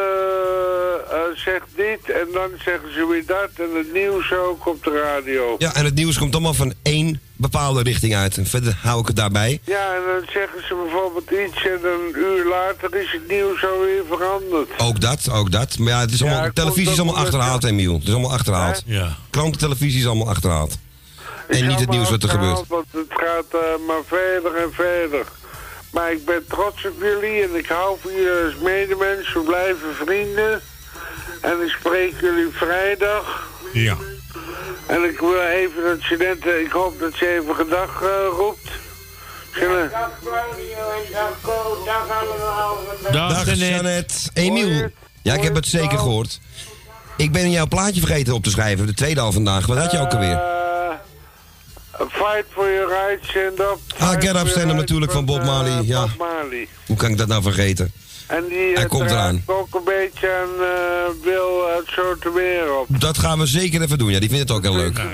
eh, 1.11 1.19
zegt 1.35 1.67
dit 1.75 2.09
en 2.09 2.27
dan 2.33 2.49
zeggen 2.65 2.93
ze 2.93 3.07
weer 3.07 3.23
dat 3.25 3.34
en 3.55 3.75
het 3.77 3.93
nieuws 3.93 4.33
ook 4.33 4.67
op 4.67 4.83
de 4.83 5.01
radio. 5.03 5.55
ja, 5.57 5.75
en 5.75 5.85
het 5.85 5.95
nieuws 5.95 6.17
komt 6.17 6.33
allemaal 6.33 6.53
van 6.53 6.73
één 6.81 7.21
bepaalde 7.35 7.83
richting 7.83 8.15
uit. 8.15 8.37
En 8.37 8.45
verder 8.45 8.77
hou 8.81 9.01
ik 9.01 9.07
het 9.07 9.15
daarbij. 9.15 9.59
Ja, 9.63 9.95
en 9.95 10.01
dan 10.05 10.29
zeggen 10.33 10.67
ze 10.67 10.75
bijvoorbeeld 10.83 11.31
iets 11.31 11.65
en 11.65 11.79
een 11.83 12.13
uur 12.15 12.45
later 12.49 12.95
is 12.95 13.11
het 13.11 13.27
nieuws 13.27 13.65
alweer 13.65 14.03
veranderd. 14.07 14.69
Ook 14.77 15.01
dat, 15.01 15.29
ook 15.31 15.51
dat. 15.51 15.77
Maar 15.77 15.93
ja, 15.93 15.99
het 15.99 16.11
is 16.11 16.21
allemaal, 16.21 16.43
Ja, 16.43 16.51
televisie 16.53 16.91
is 16.91 16.99
allemaal 16.99 17.17
achterhaald, 17.17 17.63
Emiel. 17.63 17.93
Het 17.93 18.03
is 18.07 18.13
allemaal 18.13 18.31
achterhaald. 18.31 18.83
Ja. 18.85 19.15
Krantentelevisie 19.29 19.99
is 19.99 20.07
allemaal 20.07 20.29
achterhaald. 20.29 20.77
En 21.47 21.67
niet 21.67 21.79
het 21.79 21.89
nieuws 21.89 22.09
wat 22.09 22.23
er 22.23 22.29
gebeurt. 22.29 22.67
Want 22.67 22.85
het 22.91 23.07
gaat 23.09 23.45
eh, 23.51 23.87
maar 23.87 24.01
verder 24.07 24.55
en 24.55 24.73
verder. 24.73 25.25
Maar 25.91 26.11
ik 26.11 26.25
ben 26.25 26.45
trots 26.47 26.85
op 26.85 27.01
jullie 27.01 27.43
en 27.43 27.55
ik 27.55 27.67
hou 27.67 27.97
van 28.01 28.11
jullie 28.11 28.45
als 28.45 28.55
medemens. 28.63 29.33
We 29.33 29.39
blijven 29.39 29.95
vrienden. 29.95 30.61
En 31.45 31.61
ik 31.65 31.69
spreek 31.79 32.13
jullie 32.21 32.49
vrijdag. 32.51 33.47
Ja. 33.73 33.95
En 34.85 35.03
ik 35.03 35.19
wil 35.19 35.41
even 35.41 35.83
dat 35.83 35.97
ze 36.01 36.15
net, 36.17 36.45
eh, 36.53 36.59
ik 36.61 36.71
hoop 36.71 36.99
dat 36.99 37.13
ze 37.13 37.27
even 37.27 37.55
gedag 37.55 38.01
eh, 38.01 38.09
roept. 38.37 38.69
Zullen- 39.53 39.89
Dag 39.91 40.11
Claudio 40.23 40.89
en 41.05 41.11
dag 41.11 41.31
Ko, 41.41 41.83
dag 41.85 42.07
allemaal. 42.21 43.29
Dag, 43.29 43.55
Janet. 43.55 44.29
Emiel. 44.33 44.89
Ja, 45.21 45.33
ik 45.33 45.43
heb 45.43 45.55
het 45.55 45.67
zeker 45.67 45.97
gehoord. 45.97 46.39
Ik 47.17 47.31
ben 47.31 47.51
jouw 47.51 47.67
plaatje 47.67 48.01
vergeten 48.01 48.33
op 48.33 48.43
te 48.43 48.49
schrijven. 48.49 48.85
De 48.85 48.93
tweede 48.93 49.19
al 49.21 49.31
vandaag. 49.31 49.65
Wat 49.65 49.77
had 49.77 49.91
je 49.91 49.99
ook 49.99 50.13
alweer? 50.13 50.31
Eh, 50.31 52.05
fight 52.11 52.45
for 52.49 52.71
your 52.73 52.87
rights, 52.87 53.29
stand 53.29 53.59
up. 53.59 53.79
Ah, 53.97 54.09
Get 54.09 54.35
Up, 54.35 54.47
Stand 54.47 54.73
natuurlijk 54.73 55.11
van 55.11 55.25
Bob 55.25 55.43
Marley. 55.43 55.81
Ja. 55.83 56.01
Bob 56.01 56.17
Marley. 56.17 56.67
Hoe 56.85 56.97
kan 56.97 57.09
ik 57.09 57.17
dat 57.17 57.27
nou 57.27 57.41
vergeten? 57.41 57.91
En 58.27 58.47
die 58.47 58.57
Hij 58.73 58.83
eh, 58.83 58.89
komt 58.89 59.07
draagt 59.07 59.23
eraan. 59.23 59.43
ook 59.45 59.75
een 59.75 59.83
beetje 59.83 60.29
aan 60.31 60.65
eh 60.65 61.23
Wil 61.23 61.67
uit 61.75 61.85
Zoetermeer 61.95 62.77
op. 62.79 62.87
Dat 62.99 63.17
gaan 63.17 63.39
we 63.39 63.45
zeker 63.45 63.81
even 63.81 63.97
doen. 63.97 64.11
Ja, 64.11 64.19
die 64.19 64.29
vindt 64.29 64.49
het 64.49 64.57
ook 64.57 64.63
heel 64.63 64.75
leuk. 64.75 64.97
en 64.97 65.11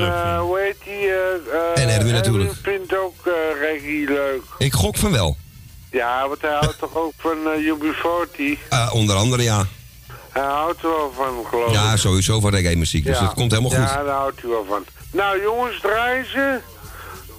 eh, 0.00 0.40
hoe 0.40 0.58
heet 0.58 0.76
die? 0.84 1.10
En 1.82 1.88
Erwin 1.88 2.12
natuurlijk. 2.12 2.52
vindt 2.62 2.96
ook 2.98 3.26
eh 3.26 3.32
reggae 3.60 4.04
leuk. 4.14 4.42
Ik 4.58 4.72
gok 4.72 4.96
van 4.96 5.12
wel. 5.12 5.36
Ja, 5.90 6.28
want 6.28 6.40
hij 6.40 6.50
houdt 6.52 6.78
toch 6.78 6.96
ook 6.96 7.12
van 7.18 7.36
eh, 7.50 7.72
UB40? 7.74 8.68
Eh, 8.68 8.90
onder 8.94 9.16
andere 9.16 9.42
ja. 9.42 9.64
Hij 10.30 10.42
houdt 10.42 10.82
er 10.82 10.88
wel 10.88 11.12
van, 11.16 11.44
geloof 11.50 11.66
ik. 11.68 11.72
Ja, 11.74 11.96
sowieso 11.96 12.40
van 12.40 12.50
reggae 12.50 12.76
muziek. 12.76 13.04
Dus 13.04 13.18
Ja. 13.18 13.24
dat 13.24 13.34
komt 13.34 13.50
helemaal 13.50 13.70
goed. 13.80 13.88
Ja, 13.94 14.02
daar 14.04 14.14
houdt 14.14 14.40
hij 14.40 14.50
wel 14.50 14.64
van. 14.68 14.84
Nou 15.12 15.42
jongens, 15.42 15.80
draaien 15.80 16.26
ze. 16.30 16.58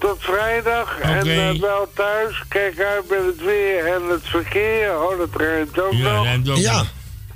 Tot 0.04 0.18
vrijdag. 0.20 1.00
En 1.00 1.28
eh, 1.28 1.60
wel 1.62 1.88
thuis. 1.94 2.44
Kijk 2.48 2.80
uit 2.80 3.10
met 3.10 3.26
het 3.26 3.42
weer 3.46 3.86
en 3.86 4.02
het 4.10 4.24
verkeer. 4.24 4.90
Oh, 5.02 5.18
dat 5.18 5.30
ruimt 5.42 5.82
ook 5.82 5.94
nog. 5.94 6.58
Ja, 6.58 6.84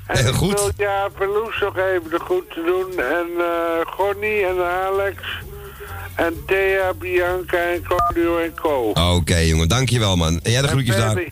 En 0.08 0.18
heel 0.18 0.28
ik 0.28 0.34
goed. 0.36 0.54
wil 0.54 0.72
Jaap 0.78 1.22
en 1.22 1.28
Loes 1.28 1.60
nog 1.60 1.78
even 1.78 2.10
de 2.10 2.20
goed 2.20 2.50
te 2.50 2.62
doen. 2.66 3.04
En 3.06 3.28
eh 3.38 3.94
Gonnie 3.94 4.46
en 4.46 4.66
Alex. 4.66 5.18
En 6.16 6.44
Thea, 6.46 6.94
Bianca 6.94 7.58
en 7.58 7.82
Claudio 7.84 8.38
en 8.38 8.54
Co. 8.56 8.92
Oké, 9.16 9.38
jongen. 9.38 9.68
Dankjewel, 9.68 10.16
man. 10.16 10.40
En 10.44 10.52
jij 10.52 10.62
de 10.62 10.68
groetjes 10.68 10.96
en 10.96 11.02
daar. 11.02 11.24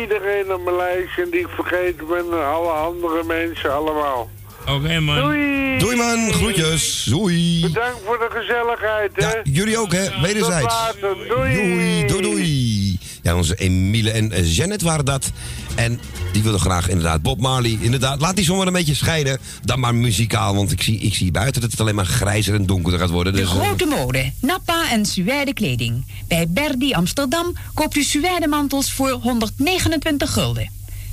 iedereen 0.00 0.54
op 0.54 0.64
mijn 0.64 0.76
lijstje 0.76 1.22
en 1.22 1.30
die 1.30 1.40
ik 1.40 1.48
vergeten 1.54 2.06
ben. 2.06 2.24
En 2.32 2.46
alle 2.46 2.70
andere 2.70 3.22
mensen 3.24 3.74
allemaal. 3.74 4.30
Oké, 4.66 5.00
man. 5.00 5.16
Doei! 5.20 5.78
Doei, 5.78 5.96
man. 5.96 6.32
Groetjes. 6.32 7.06
Doei. 7.08 7.60
Bedankt 7.60 7.98
voor 8.04 8.18
de 8.18 8.28
gezelligheid, 8.38 9.10
hè? 9.14 9.52
Jullie 9.52 9.78
ook, 9.78 9.92
hè? 9.92 10.20
Wederzijds. 10.20 10.74
Doei! 11.00 11.28
Doei, 11.28 12.06
doei, 12.06 12.22
doei. 12.22 12.98
Ja, 13.22 13.36
onze 13.36 13.54
Emile 13.54 14.10
en 14.10 14.32
eh, 14.32 14.54
Janet 14.56 14.82
waren 14.82 15.04
dat. 15.04 15.30
En 15.74 16.00
die 16.32 16.42
wilden 16.42 16.60
graag 16.60 16.88
inderdaad 16.88 17.22
Bob 17.22 17.40
Marley. 17.40 17.78
Inderdaad, 17.80 18.20
laat 18.20 18.36
die 18.36 18.44
zomaar 18.44 18.66
een 18.66 18.72
beetje 18.72 18.94
scheiden. 18.94 19.38
Dan 19.62 19.80
maar 19.80 19.94
muzikaal, 19.94 20.54
want 20.54 20.72
ik 20.72 20.82
zie, 20.82 20.98
ik 20.98 21.14
zie 21.14 21.30
buiten 21.30 21.60
dat 21.60 21.70
het 21.70 21.80
alleen 21.80 21.94
maar 21.94 22.06
grijzer 22.06 22.54
en 22.54 22.66
donkerder 22.66 23.00
gaat 23.00 23.10
worden. 23.10 23.32
De 23.32 23.38
Dus, 23.40 23.48
eh, 23.50 23.56
grote 23.60 23.86
mode, 23.86 24.32
nappa 24.40 24.90
en 24.90 25.06
suède 25.06 25.54
kleding. 25.54 26.06
Bij 26.28 26.46
Berdi 26.48 26.92
Amsterdam 26.92 27.52
koopt 27.74 27.96
u 27.96 28.02
suède 28.02 28.48
mantels 28.48 28.92
voor 28.92 29.10
129 29.10 30.32
gulden. 30.32 30.70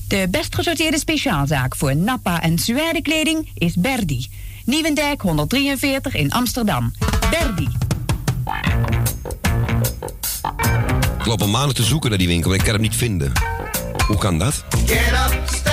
De 0.08 0.28
best 0.30 0.56
gesorteerde 0.56 1.00
speciaalzaak 1.00 1.76
voor 1.76 1.96
nappa 1.96 2.42
en 2.42 2.58
suède 2.58 3.02
kleding 3.02 3.50
is 3.54 3.76
Berdi. 3.76 4.28
Nieuwendijk 4.66 5.22
143 5.22 6.16
in 6.16 6.32
Amsterdam. 6.32 6.94
Berdi. 7.30 7.68
ik 11.20 11.26
loop 11.26 11.42
al 11.42 11.48
maanden 11.48 11.76
te 11.76 11.84
zoeken 11.84 12.10
naar 12.10 12.20
die 12.20 12.28
winkel, 12.28 12.50
maar 12.50 12.60
ik 12.60 12.66
kan 12.66 12.74
hem 12.74 12.84
niet 12.84 12.96
vinden. 12.96 13.32
Hoe 14.08 14.18
kan 14.18 14.40
dat? 14.40 14.64
Get 14.86 15.12
up, 15.12 15.73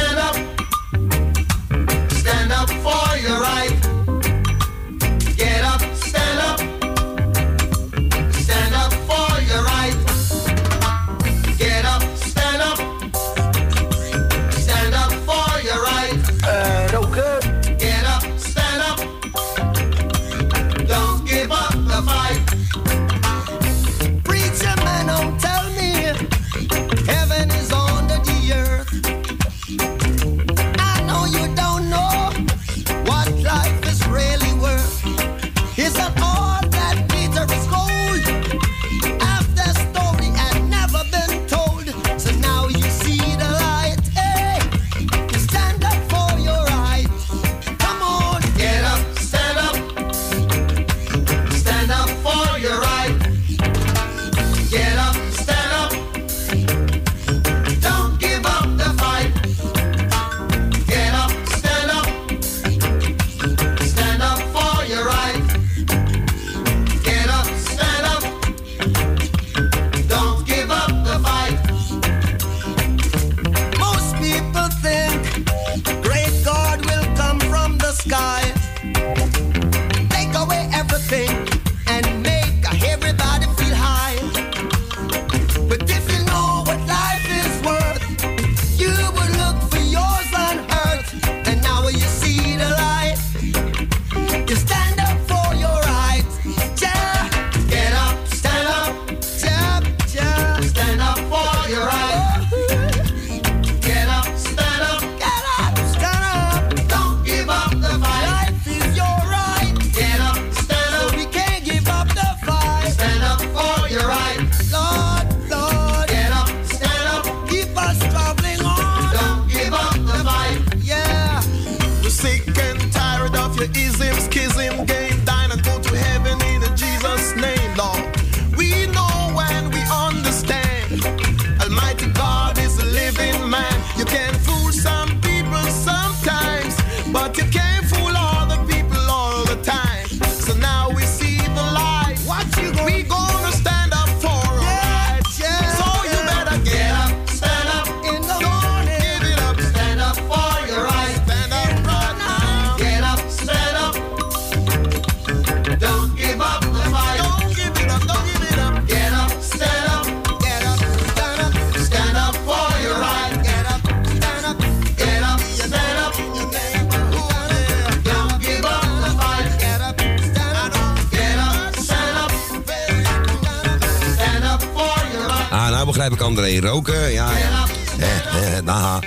ik 176.61 176.67
roken. 176.67 177.13
Ja, 177.13 177.39
ja. 177.39 177.67
Eh, 177.99 178.57
eh, 178.57 178.65
nah. 178.65 179.03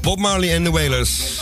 Bob 0.00 0.18
Marley 0.18 0.54
en 0.54 0.64
de 0.64 0.70
Wailers. 0.70 1.40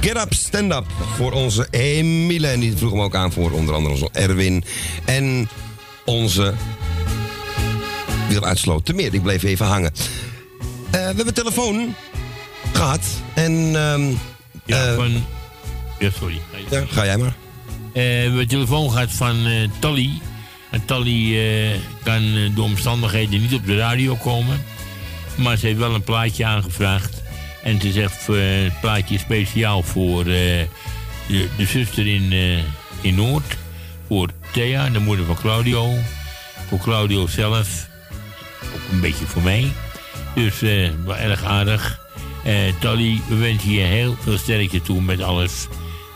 Get 0.00 0.16
up, 0.16 0.34
stand 0.34 0.72
up. 0.72 0.84
Voor 1.16 1.32
onze 1.32 1.66
Emile. 1.70 2.46
En 2.46 2.60
die 2.60 2.76
vroeg 2.76 2.90
hem 2.90 3.00
ook 3.00 3.14
aan 3.14 3.32
voor 3.32 3.50
onder 3.50 3.74
andere 3.74 3.94
onze 3.94 4.08
Erwin. 4.12 4.64
En 5.04 5.48
onze 6.04 6.54
Wil 8.28 8.44
uitsloten 8.44 8.94
meer. 8.94 9.10
Die 9.10 9.20
bleef 9.20 9.42
even 9.42 9.66
hangen. 9.66 9.92
Eh, 10.90 10.90
we 10.90 10.98
hebben 11.16 11.34
telefoon 11.34 11.94
gehad. 12.72 13.00
En... 13.34 13.52
ehm, 13.74 14.02
Ja, 14.66 14.86
eh, 14.86 14.94
van... 14.94 15.24
Ja, 15.98 16.10
sorry. 16.18 16.40
ja, 16.70 16.84
ga 16.90 17.04
jij 17.04 17.16
maar. 17.16 17.34
Eh, 17.92 17.92
we 17.92 18.00
hebben 18.00 18.48
telefoon 18.48 18.90
gehad 18.90 19.10
van 19.12 19.46
eh 19.46 19.68
Tally. 19.78 20.10
En 20.70 20.84
Tally 20.84 21.38
eh, 21.38 21.78
kan 22.02 22.22
eh, 22.36 22.54
door 22.54 22.64
omstandigheden 22.64 23.40
niet 23.40 23.54
op 23.54 23.66
de 23.66 23.76
radio 23.76 24.14
komen. 24.14 24.64
Maar 25.42 25.56
ze 25.56 25.66
heeft 25.66 25.78
wel 25.78 25.94
een 25.94 26.02
plaatje 26.02 26.44
aangevraagd. 26.44 27.22
En 27.62 27.80
ze 27.80 27.92
zegt 27.92 28.28
eh, 28.28 28.36
het 28.64 28.80
plaatje 28.80 29.18
speciaal 29.18 29.82
voor 29.82 30.20
eh, 30.20 30.26
de, 31.26 31.48
de 31.56 31.66
zuster 31.66 32.06
in, 32.06 32.32
eh, 32.32 32.58
in 33.00 33.14
Noord. 33.14 33.56
Voor 34.06 34.28
Thea, 34.52 34.90
de 34.90 34.98
moeder 34.98 35.26
van 35.26 35.36
Claudio. 35.36 35.94
Voor 36.68 36.78
Claudio 36.78 37.26
zelf. 37.26 37.88
Ook 38.74 38.92
een 38.92 39.00
beetje 39.00 39.26
voor 39.26 39.42
mij. 39.42 39.72
Dus 40.34 40.60
wel 41.04 41.16
erg 41.16 41.44
aardig. 41.44 42.00
Eh 42.44 42.54
Tally, 42.80 43.20
we 43.28 43.34
wensen 43.34 43.70
je 43.70 43.80
heel 43.80 44.16
veel 44.20 44.38
sterkte 44.38 44.82
toe 44.82 45.02
met 45.02 45.22
alles. 45.22 45.68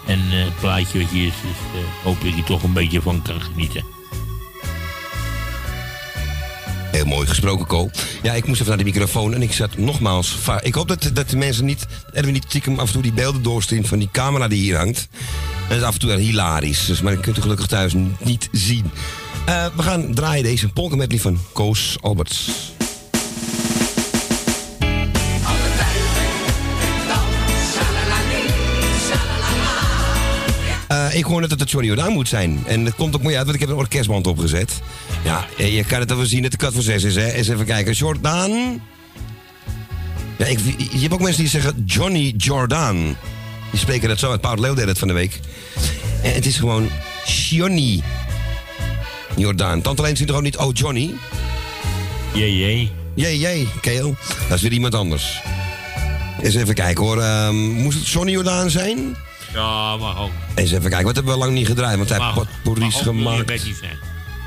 En 0.07 0.21
het 0.21 0.57
plaatje 0.61 0.99
wat 0.99 1.11
hier 1.11 1.27
is, 1.27 1.33
eh, 1.33 2.05
hoop 2.05 2.23
dat 2.23 2.37
je 2.37 2.45
toch 2.45 2.63
een 2.63 2.73
beetje 2.73 3.03
van 3.03 3.23
kan 3.23 3.41
genieten. 3.41 3.94
Mooi 7.05 7.27
gesproken, 7.27 7.67
Co. 7.67 7.91
Ja, 8.23 8.33
ik 8.33 8.47
moest 8.47 8.61
even 8.61 8.77
naar 8.77 8.85
de 8.85 8.91
microfoon 8.91 9.35
en 9.35 9.43
ik 9.43 9.53
zat 9.53 9.77
nogmaals... 9.77 10.37
Ik 10.63 10.75
hoop 10.75 10.89
dat, 10.89 11.11
dat 11.13 11.31
de 11.31 11.37
mensen 11.37 11.65
niet... 11.65 11.87
Erwin 12.13 12.33
niet 12.33 12.45
stiekem 12.49 12.79
af 12.79 12.87
en 12.87 12.93
toe 12.93 13.03
die 13.03 13.13
beelden 13.13 13.43
doorsturen 13.43 13.87
van 13.87 13.99
die 13.99 14.09
camera 14.13 14.49
die 14.49 14.59
hier 14.59 14.77
hangt. 14.77 15.09
Dat 15.69 15.77
is 15.77 15.83
af 15.83 15.95
en 15.95 16.01
toe 16.01 16.13
hilarisch. 16.13 16.87
Dus, 16.87 17.01
maar 17.01 17.15
dat 17.15 17.23
kunt 17.23 17.39
u 17.39 17.41
gelukkig 17.41 17.67
thuis 17.67 17.93
niet 18.19 18.49
zien. 18.53 18.91
Eh, 19.47 19.67
we 19.77 19.83
gaan 19.83 20.15
draaien 20.15 20.43
deze 20.43 20.69
polka 20.69 20.97
medley 20.97 21.21
van 21.21 21.39
Koos 21.53 21.97
Alberts. 22.01 22.51
Eh, 30.89 31.15
ik 31.15 31.25
hoor 31.25 31.41
net 31.41 31.51
dat 31.51 31.61
het 31.61 31.71
Johnny 31.71 31.89
Jordaan 31.89 32.13
moet 32.13 32.29
zijn. 32.29 32.63
En 32.67 32.85
dat 32.85 32.95
komt 32.95 33.15
ook 33.15 33.23
mooi 33.23 33.37
uit, 33.37 33.45
want 33.45 33.55
ik 33.55 33.63
heb 33.63 33.71
een 33.71 33.77
orkestband 33.77 34.27
opgezet. 34.27 34.81
Ja, 35.25 35.47
eh, 35.59 35.77
je 35.77 35.85
kan 35.85 36.01
het 36.01 36.15
wel 36.15 36.25
zien 36.27 36.43
dat 36.43 36.51
de 36.51 36.57
kat 36.57 36.73
voor 36.73 36.83
zes 36.83 37.03
is, 37.03 37.15
hè. 37.15 37.33
Eens 37.33 37.49
even 37.49 37.65
kijken. 37.65 37.93
Jordaan. 37.93 38.83
Ja, 40.39 40.47
ik, 40.47 40.59
je 40.77 40.99
hebt 41.01 41.13
ook 41.13 41.21
mensen 41.21 41.41
die 41.41 41.51
zeggen 41.51 41.83
Johnny 41.87 42.35
Jordaan. 42.37 43.17
Die 43.71 43.81
spreken 43.81 44.09
dat 44.09 44.19
zo 44.19 44.31
uit. 44.31 44.41
Paul 44.41 44.61
Leeuw 44.61 44.75
deed 44.75 44.87
het 44.87 44.99
van 44.99 45.09
de 45.09 45.15
week. 45.15 45.41
En 46.23 46.35
het 46.35 46.47
is 46.47 46.57
gewoon 46.57 46.91
Johnny 47.27 48.03
Jordaan. 49.37 49.81
Tante 49.83 50.03
Leen 50.03 50.17
ziet 50.17 50.29
er 50.29 50.35
ook 50.35 50.43
niet, 50.43 50.57
oh 50.57 50.71
Johnny. 50.73 51.15
Jee, 52.33 52.59
jee. 52.59 52.91
Jee, 53.15 53.39
jee, 53.39 53.69
Keel. 53.81 54.17
Dat 54.49 54.57
is 54.57 54.63
weer 54.63 54.73
iemand 54.73 54.95
anders. 54.95 55.41
Eens 56.43 56.55
even 56.55 56.75
kijken 56.75 57.05
hoor. 57.05 57.21
Ehm, 57.21 57.57
moest 57.57 57.99
het 57.99 58.09
Johnny 58.09 58.33
Jordaan 58.33 58.71
zijn? 58.71 59.17
Ja, 59.53 59.97
mag 59.97 60.21
ook. 60.21 60.31
Eens 60.55 60.71
even 60.71 60.91
kijken, 60.91 61.05
wat 61.07 61.15
hebben 61.15 61.33
we 61.33 61.39
lang 61.39 61.53
niet 61.53 61.67
gedraaid? 61.67 61.97
Want 61.97 62.09
hij 62.09 62.19
heeft 62.19 62.35
potpourris 62.35 62.95
gemaakt. 62.95 63.53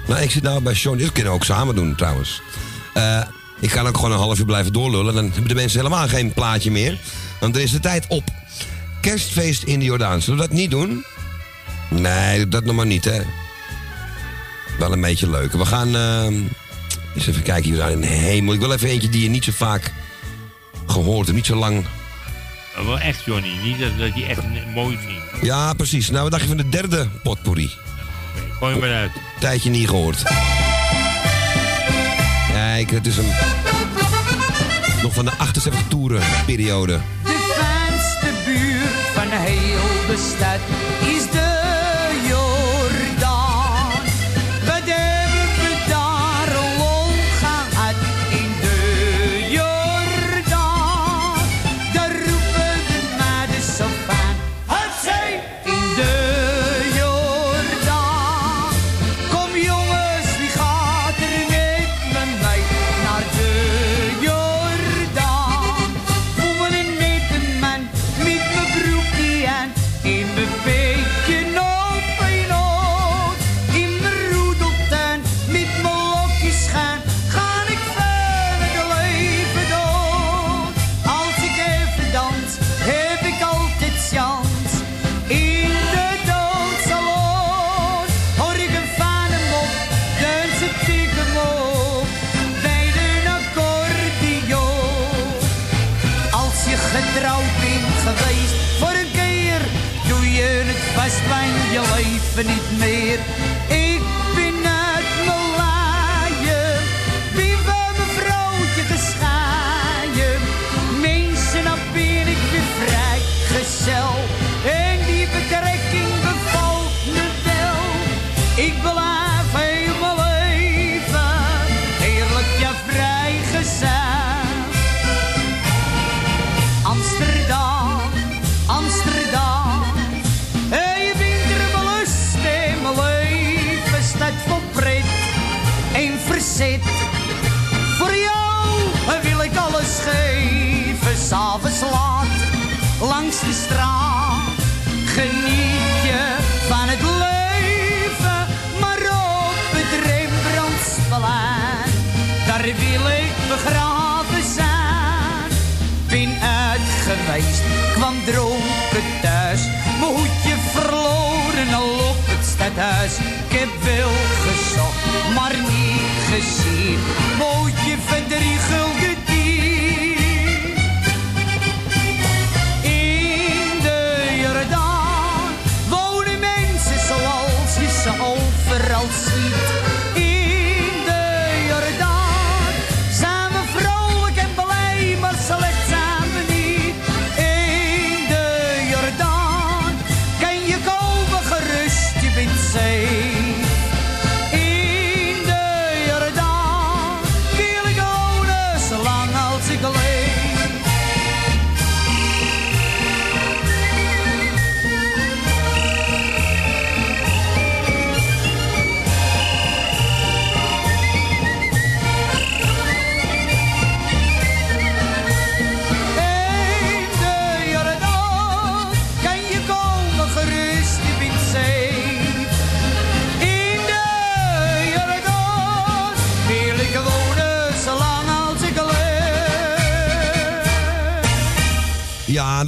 Nou, 0.07 0.21
ik 0.21 0.31
zit 0.31 0.43
nou 0.43 0.61
bij 0.61 0.73
Johnny. 0.73 1.03
Dat 1.03 1.11
kunnen 1.11 1.31
we 1.31 1.37
ook 1.37 1.45
samen 1.45 1.75
doen 1.75 1.95
trouwens. 1.95 2.41
Eh, 2.93 3.21
ik 3.59 3.69
kan 3.69 3.87
ook 3.87 3.95
gewoon 3.95 4.11
een 4.11 4.17
half 4.17 4.39
uur 4.39 4.45
blijven 4.45 4.73
doorlullen. 4.73 5.13
Dan 5.13 5.23
hebben 5.23 5.47
de 5.47 5.55
mensen 5.55 5.79
helemaal 5.79 6.07
geen 6.07 6.33
plaatje 6.33 6.71
meer. 6.71 6.99
Want 7.39 7.55
er 7.55 7.61
is 7.61 7.71
de 7.71 7.79
tijd 7.79 8.05
op. 8.07 8.23
Kerstfeest 9.01 9.63
in 9.63 9.79
de 9.79 9.85
Jordaan. 9.85 10.21
Zullen 10.21 10.39
we 10.39 10.47
dat 10.47 10.57
niet 10.57 10.71
doen? 10.71 11.05
Nee, 11.89 12.47
dat 12.47 12.63
nog 12.63 12.75
maar 12.75 12.85
niet, 12.85 13.05
hè. 13.05 13.21
Wel 14.79 14.91
een 14.91 15.01
beetje 15.01 15.29
leuk. 15.29 15.51
We 15.51 15.65
gaan 15.65 15.95
ehm, 15.95 16.33
eens 17.15 17.27
even 17.27 17.43
kijken 17.43 17.73
hier 17.73 17.89
in 17.89 18.01
de 18.01 18.07
hemel. 18.07 18.53
Ik 18.53 18.59
wil 18.59 18.71
even 18.71 18.89
eentje 18.89 19.09
die 19.09 19.23
je 19.23 19.29
niet 19.29 19.43
zo 19.43 19.51
vaak 19.51 19.93
gehoord 20.87 21.25
hebt. 21.25 21.37
Niet 21.37 21.45
zo 21.45 21.55
lang. 21.55 21.85
Wel 22.85 22.99
echt, 22.99 23.23
Johnny. 23.25 23.51
Niet 23.63 23.79
dat, 23.79 23.97
dat 23.97 24.15
je 24.15 24.25
echt 24.25 24.41
mooi 24.73 24.97
vindt. 24.97 25.45
Ja, 25.45 25.73
precies. 25.73 26.09
Nou, 26.09 26.21
wat 26.21 26.31
dacht 26.31 26.43
je 26.43 26.49
van 26.49 26.57
de 26.57 26.69
derde 26.69 27.07
potpourri? 27.23 27.71
Gooi 28.59 28.71
hem 28.71 28.81
maar 28.81 28.93
uit. 28.93 29.11
Tijdje 29.39 29.69
niet 29.69 29.89
gehoord. 29.89 30.23
Kijk, 32.51 32.91
het 32.91 33.07
is 33.07 33.17
een... 33.17 33.31
Nog 35.01 35.13
van 35.13 35.25
de 35.25 35.31
78 35.37 35.87
toeren 35.87 36.21
periode. 36.45 36.99
De 37.23 37.29
fijnste 37.29 38.29
buurt 38.45 39.07
van 39.13 39.27
heel 39.29 40.15
de 40.15 40.31
stad 40.35 40.59
is 41.09 41.31
de 41.31 41.36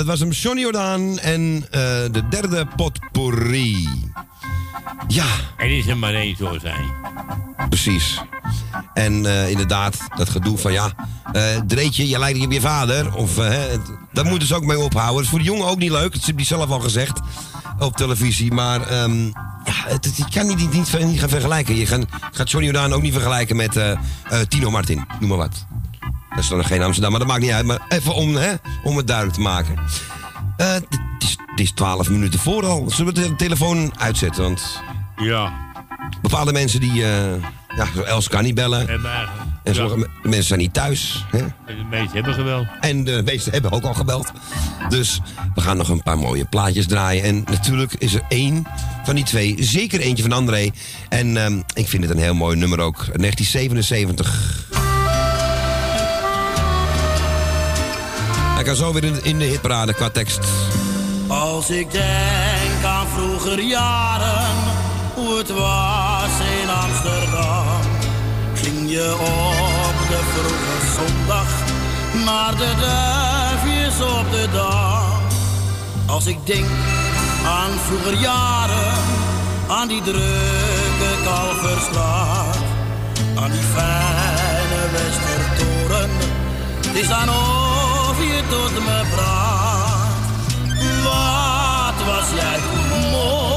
was 0.10 0.20
hem 0.20 0.30
Johnny 0.32 0.62
Jordaan 0.62 1.20
en 1.20 1.66
eh, 1.72 1.80
de 2.12 2.24
derde 2.30 2.68
potpourri. 2.76 3.90
Ja. 5.08 5.26
Er 5.58 5.78
is 5.78 5.88
er 5.88 5.98
maar 5.98 6.14
één 6.14 6.36
zo 6.36 6.58
zijn. 6.62 6.86
Precies. 7.70 8.22
En 8.94 9.26
eh, 9.26 9.50
inderdaad, 9.50 9.98
dat 10.18 10.30
gedoe 10.30 10.58
van 10.58 10.72
ja, 10.72 10.92
eh 11.32 11.44
Dreetje, 11.68 12.08
je 12.08 12.20
lijkt 12.20 12.38
niet 12.38 12.46
op 12.48 12.52
je 12.54 12.62
vader. 12.62 13.16
Of, 13.16 13.36
het- 13.36 13.92
daar 14.14 14.26
moeten 14.26 14.48
ze 14.48 14.56
ook 14.56 14.64
mee 14.66 14.80
ophouden. 14.80 15.16
Het 15.16 15.24
is 15.24 15.30
voor 15.30 15.40
de 15.40 15.46
jongen 15.46 15.68
ook 15.68 15.78
niet 15.80 15.92
leuk, 15.92 16.14
dat 16.14 16.26
heb 16.26 16.36
hij 16.36 16.46
zelf 16.46 16.70
al 16.70 16.80
gezegd 16.80 17.20
op 17.80 17.96
televisie. 17.98 18.52
Maar 18.52 18.82
ehm, 18.88 19.26
ja, 19.64 19.74
het, 19.88 20.06
het- 20.06 20.18
je 20.18 20.26
kan 20.34 20.48
niet, 20.48 20.58
niet, 20.58 20.74
niet, 20.74 21.06
niet 21.06 21.20
gaan 21.20 21.30
vergelijken. 21.30 21.76
Je 21.76 21.86
gaan- 21.86 22.06
gaat 22.32 22.50
Johnny 22.52 22.70
Jordaan 22.72 22.94
ook 22.94 23.02
niet 23.02 23.14
vergelijken 23.14 23.56
met 23.56 23.80
Tino 24.48 24.70
Martin, 24.72 25.06
noem 25.20 25.30
maar 25.30 25.38
wat. 25.38 25.66
Dat 26.30 26.40
is 26.40 26.48
dan 26.48 26.58
nog 26.58 26.68
geen 26.68 26.82
Amsterdam, 26.82 27.12
maar 27.12 27.20
dat 27.20 27.30
maakt 27.30 27.42
niet 27.42 27.52
uit. 27.52 27.66
Maar 27.66 27.80
even 27.90 28.14
om, 28.14 28.36
hè, 28.36 28.54
om 28.84 28.98
het 28.98 29.08
duidelijk 29.08 29.36
te 29.38 29.42
maken. 29.44 29.76
Eh, 30.58 30.72
het, 30.74 30.86
is, 31.20 31.38
het 31.46 31.60
is 31.60 31.72
12 31.72 32.10
minuten 32.10 32.40
voor 32.40 32.66
al. 32.66 32.90
Zullen 32.90 33.14
we 33.14 33.20
de 33.22 33.36
telefoon 33.36 33.92
uitzetten? 33.98 34.44
Want 34.44 34.82
Ja. 35.18 35.54
bepaalde 36.22 36.52
mensen 36.52 36.80
die... 36.80 37.04
eh 37.06 37.34
ja, 37.76 37.88
Els 38.06 38.28
kan 38.28 38.44
niet 38.44 38.56
bellen. 38.56 38.88
Eigenlijk- 38.88 39.30
En 39.64 39.76
sommige 39.76 39.98
me- 39.98 40.08
mensen 40.24 40.44
zijn 40.44 40.60
niet 40.60 40.74
thuis. 40.74 41.26
Hè? 41.32 41.38
En 41.40 41.52
de 41.66 41.84
meesten 41.90 42.14
hebben 42.14 42.34
geweld. 42.34 42.68
En 42.80 43.04
de 43.04 43.22
meesten 43.26 43.52
hebben 43.52 43.72
ook 43.72 43.84
al 43.84 43.94
gebeld. 43.94 44.32
Dus 44.90 45.22
we 45.56 45.62
gaan 45.62 45.78
nog 45.78 45.90
een 45.90 46.04
paar 46.04 46.18
mooie 46.18 46.46
plaatjes 46.46 46.88
draaien. 46.88 47.24
En 47.24 47.44
natuurlijk 47.46 47.94
is 47.98 48.14
er 48.14 48.22
één 48.30 48.66
van 49.06 49.16
die 49.16 49.24
twee, 49.24 49.56
zeker 49.60 50.00
eentje 50.00 50.24
van 50.24 50.32
André. 50.32 50.70
En 51.10 51.38
ehm, 51.46 51.62
ik 51.74 51.88
vind 51.88 52.04
het 52.04 52.12
een 52.12 52.20
heel 52.22 52.34
mooi 52.34 52.58
nummer 52.58 52.80
ook. 52.80 52.96
1977. 52.96 54.68
Hij 58.60 58.68
kan 58.68 58.78
zo 58.78 58.94
weer 58.94 59.26
in, 59.26 59.38
de 59.38 59.46
hitparade 59.46 59.94
qua 59.94 60.10
tekst. 60.10 60.40
Als 61.28 61.70
ik 61.70 61.92
denk 61.92 62.84
aan 62.86 63.08
vroeger 63.08 63.62
jaren, 63.62 64.56
hoe 65.16 65.38
het 65.38 65.50
was 65.50 66.34
in 66.62 66.70
Amsterdam. 66.70 67.82
Ging 68.54 68.92
je 68.92 69.14
op 69.14 70.08
de 70.10 70.20
vroege 70.34 70.96
zondag 70.96 71.48
naar 72.26 72.58
de 72.58 72.74
duifjes 72.80 74.02
op 74.02 74.32
de 74.32 74.48
dam. 74.54 75.22
Als 76.06 76.26
ik 76.26 76.38
denk 76.46 76.68
aan 77.46 77.72
vroeger 77.88 78.14
jaren, 78.14 78.94
aan 79.68 79.88
die 79.88 80.02
drukke 80.02 81.12
Kalverstraat. 81.24 82.58
Aan 83.36 83.52
die 83.52 83.62
fijne 83.74 84.82
Westertoren, 84.92 86.10
het 86.86 86.96
is 86.96 87.08
dan 87.08 87.30
of 88.20 88.26
je 88.26 88.42
tot 88.50 88.72
me 88.72 89.04
praat. 89.16 90.18
Wat 91.04 92.06
was 92.06 92.30
jij 92.36 92.60
mooi, 93.12 93.49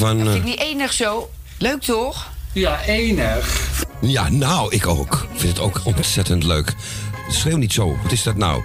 van? 0.00 0.18
eh? 0.20 0.24
Vind 0.24 0.34
ik 0.36 0.44
niet 0.44 0.60
enig 0.60 0.92
zo. 0.92 1.30
Leuk 1.58 1.80
toch? 1.80 2.28
Ja, 2.52 2.82
enig. 2.82 3.60
Ja, 4.00 4.28
nou, 4.28 4.74
ik 4.74 4.86
ook. 4.86 5.26
Ik 5.32 5.40
vind 5.40 5.52
het 5.56 5.60
ook 5.60 5.80
ontzettend 5.84 6.44
leuk. 6.44 6.74
Schreeuw 7.30 7.56
niet 7.56 7.72
zo. 7.72 7.98
Wat 8.02 8.12
is 8.12 8.22
dat 8.22 8.36
nou? 8.36 8.62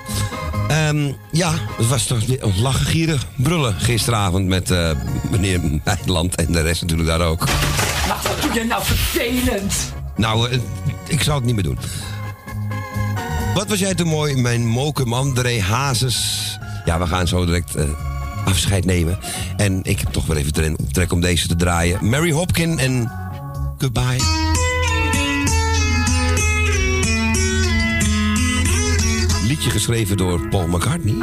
Ehm, 0.67 1.11
ja, 1.31 1.53
het 1.77 1.87
was 1.87 2.05
toch 2.05 2.25
weer 2.25 2.43
een 2.43 2.61
lachen, 2.61 2.85
gieren, 2.85 3.19
brullen 3.35 3.73
gisteravond 3.73 4.47
met 4.47 4.71
eh, 4.71 4.91
meneer 5.31 5.59
Nijland 5.83 6.35
en 6.35 6.51
de 6.51 6.61
rest 6.61 6.81
natuurlijk 6.81 7.09
daar 7.09 7.21
ook. 7.27 7.45
Maar 8.07 8.19
wat 8.23 8.41
doe 8.41 8.53
je 8.53 8.63
nou 8.63 8.83
vervelend? 8.83 9.93
Nou, 10.15 10.49
eh, 10.49 10.59
ik 11.07 11.21
zal 11.21 11.35
het 11.35 11.43
niet 11.45 11.55
meer 11.55 11.63
doen. 11.63 11.77
Wat 13.53 13.67
was 13.67 13.79
jij 13.79 13.95
toen 13.95 14.07
mooi, 14.07 14.35
mijn 14.35 14.65
mokum 14.67 15.13
André 15.13 15.61
Hazes. 15.61 16.57
Ja, 16.85 16.99
we 16.99 17.07
gaan 17.07 17.27
zo 17.27 17.45
direct 17.45 17.75
eh, 17.75 17.83
afscheid 18.55 18.85
nemen. 18.85 19.17
En 19.57 19.79
ik 19.83 19.99
heb 19.99 20.11
toch 20.11 20.25
weer 20.25 20.37
even 20.37 20.77
trek, 20.91 21.11
om 21.11 21.21
deze 21.21 21.47
te 21.47 21.55
draaien. 21.55 22.09
Mary 22.09 22.31
Hopkin 22.31 22.79
en 22.79 23.11
Goodbye. 23.77 24.19
Liedje 29.47 29.69
geschreven 29.69 30.17
door 30.17 30.47
Paul 30.47 30.67
McCartney. 30.67 31.15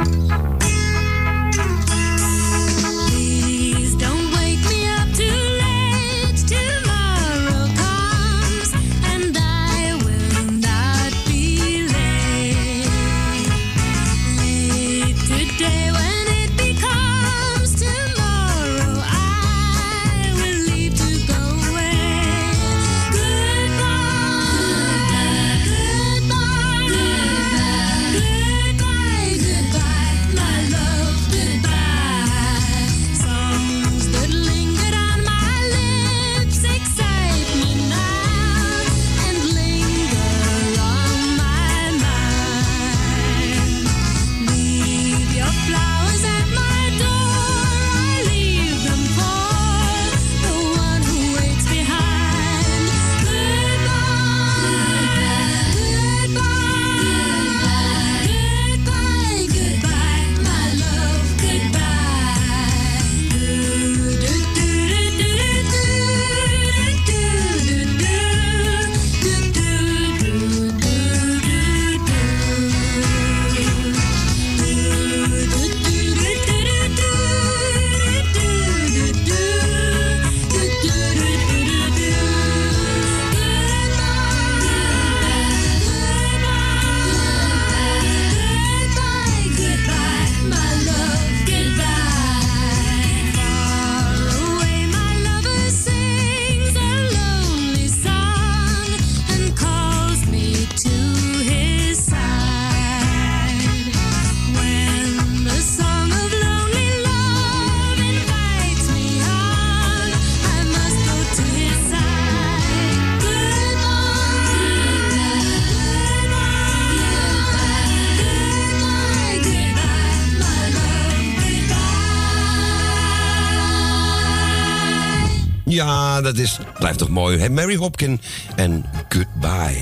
Blijft 126.95 127.13
toch 127.13 127.23
mooi. 127.23 127.37
Hè? 127.37 127.49
Mary 127.49 127.75
Hopkin 127.75 128.21
en 128.55 128.85
Goodbye. 129.09 129.81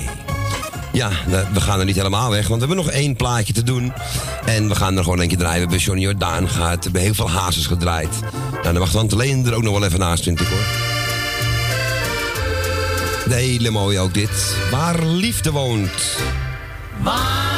Ja, 0.92 1.10
we 1.52 1.60
gaan 1.60 1.78
er 1.78 1.84
niet 1.84 1.96
helemaal 1.96 2.30
weg, 2.30 2.48
want 2.48 2.60
we 2.60 2.66
hebben 2.66 2.84
nog 2.84 2.94
één 2.94 3.16
plaatje 3.16 3.52
te 3.52 3.62
doen. 3.62 3.92
En 4.44 4.68
we 4.68 4.74
gaan 4.74 4.96
er 4.96 5.02
gewoon 5.02 5.20
eentje 5.20 5.36
draaien. 5.36 5.54
We 5.54 5.60
hebben 5.60 5.78
Johnny 5.78 6.02
Jordaan 6.02 6.48
gehad. 6.48 6.76
We 6.76 6.82
hebben 6.82 7.00
heel 7.02 7.14
veel 7.14 7.30
hazes 7.30 7.66
gedraaid. 7.66 8.20
Nou, 8.52 8.62
dan 8.62 8.78
mag 8.78 8.90
Tante 8.90 9.16
Leen 9.16 9.46
er 9.46 9.54
ook 9.54 9.62
nog 9.62 9.72
wel 9.72 9.84
even 9.84 9.98
naast, 9.98 10.22
vind 10.22 10.40
ik 10.40 10.46
hoor. 10.46 10.64
De 13.28 13.34
hele 13.34 13.70
mooie 13.70 14.00
ook 14.00 14.14
dit. 14.14 14.56
Waar 14.70 15.06
liefde 15.06 15.50
woont. 15.50 16.16
Waar 17.02 17.51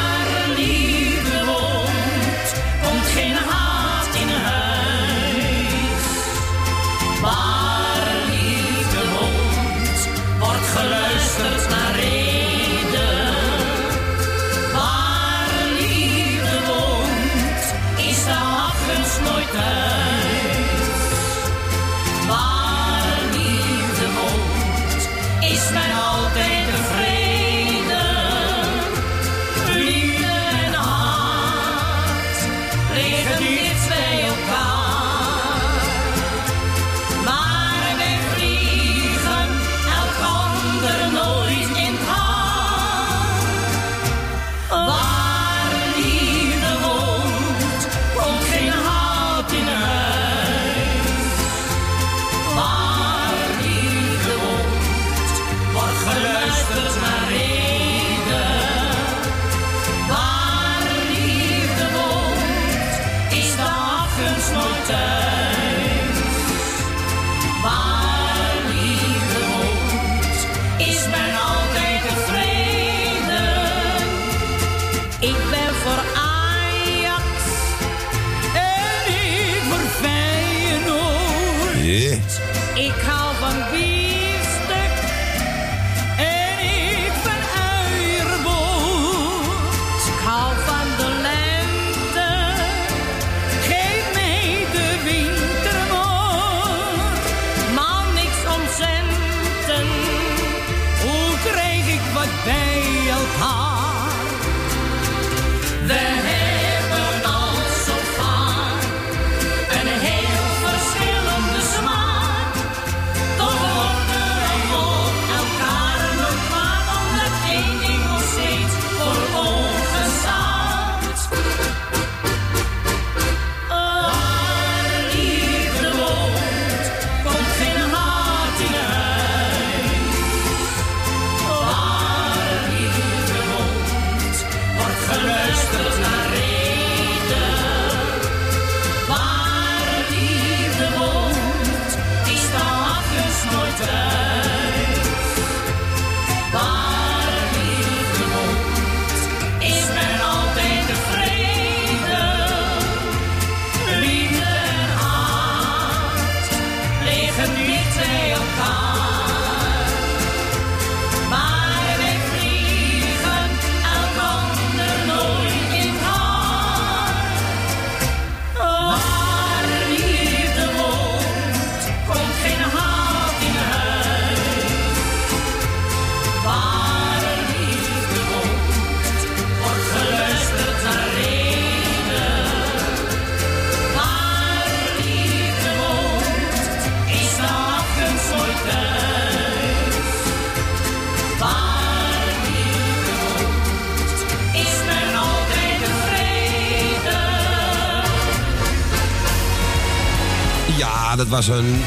dat 201.29 201.45
was 201.45 201.57
een 201.57 201.81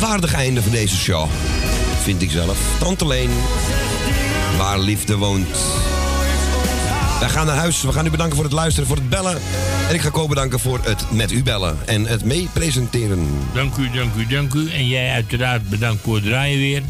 waardig 0.00 0.34
einde 0.34 0.62
van 0.62 0.72
deze 0.72 0.96
show. 0.96 1.28
Vind 2.02 2.22
ik 2.22 2.30
zelf. 2.30 2.58
Tante 2.78 3.06
Leen, 3.06 3.30
waar 4.56 4.78
liefde 4.78 5.16
woont. 5.16 5.56
Wij 7.20 7.28
gaan 7.28 7.46
naar 7.46 7.56
huis. 7.56 7.82
We 7.82 7.92
gaan 7.92 8.06
u 8.06 8.10
bedanken 8.10 8.36
voor 8.36 8.44
het 8.44 8.54
luisteren, 8.54 8.88
voor 8.88 8.96
het 8.96 9.08
bellen. 9.08 9.40
En 9.88 9.94
ik 9.94 10.00
ga 10.00 10.08
Ko 10.10 10.26
bedanken 10.26 10.60
voor 10.60 10.80
het 10.82 11.04
met 11.10 11.32
u 11.32 11.42
bellen 11.42 11.78
en 11.84 12.06
het 12.06 12.24
mee 12.24 12.48
presenteren. 12.52 13.28
Dank 13.54 13.76
u, 13.76 13.90
dank 13.90 14.14
u, 14.14 14.26
dank 14.26 14.54
u. 14.54 14.70
En 14.70 14.88
jij 14.88 15.12
uiteraard 15.12 15.68
bedankt 15.68 16.02
voor 16.02 16.14
het 16.14 16.24
draaien 16.24 16.58
weer. 16.58 16.82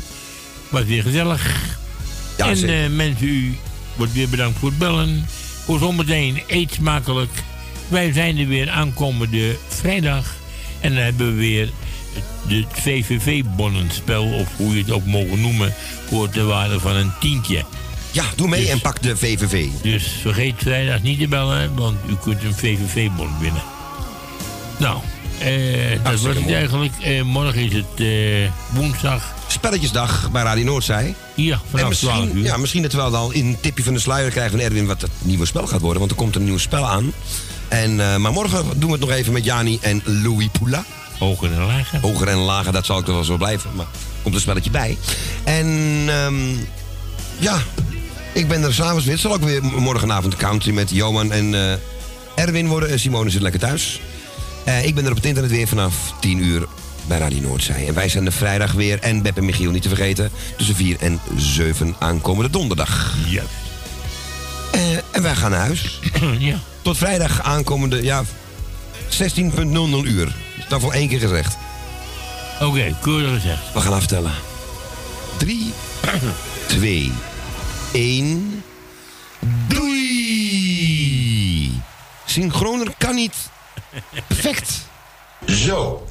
Was 0.68 0.84
weer 0.84 1.02
gezellig. 1.02 1.54
Ja, 2.36 2.46
en 2.48 2.68
eh, 2.68 2.90
mensen, 2.90 3.26
u 3.26 3.56
wordt 3.96 4.12
weer 4.12 4.28
bedankt 4.28 4.58
voor 4.58 4.68
het 4.68 4.78
bellen. 4.78 5.26
Voor 5.64 5.78
zometeen 5.78 6.42
eet 6.46 6.72
smakelijk. 6.72 7.30
Wij 7.88 8.12
zijn 8.12 8.38
er 8.38 8.46
weer 8.46 8.70
aankomende 8.70 9.56
vrijdag. 9.68 10.40
En 10.82 10.94
dan 10.94 11.02
hebben 11.02 11.26
we 11.26 11.32
weer 11.40 11.70
het 12.46 12.66
VVV-bonnenspel, 12.72 14.24
of 14.24 14.48
hoe 14.56 14.74
je 14.74 14.82
het 14.82 14.90
ook 14.90 15.04
mogen 15.04 15.40
noemen, 15.40 15.74
voor 16.08 16.30
de 16.30 16.42
waarde 16.42 16.80
van 16.80 16.96
een 16.96 17.12
tientje. 17.20 17.64
Ja, 18.10 18.24
doe 18.36 18.48
mee 18.48 18.70
en 18.70 18.80
pak 18.80 19.02
de 19.02 19.16
VVV. 19.16 19.66
Dus 19.82 20.18
vergeet 20.20 20.54
vrijdag 20.56 21.02
niet 21.02 21.18
te 21.18 21.28
bellen, 21.28 21.74
want 21.74 21.96
u 22.08 22.16
kunt 22.22 22.42
een 22.42 22.54
VVV-bon 22.54 23.38
winnen. 23.40 23.62
Nou, 24.78 24.98
eh, 25.38 25.90
dat 26.02 26.20
was 26.20 26.34
het 26.34 26.50
eigenlijk. 26.50 26.92
Eh, 27.00 27.22
morgen 27.22 27.62
is 27.62 27.72
het 27.72 28.00
eh, 28.06 28.50
woensdag. 28.70 29.34
Spelletjesdag 29.46 30.30
bij 30.30 30.42
Radio 30.42 30.64
Noordzij. 30.64 31.14
Ja, 31.34 31.54
En 31.54 31.60
vanaf 31.70 31.94
12 31.94 32.18
misschien, 32.18 32.38
uur. 32.38 32.44
ja, 32.44 32.56
misschien 32.56 32.82
dat 32.82 32.92
we 32.92 32.98
wel 32.98 33.16
al 33.16 33.30
in 33.30 33.46
een 33.46 33.60
tipje 33.60 33.84
van 33.84 33.94
de 33.94 34.00
sluier 34.00 34.30
krijgen 34.30 34.52
van 34.58 34.60
Erwin 34.60 34.86
wat 34.86 35.00
het 35.00 35.10
nieuwe 35.18 35.46
spel 35.46 35.66
gaat 35.66 35.80
worden. 35.80 35.98
Want 35.98 36.10
er 36.10 36.16
komt 36.16 36.36
een 36.36 36.44
nieuw 36.44 36.58
spel 36.58 36.86
aan. 36.86 37.12
En, 37.72 38.00
eh, 38.00 38.16
maar 38.16 38.32
morgen 38.32 38.64
doen 38.76 38.90
we 38.90 38.96
het 38.96 39.00
nog 39.00 39.10
even 39.10 39.32
met 39.32 39.44
Jani 39.44 39.78
en 39.80 40.02
Louis 40.04 40.48
Poula. 40.58 40.84
Hoger 41.18 41.52
en 41.52 41.66
lager. 41.66 42.00
Hoger 42.00 42.28
en 42.28 42.36
lager, 42.36 42.72
dat 42.72 42.86
zal 42.86 42.98
ik 42.98 43.06
er 43.06 43.12
wel 43.12 43.24
zo 43.24 43.36
blijven. 43.36 43.70
Maar 43.74 43.86
komt 44.22 44.34
een 44.34 44.40
spelletje 44.40 44.70
bij. 44.70 44.98
En 45.44 45.66
ehm, 46.06 46.34
ja, 47.38 47.58
ik 48.32 48.48
ben 48.48 48.62
er 48.62 48.74
s'avonds 48.74 49.04
weer. 49.04 49.12
Het 49.12 49.22
zal 49.22 49.32
ook 49.32 49.42
weer 49.42 49.64
morgenavond 49.64 50.36
country 50.36 50.72
met 50.72 50.90
Johan 50.90 51.32
en 51.32 51.54
eh, 51.54 52.44
Erwin 52.44 52.68
worden. 52.68 52.88
En 52.88 53.00
Simone 53.00 53.30
zit 53.30 53.42
lekker 53.42 53.60
thuis. 53.60 54.00
Eh, 54.64 54.86
ik 54.86 54.94
ben 54.94 55.04
er 55.04 55.10
op 55.10 55.16
het 55.16 55.26
internet 55.26 55.50
weer 55.50 55.68
vanaf 55.68 56.14
10 56.20 56.44
uur. 56.44 56.66
bij 57.06 57.18
Radio 57.18 57.40
Noordzij. 57.40 57.88
En 57.88 57.94
wij 57.94 58.08
zijn 58.08 58.26
er 58.26 58.32
vrijdag 58.32 58.72
weer. 58.72 58.98
En 58.98 59.22
Beb 59.22 59.36
en 59.36 59.44
Michiel 59.44 59.70
niet 59.70 59.82
te 59.82 59.88
vergeten. 59.88 60.30
Tussen 60.56 60.74
4 60.74 60.96
en 61.00 61.20
7 61.36 61.94
aankomende 61.98 62.50
donderdag. 62.50 63.14
Ja. 63.26 63.42
En 65.12 65.22
wij 65.22 65.34
gaan 65.34 65.50
naar 65.50 65.60
huis. 65.60 66.00
ja. 66.38 66.58
Tot 66.82 66.96
vrijdag 66.96 67.42
aankomende, 67.42 68.02
ja, 68.02 68.24
16.00 68.24 68.30
uur. 70.04 70.34
Dat 70.68 70.78
is 70.78 70.84
voor 70.84 70.92
één 70.92 71.08
keer 71.08 71.20
gezegd. 71.20 71.56
Oké, 72.60 72.96
keurig 73.00 73.32
gezegd. 73.42 73.72
We 73.72 73.80
gaan 73.80 73.92
aftellen. 73.92 74.32
3, 75.38 75.72
2, 76.66 77.12
1. 77.92 78.62
Doei! 79.68 81.02
Synchroner 82.24 82.94
kan 82.98 83.14
niet. 83.14 83.34
Perfect. 84.26 84.80
Zo, 85.46 86.06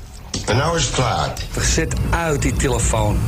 en 0.45 0.57
nou 0.57 0.77
is 0.77 0.85
het 0.85 0.93
klaar. 0.93 1.33
Zet 1.59 1.93
uit 2.09 2.41
die 2.41 2.53
telefoon. 2.53 3.19